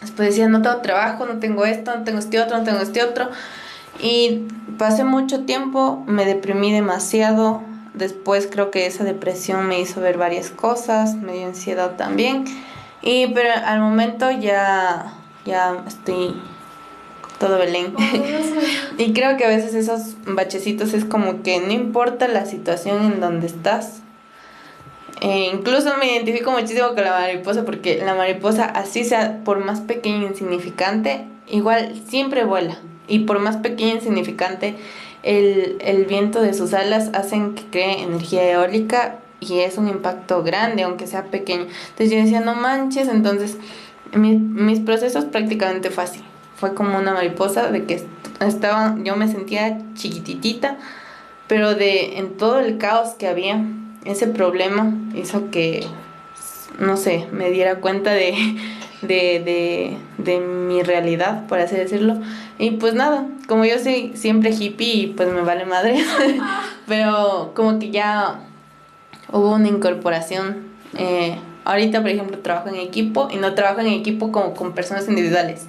Después 0.00 0.30
decía, 0.30 0.48
no 0.48 0.62
tengo 0.62 0.78
trabajo, 0.78 1.26
no 1.26 1.38
tengo 1.38 1.66
esto, 1.66 1.94
no 1.94 2.04
tengo 2.04 2.18
este 2.18 2.40
otro, 2.40 2.56
no 2.56 2.64
tengo 2.64 2.80
este 2.80 3.02
otro. 3.02 3.28
Y 4.02 4.46
pasé 4.78 5.04
mucho 5.04 5.44
tiempo, 5.44 6.02
me 6.06 6.24
deprimí 6.24 6.72
demasiado. 6.72 7.62
Después 7.92 8.48
creo 8.50 8.70
que 8.70 8.86
esa 8.86 9.04
depresión 9.04 9.66
me 9.66 9.78
hizo 9.78 10.00
ver 10.00 10.16
varias 10.16 10.48
cosas, 10.50 11.16
me 11.16 11.34
dio 11.34 11.46
ansiedad 11.46 11.96
también. 11.96 12.44
Y 13.02 13.28
pero 13.28 13.50
al 13.64 13.80
momento 13.80 14.30
ya, 14.30 15.14
ya 15.44 15.82
estoy 15.86 16.34
todo 17.38 17.58
Belén. 17.58 17.94
y 18.98 19.12
creo 19.12 19.36
que 19.36 19.46
a 19.46 19.48
veces 19.48 19.74
esos 19.74 20.16
bachecitos 20.26 20.92
es 20.92 21.04
como 21.04 21.42
que 21.42 21.58
no 21.60 21.72
importa 21.72 22.28
la 22.28 22.44
situación 22.44 23.04
en 23.04 23.20
donde 23.20 23.46
estás. 23.46 24.02
Eh, 25.22 25.50
incluso 25.52 25.96
me 25.98 26.12
identifico 26.12 26.50
muchísimo 26.50 26.88
con 26.88 27.04
la 27.04 27.12
mariposa 27.12 27.64
porque 27.64 28.02
la 28.04 28.14
mariposa, 28.14 28.64
así 28.66 29.04
sea 29.04 29.40
por 29.44 29.64
más 29.64 29.80
pequeña 29.80 30.24
e 30.24 30.28
insignificante, 30.28 31.24
igual 31.48 32.00
siempre 32.06 32.44
vuela. 32.44 32.78
Y 33.08 33.20
por 33.20 33.38
más 33.38 33.56
pequeña 33.56 33.92
e 33.92 33.96
insignificante, 33.96 34.76
el, 35.22 35.78
el 35.80 36.04
viento 36.04 36.40
de 36.42 36.54
sus 36.54 36.74
alas 36.74 37.10
hacen 37.14 37.54
que 37.54 37.64
cree 37.64 38.02
energía 38.02 38.50
eólica 38.50 39.18
y 39.40 39.60
es 39.60 39.78
un 39.78 39.88
impacto 39.88 40.42
grande, 40.42 40.82
aunque 40.82 41.06
sea 41.06 41.24
pequeño. 41.24 41.62
Entonces 41.62 42.10
yo 42.10 42.18
decía, 42.18 42.40
no 42.40 42.54
manches, 42.54 43.08
entonces 43.08 43.56
mis 44.14 44.80
procesos 44.80 45.24
prácticamente 45.24 45.90
fue 45.90 46.04
así. 46.04 46.20
Fue 46.56 46.74
como 46.74 46.98
una 46.98 47.14
mariposa 47.14 47.70
de 47.70 47.84
que 47.84 48.04
estaba, 48.40 48.96
yo 49.02 49.16
me 49.16 49.28
sentía 49.28 49.78
chiquititita, 49.94 50.76
pero 51.46 51.74
de 51.74 52.18
en 52.18 52.36
todo 52.36 52.60
el 52.60 52.78
caos 52.78 53.10
que 53.10 53.28
había, 53.28 53.64
ese 54.04 54.26
problema 54.26 54.92
hizo 55.14 55.50
que, 55.50 55.86
no 56.78 56.96
sé, 56.96 57.26
me 57.32 57.50
diera 57.50 57.76
cuenta 57.76 58.12
de, 58.12 58.34
de, 59.02 59.40
de, 59.42 59.96
de 60.18 60.40
mi 60.40 60.82
realidad, 60.82 61.46
por 61.46 61.58
así 61.58 61.76
decirlo. 61.76 62.18
Y 62.58 62.72
pues 62.72 62.92
nada, 62.92 63.26
como 63.48 63.64
yo 63.64 63.78
soy 63.78 64.12
siempre 64.14 64.50
hippie, 64.50 65.14
pues 65.16 65.32
me 65.32 65.40
vale 65.40 65.64
madre. 65.64 65.98
pero 66.86 67.52
como 67.54 67.78
que 67.78 67.90
ya 67.90 68.40
hubo 69.32 69.54
una 69.54 69.68
incorporación. 69.68 70.70
Eh, 70.96 71.36
ahorita, 71.64 72.00
por 72.00 72.10
ejemplo, 72.10 72.38
trabajo 72.38 72.68
en 72.68 72.76
equipo 72.76 73.28
y 73.30 73.36
no 73.36 73.54
trabajo 73.54 73.80
en 73.80 73.88
equipo 73.88 74.32
como 74.32 74.54
con 74.54 74.72
personas 74.72 75.08
individuales. 75.08 75.66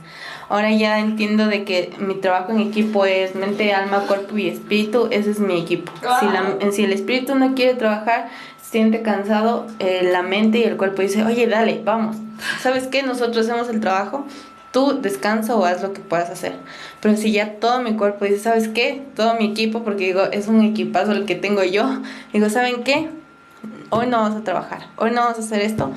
Ahora 0.50 0.72
ya 0.72 1.00
entiendo 1.00 1.48
de 1.48 1.64
que 1.64 1.94
mi 2.00 2.16
trabajo 2.16 2.52
en 2.52 2.60
equipo 2.60 3.06
es 3.06 3.36
mente, 3.36 3.74
alma, 3.74 4.02
cuerpo 4.08 4.38
y 4.38 4.50
espíritu. 4.50 5.08
Ese 5.12 5.32
es 5.32 5.40
mi 5.40 5.60
equipo. 5.60 5.92
Si, 6.20 6.26
la, 6.26 6.72
si 6.72 6.84
el 6.84 6.92
espíritu 6.92 7.36
no 7.36 7.56
quiere 7.56 7.76
trabajar, 7.76 8.30
siente 8.62 9.02
cansado, 9.02 9.68
eh, 9.80 10.10
la 10.12 10.24
mente 10.24 10.60
y 10.60 10.64
el 10.64 10.76
cuerpo 10.76 11.02
dice, 11.02 11.24
oye, 11.24 11.48
dale, 11.48 11.82
vamos. 11.84 12.18
¿Sabes 12.60 12.88
qué? 12.88 13.04
Nosotros 13.04 13.48
hacemos 13.48 13.70
el 13.70 13.80
trabajo 13.80 14.26
tú 14.72 15.02
descansa 15.02 15.56
o 15.56 15.66
haz 15.66 15.82
lo 15.82 15.94
que 15.94 16.00
puedas 16.02 16.30
hacer. 16.30 16.54
Pero 17.02 17.18
si 17.18 17.32
ya 17.32 17.56
todo 17.56 17.82
mi 17.82 17.96
cuerpo 17.96 18.26
dice, 18.26 18.40
¿sabes 18.40 18.70
qué? 18.70 19.02
Todo 19.16 19.36
mi 19.36 19.48
equipo, 19.48 19.84
porque 19.84 20.06
digo, 20.06 20.24
es 20.32 20.48
un 20.48 20.64
equipazo 20.64 21.12
el 21.12 21.26
que 21.26 21.36
tengo 21.36 21.64
yo, 21.64 22.02
digo, 22.34 22.50
¿saben 22.50 22.84
qué? 22.84 23.10
Hoy 23.92 24.08
no 24.08 24.18
vamos 24.22 24.40
a 24.40 24.44
trabajar, 24.44 24.88
hoy 24.96 25.12
no 25.12 25.22
vamos 25.22 25.38
a 25.38 25.42
hacer 25.42 25.62
esto, 25.62 25.92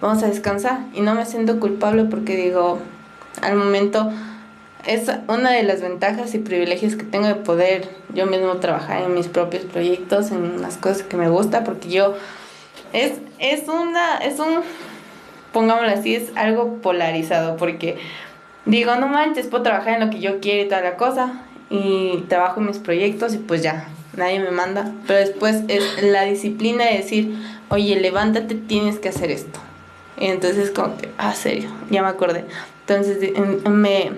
vamos 0.00 0.22
a 0.22 0.28
descansar. 0.28 0.86
Y 0.94 1.02
no 1.02 1.14
me 1.14 1.26
siento 1.26 1.60
culpable 1.60 2.04
porque 2.04 2.36
digo, 2.36 2.78
al 3.42 3.56
momento 3.56 4.10
es 4.86 5.10
una 5.28 5.50
de 5.50 5.62
las 5.62 5.82
ventajas 5.82 6.34
y 6.34 6.38
privilegios 6.38 6.96
que 6.96 7.04
tengo 7.04 7.26
de 7.26 7.34
poder 7.34 7.88
yo 8.14 8.26
mismo 8.26 8.56
trabajar 8.56 9.02
en 9.02 9.14
mis 9.14 9.28
propios 9.28 9.64
proyectos, 9.64 10.30
en 10.30 10.62
las 10.62 10.78
cosas 10.78 11.02
que 11.02 11.16
me 11.16 11.28
gusta, 11.28 11.64
porque 11.64 11.90
yo 11.90 12.14
es, 12.92 13.12
es 13.38 13.68
una, 13.68 14.16
es 14.18 14.38
un, 14.38 14.62
pongámoslo 15.52 15.90
así, 15.90 16.14
es 16.14 16.30
algo 16.36 16.76
polarizado, 16.76 17.56
porque 17.56 17.98
digo, 18.64 18.94
no 18.96 19.08
manches, 19.08 19.48
puedo 19.48 19.64
trabajar 19.64 19.94
en 19.94 20.06
lo 20.06 20.10
que 20.10 20.20
yo 20.20 20.40
quiero 20.40 20.62
y 20.62 20.68
toda 20.68 20.80
la 20.80 20.96
cosa, 20.96 21.42
y 21.68 22.24
trabajo 22.28 22.60
en 22.60 22.66
mis 22.66 22.78
proyectos 22.78 23.34
y 23.34 23.38
pues 23.38 23.62
ya, 23.62 23.86
nadie 24.16 24.40
me 24.40 24.50
manda, 24.50 24.92
pero 25.06 25.20
después 25.20 25.62
es 25.68 26.02
la 26.02 26.24
disciplina 26.24 26.84
de 26.84 26.98
decir, 26.98 27.36
oye, 27.68 27.98
levántate, 28.00 28.54
tienes 28.54 28.98
que 28.98 29.08
hacer 29.08 29.30
esto. 29.30 29.60
Y 30.18 30.26
entonces 30.26 30.70
como 30.70 30.96
que, 30.96 31.08
ah, 31.18 31.34
serio, 31.34 31.70
ya 31.90 32.02
me 32.02 32.08
acordé. 32.08 32.44
Entonces 32.86 33.18
me, 33.68 34.10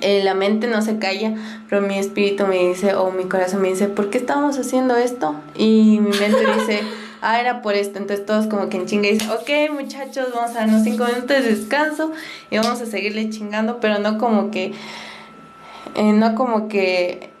eh, 0.00 0.22
la 0.22 0.34
mente 0.34 0.66
no 0.66 0.82
se 0.82 0.98
calla, 0.98 1.34
pero 1.68 1.80
mi 1.80 1.98
espíritu 1.98 2.46
me 2.46 2.68
dice, 2.68 2.94
o 2.94 3.10
mi 3.10 3.24
corazón 3.24 3.62
me 3.62 3.68
dice, 3.68 3.88
¿por 3.88 4.10
qué 4.10 4.18
estamos 4.18 4.58
haciendo 4.58 4.96
esto? 4.96 5.36
Y 5.54 6.00
mi 6.00 6.10
mente 6.10 6.44
dice, 6.58 6.82
ah, 7.22 7.40
era 7.40 7.62
por 7.62 7.74
esto. 7.74 7.98
Entonces 7.98 8.26
todos 8.26 8.46
como 8.48 8.68
que 8.68 8.76
en 8.76 8.86
chinga 8.86 9.08
dicen, 9.08 9.30
ok 9.30 9.72
muchachos, 9.72 10.28
vamos 10.34 10.50
a 10.50 10.60
darnos 10.60 10.82
cinco 10.82 11.04
minutos 11.04 11.28
de 11.28 11.42
descanso 11.42 12.12
y 12.50 12.58
vamos 12.58 12.80
a 12.80 12.86
seguirle 12.86 13.30
chingando, 13.30 13.78
pero 13.80 13.98
no 13.98 14.18
como 14.18 14.50
que, 14.50 14.72
eh, 15.94 16.12
no 16.12 16.34
como 16.34 16.68
que 16.68 17.33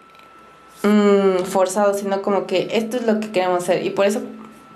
mm, 0.84 1.44
forzado, 1.44 1.94
sino 1.94 2.22
como 2.22 2.46
que 2.46 2.68
esto 2.72 2.96
es 2.96 3.06
lo 3.06 3.18
que 3.18 3.32
queremos 3.32 3.64
hacer. 3.64 3.84
Y 3.84 3.90
por 3.90 4.06
eso, 4.06 4.22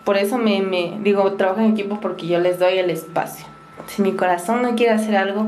por 0.05 0.17
eso 0.17 0.39
me, 0.39 0.61
me 0.63 0.99
digo, 1.03 1.33
trabajo 1.35 1.61
en 1.61 1.73
equipo 1.73 2.01
porque 2.01 2.27
yo 2.27 2.41
les 2.41 2.59
doy 2.59 2.79
el 2.79 2.91
espacio. 2.91 3.47
Si 3.87 4.03
mi 4.03 4.13
corazón 4.13 4.63
no 4.63 4.75
quiere 4.75 4.93
hacer 4.93 5.17
algo, 5.17 5.47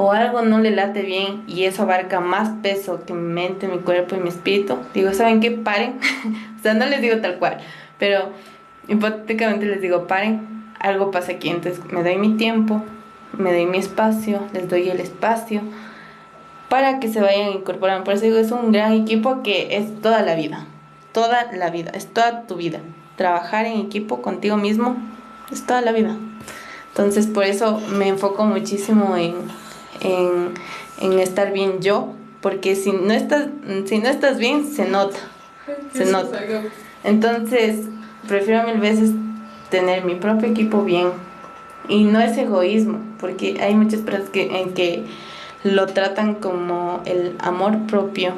o 0.00 0.12
algo 0.12 0.42
no 0.42 0.60
le 0.60 0.70
late 0.70 1.02
bien 1.02 1.42
y 1.48 1.64
eso 1.64 1.82
abarca 1.82 2.20
más 2.20 2.50
peso 2.62 3.04
que 3.04 3.14
mi 3.14 3.32
mente, 3.32 3.66
mi 3.66 3.78
cuerpo 3.78 4.14
y 4.14 4.20
mi 4.20 4.28
espíritu, 4.28 4.76
digo, 4.94 5.12
¿saben 5.12 5.40
qué? 5.40 5.50
Paren. 5.50 5.98
o 6.58 6.62
sea, 6.62 6.74
no 6.74 6.86
les 6.86 7.02
digo 7.02 7.16
tal 7.18 7.38
cual, 7.40 7.58
pero 7.98 8.30
hipotéticamente 8.86 9.66
les 9.66 9.80
digo, 9.80 10.06
paren, 10.06 10.72
algo 10.78 11.10
pasa 11.10 11.32
aquí. 11.32 11.48
Entonces 11.48 11.84
me 11.90 12.04
doy 12.04 12.16
mi 12.16 12.36
tiempo, 12.36 12.84
me 13.36 13.52
doy 13.52 13.66
mi 13.66 13.78
espacio, 13.78 14.40
les 14.52 14.68
doy 14.68 14.88
el 14.88 15.00
espacio 15.00 15.62
para 16.68 17.00
que 17.00 17.08
se 17.08 17.20
vayan 17.20 17.52
incorporando. 17.52 18.04
Por 18.04 18.14
eso 18.14 18.24
digo, 18.24 18.38
es 18.38 18.50
un 18.50 18.72
gran 18.72 18.92
equipo 18.92 19.42
que 19.42 19.76
es 19.76 20.00
toda 20.00 20.22
la 20.22 20.34
vida, 20.34 20.66
toda 21.12 21.50
la 21.52 21.70
vida, 21.70 21.90
es 21.94 22.06
toda 22.06 22.46
tu 22.46 22.56
vida. 22.56 22.80
Trabajar 23.16 23.66
en 23.66 23.80
equipo 23.80 24.22
contigo 24.22 24.56
mismo 24.56 24.96
es 25.50 25.66
toda 25.66 25.80
la 25.80 25.92
vida. 25.92 26.16
Entonces 26.88 27.26
por 27.26 27.44
eso 27.44 27.80
me 27.90 28.08
enfoco 28.08 28.44
muchísimo 28.44 29.16
en 29.16 29.34
en, 30.00 30.54
en 31.00 31.18
estar 31.18 31.52
bien 31.52 31.80
yo, 31.80 32.12
porque 32.40 32.76
si 32.76 32.92
no 32.92 33.12
estás, 33.12 33.48
si 33.86 33.98
no 33.98 34.08
estás 34.08 34.38
bien, 34.38 34.66
se 34.66 34.88
nota, 34.88 35.18
se 35.92 36.06
nota. 36.06 36.40
Entonces, 37.04 37.86
prefiero 38.26 38.66
mil 38.66 38.78
veces 38.78 39.10
tener 39.70 40.04
mi 40.04 40.14
propio 40.14 40.48
equipo 40.48 40.84
bien. 40.84 41.08
Y 41.88 42.04
no 42.04 42.20
es 42.20 42.36
egoísmo, 42.36 42.98
porque 43.18 43.60
hay 43.60 43.74
muchas 43.74 44.00
personas 44.00 44.28
que, 44.30 44.60
en 44.60 44.74
que 44.74 45.04
lo 45.64 45.86
tratan 45.86 46.34
como 46.34 47.02
el 47.04 47.36
amor 47.40 47.86
propio, 47.86 48.34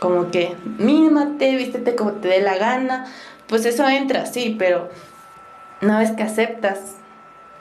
como 0.00 0.30
que 0.30 0.56
mímate, 0.78 1.56
vístete 1.56 1.94
como 1.94 2.12
te 2.12 2.28
dé 2.28 2.40
la 2.40 2.56
gana, 2.56 3.06
pues 3.46 3.64
eso 3.64 3.88
entra, 3.88 4.26
sí, 4.26 4.56
pero 4.58 4.88
una 5.80 5.98
vez 5.98 6.12
que 6.12 6.22
aceptas 6.22 6.96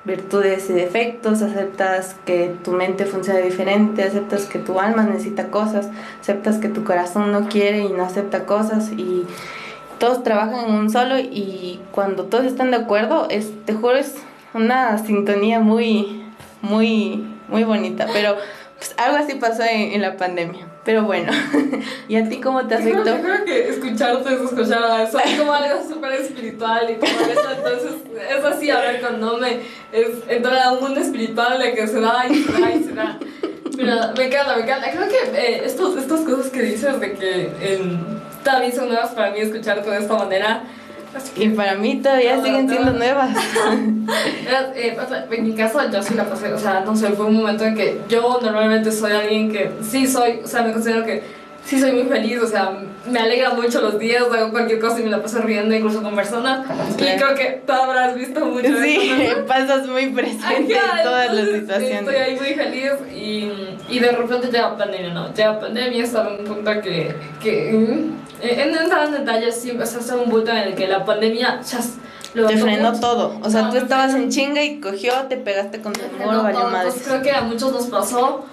virtudes 0.05 0.69
y 0.69 0.73
defectos, 0.73 1.41
aceptas 1.41 2.15
que 2.25 2.55
tu 2.63 2.71
mente 2.71 3.05
funciona 3.05 3.39
diferente, 3.39 4.03
aceptas 4.03 4.45
que 4.45 4.59
tu 4.59 4.79
alma 4.79 5.03
necesita 5.03 5.47
cosas, 5.47 5.89
aceptas 6.21 6.57
que 6.57 6.69
tu 6.69 6.83
corazón 6.83 7.31
no 7.31 7.49
quiere 7.49 7.79
y 7.79 7.89
no 7.89 8.03
acepta 8.03 8.45
cosas 8.45 8.91
y 8.91 9.25
todos 9.97 10.23
trabajan 10.23 10.69
en 10.69 10.75
un 10.75 10.89
solo 10.91 11.17
y 11.19 11.79
cuando 11.91 12.25
todos 12.25 12.45
están 12.45 12.69
de 12.71 12.77
acuerdo, 12.77 13.27
es, 13.29 13.51
te 13.65 13.73
juro, 13.73 13.95
es 13.95 14.15
una 14.53 14.97
sintonía 14.99 15.59
muy, 15.59 16.23
muy, 16.61 17.25
muy 17.47 17.63
bonita, 17.63 18.07
pero 18.13 18.35
pues, 18.77 18.93
algo 18.97 19.17
así 19.17 19.35
pasó 19.35 19.63
en, 19.63 20.01
la 20.01 20.17
pandemia. 20.17 20.67
Pero 20.83 21.03
bueno, 21.03 21.31
¿y 22.07 22.15
a 22.15 22.29
ti 22.29 22.39
cómo 22.39 22.67
te 22.67 22.75
afectó? 22.75 23.05
Yo 23.05 23.21
creo 23.21 23.45
que 23.45 23.69
escucharte 23.69 24.33
es 24.33 24.41
escuchar 24.41 25.01
eso, 25.01 25.19
es 25.19 25.39
como 25.39 25.53
algo 25.53 25.87
súper 25.87 26.13
espiritual 26.13 26.89
y 26.89 26.95
todo 26.95 27.09
eso, 27.09 27.51
entonces 27.57 27.91
es 28.29 28.45
así 28.45 28.69
hablar 28.69 29.01
con 29.01 29.19
Nome, 29.19 29.61
es 29.91 30.09
entrar 30.27 30.57
a 30.57 30.71
un 30.73 30.81
mundo 30.81 30.99
espiritual 30.99 31.59
de 31.59 31.73
que 31.73 31.87
se 31.87 31.99
da 31.99 32.25
y 32.29 32.35
se 32.35 32.51
da 32.51 32.71
y 32.71 32.83
se 32.83 32.93
da. 32.93 33.19
Mira, 33.77 34.13
me 34.15 34.25
encanta, 34.25 34.55
me 34.55 34.63
encanta. 34.63 34.91
Creo 34.91 35.07
que 35.09 35.37
eh, 35.37 35.61
estos, 35.65 35.97
estas 35.97 36.21
cosas 36.21 36.47
que 36.47 36.61
dices 36.61 36.99
de 36.99 37.13
que 37.13 37.49
también 38.43 38.73
son 38.73 38.87
nuevas 38.87 39.09
para 39.09 39.31
mí 39.31 39.39
escucharte 39.39 39.89
de 39.89 39.97
esta 39.97 40.15
manera 40.15 40.63
y 41.35 41.49
para 41.49 41.75
mí 41.75 42.01
todavía 42.01 42.41
siguen 42.41 42.69
siendo 42.69 42.91
nuevas. 42.93 43.29
Eh, 44.75 44.95
en 45.31 45.43
mi 45.43 45.55
caso 45.55 45.79
yo 45.91 46.03
sí 46.03 46.13
la 46.13 46.25
pasé, 46.25 46.53
o 46.53 46.59
sea, 46.59 46.81
no 46.81 46.95
sé, 46.95 47.09
fue 47.09 47.25
un 47.25 47.37
momento 47.37 47.63
en 47.63 47.75
que 47.75 48.01
yo 48.07 48.39
normalmente 48.41 48.91
soy 48.91 49.13
alguien 49.13 49.51
que 49.51 49.71
sí 49.81 50.05
soy, 50.05 50.41
o 50.43 50.47
sea, 50.47 50.61
me 50.61 50.73
considero 50.73 51.03
que 51.03 51.23
sí 51.65 51.79
soy 51.79 51.91
muy 51.91 52.03
feliz, 52.03 52.39
o 52.39 52.47
sea, 52.47 52.77
me 53.09 53.19
alegra 53.19 53.53
mucho 53.53 53.81
los 53.81 53.99
días, 53.99 54.23
hago 54.31 54.51
cualquier 54.51 54.79
cosa 54.79 54.99
y 54.99 55.03
me 55.03 55.09
la 55.09 55.21
paso 55.21 55.41
riendo 55.41 55.75
incluso 55.75 56.01
con 56.01 56.15
personas. 56.15 56.65
Y 56.97 57.03
creo 57.03 57.35
que 57.35 57.63
tú 57.65 57.73
habrás 57.73 58.15
visto 58.15 58.45
mucho 58.45 58.67
Sí, 58.81 59.27
pasas 59.47 59.87
muy 59.87 60.07
presente 60.07 60.73
en 60.73 61.03
todas 61.03 61.33
las 61.33 61.45
situaciones. 61.47 61.99
Estoy 62.01 62.15
ahí 62.15 62.35
muy 62.35 62.53
feliz 62.53 62.91
y, 63.13 63.51
y 63.89 63.99
de 63.99 64.11
repente 64.11 64.47
llega 64.47 64.77
pandemia, 64.77 65.13
¿no? 65.13 65.33
Llega 65.33 65.59
pandemia, 65.59 66.03
estaba 66.03 66.35
en 66.35 66.41
un 66.41 66.55
punto 66.55 66.71
que... 66.81 67.15
que 67.41 67.69
eh, 68.41 68.61
en 68.61 68.75
en 68.75 69.11
detalles, 69.11 69.55
sí, 69.55 69.71
o 69.71 69.85
sea, 69.85 70.17
un 70.17 70.29
punto 70.29 70.51
en 70.51 70.57
el 70.57 70.75
que 70.75 70.87
la 70.87 71.03
pandemia 71.05 71.61
ya 71.63 71.79
te 72.47 72.57
frenó 72.57 72.99
todo. 72.99 73.39
O 73.41 73.49
sea, 73.49 73.69
tú 73.69 73.77
estabas 73.77 74.13
en 74.13 74.29
chinga 74.29 74.61
y 74.61 74.79
cogió, 74.79 75.13
te 75.29 75.37
pegaste 75.37 75.81
con 75.81 75.93
tu 75.93 76.01
muro, 76.19 76.43
valió 76.43 76.65
madre. 76.65 76.91
Pues 76.91 77.03
creo 77.07 77.21
que 77.21 77.31
a 77.31 77.41
muchos 77.41 77.71
nos 77.71 77.85
pasó 77.87 78.45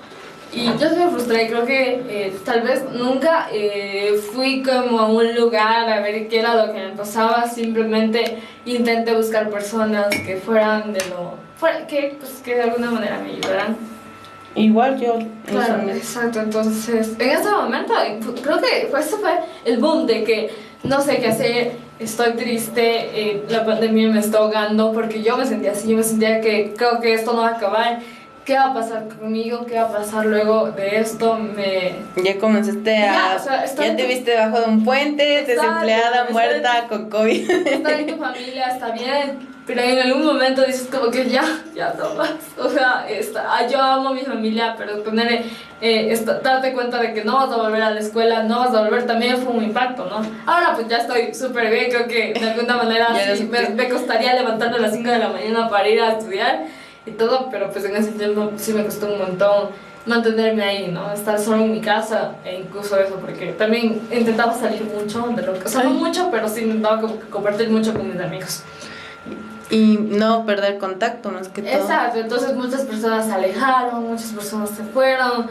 y 0.52 0.66
yo 0.66 0.90
me 0.96 1.10
frustré, 1.10 1.48
creo 1.48 1.64
que 1.64 2.02
eh, 2.08 2.36
tal 2.44 2.60
vez 2.60 2.84
nunca 2.92 3.48
eh, 3.50 4.20
fui 4.32 4.62
como 4.62 4.98
a 4.98 5.08
un 5.08 5.34
lugar 5.34 5.88
a 5.88 6.00
ver 6.00 6.28
qué 6.28 6.40
era 6.40 6.54
lo 6.54 6.72
que 6.72 6.78
me 6.78 6.90
pasaba, 6.90 7.48
simplemente 7.48 8.38
intenté 8.66 9.14
buscar 9.14 9.48
personas 9.48 10.08
que 10.10 10.36
fueran 10.36 10.92
de 10.92 11.00
lo... 11.08 11.34
Fuera, 11.56 11.86
que, 11.86 12.16
pues, 12.18 12.42
que 12.44 12.56
de 12.56 12.62
alguna 12.62 12.90
manera 12.90 13.18
me 13.18 13.30
ayudaran. 13.30 13.76
Igual 14.54 15.00
yo. 15.00 15.18
Claro, 15.46 15.88
exacto, 15.88 16.40
entonces 16.40 17.14
en 17.18 17.30
ese 17.30 17.50
momento 17.50 17.94
creo 18.42 18.60
que 18.60 18.90
eso 18.98 19.18
fue 19.18 19.38
el 19.64 19.78
boom 19.78 20.06
de 20.06 20.24
que 20.24 20.50
no 20.84 21.00
sé 21.00 21.18
qué 21.18 21.28
hacer, 21.28 21.72
estoy 21.98 22.32
triste, 22.32 22.82
eh, 23.14 23.44
la 23.48 23.64
pandemia 23.64 24.08
me 24.10 24.20
está 24.20 24.38
ahogando 24.38 24.92
porque 24.92 25.22
yo 25.22 25.36
me 25.38 25.46
sentía 25.46 25.72
así, 25.72 25.88
yo 25.88 25.96
me 25.96 26.02
sentía 26.02 26.40
que 26.40 26.74
creo 26.76 27.00
que 27.00 27.14
esto 27.14 27.32
no 27.32 27.42
va 27.42 27.48
a 27.48 27.56
acabar 27.56 28.00
¿qué 28.44 28.54
va 28.54 28.66
a 28.66 28.74
pasar 28.74 29.08
conmigo? 29.08 29.66
¿Qué 29.66 29.76
va 29.76 29.82
a 29.82 29.92
pasar 29.92 30.26
luego 30.26 30.70
de 30.72 30.98
esto? 30.98 31.34
Me... 31.34 31.94
Ya 32.16 32.38
comenzaste 32.38 32.96
a... 32.96 33.36
Ya, 33.38 33.96
te 33.96 34.06
viste 34.06 34.32
debajo 34.32 34.60
de 34.60 34.66
un 34.66 34.84
puente, 34.84 35.44
desempleada, 35.46 36.26
muerta, 36.30 36.86
con 36.88 37.08
COVID. 37.08 37.50
Está 37.50 37.98
en 37.98 38.06
tu 38.06 38.16
familia, 38.16 38.68
está 38.68 38.90
bien, 38.90 39.48
pero 39.66 39.80
en 39.80 39.98
algún 39.98 40.24
momento 40.24 40.62
dices 40.64 40.88
como 40.90 41.10
que 41.10 41.28
ya, 41.28 41.44
ya 41.74 41.94
no 41.96 42.14
más. 42.14 42.32
O 42.58 42.68
sea, 42.68 43.06
está, 43.08 43.44
ah, 43.48 43.66
yo 43.66 43.80
amo 43.80 44.08
a 44.08 44.14
mi 44.14 44.22
familia, 44.22 44.74
pero 44.76 45.02
tener, 45.02 45.44
eh, 45.80 46.24
darte 46.42 46.72
cuenta 46.72 46.98
de 46.98 47.14
que 47.14 47.24
no 47.24 47.34
vas 47.34 47.52
a 47.52 47.56
volver 47.56 47.82
a 47.82 47.90
la 47.90 48.00
escuela, 48.00 48.42
no 48.42 48.60
vas 48.60 48.74
a 48.74 48.82
volver, 48.82 49.06
también 49.06 49.38
fue 49.38 49.52
un 49.52 49.62
impacto, 49.62 50.06
¿no? 50.06 50.20
Ahora 50.46 50.74
pues 50.74 50.88
ya 50.88 50.98
estoy 50.98 51.32
súper 51.32 51.70
bien, 51.70 51.90
creo 51.90 52.08
que 52.08 52.34
de 52.38 52.50
alguna 52.50 52.76
manera 52.76 53.08
sí, 53.36 53.44
me, 53.44 53.68
me, 53.70 53.88
costaría 53.88 54.34
levantarme 54.34 54.76
a 54.78 54.80
las 54.80 54.94
5 54.94 55.08
de 55.08 55.18
la 55.18 55.28
mañana 55.28 55.68
para 55.68 55.88
ir 55.88 56.00
a 56.00 56.12
estudiar 56.12 56.66
y 57.06 57.12
todo, 57.12 57.48
pero 57.50 57.70
pues 57.70 57.84
en 57.84 57.96
ese 57.96 58.12
tiempo 58.12 58.52
sí 58.56 58.72
me 58.72 58.84
costó 58.84 59.12
un 59.12 59.18
montón 59.18 59.70
mantenerme 60.06 60.62
ahí, 60.62 60.88
¿no? 60.88 61.12
Estar 61.12 61.38
solo 61.38 61.62
en 61.62 61.72
mi 61.72 61.80
casa 61.80 62.32
e 62.44 62.58
incluso 62.58 62.98
eso, 62.98 63.16
porque 63.16 63.52
también 63.52 64.00
intentaba 64.10 64.52
salir 64.52 64.82
mucho 64.84 65.28
de 65.28 65.42
lo 65.42 65.54
que... 65.54 65.64
O 65.64 65.68
sea, 65.68 65.84
no 65.84 65.90
mucho, 65.90 66.28
pero 66.30 66.48
sí 66.48 66.62
intentaba 66.62 67.00
compartir 67.30 67.70
mucho 67.70 67.94
con 67.94 68.10
mis 68.10 68.20
amigos. 68.20 68.62
Y 69.70 69.96
no 69.96 70.44
perder 70.44 70.78
contacto 70.78 71.30
más 71.30 71.48
que 71.48 71.62
todo. 71.62 71.72
Exacto, 71.72 72.18
entonces 72.18 72.54
muchas 72.54 72.82
personas 72.82 73.26
se 73.26 73.32
alejaron, 73.32 74.08
muchas 74.08 74.32
personas 74.32 74.70
se 74.70 74.82
fueron, 74.82 75.48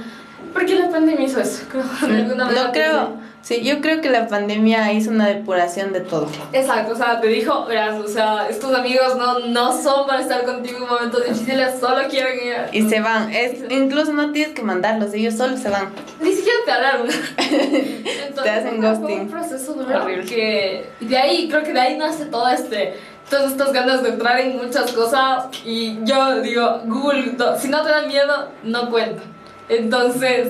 porque 0.53 0.75
la 0.75 0.89
pandemia 0.89 1.25
hizo 1.25 1.39
eso, 1.39 1.63
creo, 1.69 1.83
de 1.83 2.21
alguna 2.21 2.45
manera. 2.45 2.65
No 2.65 2.71
creo... 2.71 3.31
Sí, 3.41 3.63
yo 3.63 3.81
creo 3.81 4.01
que 4.01 4.09
la 4.11 4.27
pandemia 4.27 4.93
hizo 4.93 5.09
una 5.09 5.27
depuración 5.27 5.93
de 5.93 6.01
todo. 6.01 6.27
Exacto, 6.53 6.93
o 6.93 6.95
sea, 6.95 7.19
te 7.19 7.27
dijo, 7.27 7.65
verás, 7.65 7.99
o 7.99 8.07
sea, 8.07 8.47
estos 8.47 8.71
amigos 8.73 9.17
no, 9.17 9.39
no 9.39 9.81
son 9.81 10.05
para 10.05 10.21
estar 10.21 10.43
contigo 10.43 10.77
en 10.77 10.87
momentos 10.87 11.25
difíciles, 11.25 11.79
solo 11.79 12.07
quieren 12.07 12.35
ir. 12.35 12.55
Y 12.71 12.87
se 12.87 13.01
van, 13.01 13.31
es, 13.31 13.63
incluso 13.71 14.13
no 14.13 14.31
tienes 14.31 14.53
que 14.53 14.61
mandarlos, 14.61 15.11
ellos 15.15 15.33
solo 15.33 15.57
se 15.57 15.69
van. 15.69 15.89
Ni 16.21 16.33
siquiera 16.33 16.59
te 16.65 16.71
hablaron. 16.71 17.07
te 18.43 18.49
hacen 18.49 18.79
ghosting. 18.79 19.07
Fue 19.07 19.15
un 19.21 19.29
proceso 19.29 19.73
duro 19.73 20.05
que 20.27 20.91
de 20.99 21.17
ahí, 21.17 21.49
creo 21.49 21.63
que 21.63 21.73
de 21.73 21.79
ahí 21.79 21.97
nace 21.97 22.25
todo 22.25 22.47
este 22.47 22.93
todas 23.29 23.53
estas 23.53 23.71
ganas 23.71 24.03
de 24.03 24.09
entrar 24.09 24.41
en 24.41 24.57
muchas 24.57 24.91
cosas 24.91 25.45
y 25.65 25.97
yo 26.03 26.41
digo, 26.41 26.81
Google, 26.85 27.37
si 27.57 27.69
no 27.69 27.81
te 27.81 27.89
da 27.89 28.01
miedo, 28.03 28.49
no 28.63 28.89
cuenta. 28.89 29.23
Entonces, 29.71 30.49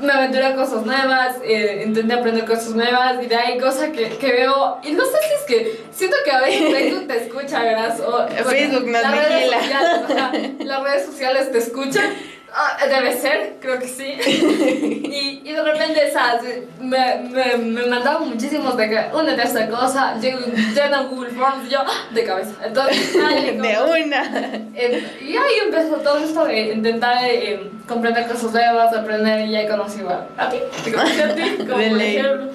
me 0.00 0.12
aventuré 0.12 0.46
a 0.46 0.54
cosas 0.56 0.84
nuevas, 0.84 1.36
eh, 1.44 1.84
intenté 1.86 2.14
aprender 2.14 2.44
cosas 2.44 2.70
nuevas 2.70 3.22
y 3.22 3.26
de 3.26 3.36
ahí 3.36 3.58
cosas 3.58 3.90
que, 3.90 4.08
que, 4.16 4.32
veo, 4.32 4.78
y 4.82 4.92
no 4.92 5.04
sé 5.04 5.18
si 5.18 5.34
es 5.34 5.42
que 5.46 5.84
siento 5.92 6.16
que 6.24 6.30
a 6.30 6.40
veces 6.40 6.72
Facebook 6.72 7.06
te 7.06 7.16
escucha, 7.18 7.62
¿verdad? 7.62 8.00
O, 8.00 8.28
Facebook 8.48 8.86
no 8.86 8.92
las 8.92 9.12
redes, 9.12 9.50
sociales, 10.00 10.52
las 10.64 10.82
redes 10.82 11.06
sociales 11.06 11.52
te 11.52 11.58
escuchan. 11.58 12.04
Ah, 12.52 12.76
debe 12.86 13.16
ser, 13.16 13.56
creo 13.60 13.78
que 13.78 13.86
sí. 13.86 14.04
y, 14.26 15.42
y 15.44 15.52
de 15.52 15.62
repente, 15.62 16.10
¿sabes? 16.12 16.64
Me, 16.80 17.16
me, 17.30 17.56
me 17.56 17.86
mandaban 17.86 18.28
muchísimos 18.28 18.76
de 18.76 18.88
que, 18.88 19.04
una 19.12 19.34
de 19.34 19.42
esta 19.42 19.68
cosa, 19.68 20.16
llena 20.18 21.02
Google 21.02 21.30
Forms, 21.30 21.68
yo, 21.68 21.78
¡ah! 21.80 22.08
de 22.12 22.24
cabeza. 22.24 22.52
Entonces, 22.64 23.12
de 23.14 23.58
una. 23.58 24.68
y 24.74 25.36
ahí 25.36 25.54
empezó 25.64 25.96
todo 25.96 26.18
esto 26.18 26.44
de 26.44 26.72
intentar 26.72 27.24
eh, 27.24 27.70
comprender 27.86 28.26
cosas 28.26 28.52
nuevas, 28.52 28.94
aprender, 28.94 29.46
y 29.46 29.52
ya 29.52 29.68
conocí 29.68 30.00
a, 30.00 30.26
a 30.42 30.50
ti, 30.50 30.58
te 30.84 30.92
conocí 30.92 31.20
a 31.20 31.34
ti, 31.34 31.56
como 31.58 31.70
por 31.88 32.02
ejemplo. 32.02 32.50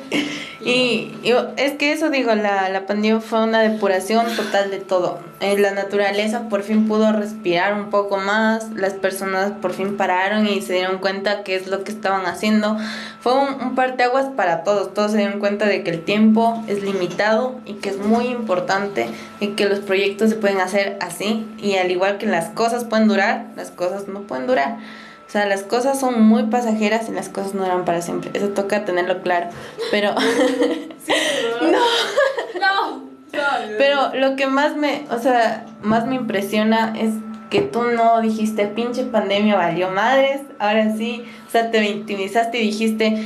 Y, 0.65 1.11
es 1.57 1.73
que 1.73 1.91
eso 1.91 2.09
digo, 2.09 2.33
la, 2.33 2.69
la 2.69 2.87
pandemia 2.87 3.21
fue 3.21 3.43
una 3.43 3.61
depuración 3.61 4.25
total 4.35 4.71
de 4.71 4.79
todo. 4.79 5.19
Eh, 5.39 5.59
la 5.59 5.69
naturaleza 5.69 6.49
por 6.49 6.63
fin 6.63 6.87
pudo 6.87 7.11
respirar 7.11 7.75
un 7.75 7.91
poco 7.91 8.17
más, 8.17 8.71
las 8.71 8.93
personas 8.93 9.51
por 9.61 9.73
fin 9.73 9.95
pararon 9.95 10.47
y 10.47 10.63
se 10.63 10.73
dieron 10.73 10.97
cuenta 10.97 11.43
qué 11.43 11.55
es 11.55 11.67
lo 11.67 11.83
que 11.83 11.91
estaban 11.91 12.25
haciendo. 12.25 12.77
Fue 13.19 13.33
un, 13.33 13.61
un 13.61 13.75
parteaguas 13.75 14.25
para 14.35 14.63
todos, 14.63 14.91
todos 14.95 15.11
se 15.11 15.17
dieron 15.17 15.39
cuenta 15.39 15.67
de 15.67 15.83
que 15.83 15.91
el 15.91 16.03
tiempo 16.03 16.63
es 16.65 16.81
limitado 16.81 17.59
y 17.65 17.73
que 17.75 17.89
es 17.89 17.97
muy 17.99 18.25
importante 18.25 19.07
y 19.39 19.49
que 19.49 19.69
los 19.69 19.81
proyectos 19.81 20.31
se 20.31 20.35
pueden 20.35 20.61
hacer 20.61 20.97
así 20.99 21.45
y 21.59 21.75
al 21.75 21.91
igual 21.91 22.17
que 22.17 22.25
las 22.25 22.49
cosas 22.49 22.85
pueden 22.85 23.07
durar, 23.07 23.45
las 23.55 23.69
cosas 23.69 24.07
no 24.07 24.21
pueden 24.21 24.47
durar. 24.47 24.77
O 25.35 25.37
sea, 25.37 25.47
las 25.47 25.63
cosas 25.63 25.99
son 25.99 26.21
muy 26.21 26.43
pasajeras 26.43 27.09
y 27.09 27.11
las 27.11 27.27
cosas 27.27 27.53
no 27.55 27.63
duran 27.63 27.83
para 27.83 28.01
siempre. 28.01 28.31
Eso 28.33 28.51
toca 28.51 28.85
tenerlo 28.85 29.21
claro. 29.21 29.49
Pero... 29.91 30.15
no. 31.61 31.81
No. 32.61 33.03
Pero 33.77 34.15
lo 34.15 34.37
que 34.37 34.47
más 34.47 34.77
me, 34.77 35.03
o 35.11 35.19
sea, 35.19 35.65
más 35.81 36.07
me 36.07 36.15
impresiona 36.15 36.93
es 36.97 37.15
que 37.49 37.59
tú 37.59 37.83
no 37.83 38.21
dijiste, 38.21 38.67
pinche 38.67 39.03
pandemia 39.03 39.57
valió 39.57 39.89
madres, 39.89 40.39
ahora 40.57 40.95
sí, 40.95 41.25
o 41.45 41.51
sea, 41.51 41.69
te 41.69 41.81
victimizaste 41.81 42.57
y 42.59 42.67
dijiste, 42.67 43.21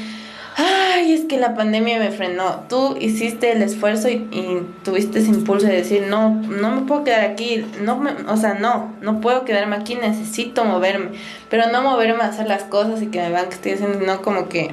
ay, 0.59 1.13
es 1.13 1.25
que 1.25 1.37
la 1.37 1.55
pandemia 1.55 1.99
me 1.99 2.11
frenó. 2.11 2.63
Tú 2.67 2.97
hiciste 2.99 3.51
el 3.51 3.61
esfuerzo 3.61 4.09
y, 4.09 4.65
tuviste 4.83 5.19
ese 5.19 5.29
impulso 5.29 5.67
de 5.67 5.77
decir, 5.77 6.05
no, 6.09 6.29
no 6.29 6.71
me 6.71 6.81
puedo 6.81 7.03
quedar 7.03 7.21
aquí, 7.21 7.65
no 7.81 7.97
me, 7.97 8.11
o 8.27 8.37
sea, 8.37 8.55
no, 8.55 8.93
no 9.01 9.21
puedo 9.21 9.45
quedarme 9.45 9.77
aquí, 9.77 9.95
necesito 9.95 10.65
moverme, 10.65 11.11
pero 11.49 11.71
no 11.71 11.81
moverme 11.81 12.23
a 12.23 12.27
hacer 12.27 12.47
las 12.47 12.63
cosas 12.63 13.01
y 13.01 13.07
que 13.07 13.21
me 13.21 13.29
vean 13.29 13.47
que 13.47 13.55
estoy 13.55 13.71
haciendo, 13.73 14.05
no 14.05 14.21
como 14.21 14.49
que 14.49 14.71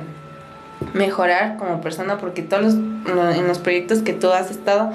mejorar 0.93 1.57
como 1.57 1.81
persona, 1.81 2.19
porque 2.19 2.43
todos 2.43 2.63
los, 2.65 2.75
en 2.75 3.47
los 3.47 3.59
proyectos 3.59 4.01
que 4.01 4.13
tú 4.13 4.31
has 4.31 4.51
estado, 4.51 4.93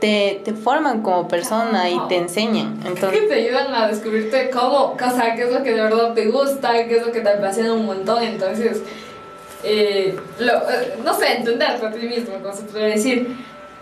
te, 0.00 0.42
te 0.44 0.52
forman 0.52 1.02
como 1.02 1.28
persona 1.28 1.88
y 1.88 1.98
te 2.08 2.16
enseñan. 2.16 2.78
Entonces, 2.84 3.20
que 3.20 3.26
te 3.26 3.34
ayudan 3.34 3.72
a 3.72 3.88
descubrirte 3.88 4.50
cómo, 4.50 4.92
o 4.92 5.10
sea, 5.10 5.34
qué 5.34 5.44
es 5.44 5.52
lo 5.52 5.62
que 5.62 5.72
de 5.72 5.80
verdad 5.80 6.12
te 6.12 6.26
gusta, 6.26 6.72
qué 6.86 6.96
es 6.96 7.06
lo 7.06 7.12
que 7.12 7.20
te 7.20 7.30
apasiona 7.30 7.72
un 7.72 7.86
montón. 7.86 8.22
Entonces, 8.22 8.82
eh, 9.64 10.16
lo, 10.38 10.52
eh, 10.52 10.96
no 11.02 11.14
sé, 11.14 11.38
entenderte 11.38 11.86
a 11.86 11.90
ti 11.90 12.06
mismo, 12.06 12.34
como 12.34 12.54
se 12.54 12.62
puede 12.64 12.90
decir. 12.90 13.36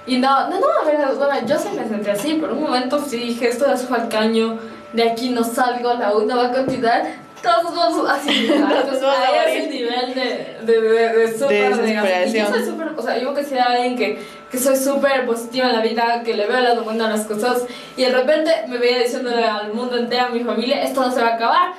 Y 0.07 0.19
no, 0.19 0.49
no, 0.49 0.59
no, 0.59 0.67
a 0.81 0.85
ver, 0.85 0.99
bueno, 1.17 1.47
yo 1.47 1.59
sí 1.59 1.69
me 1.77 1.89
sentí 1.89 2.11
así, 2.11 2.35
por 2.35 2.53
un 2.53 2.63
momento 2.63 3.01
sí 3.07 3.19
dije, 3.19 3.49
esto 3.49 3.73
es 3.73 3.89
al 3.91 4.09
caño, 4.09 4.59
de 4.93 5.11
aquí 5.11 5.31
no 5.31 5.45
salgo, 5.45 5.95
la 5.95 6.15
U 6.15 6.27
no 6.27 6.37
va 6.37 6.47
a 6.47 6.53
continuar, 6.53 7.05
todos 7.41 7.75
vamos 7.75 8.11
así, 8.11 8.49
todos 8.91 9.03
ahí 9.03 9.59
es 9.59 9.65
el 9.65 9.71
nivel 9.71 10.15
de, 10.15 10.57
de, 10.63 10.81
de, 10.81 11.09
de 11.17 11.39
súper 11.39 11.77
de 11.77 12.33
yo 12.33 12.47
soy 12.47 12.65
súper, 12.65 12.89
o 12.97 13.03
sea, 13.03 13.19
yo 13.19 13.33
que 13.33 13.45
sea 13.45 13.65
alguien 13.65 13.97
que, 13.97 14.21
que 14.51 14.59
soy 14.59 14.77
súper 14.77 15.25
positiva 15.25 15.69
en 15.69 15.77
la 15.77 15.83
vida, 15.83 16.23
que 16.25 16.35
le 16.35 16.49
veo 16.49 16.61
la 16.61 16.81
buena 16.81 17.07
a 17.07 17.11
las 17.11 17.27
cosas, 17.27 17.65
y 17.97 18.03
de 18.03 18.11
repente 18.11 18.51
me 18.69 18.79
veía 18.79 18.99
diciéndole 18.99 19.45
al 19.45 19.73
mundo 19.73 19.97
entero, 19.97 20.27
a 20.27 20.29
mi 20.31 20.41
familia, 20.41 20.83
esto 20.83 21.01
no 21.01 21.13
se 21.13 21.21
va 21.21 21.29
a 21.29 21.35
acabar, 21.35 21.73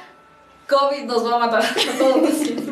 COVID 0.74 1.04
nos 1.06 1.26
va 1.26 1.36
a 1.36 1.40
matar 1.40 1.64
a 1.64 1.98
todos. 1.98 2.22
Lo 2.24 2.32
siento, 2.32 2.72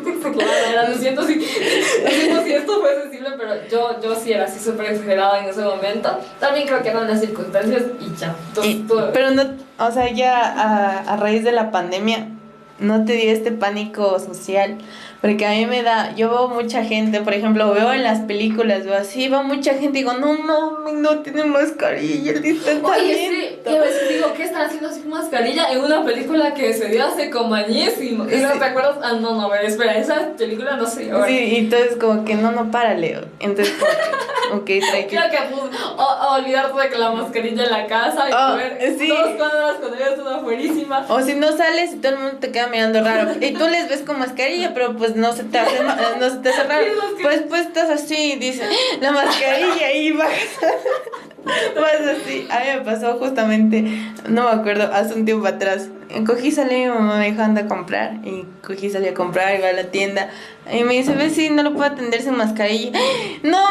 lo 0.88 0.94
siento 0.98 1.26
si, 1.26 1.40
si 1.42 2.52
esto 2.52 2.80
fue 2.80 3.02
sensible, 3.02 3.30
pero 3.36 3.54
yo, 3.68 4.00
yo 4.00 4.14
sí 4.14 4.32
era 4.32 4.44
así 4.44 4.58
súper 4.58 4.92
exagerada 4.92 5.40
en 5.40 5.46
ese 5.46 5.62
momento. 5.62 6.16
También 6.38 6.66
creo 6.66 6.82
que 6.82 6.90
eran 6.90 7.08
las 7.08 7.20
circunstancias 7.20 7.82
y 8.00 8.14
ya. 8.16 8.34
pero 9.12 9.30
no, 9.32 9.42
o 9.78 9.90
sea, 9.90 10.10
ya 10.12 10.40
a, 10.40 10.98
a 11.12 11.16
raíz 11.16 11.44
de 11.44 11.52
la 11.52 11.70
pandemia, 11.70 12.28
¿no 12.78 13.04
te 13.04 13.14
dio 13.14 13.32
este 13.32 13.52
pánico 13.52 14.18
social? 14.20 14.78
Porque 15.22 15.46
a 15.46 15.50
mí 15.50 15.66
me 15.66 15.84
da, 15.84 16.16
yo 16.16 16.30
veo 16.30 16.48
mucha 16.48 16.82
gente, 16.82 17.20
por 17.20 17.32
ejemplo, 17.32 17.72
veo 17.72 17.92
en 17.92 18.02
las 18.02 18.22
películas, 18.22 18.84
veo 18.84 18.96
así, 18.96 19.28
va 19.28 19.44
mucha 19.44 19.74
gente 19.74 20.00
y 20.00 20.02
digo, 20.02 20.14
no 20.14 20.32
mami, 20.32 20.94
no 20.94 21.20
tiene 21.20 21.44
mascarilla, 21.44 22.32
el. 22.32 22.84
Oye, 22.84 23.30
sí, 23.30 23.58
y 23.64 23.76
a 23.76 23.80
veces 23.80 24.08
digo, 24.08 24.32
¿qué 24.36 24.42
están 24.42 24.62
haciendo 24.62 24.90
sin 24.90 25.08
mascarilla 25.08 25.70
en 25.70 25.78
una 25.78 26.04
película 26.04 26.52
que 26.54 26.74
se 26.74 26.88
dio 26.88 27.06
hace 27.06 27.30
como 27.30 27.54
añísimo? 27.54 28.24
Y 28.28 28.36
no 28.38 28.50
te 28.54 28.64
acuerdas, 28.64 28.96
ah, 29.00 29.12
no, 29.12 29.36
no, 29.36 29.54
espera, 29.54 29.96
esa 29.96 30.32
película 30.36 30.76
no 30.76 30.86
sé. 30.86 31.08
Sí, 31.28 31.38
y 31.38 31.56
entonces 31.56 31.96
como 32.00 32.24
que 32.24 32.34
no, 32.34 32.50
no, 32.50 32.72
párale. 32.72 33.20
Entonces, 33.38 33.72
ok, 34.52 34.64
trae 34.64 35.06
que... 35.06 35.16
Creo 35.16 35.30
que 35.30 35.38
pues, 35.52 35.80
o, 35.98 36.34
olvidarte 36.34 36.80
de 36.80 36.88
que 36.88 36.98
la 36.98 37.12
mascarilla 37.12 37.64
en 37.64 37.70
la 37.70 37.86
casa 37.86 38.28
y 38.28 38.32
oh, 38.32 38.56
ver 38.56 38.96
sí. 38.98 39.06
dos 39.06 39.30
cuadras 39.36 39.76
cuando 39.78 39.96
veas 39.96 40.18
una 40.18 40.38
fuerísima. 40.38 41.06
O 41.08 41.20
si 41.20 41.34
no 41.34 41.56
sales 41.56 41.92
y 41.94 41.98
todo 41.98 42.14
el 42.14 42.18
mundo 42.18 42.38
te 42.40 42.50
queda 42.50 42.66
mirando 42.66 43.04
raro. 43.04 43.30
Y 43.40 43.52
tú 43.52 43.68
les 43.68 43.88
ves 43.88 44.02
con 44.02 44.18
mascarilla, 44.18 44.74
pero 44.74 44.96
pues 44.96 45.11
no 45.16 45.32
se 45.32 45.44
te 45.44 45.58
hace, 45.58 45.82
no 45.82 46.30
se 46.30 46.36
te 46.38 46.48
hace 46.48 46.64
raro. 46.64 46.84
Pues, 47.22 47.42
pues 47.48 47.62
estás 47.62 47.88
así 47.88 48.32
y 48.32 48.36
dices, 48.36 48.68
la 49.00 49.12
mascarilla 49.12 49.92
y 49.92 50.10
vas. 50.12 50.28
vas 51.44 52.00
así. 52.24 52.48
A 52.50 52.58
mí 52.60 52.66
me 52.78 52.80
pasó 52.80 53.16
justamente, 53.18 53.82
no 54.28 54.44
me 54.44 54.50
acuerdo, 54.50 54.92
hace 54.92 55.14
un 55.14 55.24
tiempo 55.24 55.46
atrás. 55.46 55.88
Cogí, 56.26 56.50
salí, 56.50 56.80
mi 56.80 56.86
mamá 56.88 57.18
me 57.18 57.30
dijo 57.30 57.42
anda 57.42 57.62
a 57.62 57.68
comprar. 57.68 58.14
Y 58.24 58.44
cogí, 58.66 58.90
salí 58.90 59.08
a 59.08 59.14
comprar, 59.14 59.56
iba 59.56 59.68
a 59.68 59.72
la 59.72 59.84
tienda. 59.84 60.30
Y 60.72 60.84
me 60.84 60.94
dice, 60.94 61.14
ve 61.14 61.30
si 61.30 61.50
no 61.50 61.62
lo 61.62 61.74
puedo 61.74 61.92
atender 61.92 62.22
sin 62.22 62.36
mascarilla. 62.36 62.98
No 63.42 63.62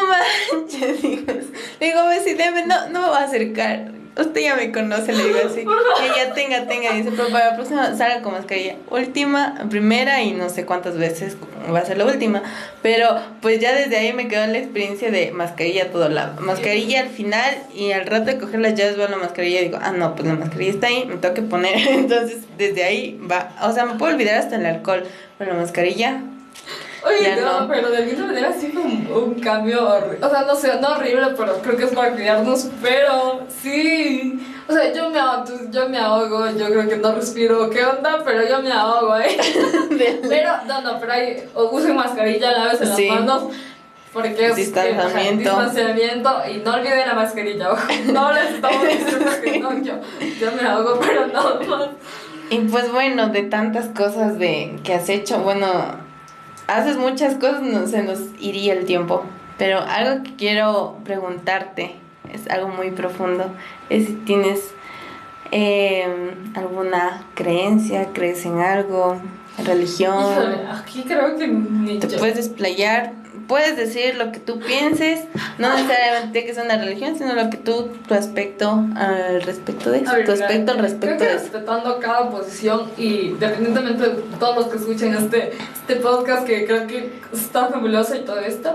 manches, 0.51 1.01
digo, 1.01 1.33
digo, 1.79 2.07
ve 2.07 2.21
si 2.23 2.33
debe, 2.33 2.65
no, 2.65 2.89
no 2.89 3.01
me 3.01 3.07
va 3.07 3.19
a 3.19 3.23
acercar 3.23 4.01
usted 4.18 4.41
ya 4.41 4.55
me 4.55 4.72
conoce, 4.72 5.14
le 5.14 5.24
digo 5.24 5.39
así. 5.45 5.66
Que 6.01 6.07
ya 6.16 6.34
tenga, 6.34 6.68
tenga. 6.68 6.93
Dice, 6.93 7.12
pero 7.16 7.30
para 7.30 7.51
la 7.51 7.55
próxima 7.55 7.95
salga 7.95 8.22
con 8.22 8.34
mascarilla. 8.34 8.76
Última, 8.89 9.55
primera 9.70 10.22
y 10.22 10.32
no 10.32 10.49
sé 10.49 10.66
cuántas 10.66 10.97
veces 10.97 11.38
va 11.74 11.80
a 11.80 11.86
ser 11.86 11.97
la 11.97 12.05
última. 12.05 12.41
Pero 12.82 13.07
pues 13.41 13.59
ya 13.59 13.74
desde 13.74 13.97
ahí 13.97 14.14
me 14.14 14.28
quedó 14.28 14.47
la 14.47 14.57
experiencia 14.57 15.12
de 15.12 15.32
mascarilla 15.32 15.84
a 15.84 15.88
todo 15.88 16.09
lado. 16.09 16.41
Mascarilla 16.41 17.01
al 17.01 17.09
final 17.09 17.55
y 17.76 17.91
al 17.91 18.05
rato 18.05 18.26
de 18.26 18.38
coger 18.38 18.59
las 18.59 18.76
llaves 18.76 18.97
veo 18.97 19.07
la 19.07 19.18
mascarilla 19.18 19.62
y 19.62 19.66
digo, 19.66 19.80
ah, 19.82 19.91
no, 19.91 20.16
pues 20.16 20.28
la 20.28 20.36
mascarilla 20.36 20.72
está 20.72 20.88
ahí, 20.88 21.05
me 21.05 21.16
tengo 21.18 21.34
que 21.34 21.43
poner. 21.43 21.76
Entonces 21.88 22.39
desde 22.57 22.84
ahí 22.84 23.20
va. 23.30 23.55
O 23.64 23.72
sea, 23.72 23.86
me 23.86 23.95
puedo 23.95 24.14
olvidar 24.14 24.36
hasta 24.36 24.55
el 24.55 24.66
alcohol. 24.66 25.03
Pero 25.38 25.53
la 25.53 25.59
mascarilla 25.59 26.22
Oye, 27.04 27.36
no, 27.41 27.68
pero 27.68 27.89
de 27.89 27.97
alguna 27.97 28.28
manera 28.28 28.54
sí 28.54 28.68
fue 28.68 28.84
un, 28.84 29.08
un 29.12 29.34
cambio 29.39 29.89
horrible. 29.89 30.26
O 30.26 30.30
sea, 30.30 30.43
no 30.43 30.56
sé, 30.56 30.80
no 30.80 30.89
horrible, 30.89 31.28
pero 31.36 31.56
creo 31.62 31.78
que 31.78 31.86
es 31.86 31.91
para 31.91 32.12
cuidarnos, 32.12 32.68
pero 32.82 33.41
sí. 33.62 34.39
O 34.68 34.74
sea, 34.74 34.93
yo 34.93 35.10
me, 35.10 35.20
yo 35.72 35.89
me 35.89 35.97
ahogo, 35.97 36.49
yo 36.52 36.68
creo 36.68 36.88
que 36.88 36.97
no 36.97 37.14
respiro, 37.14 37.70
¿qué 37.70 37.84
onda? 37.84 38.22
Pero 38.24 38.47
yo 38.47 38.62
me 38.62 38.72
ahogo, 38.72 39.18
¿eh? 39.18 39.38
pero, 40.30 40.52
no, 40.68 40.82
no, 40.82 40.99
pero 40.99 41.14
hay, 41.14 41.49
usen 41.56 41.95
mascarilla, 41.95 42.52
laves 42.52 42.82
en 42.82 42.89
las 42.89 42.99
manos. 42.99 43.43
Porque 44.14 44.45
es 44.45 44.56
distanciamiento. 44.58 45.49
distanciamiento 45.49 46.41
y 46.54 46.58
no 46.58 46.74
olviden 46.74 47.08
la 47.08 47.14
mascarilla. 47.14 47.70
No 48.12 48.34
les 48.34 48.52
estamos 48.52 48.84
diciendo 48.88 49.32
que 49.41 49.60
no, 49.60 49.82
yo, 49.82 49.93
yo 50.39 50.52
me 50.52 50.68
ahogo, 50.68 50.99
pero 50.99 51.28
no 51.28 51.78
más. 51.78 51.89
Y 52.49 52.60
pues 52.60 52.91
bueno, 52.91 53.30
de 53.30 53.43
tantas 53.43 53.88
cosas 53.88 54.38
de 54.38 54.78
que 54.84 54.93
has 54.93 55.08
hecho, 55.08 55.39
bueno, 55.39 55.68
haces 56.78 56.97
muchas 56.97 57.36
cosas, 57.36 57.61
no 57.61 57.88
se 57.88 58.03
nos 58.03 58.19
iría 58.39 58.74
el 58.74 58.86
tiempo. 58.86 59.24
Pero 59.57 59.80
algo 59.80 60.24
que 60.24 60.36
quiero 60.36 60.97
preguntarte, 61.03 61.95
es 62.34 62.49
algo 62.49 62.69
muy 62.69 62.91
profundo, 62.91 63.45
es 63.89 64.07
si 64.07 64.13
tienes 64.13 64.74
em, 65.51 66.53
alguna 66.55 67.24
creencia, 67.36 68.09
crees 68.13 68.45
en 68.45 68.59
algo, 68.59 69.22
religión. 69.63 70.15
aquí 70.72 71.03
creo 71.03 71.38
que 71.38 71.47
ni 71.47 71.99
Te 71.99 72.17
puedes 72.17 72.36
desplayar, 72.36 73.13
puedes 73.52 73.76
decir 73.76 74.16
lo 74.16 74.32
que 74.32 74.39
tú 74.39 74.60
pienses, 74.60 75.26
no 75.58 75.76
necesariamente 75.76 76.45
que 76.45 76.54
sea 76.54 76.64
una 76.64 76.78
religión, 76.78 77.18
sino 77.18 77.34
lo 77.34 77.49
que 77.49 77.58
tú, 77.58 77.89
tu 78.08 78.14
aspecto 78.14 78.86
al 78.95 79.41
respecto 79.41 79.91
de 79.91 79.97
eso, 79.97 80.14
tu 80.26 80.32
aspecto 80.32 80.72
al 80.72 80.78
respecto 80.78 81.22
de 81.26 81.32
eso. 81.32 81.43
Respetando 81.43 81.99
cada 81.99 82.30
posición 82.30 82.89
y 82.97 83.32
independientemente 83.32 84.04
de 84.04 84.22
todos 84.39 84.56
los 84.56 84.68
que 84.68 84.78
escuchen 84.78 85.14
este, 85.16 85.52
este 85.82 85.97
podcast, 85.97 86.47
que 86.47 86.66
creo 86.66 86.88
que 86.88 87.12
está 87.34 87.68
fabuloso 87.68 88.16
y 88.16 88.20
todo 88.20 88.39
esto, 88.39 88.74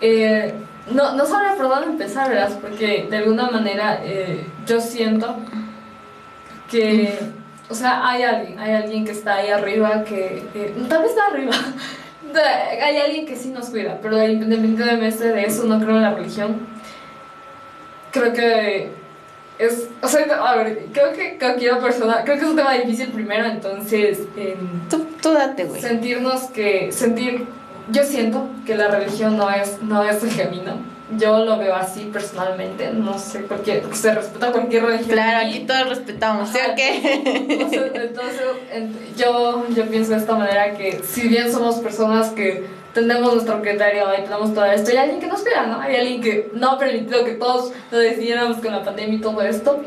eh, 0.00 0.54
no, 0.90 1.14
no 1.14 1.26
sabría 1.26 1.54
por 1.56 1.68
dónde 1.68 1.88
empezar, 1.88 2.30
¿verdad? 2.30 2.58
Porque 2.62 3.06
de 3.10 3.16
alguna 3.18 3.50
manera 3.50 4.00
eh, 4.02 4.46
yo 4.66 4.80
siento 4.80 5.36
que, 6.70 7.18
o 7.68 7.74
sea, 7.74 8.08
hay 8.08 8.22
alguien, 8.22 8.58
hay 8.58 8.72
alguien 8.72 9.04
que 9.04 9.12
está 9.12 9.34
ahí 9.34 9.50
arriba, 9.50 10.02
que, 10.02 10.48
que 10.54 10.74
tal 10.88 11.02
vez 11.02 11.10
está 11.10 11.26
arriba, 11.26 11.52
hay 12.40 12.98
alguien 12.98 13.26
que 13.26 13.36
sí 13.36 13.50
nos 13.50 13.70
cuida, 13.70 13.98
pero 14.02 14.22
independientemente 14.26 15.28
de 15.28 15.42
eso, 15.42 15.64
no 15.64 15.78
creo 15.78 15.96
en 15.96 16.02
la 16.02 16.14
religión. 16.14 16.66
Creo 18.10 18.32
que 18.32 18.90
es, 19.58 19.88
o 20.02 20.08
sea, 20.08 20.24
a 20.24 20.56
ver, 20.56 20.86
creo 20.92 21.12
que 21.12 21.38
cualquier 21.38 21.78
persona, 21.78 22.22
creo 22.24 22.36
que 22.36 22.44
es 22.44 22.50
un 22.50 22.56
tema 22.56 22.74
difícil 22.74 23.08
primero, 23.08 23.46
entonces... 23.46 24.20
tú, 24.90 25.06
tú 25.20 25.32
date, 25.32 25.64
güey. 25.64 25.80
Sentirnos 25.80 26.42
que, 26.44 26.90
sentir, 26.92 27.46
yo 27.90 28.02
siento 28.02 28.48
que 28.66 28.76
la 28.76 28.88
religión 28.88 29.36
no 29.36 29.50
es, 29.50 29.80
no 29.82 30.02
es 30.02 30.22
el 30.22 30.36
camino. 30.36 30.76
Yo 31.18 31.44
lo 31.44 31.58
veo 31.58 31.74
así 31.74 32.08
personalmente, 32.12 32.90
no 32.92 33.18
sé, 33.18 33.40
porque 33.40 33.82
se 33.92 34.14
respeta 34.14 34.52
cualquier 34.52 34.84
religión. 34.84 35.10
Claro, 35.10 35.46
aquí 35.46 35.60
todos 35.60 35.88
respetamos, 35.88 36.48
¿sí 36.48 36.58
o 36.70 36.74
qué? 36.74 37.22
Entonces, 37.48 37.92
entonces 37.94 38.40
yo, 39.16 39.64
yo 39.74 39.86
pienso 39.86 40.12
de 40.12 40.18
esta 40.18 40.34
manera 40.34 40.74
que 40.74 41.00
si 41.02 41.28
bien 41.28 41.52
somos 41.52 41.76
personas 41.76 42.30
que 42.30 42.64
tenemos 42.92 43.32
nuestro 43.32 43.60
criterio 43.62 44.04
y 44.18 44.22
tenemos 44.22 44.54
todo 44.54 44.64
esto. 44.66 44.90
Hay 44.90 44.96
alguien 44.98 45.20
que 45.20 45.26
nos 45.26 45.40
cuida, 45.40 45.66
¿no? 45.66 45.80
Hay 45.80 45.96
alguien 45.96 46.20
que 46.20 46.50
no 46.54 46.72
ha 46.72 46.78
permitido 46.78 47.24
que 47.24 47.32
todos 47.32 47.72
lo 47.90 47.98
decidiéramos 47.98 48.58
con 48.58 48.72
la 48.72 48.84
pandemia 48.84 49.16
y 49.16 49.20
todo 49.20 49.40
esto, 49.42 49.82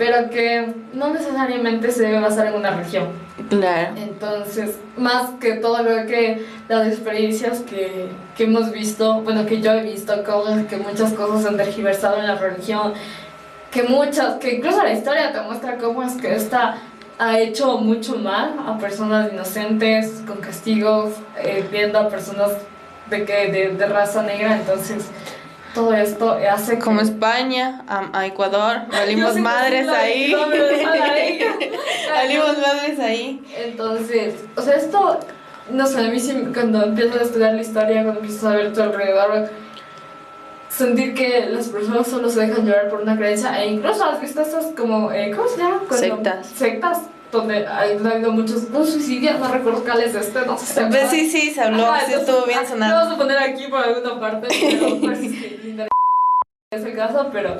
pero 0.00 0.30
que 0.30 0.66
no 0.94 1.12
necesariamente 1.12 1.92
se 1.92 2.04
debe 2.04 2.20
basar 2.20 2.46
en 2.46 2.54
una 2.54 2.70
religión. 2.70 3.08
Claro. 3.50 3.94
Entonces, 3.98 4.78
más 4.96 5.32
que 5.38 5.56
todo, 5.56 5.76
creo 5.84 6.06
que 6.06 6.46
las 6.68 6.88
experiencias 6.88 7.58
que, 7.58 8.08
que 8.34 8.44
hemos 8.44 8.72
visto, 8.72 9.20
bueno, 9.20 9.44
que 9.44 9.60
yo 9.60 9.74
he 9.74 9.82
visto, 9.82 10.24
como 10.24 10.66
que 10.66 10.78
muchas 10.78 11.12
cosas 11.12 11.44
han 11.44 11.58
tergiversado 11.58 12.16
en 12.16 12.28
la 12.28 12.36
religión, 12.36 12.94
que 13.70 13.82
muchas, 13.82 14.36
que 14.36 14.54
incluso 14.54 14.82
la 14.82 14.94
historia 14.94 15.34
te 15.34 15.42
muestra 15.42 15.76
cómo 15.76 16.02
es 16.02 16.14
que 16.14 16.34
esta 16.34 16.78
ha 17.18 17.38
hecho 17.38 17.76
mucho 17.76 18.16
mal 18.16 18.54
a 18.66 18.78
personas 18.78 19.30
inocentes, 19.30 20.22
con 20.26 20.38
castigos, 20.38 21.12
eh, 21.36 21.62
viendo 21.70 21.98
a 21.98 22.08
personas 22.08 22.52
de, 23.10 23.26
que, 23.26 23.52
de, 23.52 23.68
de, 23.76 23.86
raza 23.86 24.22
negra, 24.22 24.56
entonces 24.56 25.10
todo 25.74 25.94
esto 25.94 26.38
hace 26.50 26.78
Como 26.78 27.00
España, 27.00 27.84
a, 27.88 28.26
Ecuador, 28.26 28.82
valimos 28.90 29.36
madres 29.36 29.88
ahí. 29.88 30.34
valimos 32.10 32.58
madres 32.58 32.98
ahí. 32.98 33.42
Entonces, 33.56 34.34
o 34.56 34.62
sea, 34.62 34.76
esto, 34.76 35.20
no 35.70 35.86
sé, 35.86 36.00
a 36.00 36.08
mí 36.08 36.18
sí, 36.18 36.34
cuando 36.52 36.84
empiezo 36.84 37.18
a 37.18 37.22
estudiar 37.22 37.54
la 37.54 37.62
historia, 37.62 38.02
cuando 38.02 38.20
empiezo 38.20 38.48
a 38.48 38.54
ver 38.54 38.72
todo 38.72 38.84
alrededor, 38.84 39.50
sentir 40.68 41.14
que 41.14 41.46
las 41.46 41.68
personas 41.68 42.06
solo 42.06 42.30
se 42.30 42.46
dejan 42.46 42.64
llevar 42.64 42.88
por 42.88 43.00
una 43.00 43.16
creencia 43.16 43.62
e 43.62 43.68
incluso 43.68 44.04
has 44.04 44.20
visto 44.20 44.40
estas 44.40 44.66
como, 44.76 45.12
eh, 45.12 45.32
¿cómo 45.34 45.48
se 45.48 45.58
llama? 45.58 45.80
sectas. 45.90 46.46
Sectas 46.46 46.98
donde 47.30 47.66
hay, 47.66 47.98
ha 48.04 48.10
habido 48.10 48.32
muchos 48.32 48.68
suicidios, 48.88 49.38
no 49.38 49.48
recuerdo 49.48 49.84
cuál 49.84 50.02
es 50.02 50.14
este, 50.14 50.44
no 50.46 50.58
sé 50.58 50.66
si 50.66 50.80
pues 50.88 51.10
Sí, 51.10 51.30
sí, 51.30 51.50
se 51.52 51.60
habló, 51.62 51.92
sí 52.06 52.12
estuvo 52.12 52.46
bien 52.46 52.66
sonado. 52.66 53.00
Vamos 53.00 53.14
a 53.14 53.18
poner 53.18 53.38
aquí 53.38 53.66
por 53.68 53.84
alguna 53.84 54.18
parte, 54.20 54.48
pero 54.48 55.00
pues 55.00 55.20
es 56.72 56.84
el 56.84 56.94
caso, 56.94 57.28
pero 57.32 57.56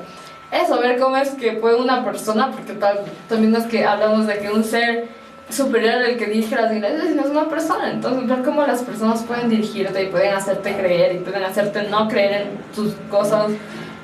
eso, 0.52 0.80
ver 0.80 0.98
cómo 0.98 1.16
es 1.16 1.30
que 1.30 1.52
puede 1.52 1.76
una 1.76 2.04
persona, 2.04 2.50
porque 2.50 2.72
tal, 2.74 3.00
también 3.28 3.54
es 3.54 3.64
que 3.66 3.84
hablamos 3.84 4.26
de 4.26 4.38
que 4.38 4.50
un 4.50 4.64
ser 4.64 5.08
superior 5.48 5.94
al 5.94 6.16
que 6.16 6.26
dirige 6.26 6.54
las 6.54 6.72
iglesias 6.72 7.14
no 7.14 7.22
es 7.22 7.30
una 7.30 7.48
persona. 7.48 7.90
Entonces, 7.90 8.28
ver 8.28 8.42
cómo 8.42 8.62
las 8.62 8.82
personas 8.82 9.22
pueden 9.22 9.48
dirigirte 9.48 10.02
y 10.02 10.06
pueden 10.06 10.34
hacerte 10.34 10.74
creer 10.74 11.16
y 11.16 11.18
pueden 11.18 11.44
hacerte 11.44 11.84
no 11.84 12.08
creer 12.08 12.42
en 12.42 12.48
tus 12.74 12.94
cosas, 13.10 13.50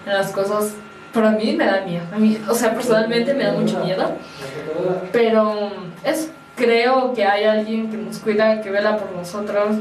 en 0.07 0.13
las 0.13 0.31
cosas, 0.31 0.73
para 1.17 1.31
mí 1.31 1.55
me 1.57 1.65
da 1.65 1.81
miedo. 1.81 2.05
A 2.13 2.19
mí, 2.19 2.39
o 2.47 2.55
sea, 2.55 2.75
personalmente 2.75 3.33
me 3.33 3.45
da 3.45 3.53
mucho 3.53 3.81
miedo. 3.81 4.13
Pero 5.13 5.71
es, 6.05 6.31
creo 6.55 7.15
que 7.15 7.25
hay 7.25 7.45
alguien 7.45 7.91
que 7.91 7.97
nos 7.97 8.19
cuida, 8.19 8.61
que 8.61 8.71
vela 8.71 8.99
por 8.99 9.11
nosotros, 9.13 9.77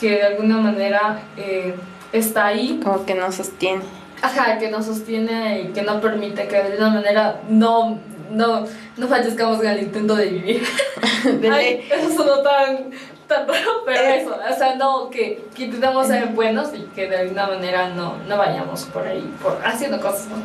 que 0.00 0.10
de 0.10 0.22
alguna 0.24 0.58
manera 0.58 1.20
eh, 1.36 1.76
está 2.12 2.46
ahí. 2.46 2.80
Como 2.82 3.06
que 3.06 3.14
nos 3.14 3.36
sostiene. 3.36 3.84
Ajá, 4.20 4.58
que 4.58 4.70
nos 4.70 4.86
sostiene 4.86 5.62
y 5.62 5.66
que 5.68 5.82
no 5.82 6.00
permite 6.00 6.48
que 6.48 6.56
de 6.56 6.72
alguna 6.72 6.90
manera 6.90 7.40
no 7.48 8.00
no, 8.32 8.64
no 8.96 9.08
fallezcamos 9.08 9.60
en 9.60 9.70
el 9.70 9.82
intento 9.82 10.16
de 10.16 10.26
vivir. 10.26 10.62
Ay, 11.52 11.86
eso 11.90 12.16
sonó 12.16 12.42
tan, 12.42 12.90
tan 13.28 13.46
raro, 13.46 13.82
pero 13.84 14.00
eh. 14.00 14.20
eso, 14.20 14.34
o 14.34 14.56
sea, 14.56 14.74
no, 14.76 15.10
que, 15.10 15.44
que 15.54 15.64
intentemos 15.64 16.06
ser 16.06 16.28
buenos 16.28 16.70
y 16.74 16.80
que 16.94 17.08
de 17.08 17.18
alguna 17.18 17.46
manera 17.46 17.90
no, 17.90 18.16
no 18.26 18.38
vayamos 18.38 18.84
por 18.84 19.06
ahí, 19.06 19.30
por 19.42 19.58
haciendo 19.64 20.00
cosas, 20.00 20.28
¿no? 20.28 20.36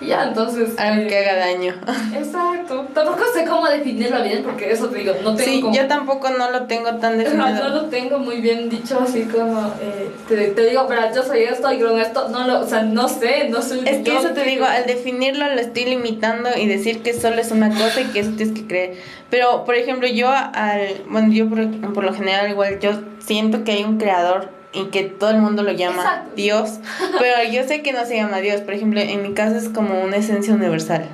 Ya, 0.00 0.28
entonces... 0.28 0.78
Algo 0.78 1.08
que 1.08 1.18
haga 1.18 1.36
daño. 1.36 1.74
Exacto. 2.14 2.86
Tampoco 2.94 3.24
sé 3.34 3.44
cómo 3.44 3.66
definirlo 3.68 4.22
bien, 4.22 4.44
porque 4.44 4.70
eso 4.70 4.88
te 4.88 4.98
digo, 4.98 5.12
no 5.24 5.34
tengo 5.34 5.72
Sí, 5.72 5.76
yo 5.76 5.88
tampoco 5.88 6.30
no 6.30 6.50
lo 6.50 6.66
tengo 6.66 6.94
tan 6.96 7.18
definido. 7.18 7.48
No, 7.48 7.54
no 7.54 7.68
lo 7.70 7.84
tengo 7.86 8.18
muy 8.18 8.40
bien 8.40 8.68
dicho, 8.68 9.00
así 9.00 9.22
como... 9.24 9.74
Eh, 9.80 10.10
te, 10.28 10.48
te, 10.48 10.66
digo, 10.68 10.86
pero 10.86 11.02
yo 11.12 11.22
soy 11.24 11.42
esto 11.42 11.72
y 11.72 11.78
creo 11.78 11.98
esto, 11.98 12.28
no 12.28 12.46
lo... 12.46 12.60
O 12.60 12.66
sea, 12.66 12.82
no 12.82 13.08
sé, 13.08 13.48
no 13.48 13.60
soy... 13.60 13.80
Es 13.86 14.04
que 14.04 14.16
eso 14.16 14.30
te 14.30 14.44
digo, 14.44 14.64
al 14.64 14.86
definirlo 14.86 15.46
lo 15.46 15.60
estoy 15.60 15.86
limitando 15.86 16.50
y 16.56 16.66
decir 16.66 17.02
que 17.02 17.12
solo 17.12 17.40
es 17.40 17.50
una 17.50 17.70
cosa 17.70 18.00
y 18.00 18.04
que 18.04 18.20
eso 18.20 18.30
tienes 18.36 18.54
que 18.54 18.66
creer. 18.66 18.96
Pero, 19.30 19.64
por 19.64 19.74
ejemplo, 19.74 20.06
yo 20.06 20.28
al... 20.30 21.02
Bueno, 21.08 21.32
yo 21.32 21.48
por, 21.48 21.92
por 21.92 22.04
lo 22.04 22.14
general 22.14 22.48
igual, 22.48 22.78
yo 22.78 22.92
siento 23.18 23.64
que 23.64 23.72
hay 23.72 23.84
un 23.84 23.98
creador 23.98 24.57
y 24.72 24.86
que 24.86 25.04
todo 25.04 25.30
el 25.30 25.38
mundo 25.38 25.62
lo 25.62 25.72
llama 25.72 26.26
Dios, 26.36 26.78
pero 27.18 27.50
yo 27.50 27.64
sé 27.64 27.82
que 27.82 27.92
no 27.92 28.04
se 28.04 28.16
llama 28.16 28.38
Dios, 28.38 28.60
por 28.60 28.74
ejemplo, 28.74 29.00
en 29.00 29.22
mi 29.22 29.34
caso 29.34 29.56
es 29.56 29.68
como 29.68 30.00
una 30.02 30.16
esencia 30.16 30.54
universal, 30.54 31.08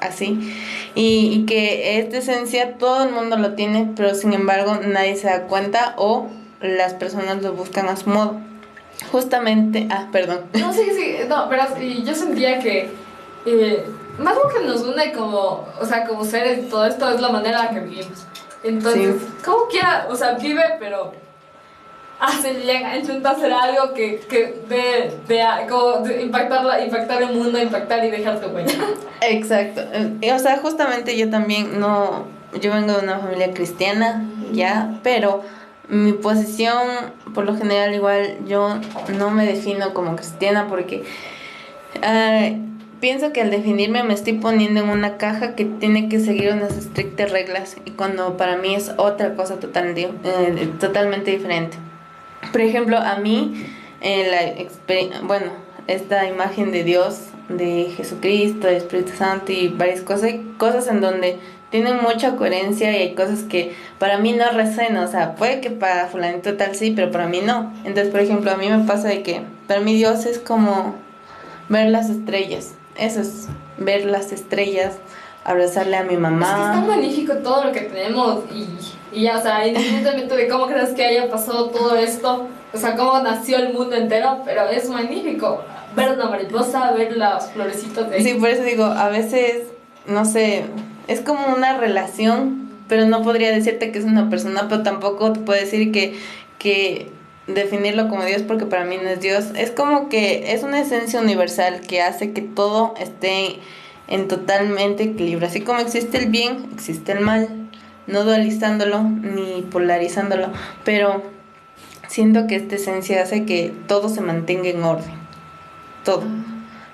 así, 0.00 0.54
y, 0.94 1.32
y, 1.32 1.46
que 1.46 1.98
esta 1.98 2.18
esencia 2.18 2.76
todo 2.78 3.04
el 3.04 3.12
mundo 3.12 3.36
lo 3.36 3.54
tiene, 3.54 3.92
pero 3.96 4.14
sin 4.14 4.32
embargo 4.32 4.78
nadie 4.84 5.16
se 5.16 5.28
da 5.28 5.42
cuenta 5.42 5.94
o 5.96 6.28
las 6.60 6.94
personas 6.94 7.42
lo 7.42 7.52
buscan 7.52 7.88
a 7.88 7.96
su 7.96 8.10
modo. 8.10 8.40
Justamente, 9.12 9.88
ah, 9.90 10.08
perdón. 10.12 10.40
No, 10.54 10.72
sí, 10.72 10.82
sí, 10.94 11.16
no, 11.28 11.48
pero 11.48 11.64
yo 12.04 12.14
sentía 12.14 12.58
que 12.58 12.90
eh, 13.46 13.84
más 14.18 14.36
lo 14.36 14.48
que 14.50 14.66
nos 14.66 14.82
une 14.82 15.12
como, 15.12 15.66
o 15.80 15.86
sea, 15.86 16.06
como 16.06 16.24
seres, 16.24 16.68
todo 16.68 16.84
esto 16.84 17.10
es 17.10 17.20
la 17.20 17.30
manera 17.30 17.60
en 17.60 17.64
la 17.66 17.70
que 17.70 17.80
vivimos. 17.80 18.26
Entonces, 18.62 19.16
como 19.42 19.66
quiera, 19.68 20.06
o 20.10 20.16
sea, 20.16 20.34
vive, 20.34 20.62
pero 20.78 21.12
hace 22.20 22.54
llega, 22.54 22.96
intenta 22.96 23.30
hacer 23.30 23.52
algo 23.52 23.94
que, 23.94 24.20
que 24.28 24.60
de, 24.68 25.10
de, 25.26 25.44
como 25.68 26.06
impactar, 26.06 26.84
impactar 26.84 27.22
el 27.22 27.34
mundo, 27.34 27.60
impactar 27.60 28.04
y 28.04 28.10
dejarte 28.10 28.46
huella. 28.46 28.74
Exacto. 29.22 29.82
O 30.34 30.38
sea, 30.38 30.58
justamente 30.58 31.16
yo 31.16 31.30
también 31.30 31.80
no, 31.80 32.26
yo 32.60 32.72
vengo 32.72 32.92
de 32.92 33.02
una 33.02 33.18
familia 33.18 33.52
cristiana, 33.52 34.24
ya, 34.52 34.98
pero 35.02 35.42
mi 35.88 36.12
posición, 36.12 36.78
por 37.34 37.44
lo 37.46 37.56
general, 37.56 37.94
igual 37.94 38.36
yo 38.46 38.78
no 39.18 39.30
me 39.30 39.46
defino 39.46 39.92
como 39.94 40.14
cristiana 40.14 40.68
porque 40.68 41.02
uh, 41.96 42.56
pienso 43.00 43.32
que 43.32 43.40
al 43.40 43.50
definirme 43.50 44.04
me 44.04 44.14
estoy 44.14 44.34
poniendo 44.34 44.80
en 44.80 44.90
una 44.90 45.16
caja 45.16 45.56
que 45.56 45.64
tiene 45.64 46.08
que 46.08 46.20
seguir 46.20 46.52
unas 46.52 46.76
estrictas 46.76 47.32
reglas 47.32 47.76
y 47.84 47.92
cuando 47.92 48.36
para 48.36 48.56
mí 48.56 48.74
es 48.74 48.92
otra 48.98 49.34
cosa 49.34 49.58
total, 49.58 49.94
eh, 49.96 50.70
totalmente 50.78 51.30
diferente. 51.30 51.78
Por 52.52 52.60
ejemplo, 52.60 52.96
a 52.98 53.16
mí, 53.16 53.66
en 54.00 54.30
la 54.30 55.20
bueno, 55.22 55.52
esta 55.86 56.26
imagen 56.26 56.72
de 56.72 56.84
Dios, 56.84 57.26
de 57.48 57.92
Jesucristo, 57.96 58.66
de 58.66 58.76
Espíritu 58.76 59.12
Santo 59.16 59.52
y 59.52 59.68
varias 59.68 60.00
cosas, 60.02 60.32
cosas 60.56 60.86
en 60.88 61.00
donde 61.00 61.38
tienen 61.70 61.98
mucha 62.02 62.36
coherencia 62.36 62.92
y 62.92 62.96
hay 62.96 63.14
cosas 63.14 63.42
que 63.42 63.74
para 63.98 64.18
mí 64.18 64.32
no 64.32 64.50
resuenan, 64.50 65.04
o 65.04 65.08
sea, 65.10 65.36
puede 65.36 65.60
que 65.60 65.70
para 65.70 66.08
fulanito 66.08 66.56
tal 66.56 66.74
sí, 66.74 66.92
pero 66.94 67.10
para 67.10 67.26
mí 67.26 67.40
no. 67.44 67.72
Entonces, 67.84 68.08
por 68.08 68.20
ejemplo, 68.20 68.50
a 68.50 68.56
mí 68.56 68.68
me 68.68 68.84
pasa 68.84 69.08
de 69.08 69.22
que 69.22 69.42
para 69.66 69.80
mí 69.80 69.94
Dios 69.94 70.26
es 70.26 70.38
como 70.38 70.96
ver 71.68 71.90
las 71.90 72.10
estrellas, 72.10 72.74
eso 72.96 73.20
es 73.20 73.48
ver 73.78 74.04
las 74.04 74.32
estrellas, 74.32 74.94
abrazarle 75.44 75.96
a 75.96 76.04
mi 76.04 76.16
mamá. 76.16 76.46
Es 76.46 76.54
que 76.54 76.60
está 76.62 76.80
magnífico 76.80 77.34
todo 77.36 77.64
lo 77.64 77.72
que 77.72 77.80
tenemos 77.80 78.44
y, 78.52 78.68
y 79.12 79.22
ya, 79.22 79.38
o 79.38 79.42
sea, 79.42 79.66
independientemente 79.66 80.36
de 80.36 80.48
cómo 80.48 80.66
crees 80.66 80.90
que 80.90 81.04
haya 81.04 81.28
pasado 81.30 81.70
todo 81.70 81.96
esto, 81.96 82.48
o 82.72 82.76
sea, 82.78 82.96
cómo 82.96 83.18
nació 83.20 83.58
el 83.58 83.72
mundo 83.72 83.96
entero, 83.96 84.42
pero 84.44 84.68
es 84.68 84.88
magnífico. 84.88 85.62
Ver 85.96 86.12
una 86.12 86.28
mariposa, 86.28 86.92
ver 86.92 87.16
las 87.16 87.50
florecitas 87.50 88.10
de... 88.10 88.22
Sí, 88.22 88.34
por 88.34 88.48
eso 88.48 88.62
digo, 88.62 88.84
a 88.84 89.08
veces, 89.08 89.64
no 90.06 90.24
sé, 90.24 90.64
es 91.08 91.20
como 91.20 91.40
una 91.56 91.78
relación, 91.78 92.70
pero 92.86 93.06
no 93.06 93.22
podría 93.22 93.50
decirte 93.50 93.90
que 93.90 93.98
es 93.98 94.04
una 94.04 94.30
persona, 94.30 94.68
pero 94.68 94.82
tampoco 94.84 95.32
te 95.32 95.40
puedo 95.40 95.58
decir 95.58 95.90
que, 95.90 96.16
que 96.58 97.10
definirlo 97.48 98.08
como 98.08 98.24
Dios 98.24 98.42
porque 98.42 98.66
para 98.66 98.84
mí 98.84 98.98
no 99.02 99.08
es 99.08 99.20
Dios. 99.20 99.46
Es 99.56 99.72
como 99.72 100.08
que 100.08 100.52
es 100.52 100.62
una 100.62 100.80
esencia 100.80 101.20
universal 101.20 101.80
que 101.80 102.02
hace 102.02 102.32
que 102.32 102.42
todo 102.42 102.94
esté 103.00 103.58
en 104.10 104.28
totalmente 104.28 105.04
equilibrio. 105.04 105.48
Así 105.48 105.62
como 105.62 105.78
existe 105.78 106.18
el 106.18 106.26
bien, 106.30 106.68
existe 106.74 107.12
el 107.12 107.20
mal, 107.20 107.70
no 108.06 108.24
dualizándolo 108.24 109.02
ni 109.02 109.62
polarizándolo, 109.62 110.50
pero 110.84 111.22
siento 112.08 112.46
que 112.46 112.56
esta 112.56 112.74
esencia 112.74 113.22
hace 113.22 113.46
que 113.46 113.72
todo 113.86 114.08
se 114.08 114.20
mantenga 114.20 114.68
en 114.68 114.82
orden. 114.82 115.14
Todo. 116.04 116.24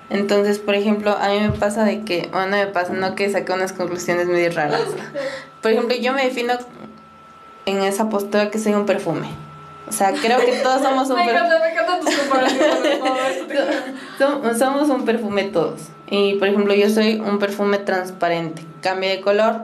Entonces, 0.09 0.59
por 0.59 0.75
ejemplo, 0.75 1.11
a 1.11 1.29
mí 1.29 1.39
me 1.39 1.51
pasa 1.51 1.83
de 1.83 2.03
que, 2.03 2.29
bueno, 2.31 2.47
no 2.47 2.57
me 2.57 2.67
pasa, 2.67 2.93
no 2.93 3.15
que 3.15 3.29
saque 3.29 3.51
unas 3.51 3.73
conclusiones 3.73 4.27
muy 4.27 4.47
raras. 4.47 4.83
Por 5.61 5.71
ejemplo, 5.71 5.97
yo 5.97 6.13
me 6.13 6.23
defino 6.23 6.53
en 7.65 7.81
esa 7.81 8.09
postura 8.09 8.49
que 8.49 8.57
soy 8.57 8.73
un 8.73 8.85
perfume. 8.85 9.27
O 9.89 9.91
sea, 9.91 10.13
creo 10.13 10.39
que 10.39 10.53
todos 10.63 10.81
somos 10.81 11.09
un 11.09 11.15
perfume. 11.17 11.59
me 11.59 11.71
encantan 11.71 11.99
tus 11.99 12.15
comparaciones. 12.15 12.99
somos 14.59 14.89
un 14.89 15.03
perfume 15.03 15.43
todos. 15.45 15.89
Y 16.09 16.35
por 16.35 16.47
ejemplo, 16.47 16.73
yo 16.73 16.89
soy 16.89 17.19
un 17.19 17.39
perfume 17.39 17.79
transparente, 17.79 18.63
cambia 18.81 19.09
de 19.09 19.21
color 19.21 19.63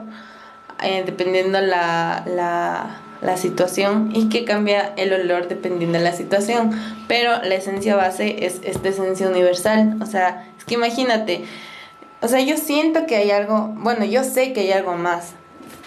eh, 0.82 1.02
dependiendo 1.06 1.60
la, 1.60 2.24
la, 2.26 3.00
la 3.22 3.36
situación 3.36 4.10
y 4.14 4.28
que 4.28 4.44
cambia 4.44 4.92
el 4.96 5.12
olor 5.12 5.48
dependiendo 5.48 5.98
de 5.98 6.04
la 6.04 6.12
situación. 6.12 6.70
Pero 7.08 7.42
la 7.42 7.54
esencia 7.54 7.96
base 7.96 8.44
es 8.44 8.60
esta 8.62 8.90
esencia 8.90 9.28
universal. 9.28 9.96
O 10.02 10.06
sea, 10.06 10.46
es 10.58 10.64
que 10.64 10.74
imagínate, 10.74 11.44
o 12.24 12.28
sea, 12.28 12.40
yo 12.40 12.56
siento 12.56 13.06
que 13.06 13.16
hay 13.16 13.30
algo, 13.30 13.72
bueno, 13.76 14.04
yo 14.04 14.24
sé 14.24 14.52
que 14.52 14.60
hay 14.60 14.72
algo 14.72 14.96
más, 14.96 15.32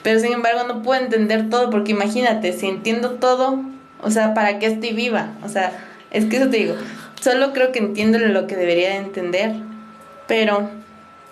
pero 0.04 0.20
sin 0.20 0.34
embargo 0.34 0.64
no 0.68 0.84
puedo 0.84 1.02
entender 1.02 1.50
todo 1.50 1.72
porque 1.72 1.94
imagínate, 1.94 2.54
si 2.54 2.68
entiendo 2.68 3.14
todo, 3.16 3.60
o 4.04 4.12
sea, 4.12 4.36
¿para 4.36 4.60
qué 4.60 4.68
estoy 4.68 4.94
viva? 4.94 5.32
O 5.44 5.50
sea, 5.50 5.72
es 6.12 6.26
que 6.26 6.38
eso 6.38 6.50
te 6.50 6.58
digo, 6.58 6.76
solo 7.22 7.54
creo 7.54 7.72
que 7.72 7.80
entiendo 7.80 8.20
lo 8.20 8.46
que 8.46 8.56
debería 8.56 8.98
entender, 8.98 9.56
pero 10.28 10.70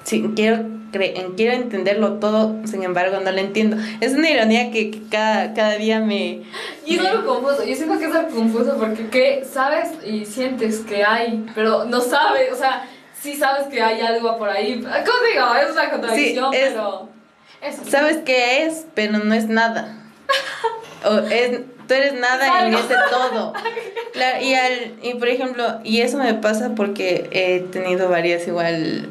si 0.04 0.22
quiero, 0.36 0.64
quiero 0.92 1.54
entenderlo 1.54 2.14
todo, 2.14 2.56
sin 2.66 2.84
embargo 2.84 3.20
no 3.20 3.32
lo 3.32 3.38
entiendo. 3.40 3.78
Es 4.00 4.14
una 4.14 4.30
ironía 4.30 4.72
que, 4.72 5.04
cada, 5.10 5.54
cada 5.54 5.76
día 5.76 6.00
me... 6.00 6.44
Y 6.86 6.98
es 6.98 7.06
algo 7.06 7.36
confuso, 7.36 7.66
yo 7.66 7.76
siento 7.76 7.98
que 8.00 8.06
es 8.06 8.16
algo 8.16 8.36
confuso 8.36 8.78
porque 8.78 9.08
¿qué 9.10 9.46
sabes 9.52 9.90
y 10.06 10.26
sientes 10.26 10.80
que 10.80 11.04
hay, 11.04 11.46
pero 11.56 11.86
no 11.86 12.02
sabes, 12.02 12.52
o 12.54 12.56
sea, 12.56 12.88
sí 13.20 13.36
sabes 13.36 13.68
que 13.68 13.82
hay 13.82 14.02
algo 14.02 14.38
por 14.38 14.50
ahí. 14.50 14.80
¿Cómo 14.80 14.92
digo? 14.92 15.56
Es 15.56 15.72
una 15.72 15.90
contradicción, 15.90 16.52
pero... 16.52 17.10
Sabes 17.90 18.18
qué 18.18 18.66
es, 18.66 18.86
pero 18.94 19.18
no 19.18 19.34
es 19.34 19.48
nada. 19.48 19.98
o 21.04 21.18
es, 21.18 21.62
tú 21.88 21.94
eres 21.94 22.14
nada 22.14 22.70
y 22.70 22.74
ese 22.74 22.96
todo. 23.10 23.54
y, 24.42 24.54
al, 24.54 24.94
y 25.02 25.14
por 25.16 25.28
ejemplo, 25.28 25.80
y 25.84 26.02
eso 26.02 26.18
me 26.18 26.34
pasa 26.36 26.72
porque 26.76 27.30
he 27.32 27.60
tenido 27.72 28.10
varias 28.10 28.48
igual 28.48 29.10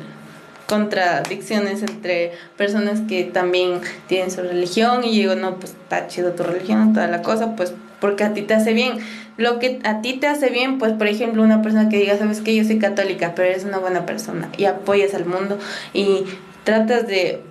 contradicciones 0.66 1.83
entre 1.83 2.33
personas 2.57 3.01
que 3.09 3.25
también 3.25 3.81
tienen 4.07 4.31
su 4.31 4.43
religión 4.43 5.05
y 5.05 5.18
digo, 5.18 5.35
no, 5.35 5.57
pues 5.57 5.72
está 5.72 6.07
chido 6.07 6.33
tu 6.33 6.43
religión, 6.43 6.95
toda 6.95 7.07
la 7.07 7.22
cosa, 7.22 7.55
pues 7.57 7.75
porque 8.01 8.25
a 8.25 8.35
ti 8.35 8.43
te 8.43 8.55
hace 8.55 8.72
bien. 8.72 8.99
Lo 9.37 9.59
que 9.59 9.81
a 9.85 10.01
ti 10.01 10.14
te 10.14 10.27
hace 10.27 10.51
bien, 10.51 10.79
pues 10.79 10.93
por 10.93 11.09
ejemplo, 11.09 11.43
una 11.43 11.62
persona 11.62 11.89
que 11.89 11.99
diga, 11.99 12.16
sabes 12.16 12.41
que 12.41 12.55
yo 12.55 12.64
soy 12.64 12.79
católica, 12.79 13.33
pero 13.35 13.49
eres 13.49 13.64
una 13.64 13.79
buena 13.79 14.07
persona 14.07 14.49
y 14.57 14.66
apoyas 14.66 15.14
al 15.14 15.27
mundo 15.27 15.59
y 15.93 16.25
tratas 16.64 17.07
de 17.07 17.43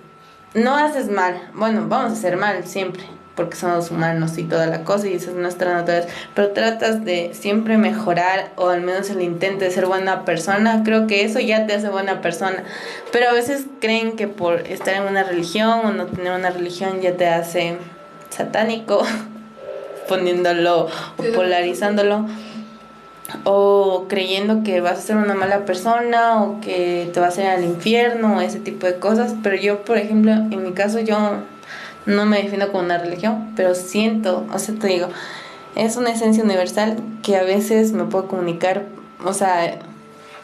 no 0.54 0.76
haces 0.76 1.10
mal. 1.10 1.50
Bueno, 1.54 1.86
vamos 1.88 2.12
a 2.12 2.14
hacer 2.14 2.36
mal 2.36 2.64
siempre, 2.64 3.04
porque 3.34 3.56
somos 3.56 3.90
humanos 3.90 4.38
y 4.38 4.44
toda 4.44 4.66
la 4.66 4.84
cosa, 4.84 5.08
y 5.08 5.14
eso 5.14 5.30
es 5.30 5.36
nuestra 5.36 5.74
naturaleza. 5.74 6.08
Pero 6.34 6.50
tratas 6.50 7.04
de 7.04 7.32
siempre 7.34 7.76
mejorar, 7.78 8.50
o 8.56 8.68
al 8.68 8.82
menos 8.82 9.10
el 9.10 9.22
intento 9.22 9.64
de 9.64 9.70
ser 9.70 9.86
buena 9.86 10.24
persona. 10.24 10.82
Creo 10.84 11.06
que 11.06 11.24
eso 11.24 11.40
ya 11.40 11.66
te 11.66 11.74
hace 11.74 11.88
buena 11.88 12.20
persona. 12.20 12.64
Pero 13.12 13.28
a 13.28 13.32
veces 13.32 13.66
creen 13.80 14.12
que 14.12 14.28
por 14.28 14.60
estar 14.60 14.94
en 14.94 15.04
una 15.04 15.24
religión 15.24 15.80
o 15.84 15.92
no 15.92 16.06
tener 16.06 16.32
una 16.32 16.50
religión 16.50 17.00
ya 17.00 17.16
te 17.16 17.26
hace 17.26 17.76
satánico, 18.30 19.04
poniéndolo 20.08 20.86
o 21.16 21.22
polarizándolo 21.34 22.26
o 23.44 24.06
creyendo 24.08 24.62
que 24.62 24.80
vas 24.80 24.98
a 24.98 25.02
ser 25.02 25.16
una 25.16 25.34
mala 25.34 25.64
persona 25.64 26.42
o 26.42 26.60
que 26.60 27.10
te 27.12 27.20
vas 27.20 27.38
a 27.38 27.42
ir 27.42 27.48
al 27.48 27.64
infierno 27.64 28.40
ese 28.40 28.60
tipo 28.60 28.86
de 28.86 28.96
cosas. 28.96 29.34
Pero 29.42 29.56
yo, 29.56 29.84
por 29.84 29.98
ejemplo, 29.98 30.32
en 30.32 30.62
mi 30.62 30.72
caso, 30.72 31.00
yo 31.00 31.16
no 32.06 32.26
me 32.26 32.42
defino 32.42 32.68
como 32.68 32.84
una 32.84 32.98
religión, 32.98 33.52
pero 33.56 33.74
siento, 33.74 34.46
o 34.52 34.58
sea, 34.58 34.74
te 34.74 34.86
digo, 34.88 35.08
es 35.76 35.96
una 35.96 36.10
esencia 36.10 36.44
universal 36.44 36.96
que 37.22 37.36
a 37.36 37.42
veces 37.42 37.92
me 37.92 38.04
puedo 38.04 38.28
comunicar, 38.28 38.84
o 39.24 39.32
sea, 39.32 39.66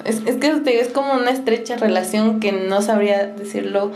es, 0.05 0.23
es 0.27 0.37
que 0.37 0.51
te 0.51 0.71
digo, 0.71 0.83
es 0.83 0.89
como 0.89 1.15
una 1.15 1.31
estrecha 1.31 1.77
relación 1.77 2.41
que 2.41 2.53
no 2.53 2.83
sabría 2.83 3.27
decirlo 3.27 3.93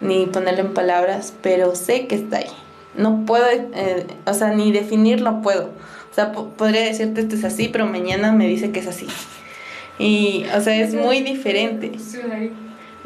ni 0.00 0.26
ponerlo 0.26 0.60
en 0.60 0.74
palabras, 0.74 1.34
pero 1.42 1.74
sé 1.74 2.06
que 2.06 2.14
está 2.14 2.38
ahí. 2.38 2.50
No 2.96 3.24
puedo, 3.26 3.46
eh, 3.50 4.06
o 4.26 4.34
sea, 4.34 4.50
ni 4.50 4.72
definirlo 4.72 5.42
puedo 5.42 5.70
sea, 6.18 6.32
podría 6.32 6.82
decirte 6.82 7.20
esto 7.20 7.36
es 7.36 7.44
así, 7.44 7.68
pero 7.68 7.86
mañana 7.86 8.32
me 8.32 8.48
dice 8.48 8.72
que 8.72 8.80
es 8.80 8.88
así. 8.88 9.06
Y, 9.98 10.44
o 10.54 10.60
sea, 10.60 10.74
es 10.74 10.94
muy 10.94 11.20
diferente. 11.20 11.92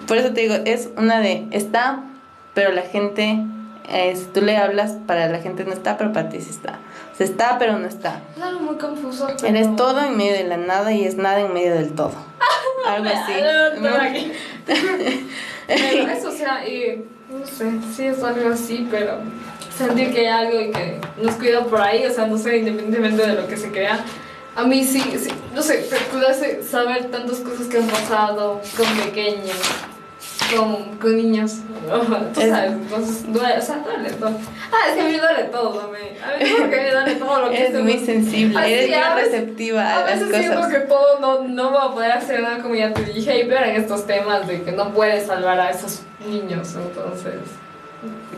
Por 0.06 0.16
eso 0.16 0.32
te 0.32 0.40
digo, 0.40 0.54
es 0.64 0.88
una 0.96 1.20
de 1.20 1.46
está, 1.50 2.04
pero 2.54 2.72
la 2.72 2.82
gente, 2.82 3.38
es, 3.89 4.33
tú 4.33 4.41
le 4.41 4.57
hablas, 4.57 4.93
para 5.07 5.28
la 5.28 5.39
gente 5.41 5.64
no 5.64 5.72
está, 5.72 5.97
pero 5.97 6.12
para 6.12 6.28
ti 6.28 6.41
sí 6.41 6.51
está. 6.51 6.78
O 7.12 7.16
sea, 7.16 7.26
está, 7.26 7.59
pero 7.59 7.78
no 7.78 7.87
está. 7.87 8.20
Claro, 8.35 8.61
muy 8.61 8.76
confuso. 8.76 9.28
Eres 9.45 9.74
todo 9.76 10.01
en 10.01 10.16
medio 10.16 10.33
de 10.33 10.45
la 10.45 10.57
nada 10.57 10.93
y 10.93 11.05
es 11.05 11.16
nada 11.16 11.41
en 11.41 11.53
medio 11.53 11.74
del 11.74 11.93
todo. 11.93 12.14
Algo 12.87 13.09
así. 13.09 13.33
pero 15.66 16.09
eso, 16.09 16.28
o 16.28 16.33
sea, 16.33 16.66
y, 16.66 17.05
no 17.30 17.47
sé, 17.47 17.70
sí 17.95 18.07
es 18.07 18.22
algo 18.22 18.51
así, 18.51 18.87
pero 18.91 19.18
sentir 19.76 20.12
que 20.12 20.20
hay 20.20 20.26
algo 20.26 20.61
y 20.61 20.70
que 20.70 21.01
nos 21.20 21.35
cuida 21.37 21.64
por 21.64 21.80
ahí, 21.80 22.05
o 22.05 22.11
sea, 22.11 22.26
no 22.26 22.37
sé, 22.37 22.59
independientemente 22.59 23.26
de 23.26 23.35
lo 23.35 23.49
que 23.49 23.57
se 23.57 23.70
crea. 23.70 24.05
A 24.55 24.64
mí 24.64 24.85
sí, 24.85 25.01
sí 25.18 25.30
no 25.55 25.62
sé, 25.62 25.87
te 25.89 26.62
saber 26.62 27.11
tantas 27.11 27.39
cosas 27.39 27.66
que 27.66 27.78
han 27.78 27.87
pasado 27.87 28.61
con 28.76 28.87
pequeños, 29.05 29.57
con, 30.55 30.99
con 30.99 31.16
niños, 31.16 31.59
tú 32.35 32.41
sabes, 32.41 32.72
entonces 32.72 33.33
duele, 33.33 33.59
o 33.59 33.62
sea, 33.62 33.78
duele 33.78 34.11
todo. 34.11 34.39
Ah, 34.72 34.89
es 34.89 34.95
que 34.95 35.01
a 35.01 35.05
mí 35.05 35.16
duele 35.16 35.45
todo, 35.45 35.80
a 35.80 35.89
mí, 35.89 35.99
a 36.22 36.39
mí 36.39 36.70
que 36.70 36.76
me 36.76 36.91
duele 36.91 37.14
todo 37.16 37.41
lo 37.41 37.51
que 37.51 37.66
Es 37.66 37.74
muy 37.74 37.99
sensible, 37.99 38.85
eres 38.85 38.89
muy 38.89 39.22
receptiva 39.22 39.83
a, 39.83 40.01
a 40.01 40.05
veces 40.05 40.28
siento 40.35 40.68
que 40.68 40.80
todo 40.80 41.20
no, 41.20 41.43
no 41.43 41.72
va 41.72 41.85
a 41.85 41.93
poder 41.93 42.12
hacer 42.12 42.41
nada 42.41 42.59
como 42.62 42.74
ya 42.74 42.93
te 42.93 43.05
dije, 43.05 43.41
y 43.41 43.45
peor 43.45 43.64
en 43.64 43.76
estos 43.76 44.07
temas 44.07 44.47
de 44.47 44.62
que 44.62 44.72
no 44.72 44.93
puedes 44.93 45.26
salvar 45.26 45.61
a 45.61 45.70
esos 45.70 46.03
niños, 46.26 46.74
entonces... 46.74 47.35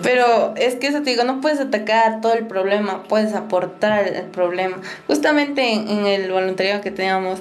Pero 0.02 0.52
es 0.56 0.74
que 0.74 0.88
eso 0.88 1.02
te 1.02 1.10
digo, 1.10 1.24
no 1.24 1.40
puedes 1.40 1.60
atacar 1.60 2.20
todo 2.20 2.34
el 2.34 2.46
problema, 2.46 3.04
puedes 3.04 3.34
aportar 3.34 4.06
el 4.06 4.26
problema. 4.26 4.76
Justamente 5.06 5.72
en, 5.72 6.06
el 6.06 6.30
voluntariado 6.30 6.82
que 6.82 6.90
teníamos, 6.90 7.40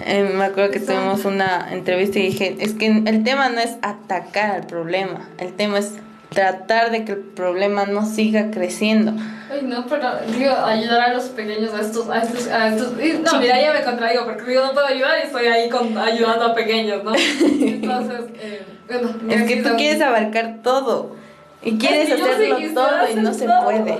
eh, 0.00 0.30
me 0.34 0.44
acuerdo 0.44 0.70
que 0.70 0.80
tuvimos 0.80 1.24
una 1.24 1.68
entrevista 1.72 2.18
y 2.18 2.28
dije, 2.28 2.56
es 2.60 2.74
que 2.74 2.86
el 2.86 3.24
tema 3.24 3.48
no 3.48 3.60
es 3.60 3.76
atacar 3.82 4.50
al 4.52 4.66
problema, 4.66 5.28
el 5.38 5.54
tema 5.54 5.78
es 5.78 5.94
tratar 6.30 6.90
de 6.90 7.04
que 7.04 7.12
el 7.12 7.18
problema 7.18 7.86
no 7.86 8.04
siga 8.06 8.50
creciendo. 8.50 9.12
Ay, 9.50 9.62
no, 9.62 9.86
pero 9.86 10.08
digo, 10.36 10.52
ayudar 10.52 11.00
a 11.00 11.14
los 11.14 11.24
pequeños, 11.24 11.72
a 11.72 11.80
estos, 11.80 12.08
a 12.10 12.22
estos, 12.22 12.46
a 12.48 12.68
estos 12.68 12.92
no, 12.92 13.40
mira, 13.40 13.60
ya 13.60 13.72
me 13.72 13.82
contradigo, 13.82 14.24
porque 14.24 14.44
digo, 14.50 14.62
no 14.62 14.72
puedo 14.72 14.86
ayudar 14.86 15.18
y 15.22 15.26
estoy 15.26 15.46
ahí 15.46 15.68
con, 15.68 15.96
ayudando 15.96 16.46
a 16.46 16.54
pequeños, 16.54 17.02
¿no? 17.02 17.12
Entonces, 17.40 18.20
eh, 18.40 18.62
bueno. 18.86 19.14
Es 19.30 19.42
que 19.44 19.62
tú 19.62 19.70
quieres 19.76 20.00
abarcar 20.02 20.58
todo. 20.62 21.16
Y 21.60 21.76
quieres 21.76 22.12
hacerlo 22.12 22.56
todo 22.72 23.10
y 23.10 23.16
no 23.16 23.34
se 23.34 23.46
puede. 23.46 23.98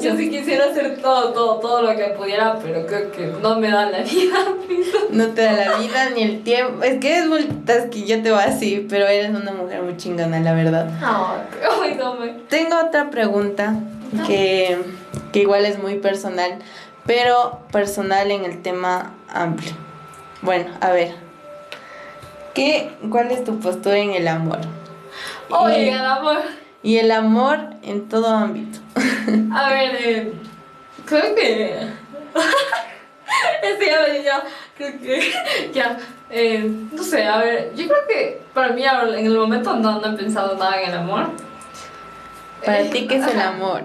yo 0.00 0.16
sí 0.16 0.30
quisiera 0.30 0.64
hacer 0.66 1.00
todo, 1.00 1.32
todo, 1.32 1.60
todo 1.60 1.82
lo 1.82 1.96
que 1.96 2.06
pudiera, 2.16 2.58
pero 2.58 2.84
creo 2.86 3.12
que 3.12 3.32
no 3.40 3.60
me 3.60 3.70
da 3.70 3.88
la 3.88 4.00
vida. 4.00 4.36
no 5.10 5.28
te 5.28 5.42
da 5.42 5.52
la 5.52 5.78
vida 5.78 6.10
ni 6.10 6.22
el 6.22 6.42
tiempo. 6.42 6.82
Es 6.82 6.98
que 6.98 7.18
es 7.18 7.26
muy 7.26 7.46
que 7.90 8.04
yo 8.04 8.20
te 8.22 8.32
voy 8.32 8.42
así, 8.42 8.86
pero 8.90 9.06
eres 9.06 9.30
una 9.30 9.52
mujer 9.52 9.82
muy 9.82 9.96
chingona, 9.96 10.40
la 10.40 10.54
verdad. 10.54 10.90
Ay, 11.00 11.94
no 11.96 12.14
me... 12.14 12.30
Tengo 12.48 12.76
otra 12.80 13.10
pregunta 13.10 13.76
que, 14.26 14.78
que 15.32 15.38
igual 15.38 15.66
es 15.66 15.78
muy 15.78 15.98
personal, 15.98 16.58
pero 17.06 17.60
personal 17.70 18.28
en 18.32 18.44
el 18.44 18.60
tema 18.60 19.14
amplio. 19.28 19.70
Bueno, 20.42 20.72
a 20.80 20.90
ver. 20.90 21.14
¿Qué, 22.54 22.90
¿Cuál 23.08 23.30
es 23.30 23.44
tu 23.44 23.60
postura 23.60 23.98
en 23.98 24.10
el 24.10 24.26
amor? 24.26 24.58
Oye, 25.48 25.92
el 25.92 26.04
amor 26.04 26.38
y 26.88 26.96
el 26.96 27.10
amor 27.10 27.58
en 27.82 28.08
todo 28.08 28.28
ámbito. 28.28 28.78
A 29.52 29.68
ver, 29.68 29.94
eh, 29.96 30.32
creo 31.04 31.34
que... 31.34 31.80
este 33.62 33.86
ya, 33.86 34.22
ya, 34.24 34.42
creo 34.74 34.98
que 34.98 35.32
ya, 35.74 35.98
eh, 36.30 36.66
no 36.90 37.02
sé, 37.02 37.26
a 37.26 37.36
ver, 37.40 37.74
yo 37.74 37.86
creo 37.88 38.06
que 38.08 38.40
para 38.54 38.72
mí 38.72 38.84
en 38.84 39.26
el 39.26 39.36
momento 39.36 39.76
no, 39.76 40.00
no 40.00 40.14
he 40.14 40.16
pensado 40.16 40.56
nada 40.56 40.80
en 40.80 40.88
el 40.88 40.96
amor. 40.96 41.26
¿Para 42.64 42.84
ti 42.84 43.06
qué 43.06 43.16
es 43.16 43.26
el 43.26 43.38
amor? 43.38 43.82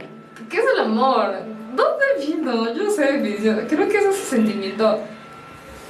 ¿Qué 0.50 0.60
es 0.60 0.66
el 0.74 0.80
amor? 0.80 1.34
¿Dónde 1.76 2.06
vino? 2.26 2.74
Yo 2.74 2.84
no 2.84 2.90
sé, 2.90 3.66
creo 3.68 3.90
que 3.90 3.98
es 3.98 4.06
ese 4.06 4.26
sentimiento 4.38 5.02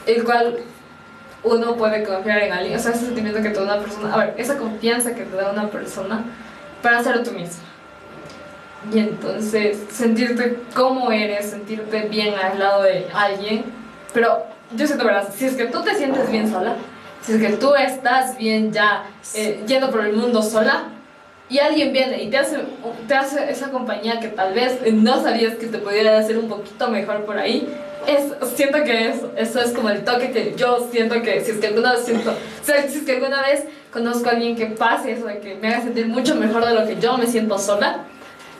el 0.08 0.24
cual 0.24 0.58
uno 1.44 1.76
puede 1.76 2.04
confiar 2.04 2.40
en 2.40 2.54
alguien, 2.54 2.76
o 2.76 2.80
sea, 2.80 2.92
ese 2.92 3.06
sentimiento 3.06 3.40
que 3.40 3.50
te 3.50 3.60
da 3.60 3.66
una 3.66 3.80
persona, 3.80 4.16
a 4.16 4.18
ver, 4.18 4.34
esa 4.36 4.58
confianza 4.58 5.14
que 5.14 5.26
te 5.26 5.36
da 5.36 5.52
una 5.52 5.70
persona 5.70 6.26
para 6.84 7.04
ser 7.04 7.24
tú 7.24 7.32
mismo. 7.32 7.64
Y 8.94 9.00
entonces 9.00 9.78
sentirte 9.90 10.60
como 10.76 11.12
eres, 11.12 11.50
sentirte 11.50 12.02
bien 12.10 12.36
al 12.36 12.60
lado 12.60 12.84
de 12.84 13.08
alguien. 13.14 13.64
Pero 14.14 14.44
yo 14.76 14.86
siento, 14.86 15.06
¿verdad? 15.06 15.30
Si 15.36 15.46
es 15.46 15.56
que 15.56 15.66
tú 15.66 15.82
te 15.82 15.96
sientes 15.96 16.30
bien 16.30 16.52
sola, 16.52 16.76
si 17.22 17.34
es 17.34 17.42
que 17.42 17.54
tú 17.54 17.74
estás 17.74 18.38
bien 18.38 18.72
ya 18.72 19.06
eh, 19.34 19.64
yendo 19.66 19.90
por 19.90 20.06
el 20.06 20.14
mundo 20.14 20.44
sola, 20.44 20.90
y 21.50 21.60
alguien 21.60 21.94
viene 21.94 22.24
y 22.24 22.30
te 22.30 22.38
hace, 22.38 22.58
te 23.08 23.14
hace 23.14 23.52
esa 23.52 23.70
compañía 23.70 24.20
que 24.20 24.30
tal 24.30 24.54
vez 24.54 24.80
no 24.92 25.22
sabías 25.22 25.56
que 25.56 25.68
te 25.68 25.78
pudiera 25.78 26.18
hacer 26.18 26.38
un 26.38 26.48
poquito 26.48 26.90
mejor 26.90 27.26
por 27.26 27.38
ahí, 27.38 27.68
es, 28.08 28.34
siento 28.56 28.84
que 28.84 29.10
es, 29.10 29.18
eso 29.36 29.62
es 29.62 29.72
como 29.72 29.90
el 29.90 30.04
toque 30.04 30.32
que 30.32 30.56
yo 30.58 30.90
siento 30.92 31.22
que 31.22 31.42
si 31.42 31.52
es 31.52 31.58
que 31.58 31.68
alguna 31.68 31.94
vez 31.94 32.06
siento, 32.06 32.32
o 32.32 32.66
sea, 32.66 32.88
si 32.88 32.98
es 32.98 33.04
que 33.04 33.14
alguna 33.14 33.42
vez 33.44 33.66
conozco 33.94 34.30
a 34.30 34.32
alguien 34.34 34.56
que 34.56 34.66
pase 34.66 35.12
eso, 35.14 35.28
de 35.28 35.40
que 35.40 35.56
me 35.56 35.68
haga 35.68 35.84
sentir 35.84 36.08
mucho 36.08 36.36
mejor 36.36 36.66
de 36.66 36.74
lo 36.74 36.86
que 36.86 37.00
yo 37.00 37.18
me 37.18 37.28
siento 37.28 37.58
sola, 37.60 38.00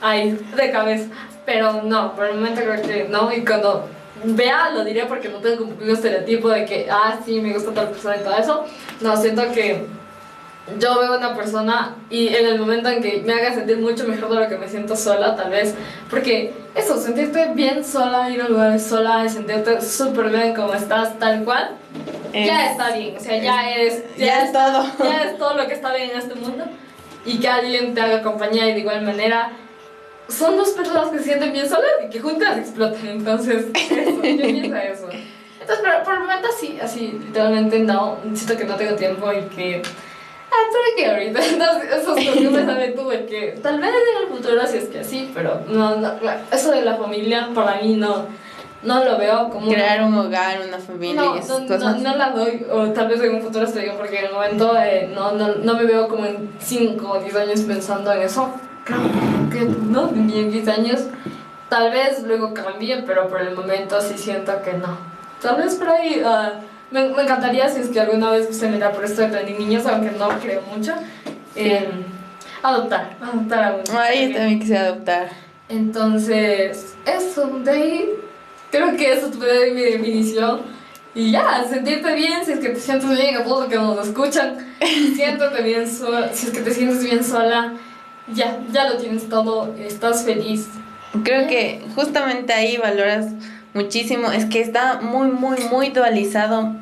ahí, 0.02 0.32
de 0.56 0.72
cabeza. 0.72 1.10
Pero 1.46 1.82
no, 1.84 2.16
por 2.16 2.26
el 2.26 2.36
momento 2.36 2.62
creo 2.62 2.82
que 2.82 3.08
no, 3.10 3.34
y 3.34 3.44
cuando 3.44 3.90
vea 4.24 4.70
lo 4.70 4.86
diré 4.86 5.06
porque 5.06 5.28
no 5.28 5.40
tengo 5.40 5.66
un 5.66 5.90
estereotipo 5.90 6.50
de 6.50 6.66
que, 6.66 6.88
ah, 6.90 7.20
sí, 7.26 7.42
me 7.42 7.52
gusta 7.54 7.74
tal 7.74 7.90
persona 7.90 8.18
y 8.18 8.24
todo 8.24 8.38
eso. 8.38 8.66
No, 9.02 9.18
siento 9.18 9.52
que 9.52 9.86
yo 10.80 11.00
veo 11.00 11.18
una 11.18 11.36
persona 11.36 11.96
y 12.10 12.30
en 12.30 12.46
el 12.46 12.60
momento 12.60 12.90
en 12.90 13.02
que 13.02 13.22
me 13.26 13.34
haga 13.34 13.54
sentir 13.54 13.78
mucho 13.80 14.08
mejor 14.08 14.30
de 14.30 14.40
lo 14.40 14.48
que 14.48 14.58
me 14.58 14.70
siento 14.70 14.96
sola, 14.96 15.36
tal 15.36 15.52
vez, 15.52 15.76
porque 16.10 16.54
eso, 16.74 16.98
sentirte 16.98 17.52
bien 17.54 17.84
sola, 17.84 18.30
ir 18.30 18.42
a 18.42 18.48
lugares 18.48 18.84
sola, 18.84 19.28
sentirte 19.28 19.82
súper 19.82 20.30
bien 20.30 20.56
como 20.56 20.74
estás, 20.74 21.20
tal 21.20 21.44
cual, 21.44 21.72
ya 22.34 22.72
está 22.72 22.96
bien, 22.96 23.18
o 23.18 23.20
sea, 23.20 23.38
ya 23.38 23.72
es, 23.76 24.04
ya, 24.18 24.46
es 24.46 24.54
todo. 24.54 24.86
Ya 25.04 25.24
es 25.24 25.38
todo 25.38 25.56
lo 25.56 25.68
que 25.68 25.74
está 25.74 25.94
bien 25.94 26.12
en 26.12 26.18
este 26.18 26.36
mundo 26.36 26.66
y 27.26 27.40
que 27.40 27.48
alguien 27.48 27.94
te 27.94 28.02
haga 28.02 28.24
compañía 28.24 28.68
y 28.70 28.74
de 28.74 28.80
igual 28.80 29.02
manera 29.04 29.52
son 30.30 30.58
dos 30.58 30.70
personas 30.70 31.10
que 31.10 31.20
se 31.20 31.26
sienten 31.26 31.52
bien 31.52 31.68
solas 31.68 31.92
y 32.06 32.10
que 32.10 32.20
juntas 32.20 32.58
explotan, 32.58 33.06
entonces 33.06 33.66
eso, 33.74 34.16
yo 34.16 34.22
pienso 34.22 34.78
eso. 34.78 35.10
Entonces, 35.60 35.86
pero 35.86 36.04
por 36.04 36.16
el 36.16 36.20
momento 36.22 36.48
así, 36.54 36.80
así, 36.82 37.20
literalmente 37.26 37.80
no, 37.80 38.18
siento 38.34 38.58
que 38.58 38.66
no 38.66 38.76
tengo 38.76 38.96
tiempo 38.96 39.32
y 39.32 39.42
que 39.56 39.82
Ah, 40.54 40.70
pero 40.72 40.96
que 40.96 41.06
ahorita, 41.08 41.40
esos 41.98 42.16
costumbres 42.16 42.66
también 42.68 42.96
tuve 42.96 43.26
que, 43.26 43.60
tal 43.62 43.80
vez 43.80 43.90
en 43.90 44.24
el 44.24 44.28
futuro 44.30 44.68
si 44.68 44.78
es 44.78 44.86
que 44.86 45.04
sí, 45.04 45.32
pero 45.34 45.62
no, 45.68 45.96
no, 45.96 46.12
eso 46.52 46.72
de 46.72 46.84
la 46.84 46.96
familia 46.96 47.50
para 47.56 47.82
mí 47.82 47.96
no, 47.96 48.28
no 48.84 49.04
lo 49.04 49.18
veo 49.18 49.50
como... 49.50 49.68
Crear 49.68 50.04
un 50.04 50.16
hogar, 50.16 50.62
una 50.68 50.78
familia 50.78 51.22
no, 51.22 51.36
y 51.36 51.40
esas 51.40 51.62
no, 51.62 51.68
cosas. 51.68 52.00
No, 52.02 52.16
la 52.16 52.30
doy, 52.30 52.66
o 52.72 52.88
tal 52.90 53.08
vez 53.08 53.22
en 53.22 53.36
un 53.36 53.42
futuro 53.42 53.66
estoy 53.66 53.90
porque 53.98 54.20
en 54.20 54.26
el 54.26 54.34
momento 54.34 54.78
eh, 54.78 55.12
no, 55.14 55.32
no, 55.32 55.56
no 55.56 55.74
me 55.74 55.86
veo 55.86 56.08
como 56.08 56.26
en 56.26 56.54
5 56.60 57.10
o 57.10 57.20
10 57.20 57.36
años 57.36 57.62
pensando 57.62 58.14
en 58.14 58.22
eso. 58.22 58.54
Creo 58.84 59.00
que 59.52 59.62
no, 59.62 60.12
ni 60.12 60.40
en 60.40 60.52
10 60.52 60.68
años. 60.68 61.02
Tal 61.70 61.92
vez 61.92 62.22
luego 62.24 62.54
cambie, 62.54 63.02
pero 63.08 63.28
por 63.28 63.42
el 63.42 63.56
momento 63.56 64.00
sí 64.02 64.18
siento 64.18 64.62
que 64.62 64.74
no. 64.74 64.98
Tal 65.42 65.56
vez 65.56 65.76
por 65.76 65.90
ahí... 65.90 66.22
Uh, 66.24 66.73
me, 66.94 67.10
me, 67.10 67.24
encantaría 67.24 67.68
si 67.68 67.82
es 67.82 67.88
que 67.90 68.00
alguna 68.00 68.30
vez 68.32 68.56
se 68.56 68.70
me 68.70 68.78
da 68.78 68.92
por 68.92 69.04
esto 69.04 69.24
de 69.24 69.30
tener 69.30 69.60
niños, 69.60 69.86
aunque 69.88 70.12
no 70.12 70.30
creo 70.40 70.62
mucho. 70.62 70.94
Eh, 71.56 71.90
adoptar, 72.62 73.18
adoptar 73.20 73.64
a 73.64 73.74
uno. 73.74 74.00
Ay, 74.00 74.30
yo 74.30 74.36
también 74.36 74.60
quisiera 74.60 74.82
adoptar. 74.84 75.30
Entonces, 75.70 76.96
eso, 77.06 77.48
de 77.48 77.72
ahí, 77.72 78.10
creo 78.70 78.96
que 78.96 79.12
eso 79.12 79.32
puede 79.32 79.60
ser 79.60 79.74
mi 79.74 79.82
definición. 79.82 80.62
Y 81.16 81.32
ya, 81.32 81.64
sentirte 81.68 82.14
bien, 82.14 82.46
si 82.46 82.54
es 82.54 82.60
que 82.60 82.70
te 82.70 82.80
sientes 82.80 83.10
bien, 83.10 83.38
a 83.38 83.44
todos 83.44 83.62
los 83.62 83.70
que 83.70 83.76
nos 83.76 84.08
escuchan, 84.08 84.58
siéntate 85.16 85.62
bien 85.62 85.90
sola, 85.90 86.30
si 86.34 86.48
es 86.48 86.54
que 86.54 86.62
te 86.62 86.72
sientes 86.72 87.04
bien 87.04 87.24
sola, 87.24 87.74
ya, 88.34 88.60
ya 88.72 88.90
lo 88.90 88.98
tienes 88.98 89.30
todo, 89.30 89.76
estás 89.78 90.24
feliz. 90.24 90.70
Creo 91.24 91.48
que 91.48 91.86
justamente 91.94 92.54
ahí 92.54 92.78
valoras 92.78 93.28
muchísimo. 93.74 94.32
Es 94.32 94.46
que 94.46 94.62
está 94.62 95.00
muy, 95.02 95.30
muy, 95.30 95.58
muy 95.72 95.90
dualizado 95.90 96.74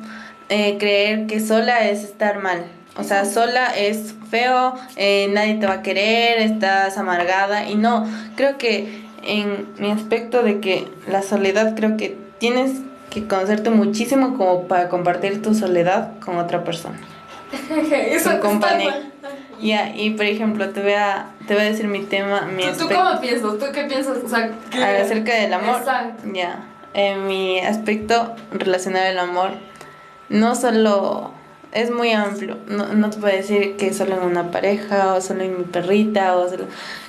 eh, 0.48 0.76
creer 0.78 1.26
que 1.26 1.40
sola 1.40 1.88
es 1.88 2.04
estar 2.04 2.42
mal. 2.42 2.64
O 2.98 3.04
sea, 3.04 3.24
sola 3.24 3.74
es 3.74 4.14
feo, 4.30 4.74
eh, 4.96 5.30
nadie 5.32 5.54
te 5.54 5.66
va 5.66 5.74
a 5.74 5.82
querer, 5.82 6.38
estás 6.40 6.98
amargada. 6.98 7.68
Y 7.68 7.74
no, 7.74 8.06
creo 8.36 8.58
que 8.58 9.02
en 9.22 9.66
mi 9.78 9.90
aspecto 9.90 10.42
de 10.42 10.60
que 10.60 10.88
la 11.08 11.22
soledad, 11.22 11.74
creo 11.74 11.96
que 11.96 12.18
tienes 12.38 12.80
que 13.08 13.26
conocerte 13.26 13.70
muchísimo 13.70 14.36
como 14.36 14.68
para 14.68 14.88
compartir 14.88 15.40
tu 15.40 15.54
soledad 15.54 16.18
con 16.20 16.36
otra 16.36 16.64
persera. 16.64 16.94
Eso 18.10 18.38
compañía. 18.40 19.10
Ya, 19.60 19.94
y 19.94 20.10
por 20.10 20.26
ejemplo, 20.26 20.70
te 20.70 20.82
voy 20.82 20.94
a, 20.94 21.28
te 21.46 21.54
voy 21.54 21.62
a 21.62 21.66
decir 21.66 21.86
mi 21.86 22.00
tema. 22.00 22.42
Mi 22.42 22.64
¿Tú, 22.64 22.88
¿Tú, 22.88 22.94
cómo 22.94 23.20
piensas? 23.20 23.58
¿Tú 23.58 23.66
qué 23.72 23.84
piensas? 23.84 24.18
O 24.22 24.28
sea, 24.28 24.50
Acerca 25.00 25.34
del 25.34 25.54
amor. 25.54 25.78
Exacto. 25.78 26.24
Ya 26.34 26.71
en 26.94 27.26
mi 27.26 27.60
aspecto 27.60 28.34
relacionado 28.50 29.06
al 29.08 29.18
amor, 29.18 29.50
no 30.28 30.54
solo 30.54 31.32
es 31.72 31.90
muy 31.90 32.10
amplio, 32.12 32.58
no, 32.66 32.88
no 32.88 33.10
te 33.10 33.18
puedo 33.18 33.34
decir 33.34 33.76
que 33.76 33.92
solo 33.94 34.14
en 34.16 34.22
una 34.22 34.50
pareja 34.50 35.14
o 35.14 35.20
solo 35.20 35.42
en 35.42 35.58
mi 35.58 35.64
perrita 35.64 36.36
o 36.36 36.48
solo... 36.48 36.66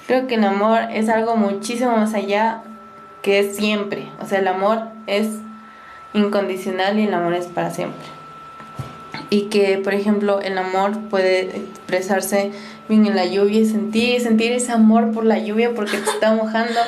Creo 0.08 0.28
que 0.28 0.36
el 0.36 0.44
amor 0.44 0.82
es 0.92 1.10
algo 1.10 1.36
muchísimo 1.36 1.96
más 1.96 2.14
allá 2.14 2.64
que 3.22 3.40
es 3.40 3.56
siempre, 3.56 4.08
o 4.22 4.26
sea, 4.26 4.40
el 4.40 4.48
amor 4.48 4.80
es 5.08 5.28
incondicional 6.14 7.00
y 7.00 7.04
el 7.08 7.14
amor 7.14 7.34
es 7.34 7.48
para 7.48 7.72
siempre. 7.72 8.06
Y 9.30 9.44
que, 9.44 9.78
por 9.78 9.94
ejemplo, 9.94 10.42
el 10.42 10.58
amor 10.58 11.00
puede 11.10 11.58
expresarse 11.58 12.52
bien 12.90 13.06
en 13.06 13.16
la 13.16 13.26
lluvia 13.26 13.62
y 13.62 13.66
sentir, 13.66 14.22
sentir 14.22 14.52
ese 14.52 14.72
amor 14.72 15.12
por 15.12 15.26
la 15.26 15.40
lluvia 15.40 15.74
porque 15.74 15.98
te 15.98 16.10
está 16.10 16.34
mojando 16.34 16.80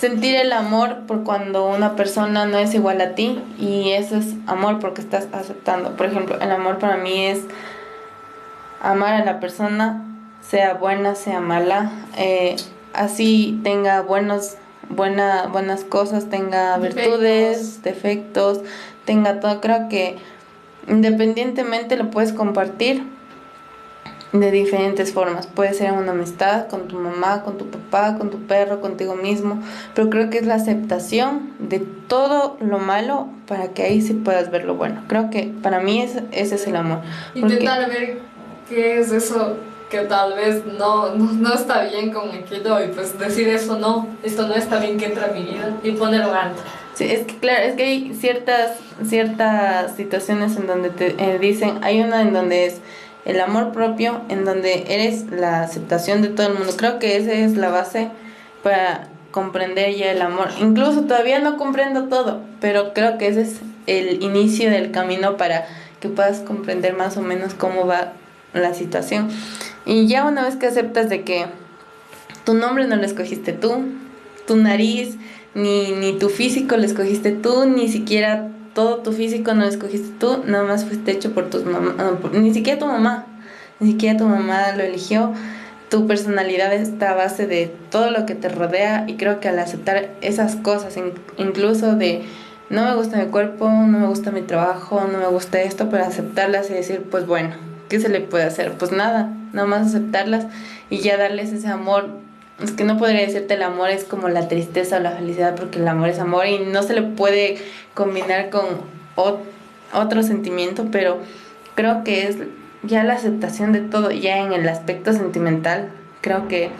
sentir 0.00 0.34
el 0.36 0.52
amor 0.54 1.00
por 1.06 1.24
cuando 1.24 1.68
una 1.68 1.94
persona 1.94 2.46
no 2.46 2.56
es 2.58 2.72
igual 2.72 3.02
a 3.02 3.14
ti 3.14 3.42
y 3.58 3.90
eso 3.90 4.16
es 4.16 4.28
amor 4.46 4.78
porque 4.80 5.02
estás 5.02 5.28
aceptando. 5.30 5.94
Por 5.94 6.06
ejemplo, 6.06 6.38
el 6.40 6.50
amor 6.50 6.78
para 6.78 6.96
mí 6.96 7.26
es 7.26 7.40
amar 8.80 9.12
a 9.12 9.24
la 9.26 9.40
persona, 9.40 10.02
sea 10.40 10.72
buena, 10.72 11.14
sea 11.14 11.40
mala, 11.40 11.92
eh, 12.16 12.56
así 12.94 13.60
tenga 13.62 14.00
buenos, 14.00 14.56
buena, 14.88 15.48
buenas 15.48 15.84
cosas, 15.84 16.30
tenga 16.30 16.78
virtudes, 16.78 17.82
defectos, 17.82 18.60
tenga 19.04 19.38
todo. 19.40 19.60
Creo 19.60 19.90
que 19.90 20.16
independientemente 20.88 21.96
lo 21.96 22.10
puedes 22.10 22.32
compartir 22.32 23.04
de 24.32 24.50
diferentes 24.50 25.12
formas. 25.12 25.46
Puede 25.46 25.74
ser 25.74 25.92
una 25.92 26.12
amistad 26.12 26.68
con 26.68 26.88
tu 26.88 26.96
mamá, 26.96 27.42
con 27.42 27.58
tu 27.58 27.66
papá, 27.66 28.16
con 28.16 28.30
tu 28.30 28.38
perro, 28.46 28.80
contigo 28.80 29.16
mismo, 29.16 29.60
pero 29.94 30.08
creo 30.10 30.30
que 30.30 30.38
es 30.38 30.46
la 30.46 30.54
aceptación 30.54 31.52
de 31.58 31.80
todo 31.80 32.56
lo 32.60 32.78
malo 32.78 33.28
para 33.46 33.68
que 33.68 33.82
ahí 33.82 34.00
sí 34.00 34.14
puedas 34.14 34.50
ver 34.50 34.64
lo 34.64 34.74
bueno. 34.74 35.02
Creo 35.08 35.30
que 35.30 35.52
para 35.62 35.80
mí 35.80 36.00
ese, 36.02 36.24
ese 36.32 36.54
es 36.54 36.66
el 36.66 36.76
amor. 36.76 37.00
Intentar 37.34 37.88
ver 37.88 38.18
qué 38.68 39.00
es 39.00 39.10
eso 39.10 39.56
que 39.90 40.02
tal 40.02 40.34
vez 40.34 40.64
no, 40.64 41.14
no, 41.16 41.52
está 41.52 41.82
bien 41.82 42.12
con 42.12 42.30
aquello 42.30 42.82
y 42.82 42.88
pues 42.88 43.18
decir 43.18 43.48
eso 43.48 43.76
no, 43.76 44.06
esto 44.22 44.46
no 44.46 44.54
está 44.54 44.78
bien 44.78 44.96
que 44.96 45.06
entra 45.06 45.26
en 45.26 45.34
mi 45.34 45.50
vida 45.50 45.76
y 45.82 45.90
ponerlo 45.92 46.32
alto. 46.32 46.62
Sí, 46.94 47.04
es 47.10 47.26
que 47.26 47.36
claro, 47.38 47.64
es 47.64 47.74
que 47.74 47.82
hay 47.82 48.14
ciertas, 48.14 48.78
ciertas 49.04 49.96
situaciones 49.96 50.56
en 50.56 50.66
donde 50.66 50.90
te 50.90 51.16
eh, 51.18 51.38
dicen, 51.40 51.78
hay 51.82 52.00
una 52.00 52.22
en 52.22 52.32
donde 52.32 52.66
es 52.66 52.80
el 53.24 53.40
amor 53.40 53.72
propio 53.72 54.22
en 54.28 54.44
donde 54.44 54.84
eres 54.88 55.30
la 55.30 55.62
aceptación 55.62 56.22
de 56.22 56.28
todo 56.28 56.48
el 56.48 56.54
mundo. 56.54 56.72
Creo 56.76 56.98
que 56.98 57.16
esa 57.16 57.32
es 57.32 57.56
la 57.56 57.70
base 57.70 58.10
para 58.62 59.08
comprender 59.30 59.94
ya 59.94 60.10
el 60.10 60.22
amor. 60.22 60.48
Incluso 60.60 61.02
todavía 61.02 61.38
no 61.38 61.56
comprendo 61.56 62.04
todo, 62.04 62.40
pero 62.60 62.92
creo 62.92 63.18
que 63.18 63.28
ese 63.28 63.42
es 63.42 63.60
el 63.86 64.22
inicio 64.22 64.70
del 64.70 64.90
camino 64.90 65.36
para 65.36 65.66
que 66.00 66.08
puedas 66.08 66.40
comprender 66.40 66.94
más 66.94 67.16
o 67.16 67.22
menos 67.22 67.54
cómo 67.54 67.86
va 67.86 68.12
la 68.52 68.74
situación. 68.74 69.28
Y 69.84 70.06
ya 70.06 70.24
una 70.24 70.44
vez 70.44 70.56
que 70.56 70.66
aceptas 70.66 71.08
de 71.08 71.22
que 71.22 71.46
tu 72.44 72.54
nombre 72.54 72.86
no 72.86 72.96
lo 72.96 73.04
escogiste 73.04 73.52
tú, 73.52 73.84
tu 74.46 74.56
nariz, 74.56 75.16
ni, 75.54 75.92
ni 75.92 76.18
tu 76.18 76.28
físico 76.28 76.76
lo 76.76 76.84
escogiste 76.84 77.32
tú, 77.32 77.66
ni 77.66 77.88
siquiera 77.88 78.48
todo 78.74 78.96
tu 78.98 79.12
físico 79.12 79.54
no 79.54 79.62
lo 79.62 79.68
escogiste 79.68 80.10
tú, 80.18 80.42
nada 80.46 80.64
más 80.64 80.84
fuiste 80.84 81.10
hecho 81.10 81.32
por 81.32 81.50
tus 81.50 81.64
mamás, 81.64 81.94
ni 82.32 82.52
siquiera 82.54 82.78
tu 82.78 82.86
mamá, 82.86 83.26
ni 83.80 83.92
siquiera 83.92 84.18
tu 84.18 84.26
mamá 84.26 84.72
lo 84.76 84.82
eligió. 84.82 85.32
Tu 85.88 86.06
personalidad 86.06 86.72
está 86.72 87.10
a 87.10 87.14
base 87.14 87.48
de 87.48 87.74
todo 87.90 88.12
lo 88.12 88.24
que 88.24 88.36
te 88.36 88.48
rodea 88.48 89.06
y 89.08 89.16
creo 89.16 89.40
que 89.40 89.48
al 89.48 89.58
aceptar 89.58 90.10
esas 90.20 90.54
cosas, 90.54 90.94
incluso 91.36 91.96
de 91.96 92.22
no 92.68 92.84
me 92.84 92.94
gusta 92.94 93.16
mi 93.16 93.26
cuerpo, 93.26 93.68
no 93.68 93.98
me 93.98 94.06
gusta 94.06 94.30
mi 94.30 94.42
trabajo, 94.42 95.04
no 95.10 95.18
me 95.18 95.26
gusta 95.26 95.60
esto, 95.60 95.90
pero 95.90 96.04
aceptarlas 96.04 96.70
y 96.70 96.74
decir, 96.74 97.02
pues 97.10 97.26
bueno, 97.26 97.56
¿qué 97.88 97.98
se 97.98 98.08
le 98.08 98.20
puede 98.20 98.44
hacer? 98.44 98.74
Pues 98.74 98.92
nada, 98.92 99.34
nada 99.52 99.66
más 99.66 99.88
aceptarlas 99.88 100.46
y 100.88 100.98
ya 100.98 101.16
darles 101.16 101.52
ese 101.52 101.66
amor 101.66 102.10
es 102.62 102.72
que 102.72 102.84
no 102.84 102.98
podría 102.98 103.20
decirte 103.20 103.54
el 103.54 103.62
amor 103.62 103.90
es 103.90 104.04
como 104.04 104.28
la 104.28 104.48
tristeza 104.48 104.98
o 104.98 105.00
la 105.00 105.12
felicidad 105.12 105.56
porque 105.56 105.78
el 105.78 105.88
amor 105.88 106.08
es 106.08 106.18
amor 106.18 106.46
y 106.46 106.58
no 106.58 106.82
se 106.82 106.94
le 106.94 107.02
puede 107.02 107.58
combinar 107.94 108.50
con 108.50 108.64
otro 109.92 110.22
sentimiento, 110.22 110.86
pero 110.90 111.18
creo 111.74 112.04
que 112.04 112.26
es 112.26 112.36
ya 112.82 113.04
la 113.04 113.14
aceptación 113.14 113.72
de 113.72 113.80
todo, 113.80 114.10
ya 114.10 114.38
en 114.38 114.52
el 114.52 114.68
aspecto 114.68 115.12
sentimental, 115.12 115.90
creo 116.20 116.48
que 116.48 116.70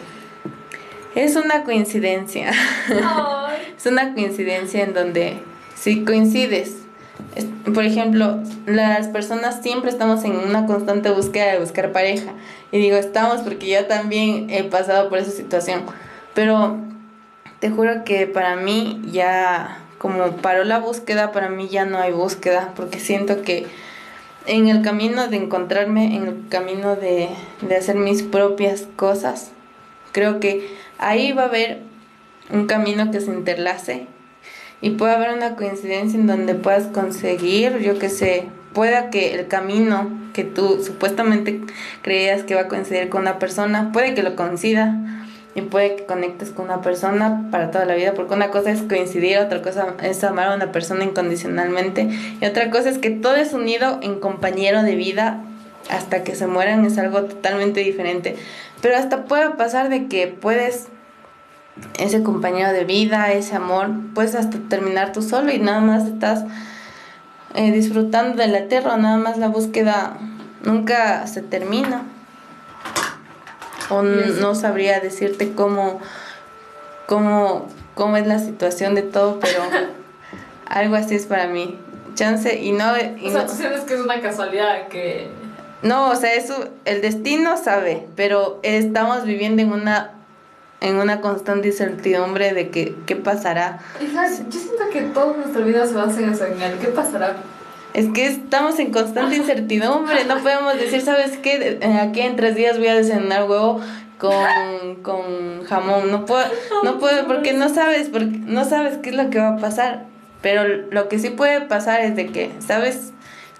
es 1.14 1.36
una 1.36 1.64
coincidencia. 1.64 2.52
es 3.76 3.86
una 3.86 4.14
coincidencia 4.14 4.82
en 4.82 4.94
donde 4.94 5.38
si 5.74 6.04
coincides, 6.04 6.79
por 7.74 7.84
ejemplo, 7.84 8.38
las 8.66 9.08
personas 9.08 9.62
siempre 9.62 9.90
estamos 9.90 10.24
en 10.24 10.36
una 10.36 10.66
constante 10.66 11.10
búsqueda 11.10 11.52
de 11.52 11.58
buscar 11.60 11.92
pareja. 11.92 12.32
Y 12.72 12.78
digo, 12.78 12.96
estamos 12.96 13.40
porque 13.42 13.68
yo 13.68 13.86
también 13.86 14.50
he 14.50 14.64
pasado 14.64 15.08
por 15.08 15.18
esa 15.18 15.30
situación. 15.30 15.82
Pero 16.34 16.78
te 17.60 17.70
juro 17.70 18.04
que 18.04 18.26
para 18.26 18.56
mí 18.56 19.00
ya 19.10 19.78
como 19.98 20.36
paró 20.38 20.64
la 20.64 20.78
búsqueda, 20.78 21.30
para 21.30 21.50
mí 21.50 21.68
ya 21.68 21.84
no 21.84 21.98
hay 21.98 22.10
búsqueda, 22.10 22.72
porque 22.74 22.98
siento 22.98 23.42
que 23.42 23.66
en 24.46 24.68
el 24.68 24.80
camino 24.80 25.28
de 25.28 25.36
encontrarme, 25.36 26.16
en 26.16 26.26
el 26.26 26.48
camino 26.48 26.96
de, 26.96 27.28
de 27.60 27.76
hacer 27.76 27.96
mis 27.96 28.22
propias 28.22 28.88
cosas, 28.96 29.50
creo 30.12 30.40
que 30.40 30.74
ahí 30.96 31.32
va 31.32 31.42
a 31.42 31.46
haber 31.46 31.82
un 32.50 32.66
camino 32.66 33.10
que 33.10 33.20
se 33.20 33.30
interlace 33.30 34.06
y 34.80 34.90
puede 34.90 35.14
haber 35.14 35.32
una 35.32 35.56
coincidencia 35.56 36.18
en 36.18 36.26
donde 36.26 36.54
puedas 36.54 36.86
conseguir, 36.86 37.78
yo 37.78 37.98
que 37.98 38.08
sé, 38.08 38.48
pueda 38.72 39.10
que 39.10 39.34
el 39.34 39.48
camino 39.48 40.10
que 40.32 40.44
tú 40.44 40.82
supuestamente 40.82 41.60
creías 42.02 42.44
que 42.44 42.54
va 42.54 42.62
a 42.62 42.68
coincidir 42.68 43.08
con 43.08 43.22
una 43.22 43.38
persona, 43.38 43.90
puede 43.92 44.14
que 44.14 44.22
lo 44.22 44.36
coincida 44.36 44.96
y 45.54 45.62
puede 45.62 45.96
que 45.96 46.04
conectes 46.04 46.50
con 46.50 46.66
una 46.66 46.80
persona 46.80 47.48
para 47.50 47.70
toda 47.70 47.84
la 47.84 47.94
vida, 47.94 48.14
porque 48.14 48.34
una 48.34 48.50
cosa 48.50 48.70
es 48.70 48.82
coincidir, 48.82 49.38
otra 49.38 49.60
cosa 49.62 49.94
es 50.02 50.22
amar 50.22 50.52
a 50.52 50.54
una 50.54 50.72
persona 50.72 51.04
incondicionalmente 51.04 52.08
y 52.40 52.44
otra 52.44 52.70
cosa 52.70 52.88
es 52.88 52.98
que 52.98 53.10
todo 53.10 53.34
es 53.36 53.52
unido 53.52 53.98
en 54.02 54.20
compañero 54.20 54.82
de 54.82 54.94
vida 54.94 55.42
hasta 55.90 56.22
que 56.22 56.36
se 56.36 56.46
mueran, 56.46 56.84
es 56.84 56.98
algo 56.98 57.24
totalmente 57.24 57.80
diferente. 57.80 58.36
Pero 58.80 58.96
hasta 58.96 59.24
puede 59.24 59.50
pasar 59.50 59.88
de 59.88 60.06
que 60.06 60.28
puedes 60.28 60.86
ese 61.98 62.22
compañero 62.22 62.72
de 62.72 62.84
vida, 62.84 63.32
ese 63.32 63.56
amor, 63.56 63.90
puedes 64.14 64.34
hasta 64.34 64.58
terminar 64.68 65.12
tú 65.12 65.22
solo 65.22 65.52
y 65.52 65.58
nada 65.58 65.80
más 65.80 66.06
estás 66.06 66.44
eh, 67.54 67.72
disfrutando 67.72 68.36
de 68.36 68.48
la 68.48 68.68
tierra, 68.68 68.96
nada 68.96 69.16
más 69.16 69.38
la 69.38 69.48
búsqueda 69.48 70.16
nunca 70.62 71.26
se 71.26 71.42
termina. 71.42 72.02
O 73.88 74.02
no 74.02 74.54
sabría 74.54 75.00
decirte 75.00 75.52
cómo, 75.52 76.00
cómo, 77.06 77.68
cómo 77.94 78.16
es 78.16 78.26
la 78.26 78.38
situación 78.38 78.94
de 78.94 79.02
todo, 79.02 79.40
pero 79.40 79.62
algo 80.66 80.94
así 80.94 81.16
es 81.16 81.26
para 81.26 81.48
mí. 81.48 81.76
Chance 82.14 82.60
y 82.60 82.70
no... 82.72 82.92
Y 82.96 83.28
o 83.28 83.32
sea, 83.32 83.46
tú 83.46 83.54
sabes 83.54 83.80
que 83.82 83.94
es 83.94 84.00
una 84.00 84.20
casualidad 84.20 84.86
que... 84.88 85.28
No, 85.82 86.10
o 86.10 86.14
sea, 86.14 86.34
eso, 86.34 86.68
el 86.84 87.00
destino 87.00 87.56
sabe, 87.56 88.06
pero 88.14 88.60
estamos 88.62 89.24
viviendo 89.24 89.62
en 89.62 89.72
una 89.72 90.19
en 90.80 90.96
una 90.96 91.20
constante 91.20 91.68
incertidumbre 91.68 92.54
de 92.54 92.70
que, 92.70 92.94
qué 93.06 93.16
pasará. 93.16 93.80
yo 94.00 94.60
siento 94.60 94.88
que 94.92 95.02
toda 95.02 95.36
nuestra 95.36 95.62
vida 95.62 95.86
se 95.86 95.94
basa 95.94 96.20
en 96.20 96.30
eso, 96.30 96.46
en 96.46 96.60
el 96.60 96.78
qué 96.78 96.88
pasará. 96.88 97.36
Es 97.92 98.08
que 98.08 98.26
estamos 98.26 98.78
en 98.78 98.92
constante 98.92 99.36
incertidumbre, 99.36 100.24
no 100.24 100.38
podemos 100.38 100.74
decir, 100.74 101.02
¿sabes 101.02 101.36
qué? 101.38 101.80
Aquí 102.00 102.20
en 102.20 102.36
tres 102.36 102.54
días 102.54 102.78
voy 102.78 102.86
a 102.86 102.94
desayunar 102.94 103.50
huevo 103.50 103.80
con, 104.18 105.02
con 105.02 105.64
jamón. 105.64 106.10
No 106.10 106.24
puedo, 106.24 106.44
no 106.84 106.98
puedo, 106.98 107.26
porque 107.26 107.52
no 107.52 107.68
sabes, 107.68 108.08
porque 108.08 108.38
no 108.38 108.64
sabes 108.64 108.98
qué 108.98 109.10
es 109.10 109.16
lo 109.16 109.28
que 109.30 109.40
va 109.40 109.48
a 109.48 109.56
pasar. 109.56 110.04
Pero 110.40 110.64
lo 110.90 111.08
que 111.08 111.18
sí 111.18 111.30
puede 111.30 111.62
pasar 111.62 112.00
es 112.00 112.14
de 112.14 112.28
que, 112.28 112.52
¿sabes? 112.60 113.12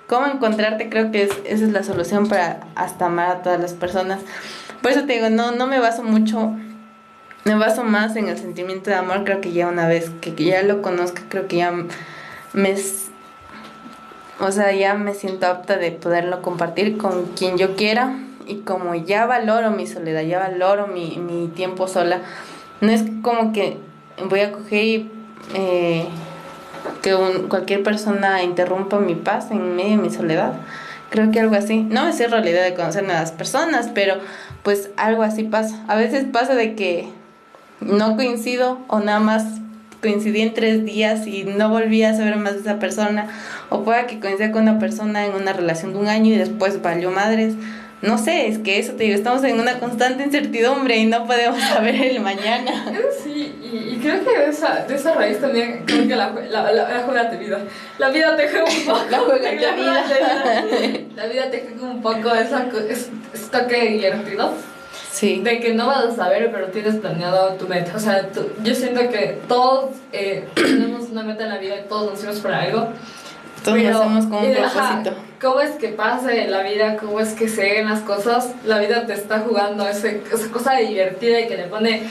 Cómo 0.07 0.27
encontrarte, 0.27 0.89
creo 0.89 1.11
que 1.11 1.25
es, 1.25 1.31
esa 1.45 1.65
es 1.65 1.73
la 1.73 1.83
solución 1.83 2.29
para 2.29 2.61
hasta 2.75 3.07
amar 3.07 3.31
a 3.31 3.43
todas 3.43 3.61
las 3.61 3.75
personas. 3.75 4.21
Por 4.81 4.93
eso 4.93 5.05
te 5.07 5.15
digo, 5.15 5.29
no, 5.29 5.53
no 5.53 5.67
me 5.67 5.79
baso 5.79 6.03
mucho 6.03 6.55
me 7.45 7.55
baso 7.55 7.85
más 7.85 8.17
en 8.17 8.29
el 8.29 8.39
sentimiento 8.39 8.91
de 8.91 8.97
amor, 8.97 9.25
creo 9.25 9.41
que 9.41 9.53
ya 9.53 9.69
una 9.69 9.89
vez 9.89 10.11
que, 10.21 10.35
ya 10.35 10.63
lo 10.63 10.83
conozca, 10.83 11.23
creo 11.29 11.49
que 11.49 11.57
ya 11.57 11.73
me... 12.53 12.75
O 14.41 14.51
sea, 14.53 14.73
ya 14.73 14.95
me 14.95 15.13
siento 15.15 15.47
apta 15.47 15.77
de 15.77 15.91
poderlo 15.91 16.41
compartir 16.41 16.97
con 16.97 17.27
quien 17.37 17.59
yo 17.59 17.77
quiera 17.77 18.17
y 18.47 18.57
como 18.61 18.95
ya 18.95 19.27
valoro 19.27 19.71
mi 19.71 19.87
soledad, 19.87 20.23
ya 20.23 20.39
valoro 20.39 20.87
mi, 20.87 21.19
mi 21.19 21.49
tiempo 21.49 21.89
sola, 21.89 22.23
no 22.81 22.91
es 22.91 23.05
como 23.23 23.53
que 23.53 23.77
voy 24.29 24.41
a 24.41 24.53
coger 24.53 24.85
y 24.85 25.11
eh, 25.55 26.07
que 27.03 27.15
cualquier 27.49 27.83
persona 27.83 28.43
interrumpa 28.43 28.99
mi 28.99 29.15
paz 29.15 29.51
en 29.51 29.77
medio 29.77 29.91
de 29.91 29.97
mi 29.97 30.11
soledad. 30.11 30.55
Creo 31.11 31.31
que 31.33 31.41
algo 31.41 31.57
así. 31.57 31.83
No 31.83 32.05
la 32.05 32.51
idea 32.51 32.63
de 32.63 32.75
conocer 32.75 33.05
nuevas 33.05 33.33
personas, 33.33 33.91
pero 33.95 34.15
pues 34.63 34.91
algo 34.97 35.23
así 35.23 35.43
pasa. 35.43 35.85
A 35.89 35.97
veces 35.97 36.25
pasa 36.33 36.55
de 36.55 36.75
que 36.75 37.09
no 37.81 38.17
coincido 38.17 38.79
o 38.89 39.01
nada 39.01 39.21
más 39.21 39.45
coincidí 40.01 40.41
en 40.41 40.55
tres 40.55 40.85
días 40.85 41.27
y 41.27 41.45
no 41.45 41.69
volví 41.69 42.03
a 42.03 42.17
saber 42.17 42.37
más 42.37 42.55
de 42.55 42.61
esa 42.61 42.79
persona, 42.79 43.29
o 43.69 43.83
pueda 43.85 44.07
que 44.07 44.19
coincida 44.19 44.51
con 44.51 44.63
una 44.63 44.79
persona 44.79 45.27
en 45.27 45.35
una 45.35 45.53
relación 45.53 45.93
de 45.93 45.99
un 45.99 46.09
año 46.09 46.35
y 46.35 46.39
después 46.39 46.81
valió 46.83 47.11
madres. 47.11 47.55
No 48.03 48.17
sé, 48.17 48.47
es 48.49 48.59
que 48.59 48.79
eso 48.79 48.93
te 48.93 49.05
digo, 49.05 49.15
estamos 49.15 49.45
en 49.45 49.61
una 49.61 49.79
constante 49.79 50.25
incertidumbre 50.25 50.97
y 50.97 51.05
no 51.05 51.27
podemos 51.27 51.61
saber 51.61 51.97
el 51.97 52.21
mañana. 52.21 52.87
Sí, 53.23 53.55
y, 53.63 53.99
creo 53.99 54.25
que 54.25 54.39
de 54.39 54.49
esa, 54.49 54.87
de 54.87 54.95
esa 54.95 55.13
raíz 55.13 55.39
también, 55.39 55.83
creo 55.85 56.09
que 56.09 56.17
la, 56.17 56.31
la, 56.31 56.73
la, 56.73 57.03
juega 57.05 57.29
te 57.29 57.37
vida. 57.37 57.59
La 57.99 58.09
vida 58.09 58.35
te 58.39 58.49
juega 58.49 58.65
un 58.65 58.85
poco. 58.87 59.07
La 59.11 59.19
juega 59.19 59.51
te 59.51 59.57
vida. 59.57 60.05
La 61.15 61.27
vida 61.27 61.51
te 61.51 61.69
juega 61.69 61.93
un 61.93 62.01
poco 62.01 62.35
esa, 62.35 62.67
es, 62.89 63.11
es 63.35 63.51
toque 63.51 63.91
divertido 63.91 64.55
Sí. 65.11 65.41
De 65.43 65.61
que 65.61 65.75
no 65.75 65.87
vas 65.87 66.05
a 66.05 66.15
saber, 66.15 66.51
pero 66.53 66.69
tienes 66.69 66.97
planeado 66.97 67.55
tu 67.55 67.67
meta. 67.67 67.93
O 67.97 67.99
sea, 67.99 68.29
yo 68.63 68.75
siento 68.75 69.01
que 69.09 69.39
todos 69.49 69.91
eh, 70.13 70.47
tenemos 70.55 71.11
una 71.11 71.23
meta 71.23 71.45
en 71.45 71.51
la 71.51 71.59
vida 71.59 71.77
y 71.79 71.89
todos 71.89 72.11
nos 72.11 72.19
hacemos 72.19 72.41
por 72.41 72.53
algo. 72.53 72.89
Todos 73.65 73.79
pero, 73.79 73.99
hacemos 73.99 74.27
con 74.27 74.45
un 74.45 74.55
propósito. 74.55 75.15
¿Cómo 75.41 75.61
es 75.61 75.71
que 75.73 75.89
pase 75.89 76.49
la 76.49 76.63
vida? 76.63 76.97
¿Cómo 76.97 77.21
es 77.21 77.31
que 77.31 77.49
se 77.49 77.63
den 77.63 77.89
las 77.89 78.01
cosas? 78.01 78.53
La 78.65 78.79
vida 78.79 79.07
te 79.07 79.15
está 79.15 79.41
jugando 79.41 79.87
ese, 79.89 80.23
esa 80.33 80.51
cosa 80.51 80.77
divertida 80.77 81.41
y 81.41 81.49
que 81.49 81.57
le 81.57 81.65
pone 81.65 82.03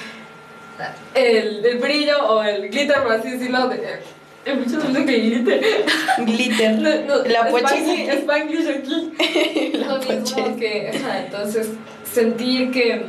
el, 1.14 1.66
el 1.66 1.78
brillo 1.80 2.18
o 2.28 2.44
el 2.44 2.70
glitter, 2.70 3.02
por 3.04 3.14
así 3.14 3.32
decirlo. 3.32 3.68
De, 3.70 4.00
hay 4.46 4.56
muchos 4.56 4.84
que 4.84 5.20
glitter. 5.20 5.62
Glitter. 6.20 6.80
la 7.28 7.50
poche. 7.50 8.12
Spanglish 8.20 8.68
aquí. 8.68 9.12
mismo 10.00 10.56
que, 10.58 10.92
entonces 11.26 11.70
sentir 12.12 12.72
que 12.72 13.06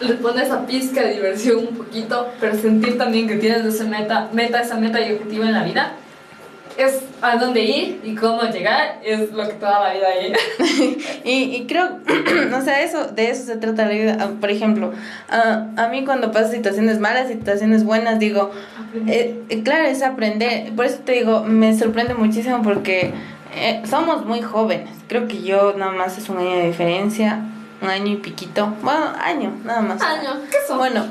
le 0.00 0.14
pones 0.14 0.46
esa 0.46 0.66
pizca 0.66 1.02
de 1.02 1.14
diversión 1.14 1.58
un 1.68 1.76
poquito, 1.76 2.28
pero 2.40 2.56
sentir 2.56 2.98
también 2.98 3.28
que 3.28 3.36
tienes 3.36 3.64
esa 3.64 3.84
meta, 3.84 4.28
meta, 4.32 4.60
esa 4.60 4.76
meta 4.76 5.00
y 5.00 5.12
objetivo 5.12 5.44
en 5.44 5.52
la 5.52 5.64
vida, 5.64 5.92
es 6.76 7.00
a 7.22 7.36
dónde 7.36 7.62
ir 7.62 8.00
y 8.02 8.14
cómo 8.14 8.42
llegar, 8.42 8.98
es 9.04 9.30
lo 9.32 9.46
que 9.46 9.54
toda 9.54 9.80
la 9.80 9.94
vida 9.94 10.06
hay. 10.08 10.32
y, 11.24 11.56
y 11.56 11.66
creo, 11.66 12.00
o 12.56 12.60
sea, 12.62 12.82
eso, 12.82 13.06
de 13.06 13.30
eso 13.30 13.44
se 13.44 13.56
trata 13.56 13.86
la 13.86 13.92
vida. 13.92 14.16
Ah, 14.20 14.30
por 14.40 14.50
ejemplo, 14.50 14.88
uh, 14.88 15.80
a 15.80 15.88
mí 15.88 16.04
cuando 16.04 16.32
paso 16.32 16.50
situaciones 16.50 16.98
malas, 16.98 17.28
situaciones 17.28 17.84
buenas, 17.84 18.18
digo, 18.18 18.50
eh, 19.06 19.36
claro, 19.64 19.84
es 19.84 20.02
aprender. 20.02 20.72
Por 20.74 20.86
eso 20.86 20.98
te 21.04 21.12
digo, 21.12 21.44
me 21.44 21.76
sorprende 21.78 22.14
muchísimo 22.14 22.62
porque 22.62 23.12
eh, 23.54 23.82
somos 23.88 24.24
muy 24.24 24.42
jóvenes. 24.42 24.90
Creo 25.08 25.28
que 25.28 25.42
yo 25.42 25.74
nada 25.76 25.92
más 25.92 26.18
es 26.18 26.28
un 26.28 26.38
año 26.38 26.56
de 26.56 26.66
diferencia 26.66 27.42
un 27.84 27.90
año 27.90 28.12
y 28.12 28.16
piquito. 28.16 28.74
Bueno, 28.82 29.12
año, 29.22 29.52
nada 29.64 29.82
más. 29.82 30.02
Año, 30.02 30.40
¿qué 30.50 30.56
son? 30.66 30.78
Bueno, 30.78 31.04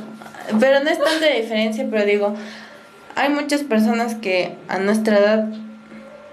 pero 0.60 0.84
no 0.84 0.90
es 0.90 1.00
tanta 1.00 1.28
diferencia, 1.28 1.86
pero 1.90 2.06
digo, 2.06 2.36
hay 3.16 3.30
muchas 3.30 3.64
personas 3.64 4.16
que 4.16 4.56
a 4.68 4.80
nuestra 4.80 5.20
edad 5.20 5.48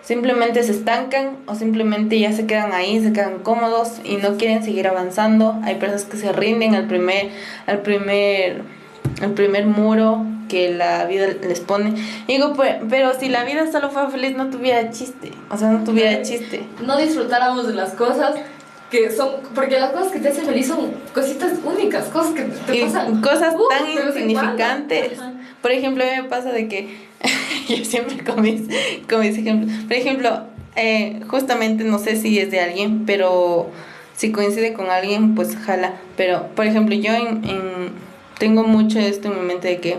simplemente 0.02 0.62
se 0.62 0.72
estancan 0.72 1.36
o 1.46 1.54
simplemente 1.54 2.18
ya 2.18 2.32
se 2.32 2.46
quedan 2.46 2.72
ahí, 2.72 3.02
se 3.02 3.12
quedan 3.12 3.40
cómodos 3.40 4.00
y 4.02 4.16
no 4.16 4.36
quieren 4.36 4.64
seguir 4.64 4.88
avanzando. 4.88 5.61
Hay 5.62 5.76
personas 5.76 6.04
que 6.04 6.16
se 6.16 6.32
rinden 6.32 6.74
al 6.74 6.86
primer, 6.86 7.28
al 7.66 7.80
primer, 7.80 8.62
al 9.20 9.32
primer 9.32 9.66
muro 9.66 10.24
que 10.48 10.72
la 10.72 11.04
vida 11.04 11.28
les 11.28 11.60
pone. 11.60 11.94
digo, 12.26 12.52
pues, 12.54 12.76
pero 12.88 13.18
si 13.18 13.28
la 13.28 13.44
vida 13.44 13.70
solo 13.70 13.90
fue 13.90 14.10
feliz, 14.10 14.36
no 14.36 14.50
tuviera 14.50 14.90
chiste. 14.90 15.32
O 15.50 15.56
sea, 15.56 15.70
no 15.70 15.84
tuviera 15.84 16.22
chiste. 16.22 16.64
No 16.84 16.96
disfrutáramos 16.96 17.66
de 17.66 17.74
las 17.74 17.92
cosas 17.94 18.34
que 18.90 19.10
son, 19.10 19.30
porque 19.54 19.78
las 19.78 19.92
cosas 19.92 20.10
que 20.12 20.18
te 20.18 20.28
hacen 20.28 20.44
feliz 20.44 20.66
son 20.66 20.92
cositas 21.14 21.52
únicas, 21.64 22.06
cosas 22.06 22.32
que 22.34 22.42
te 22.42 22.84
pasan. 22.84 23.20
Cosas 23.20 23.54
tan 23.68 23.90
insignificantes. 23.90 25.18
Por 25.62 25.70
ejemplo, 25.70 26.02
a 26.02 26.06
mí 26.06 26.22
me 26.22 26.28
pasa 26.28 26.50
de 26.50 26.68
que, 26.68 26.96
yo 27.68 27.84
siempre 27.84 28.24
con 28.24 28.42
mis, 28.42 28.62
con 29.08 29.20
mis 29.20 29.38
ejemplos, 29.38 29.72
por 29.84 29.92
ejemplo, 29.92 30.42
eh, 30.74 31.20
justamente 31.28 31.84
no 31.84 31.98
sé 31.98 32.16
si 32.16 32.38
es 32.38 32.50
de 32.50 32.60
alguien, 32.60 33.04
pero 33.06 33.70
si 34.16 34.32
coincide 34.32 34.72
con 34.72 34.90
alguien, 34.90 35.34
pues 35.34 35.56
jala. 35.56 35.94
Pero, 36.16 36.48
por 36.54 36.66
ejemplo, 36.66 36.94
yo 36.94 37.12
en, 37.14 37.44
en, 37.48 37.92
tengo 38.41 38.64
mucho 38.64 38.99
esto 38.99 39.28
en 39.28 39.38
mi 39.38 39.47
mente 39.47 39.68
de 39.68 39.80
que 39.80 39.99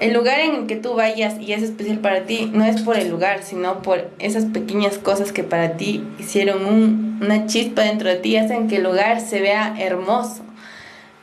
el 0.00 0.12
lugar 0.12 0.40
en 0.40 0.54
el 0.56 0.66
que 0.66 0.76
tú 0.76 0.94
vayas 0.94 1.40
y 1.40 1.52
es 1.52 1.62
especial 1.62 2.00
para 2.00 2.24
ti 2.24 2.50
no 2.52 2.64
es 2.64 2.82
por 2.82 2.98
el 2.98 3.08
lugar, 3.08 3.44
sino 3.44 3.80
por 3.82 4.10
esas 4.18 4.46
pequeñas 4.46 4.98
cosas 4.98 5.32
que 5.32 5.44
para 5.44 5.78
ti 5.78 6.04
hicieron 6.18 6.66
un, 6.66 7.18
una 7.22 7.46
chispa 7.46 7.82
dentro 7.82 8.10
de 8.10 8.16
ti, 8.16 8.36
hacen 8.36 8.68
que 8.68 8.76
el 8.76 8.82
lugar 8.82 9.20
se 9.20 9.40
vea 9.40 9.74
hermoso. 9.78 10.42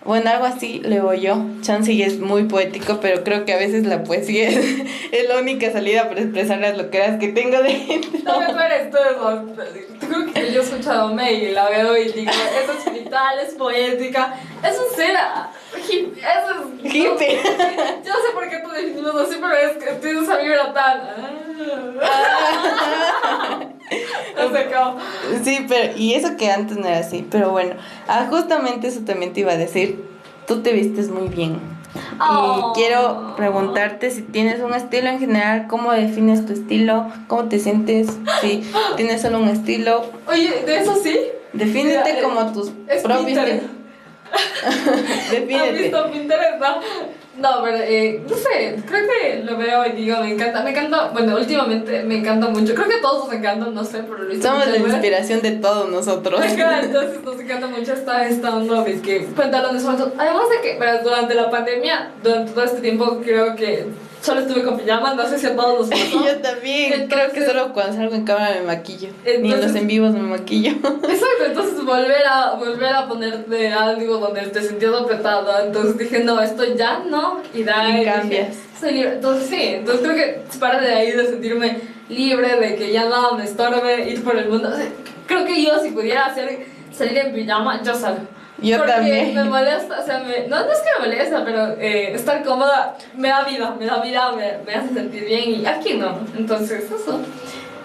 Bueno, 0.06 0.30
algo 0.30 0.46
así 0.46 0.82
leo 0.84 1.14
yo. 1.14 1.46
Chance 1.62 2.04
es 2.04 2.20
muy 2.20 2.46
poético, 2.46 3.00
pero 3.00 3.24
creo 3.24 3.46
que 3.46 3.54
a 3.54 3.58
veces 3.58 3.86
la 3.86 4.04
poesía 4.04 4.50
es, 5.12 5.30
la 5.30 5.40
única 5.40 5.72
salida 5.72 6.10
para 6.10 6.22
expresar 6.22 6.60
las 6.60 6.78
loqueras 6.78 7.20
que 7.20 7.30
tengo 7.30 7.62
dentro. 7.62 8.12
No 8.24 8.40
me 8.40 8.54
pares 8.54 8.90
Creo 10.08 10.34
que 10.34 10.52
yo 10.52 10.62
he 10.62 10.64
escuchado 10.64 11.08
a 11.10 11.14
May 11.14 11.46
y 11.46 11.52
la 11.52 11.70
veo 11.70 11.98
y 11.98 12.12
digo, 12.12 12.32
es 12.32 12.78
espiritual, 12.78 13.40
es 13.40 13.54
poética. 13.54 14.36
Eso 14.64 14.84
será. 14.96 15.52
hippie, 15.76 16.22
eso 16.22 16.52
es... 16.52 16.94
Hippie. 16.94 17.42
Yo 18.04 18.14
no 18.14 18.22
sé 18.22 18.32
por 18.34 18.50
qué 18.50 18.60
tú 18.60 18.70
definimos 18.70 19.16
así, 19.16 19.38
pero 19.42 19.54
es 19.56 19.78
que 19.78 19.92
tienes 19.96 20.24
esa 20.24 20.38
vibra 20.38 20.74
tan... 20.74 21.02
Sí, 25.44 25.66
pero, 25.68 25.98
y 25.98 26.14
eso 26.14 26.38
que 26.38 26.50
antes 26.52 26.78
no 26.78 26.88
era 26.88 27.00
así, 27.00 27.26
pero 27.30 27.52
bueno, 27.52 27.76
ah, 28.08 28.28
justamente 28.30 28.88
eso 28.88 29.02
también 29.02 29.34
te 29.34 29.42
iba 29.42 29.52
a 29.52 29.58
decir, 29.58 30.04
tú 30.48 30.62
te 30.62 30.74
vistes 30.74 31.10
muy 31.10 31.28
bien. 31.28 31.73
Y 31.96 32.00
oh. 32.20 32.72
quiero 32.74 33.34
preguntarte 33.36 34.12
si 34.12 34.22
tienes 34.22 34.62
un 34.62 34.74
estilo 34.74 35.10
en 35.10 35.20
general, 35.20 35.68
cómo 35.68 35.92
defines 35.92 36.46
tu 36.46 36.54
estilo, 36.54 37.12
cómo 37.28 37.46
te 37.50 37.60
sientes, 37.60 38.08
si 38.42 38.64
tienes 38.96 39.22
solo 39.22 39.40
un 39.40 39.50
estilo. 39.50 40.06
Oye, 40.28 40.64
de 40.66 40.78
eso 40.78 40.96
sí. 40.96 41.18
Defínete 41.54 42.22
como 42.22 42.52
tus 42.52 42.72
propios. 43.04 43.48
Defínete. 45.32 45.64
¿Has 45.70 45.74
visto 45.74 46.12
Pinterest? 46.12 46.60
No, 46.60 46.80
no 47.38 47.64
pero 47.64 47.78
eh, 47.78 48.22
no 48.30 48.36
sé, 48.36 48.76
creo 48.88 49.08
que 49.08 49.44
lo 49.44 49.58
veo 49.58 49.86
y 49.88 49.92
digo, 49.94 50.18
me 50.20 50.34
encanta, 50.34 50.62
me 50.62 50.70
encanta, 50.70 51.10
bueno, 51.10 51.36
últimamente 51.36 52.04
me 52.04 52.20
encanta 52.20 52.48
mucho, 52.48 52.76
creo 52.76 52.88
que 52.88 52.96
a 52.96 53.02
todos 53.02 53.26
nos 53.26 53.34
encantan, 53.36 53.74
no 53.74 53.84
sé, 53.84 54.04
pero 54.04 54.24
lo 54.24 54.42
Somos 54.42 54.68
la 54.68 54.78
inspiración 54.78 55.42
de 55.42 55.52
todos 55.54 55.90
nosotros. 55.90 56.42
entonces 56.46 57.24
nos 57.24 57.40
encanta 57.40 57.68
mucho 57.68 57.94
esta, 57.94 58.28
esta 58.28 58.56
onda 58.56 58.84
de 58.84 59.02
que 59.02 59.22
pantalones 59.36 59.82
sueltos, 59.82 60.14
además 60.18 60.44
de 60.50 60.62
que, 60.62 60.76
pero 60.78 61.04
durante 61.04 61.34
la 61.34 61.50
pandemia, 61.50 62.12
durante 62.22 62.52
todo 62.52 62.66
este 62.66 62.82
tiempo 62.82 63.20
creo 63.24 63.56
que 63.56 63.88
solo 64.24 64.40
estuve 64.40 64.64
con 64.64 64.78
pijamas, 64.78 65.16
no 65.16 65.28
sé 65.28 65.38
si 65.38 65.48
a 65.48 65.56
todos 65.56 65.80
los 65.80 65.90
pasó. 66.02 66.26
Yo 66.26 66.38
también, 66.38 67.08
creo 67.08 67.32
que 67.32 67.46
solo 67.46 67.74
cuando 67.74 67.94
salgo 67.94 68.16
en 68.16 68.24
cámara 68.24 68.56
me 68.56 68.66
maquillo. 68.66 69.10
Ni 69.26 69.52
en 69.52 69.62
los 69.62 69.76
en 69.76 69.88
vivos 69.88 70.14
me 70.14 70.22
maquillo. 70.22 70.72
Exacto, 70.72 71.46
entonces 71.46 71.84
volver 71.84 72.26
a, 72.26 72.54
volver 72.54 72.94
a 72.94 73.08
ponerte 73.08 73.72
algo 73.72 74.18
donde 74.18 74.42
te 74.48 74.62
sentías 74.62 74.94
apretada. 74.94 75.66
Entonces 75.66 75.98
dije, 75.98 76.24
no, 76.24 76.42
esto 76.42 76.64
ya 76.76 77.00
no. 77.00 77.42
Y 77.54 77.64
da 77.64 78.02
y 78.02 78.06
cambias. 78.06 78.56
soy 78.80 78.94
libre. 78.94 79.16
Entonces 79.16 79.50
sí, 79.50 79.62
entonces 79.62 80.02
creo 80.02 80.16
que 80.16 80.58
para 80.60 80.80
de 80.80 80.94
ahí 80.94 81.12
de 81.12 81.28
sentirme 81.28 81.82
libre, 82.08 82.60
de 82.60 82.76
que 82.76 82.92
ya 82.92 83.10
nada 83.10 83.34
me 83.34 83.44
estorbe 83.44 84.10
ir 84.10 84.24
por 84.24 84.38
el 84.38 84.50
mundo. 84.50 84.72
creo 85.28 85.46
que 85.46 85.62
yo 85.62 85.80
si 85.80 85.92
pudiera 85.92 86.28
hacer 86.28 86.66
salir 86.94 87.18
en 87.18 87.34
pijama, 87.34 87.82
yo 87.84 87.94
salgo. 87.94 88.22
Yo 88.62 88.78
porque 88.78 88.94
también. 88.94 89.36
me 89.36 89.44
molesta, 89.46 90.00
o 90.00 90.06
sea, 90.06 90.20
me, 90.20 90.48
no, 90.48 90.64
no 90.66 90.72
es 90.72 90.80
que 90.80 90.90
me 91.00 91.08
molesta, 91.08 91.44
pero 91.44 91.72
eh, 91.80 92.14
estar 92.14 92.44
cómoda 92.44 92.96
me 93.16 93.30
da 93.30 93.44
vida, 93.44 93.76
me 93.78 93.86
da 93.86 94.00
vida, 94.00 94.32
me, 94.32 94.60
me, 94.66 94.76
hace 94.76 94.94
sentir 94.94 95.26
bien 95.26 95.62
y 95.62 95.66
aquí 95.66 95.96
no. 95.96 96.20
Entonces, 96.38 96.86
eso. 96.86 97.20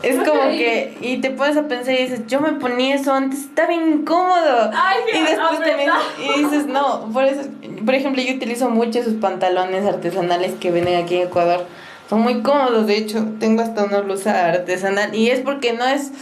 Es 0.02 0.16
como 0.16 0.42
que, 0.50 0.96
y 1.00 1.16
te 1.20 1.30
pones 1.30 1.56
a 1.56 1.66
pensar 1.66 1.94
y 1.94 2.02
dices, 2.02 2.20
yo 2.28 2.40
me 2.40 2.52
ponía 2.52 2.94
eso 2.94 3.12
antes, 3.12 3.40
está 3.40 3.66
bien 3.66 3.92
incómodo. 3.92 4.70
Ay, 4.72 4.98
y 5.12 5.22
después 5.22 5.60
también, 5.60 5.90
y 6.22 6.44
dices, 6.44 6.66
no, 6.66 7.10
por 7.12 7.24
eso, 7.24 7.42
por 7.84 7.94
ejemplo, 7.96 8.22
yo 8.22 8.34
utilizo 8.34 8.70
mucho 8.70 9.00
esos 9.00 9.14
pantalones 9.14 9.84
artesanales 9.84 10.54
que 10.60 10.70
venden 10.70 11.02
aquí 11.02 11.16
en 11.16 11.26
Ecuador. 11.26 11.66
Son 12.08 12.20
muy 12.20 12.42
cómodos, 12.42 12.86
de 12.86 12.96
hecho, 12.96 13.26
tengo 13.40 13.62
hasta 13.62 13.84
una 13.84 14.00
blusa 14.00 14.48
artesanal 14.48 15.14
y 15.14 15.30
es 15.30 15.40
porque 15.40 15.72
no 15.72 15.84
es 15.84 16.12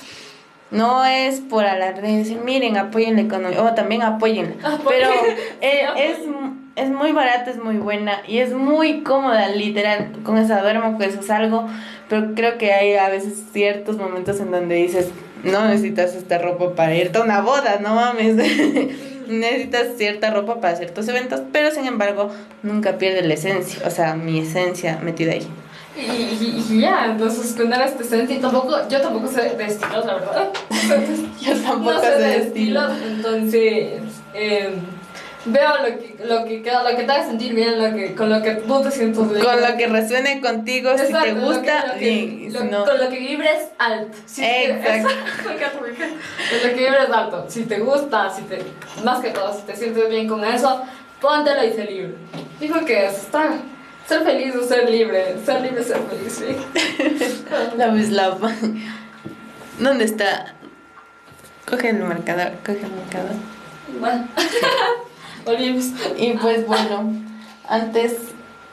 no 0.71 1.05
es 1.05 1.41
por 1.41 1.65
alarde 1.65 2.17
decir, 2.19 2.41
miren, 2.45 2.77
apoyen 2.77 3.17
la 3.17 3.23
economía, 3.23 3.63
o 3.63 3.75
también 3.75 4.03
apoyen. 4.03 4.57
Pero 4.89 5.11
eh, 5.61 5.87
es, 5.97 6.19
es 6.77 6.91
muy 6.91 7.13
barata, 7.13 7.51
es 7.51 7.63
muy 7.63 7.77
buena 7.77 8.23
y 8.27 8.39
es 8.39 8.53
muy 8.53 9.03
cómoda, 9.03 9.49
literal. 9.49 10.13
Con 10.25 10.39
esa 10.39 10.63
duermo, 10.63 10.97
con 10.97 11.03
eso 11.03 11.23
salgo. 11.23 11.67
Pero 12.09 12.35
creo 12.35 12.59
que 12.59 12.73
hay 12.73 12.95
a 12.95 13.09
veces 13.09 13.45
ciertos 13.53 13.97
momentos 13.97 14.41
en 14.41 14.51
donde 14.51 14.77
dices, 14.77 15.11
no 15.45 15.67
necesitas 15.67 16.15
esta 16.15 16.39
ropa 16.39 16.75
para 16.75 16.95
irte 16.95 17.19
a 17.19 17.23
una 17.23 17.41
boda, 17.41 17.79
no 17.81 17.95
mames. 17.95 18.37
necesitas 19.29 19.97
cierta 19.97 20.31
ropa 20.31 20.61
para 20.61 20.77
ciertos 20.77 21.09
eventos, 21.09 21.43
pero 21.53 21.71
sin 21.71 21.87
embargo 21.87 22.31
nunca 22.63 22.99
pierde 22.99 23.23
la 23.23 23.35
esencia, 23.35 23.83
o 23.87 23.91
sea, 23.91 24.15
mi 24.15 24.41
esencia 24.41 24.99
metida 25.03 25.33
ahí. 25.33 25.47
Y, 25.97 26.81
ya, 26.81 27.07
entonces 27.07 27.55
cuando 27.57 27.77
era 27.77 27.87
este 27.87 28.35
y 28.35 28.39
tampoco, 28.39 28.77
yo 28.89 29.01
tampoco 29.01 29.29
sé 29.29 29.55
de 29.57 29.65
estilos, 29.65 30.05
la 30.05 30.15
verdad. 30.15 30.49
yo 31.41 31.55
tampoco 31.55 31.93
no 31.93 32.01
sé, 32.01 32.11
de 32.11 32.37
estilos. 32.37 32.93
Entonces, 33.03 34.03
eh, 34.35 34.75
veo 35.47 35.71
lo 35.79 35.99
que, 35.99 36.17
lo 36.25 36.45
que, 36.45 36.63
lo 36.91 36.97
que 36.97 37.05
te 37.05 37.13
hace 37.13 37.29
sentir 37.29 37.55
bien, 37.55 37.83
lo 37.83 37.95
que, 37.95 38.15
con 38.15 38.29
lo 38.29 38.43
que 38.43 38.57
tú 38.57 38.83
te 38.83 38.91
sientes 38.91 39.31
bien. 39.31 39.45
Con 39.45 39.61
lo 39.61 39.77
que 39.77 39.87
resuene 39.87 40.41
contigo, 40.41 40.91
si 40.99 41.13
te 41.13 41.33
gusta, 41.33 41.95
bien. 41.99 42.53
Con 42.53 42.71
lo 42.71 43.09
que 43.09 43.19
vibres 43.19 43.69
alto. 43.79 44.17
Si 44.27 44.45
Exacto. 44.45 45.09
con 45.45 45.53
lo 45.55 46.75
que 46.75 46.75
vibres 46.75 47.11
alto. 47.11 47.47
Si 47.49 47.65
te 47.65 47.79
gusta, 47.79 48.31
si 48.31 48.43
te, 48.43 48.59
más 49.03 49.21
que 49.21 49.31
todo, 49.31 49.55
si 49.55 49.63
te 49.63 49.75
sientes 49.75 50.09
bien 50.11 50.29
con 50.29 50.45
eso, 50.45 50.83
póntelo 51.21 51.65
y 51.65 51.73
sé 51.73 51.85
libre. 51.85 52.15
Dijo 52.61 52.85
que 52.85 53.07
está 53.07 53.57
ser 54.07 54.23
feliz 54.25 54.55
o 54.55 54.67
ser 54.67 54.89
libre. 54.91 55.37
Ser 55.45 55.61
libre, 55.61 55.83
ser 55.85 55.99
feliz, 56.03 56.33
sí. 56.33 57.77
love 57.77 57.99
is 57.99 58.11
love. 58.11 58.41
¿Dónde 59.79 60.05
está? 60.05 60.55
Coge 61.69 61.91
el 61.91 61.99
marcador, 61.99 62.53
coge 62.65 62.81
el 62.83 62.93
marcador. 62.93 63.37
Bueno, 64.01 64.29
volvimos. 65.45 65.87
Y 66.17 66.33
pues 66.35 66.67
bueno, 66.67 67.13
antes 67.69 68.15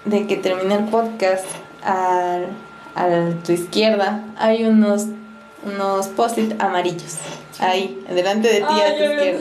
de 0.06 0.28
que 0.28 0.38
termine 0.38 0.76
el 0.76 0.86
podcast, 0.86 1.46
a, 1.84 2.40
a 2.96 3.08
tu 3.44 3.52
izquierda 3.52 4.24
hay 4.38 4.66
unos, 4.66 5.08
unos 5.66 6.08
post-it 6.08 6.62
amarillos. 6.62 7.18
Ahí, 7.60 8.04
delante 8.10 8.48
de 8.48 8.60
ti, 8.60 8.64
a 8.64 8.98
tu 8.98 9.04
izquierda. 9.04 9.40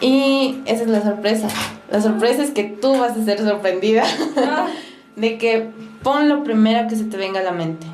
Y 0.00 0.60
esa 0.66 0.82
es 0.82 0.88
la 0.88 1.02
sorpresa. 1.02 1.48
La 1.90 2.00
sorpresa 2.00 2.42
es 2.42 2.50
que 2.50 2.64
tú 2.64 2.98
vas 2.98 3.16
a 3.16 3.24
ser 3.24 3.38
sorprendida 3.38 4.04
ah. 4.36 4.66
de 5.16 5.38
que 5.38 5.70
pon 6.02 6.28
lo 6.28 6.44
primero 6.44 6.88
que 6.88 6.96
se 6.96 7.04
te 7.04 7.16
venga 7.16 7.40
a 7.40 7.42
la 7.42 7.52
mente. 7.52 7.86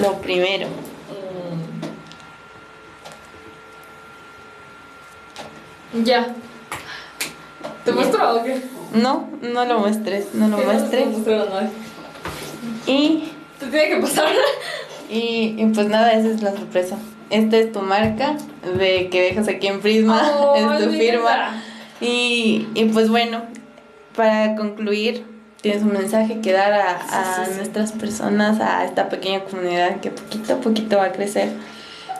Lo 0.00 0.14
primero. 0.20 0.68
Mm. 5.94 6.02
Ya. 6.04 6.34
¿Te 7.84 7.92
muestro 7.92 8.40
o 8.40 8.44
qué? 8.44 8.60
No, 8.92 9.28
no 9.40 9.64
lo 9.64 9.78
muestres, 9.78 10.34
no 10.34 10.48
lo 10.48 10.58
muestres. 10.58 11.08
Y. 12.86 13.32
Te 13.58 13.66
tiene 13.66 13.88
que 13.88 13.96
pasar. 13.96 14.28
Y, 15.10 15.54
y 15.56 15.64
pues 15.72 15.88
nada, 15.88 16.12
esa 16.12 16.28
es 16.28 16.42
la 16.42 16.50
sorpresa 16.50 16.98
esta 17.30 17.56
es 17.56 17.72
tu 17.72 17.80
marca 17.80 18.36
de 18.78 19.08
que 19.08 19.22
dejas 19.22 19.48
aquí 19.48 19.66
en 19.66 19.80
Prisma, 19.80 20.32
oh, 20.38 20.56
es 20.56 20.84
tu 20.84 20.90
firma. 20.90 21.62
Y, 22.00 22.68
y, 22.74 22.84
pues 22.86 23.08
bueno, 23.08 23.42
para 24.14 24.54
concluir, 24.54 25.24
tienes 25.60 25.82
un 25.82 25.92
mensaje 25.92 26.40
que 26.40 26.52
dar 26.52 26.72
a, 26.72 26.98
a 27.10 27.46
nuestras 27.56 27.92
personas, 27.92 28.60
a 28.60 28.84
esta 28.84 29.08
pequeña 29.08 29.40
comunidad 29.40 30.00
que 30.00 30.10
poquito 30.10 30.54
a 30.54 30.56
poquito 30.60 30.96
va 30.98 31.06
a 31.06 31.12
crecer. 31.12 31.48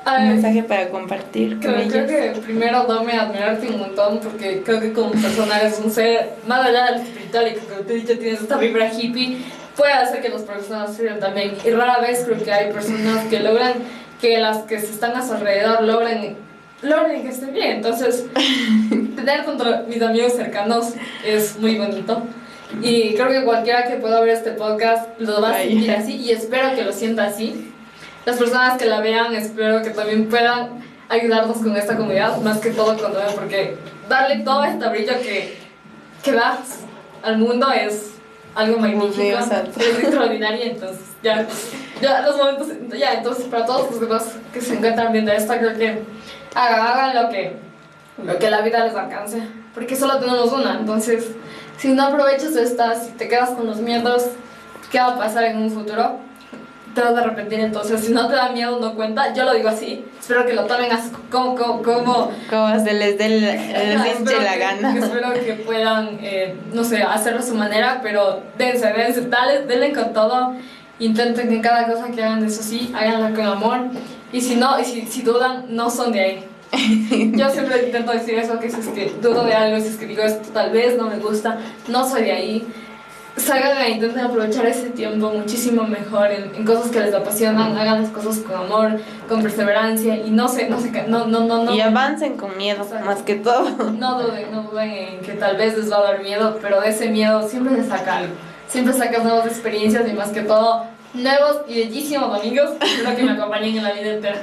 un 0.04 0.28
mensaje 0.28 0.64
para 0.64 0.88
compartir. 0.88 1.60
Creo, 1.60 1.88
creo 1.88 2.06
que 2.06 2.40
primero 2.40 2.84
dame 2.84 3.12
admirarte 3.12 3.68
un 3.68 3.78
montón 3.78 4.18
porque 4.20 4.62
creo 4.64 4.80
que 4.80 4.92
como 4.92 5.12
persona 5.12 5.60
eres 5.60 5.80
un 5.84 5.90
ser 5.90 6.30
más 6.46 6.66
allá 6.66 6.86
del 6.86 7.02
espiritual 7.02 7.48
y 7.48 7.54
que 7.54 7.60
como 7.60 7.80
te 7.80 7.92
he 7.92 7.96
dicho 7.96 8.18
tienes 8.18 8.40
esta 8.40 8.56
vibra 8.56 8.92
hippie 8.92 9.38
puede 9.76 9.92
hacer 9.92 10.20
que 10.20 10.28
las 10.28 10.42
personas 10.42 10.94
sirvan 10.96 11.20
también 11.20 11.54
y 11.64 11.70
rara 11.70 12.00
vez 12.00 12.24
creo 12.26 12.42
que 12.42 12.52
hay 12.52 12.72
personas 12.72 13.26
que 13.26 13.38
logran 13.38 13.74
que 14.20 14.38
las 14.38 14.58
que 14.58 14.76
están 14.76 15.16
a 15.16 15.26
su 15.26 15.34
alrededor 15.34 15.82
logren, 15.82 16.36
logren 16.82 17.22
que 17.22 17.28
estén 17.28 17.52
bien. 17.52 17.76
Entonces, 17.76 18.26
tener 19.16 19.44
contra 19.44 19.84
mis 19.88 20.00
amigos 20.02 20.34
cercanos 20.34 20.94
es 21.24 21.58
muy 21.58 21.76
bonito. 21.78 22.22
Y 22.82 23.14
creo 23.14 23.28
que 23.28 23.44
cualquiera 23.44 23.84
que 23.84 23.96
pueda 23.96 24.20
ver 24.20 24.30
este 24.30 24.52
podcast 24.52 25.08
lo 25.18 25.40
va 25.40 25.50
a 25.50 25.58
sentir 25.58 25.90
así 25.90 26.16
y 26.16 26.32
espero 26.32 26.74
que 26.74 26.84
lo 26.84 26.92
sienta 26.92 27.24
así. 27.24 27.72
Las 28.26 28.36
personas 28.36 28.78
que 28.78 28.84
la 28.84 29.00
vean 29.00 29.34
espero 29.34 29.82
que 29.82 29.90
también 29.90 30.28
puedan 30.28 30.68
ayudarnos 31.08 31.58
con 31.58 31.74
esta 31.76 31.96
comunidad, 31.96 32.38
más 32.42 32.58
que 32.58 32.70
todo 32.70 32.96
con 32.98 33.12
porque 33.34 33.76
darle 34.08 34.44
todo 34.44 34.64
este 34.64 34.86
brillo 34.88 35.14
que, 35.22 35.56
que 36.22 36.32
das 36.32 36.80
al 37.22 37.38
mundo 37.38 37.70
es 37.72 38.17
algo 38.58 38.78
magnífico, 38.80 39.38
es 39.38 39.98
extraordinario, 39.98 40.64
entonces 40.64 41.06
ya, 41.22 41.46
ya 42.02 42.22
los 42.22 42.36
momentos, 42.36 42.66
ya, 42.98 43.14
entonces 43.14 43.44
para 43.44 43.64
todos 43.64 43.88
los 43.88 44.00
demás 44.00 44.32
que 44.52 44.60
se 44.60 44.74
encuentran 44.74 45.12
viendo 45.12 45.30
esto, 45.30 45.54
creo 45.56 45.78
que 45.78 46.02
hagan, 46.56 47.14
lo 47.14 47.30
que, 47.30 47.56
lo 48.20 48.36
que 48.36 48.50
la 48.50 48.62
vida 48.62 48.84
les 48.84 48.96
alcance, 48.96 49.40
porque 49.72 49.94
solo 49.94 50.18
tenemos 50.18 50.52
una, 50.52 50.76
entonces 50.80 51.28
si 51.76 51.92
no 51.92 52.02
aprovechas 52.02 52.56
esta, 52.56 52.96
si 52.96 53.12
te 53.12 53.28
quedas 53.28 53.50
con 53.50 53.64
los 53.64 53.76
miedos, 53.76 54.26
¿qué 54.90 54.98
va 54.98 55.10
a 55.10 55.18
pasar 55.18 55.44
en 55.44 55.58
un 55.58 55.70
futuro? 55.70 56.18
Te 56.98 57.04
vas 57.04 57.14
a 57.16 57.20
arrepentir 57.20 57.60
entonces. 57.60 58.00
Si 58.00 58.12
no 58.12 58.28
te 58.28 58.34
da 58.34 58.50
miedo, 58.50 58.78
no 58.80 58.94
cuenta. 58.94 59.32
Yo 59.32 59.44
lo 59.44 59.54
digo 59.54 59.68
así. 59.68 60.04
Espero 60.18 60.44
que 60.44 60.54
lo 60.54 60.64
tomen 60.64 60.90
así 60.90 61.10
como... 61.30 61.54
Como, 61.54 61.82
como, 61.82 62.30
como 62.50 62.84
se 62.84 62.92
les 62.92 63.16
dé 63.18 63.28
la 64.44 64.56
gana. 64.56 64.96
espero 64.98 65.32
que 65.34 65.52
puedan, 65.64 66.18
eh, 66.20 66.56
no 66.72 66.82
sé, 66.82 67.02
hacerlo 67.02 67.40
a 67.40 67.42
su 67.42 67.54
manera, 67.54 68.00
pero 68.02 68.42
dense, 68.56 68.92
dense, 68.92 69.22
dale, 69.28 69.66
denle 69.66 69.92
con 69.92 70.12
todo. 70.12 70.54
Intenten 70.98 71.48
que 71.48 71.60
cada 71.60 71.86
cosa 71.86 72.10
que 72.10 72.22
hagan, 72.22 72.44
eso 72.44 72.62
sí, 72.62 72.92
háganla 72.94 73.30
con 73.30 73.46
amor. 73.46 73.78
Y 74.32 74.40
si 74.40 74.56
no, 74.56 74.78
y 74.80 74.84
si, 74.84 75.06
si 75.06 75.22
dudan, 75.22 75.66
no 75.68 75.90
son 75.90 76.12
de 76.12 76.20
ahí. 76.20 76.44
Yo 77.36 77.48
siempre 77.48 77.86
intento 77.86 78.12
decir 78.12 78.34
eso, 78.34 78.58
que 78.58 78.68
si 78.70 78.80
es 78.80 78.88
que 78.88 79.12
dudo 79.22 79.44
de 79.44 79.54
algo, 79.54 79.80
si 79.80 79.88
es 79.88 79.96
que 79.96 80.06
digo 80.06 80.22
esto 80.22 80.50
tal 80.52 80.70
vez 80.70 80.98
no 80.98 81.08
me 81.08 81.16
gusta, 81.18 81.58
no 81.86 82.06
soy 82.06 82.22
de 82.22 82.32
ahí. 82.32 82.66
Salgan 83.38 83.78
e 83.78 83.90
intenten 83.90 84.24
aprovechar 84.24 84.66
ese 84.66 84.90
tiempo 84.90 85.30
muchísimo 85.30 85.84
mejor 85.84 86.30
en, 86.30 86.54
en, 86.54 86.64
cosas 86.64 86.90
que 86.90 87.00
les 87.00 87.14
apasionan, 87.14 87.76
hagan 87.76 88.02
las 88.02 88.10
cosas 88.10 88.38
con 88.38 88.56
amor, 88.56 89.00
con 89.28 89.42
perseverancia 89.42 90.16
y 90.16 90.30
no 90.30 90.48
se, 90.48 90.68
no 90.68 90.80
se, 90.80 90.90
no, 91.06 91.26
no, 91.26 91.40
no, 91.40 91.64
no. 91.64 91.74
Y 91.74 91.80
avancen 91.80 92.36
con 92.36 92.56
miedo, 92.56 92.86
más 93.04 93.22
que 93.22 93.36
todo. 93.36 93.70
No 93.92 94.20
duden, 94.20 94.50
no 94.52 94.62
duden 94.62 94.90
en 94.90 95.20
que 95.20 95.32
tal 95.32 95.56
vez 95.56 95.76
les 95.76 95.90
va 95.90 95.98
a 95.98 96.02
dar 96.02 96.22
miedo, 96.22 96.58
pero 96.60 96.80
de 96.80 96.90
ese 96.90 97.08
miedo 97.08 97.48
siempre 97.48 97.76
se 97.76 97.88
saca 97.88 98.18
algo. 98.18 98.34
Siempre 98.66 98.92
sacas 98.92 99.24
nuevas 99.24 99.46
experiencias 99.46 100.08
y 100.08 100.12
más 100.12 100.30
que 100.30 100.42
todo 100.42 100.84
nuevos 101.14 101.62
y 101.66 101.74
bellísimos 101.74 102.38
amigos. 102.38 102.70
Espero 102.80 103.16
que 103.16 103.22
me 103.22 103.32
acompañen 103.32 103.76
en 103.76 103.82
la 103.82 103.92
vida 103.92 104.12
entera. 104.14 104.42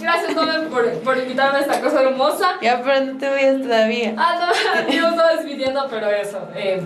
Gracias, 0.00 0.34
Tome, 0.34 0.58
por, 0.68 0.90
por 1.00 1.18
invitarme 1.18 1.58
a 1.58 1.60
esta 1.62 1.80
cosa 1.80 2.02
hermosa. 2.02 2.56
Ya, 2.62 2.80
pero 2.82 3.04
no 3.04 3.18
te 3.18 3.28
vayas 3.28 3.62
todavía. 3.62 4.14
Ah, 4.16 4.52
no, 4.86 4.92
yo 4.92 5.08
estaba 5.08 5.32
despidiendo, 5.34 5.86
pero 5.90 6.10
eso. 6.10 6.48
Eh, 6.54 6.82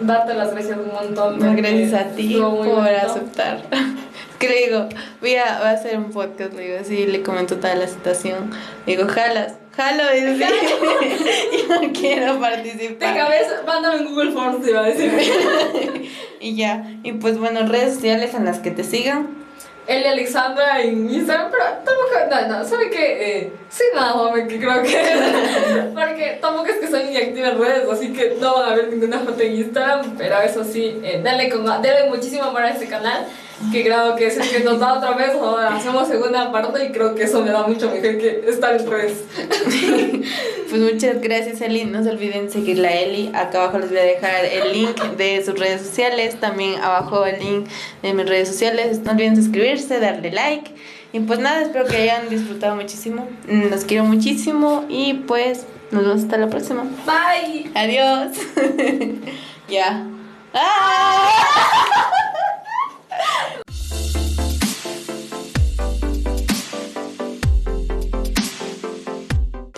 darte 0.00 0.34
las 0.34 0.52
gracias 0.52 0.78
un 0.78 0.92
montón. 0.92 1.56
gracias 1.56 1.94
a 1.94 2.04
ti 2.10 2.38
por 2.40 2.88
aceptar. 2.88 3.62
Que 4.38 4.50
le 4.50 4.66
digo, 4.66 4.86
voy 5.22 5.34
a, 5.36 5.60
voy 5.60 5.68
a 5.68 5.70
hacer 5.70 5.96
un 5.96 6.10
podcast, 6.10 6.52
le 6.52 6.64
digo 6.64 6.78
así, 6.78 7.06
le 7.06 7.22
comento 7.22 7.56
toda 7.56 7.74
la 7.74 7.86
situación. 7.86 8.50
Le 8.84 8.94
digo, 8.94 9.08
jalas, 9.08 9.54
jalo, 9.74 10.02
y 10.14 10.20
dice, 10.20 10.46
yo 11.68 11.80
no 11.80 11.92
quiero 11.94 12.38
participar. 12.38 13.14
De 13.14 13.18
cabeza, 13.18 13.62
mándame 13.66 13.96
en 13.96 14.04
Google 14.08 14.32
Forms, 14.32 14.68
iba 14.68 14.80
a 14.80 14.82
decir. 14.82 15.10
y 16.40 16.54
ya, 16.54 16.98
y 17.02 17.12
pues 17.12 17.38
bueno, 17.38 17.66
redes 17.66 17.94
sociales 17.94 18.34
en 18.34 18.44
las 18.44 18.58
que 18.58 18.70
te 18.70 18.84
sigan. 18.84 19.45
Él 19.86 20.02
y 20.02 20.06
Alexandra 20.06 20.80
en 20.80 21.08
Instagram, 21.08 21.50
pero 21.50 21.64
tampoco, 21.84 22.12
no, 22.30 22.58
no, 22.58 22.64
¿sabe 22.64 22.90
qué? 22.90 23.38
Eh, 23.38 23.52
sí, 23.68 23.84
nada, 23.94 24.32
que 24.34 24.58
creo 24.58 24.82
que. 24.82 25.90
porque 25.94 26.38
tampoco 26.40 26.66
es 26.66 26.76
que 26.76 26.88
soy 26.88 27.04
muy 27.04 27.16
activa 27.16 27.48
en 27.48 27.58
redes, 27.58 27.88
así 27.90 28.12
que 28.12 28.36
no 28.40 28.54
van 28.54 28.72
a 28.72 28.74
ver 28.74 28.88
ninguna 28.88 29.20
foto 29.20 29.40
en 29.42 29.54
Instagram, 29.54 30.16
pero 30.18 30.40
eso 30.40 30.64
sí, 30.64 31.00
eh, 31.04 31.20
denle, 31.22 31.48
con, 31.50 31.64
denle 31.82 32.08
muchísimo 32.08 32.44
amor 32.44 32.62
a 32.62 32.70
este 32.70 32.88
canal 32.88 33.26
que 33.72 33.82
creo 33.82 34.16
que 34.16 34.26
es 34.26 34.36
el 34.36 34.48
que 34.48 34.60
nos 34.60 34.78
da 34.78 34.94
otra 34.94 35.12
vez, 35.12 35.30
hacemos 35.70 36.08
segunda 36.08 36.52
parte 36.52 36.84
y 36.84 36.92
creo 36.92 37.14
que 37.14 37.24
eso 37.24 37.42
me 37.42 37.50
da 37.50 37.66
mucho 37.66 37.90
mejor 37.90 38.18
que 38.18 38.44
estar 38.48 38.78
en 38.78 38.90
redes. 38.90 39.24
pues 40.70 40.82
muchas 40.82 41.20
gracias 41.20 41.60
Eli, 41.62 41.84
no 41.84 42.02
se 42.02 42.10
olviden 42.10 42.50
seguirla 42.50 42.88
a 42.88 42.94
Eli, 42.94 43.30
acá 43.34 43.62
abajo 43.62 43.78
les 43.78 43.90
voy 43.90 43.98
a 43.98 44.02
dejar 44.02 44.44
el 44.44 44.72
link 44.72 45.00
de 45.16 45.42
sus 45.44 45.58
redes 45.58 45.82
sociales, 45.82 46.38
también 46.38 46.80
abajo 46.80 47.24
el 47.24 47.38
link 47.38 47.66
de 48.02 48.12
mis 48.12 48.26
redes 48.26 48.48
sociales, 48.48 49.00
no 49.00 49.12
olviden 49.12 49.36
suscribirse, 49.36 50.00
darle 50.00 50.32
like 50.32 50.72
y 51.12 51.20
pues 51.20 51.38
nada, 51.38 51.62
espero 51.62 51.86
que 51.86 51.96
hayan 51.96 52.28
disfrutado 52.28 52.76
muchísimo, 52.76 53.26
los 53.48 53.84
quiero 53.84 54.04
muchísimo 54.04 54.84
y 54.88 55.14
pues 55.14 55.64
nos 55.90 56.02
vemos 56.02 56.22
hasta 56.22 56.36
la 56.36 56.48
próxima. 56.48 56.84
Bye. 57.06 57.70
Adiós. 57.74 58.36
ya. 59.68 60.06
¡Ah! 60.52 62.22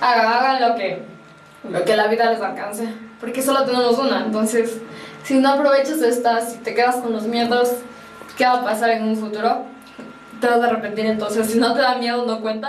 Hagan, 0.01 0.61
lo 0.61 0.75
que, 0.77 1.03
lo 1.71 1.85
que 1.85 1.97
la 1.97 2.07
vida 2.07 2.31
les 2.31 2.41
alcance, 2.41 2.89
porque 3.21 3.43
solo 3.43 3.65
tenemos 3.65 3.99
una, 3.99 4.25
entonces 4.25 4.81
si 5.23 5.35
no 5.35 5.51
aprovechas 5.51 6.01
estas, 6.01 6.53
si 6.53 6.59
te 6.59 6.75
quedas 6.75 6.97
con 6.97 7.13
los 7.13 7.25
miedos, 7.25 7.71
¿qué 8.37 8.45
va 8.45 8.55
a 8.55 8.65
pasar 8.65 8.91
en 8.91 9.05
un 9.05 9.17
futuro? 9.17 9.67
Te 10.41 10.47
vas 10.47 10.61
a 10.63 10.67
arrepentir, 10.67 11.07
entonces 11.07 11.47
si 11.51 11.59
no 11.59 11.75
te 11.75 11.83
da 11.83 11.97
miedo, 11.97 12.25
no 12.25 12.41
cuenta. 12.41 12.67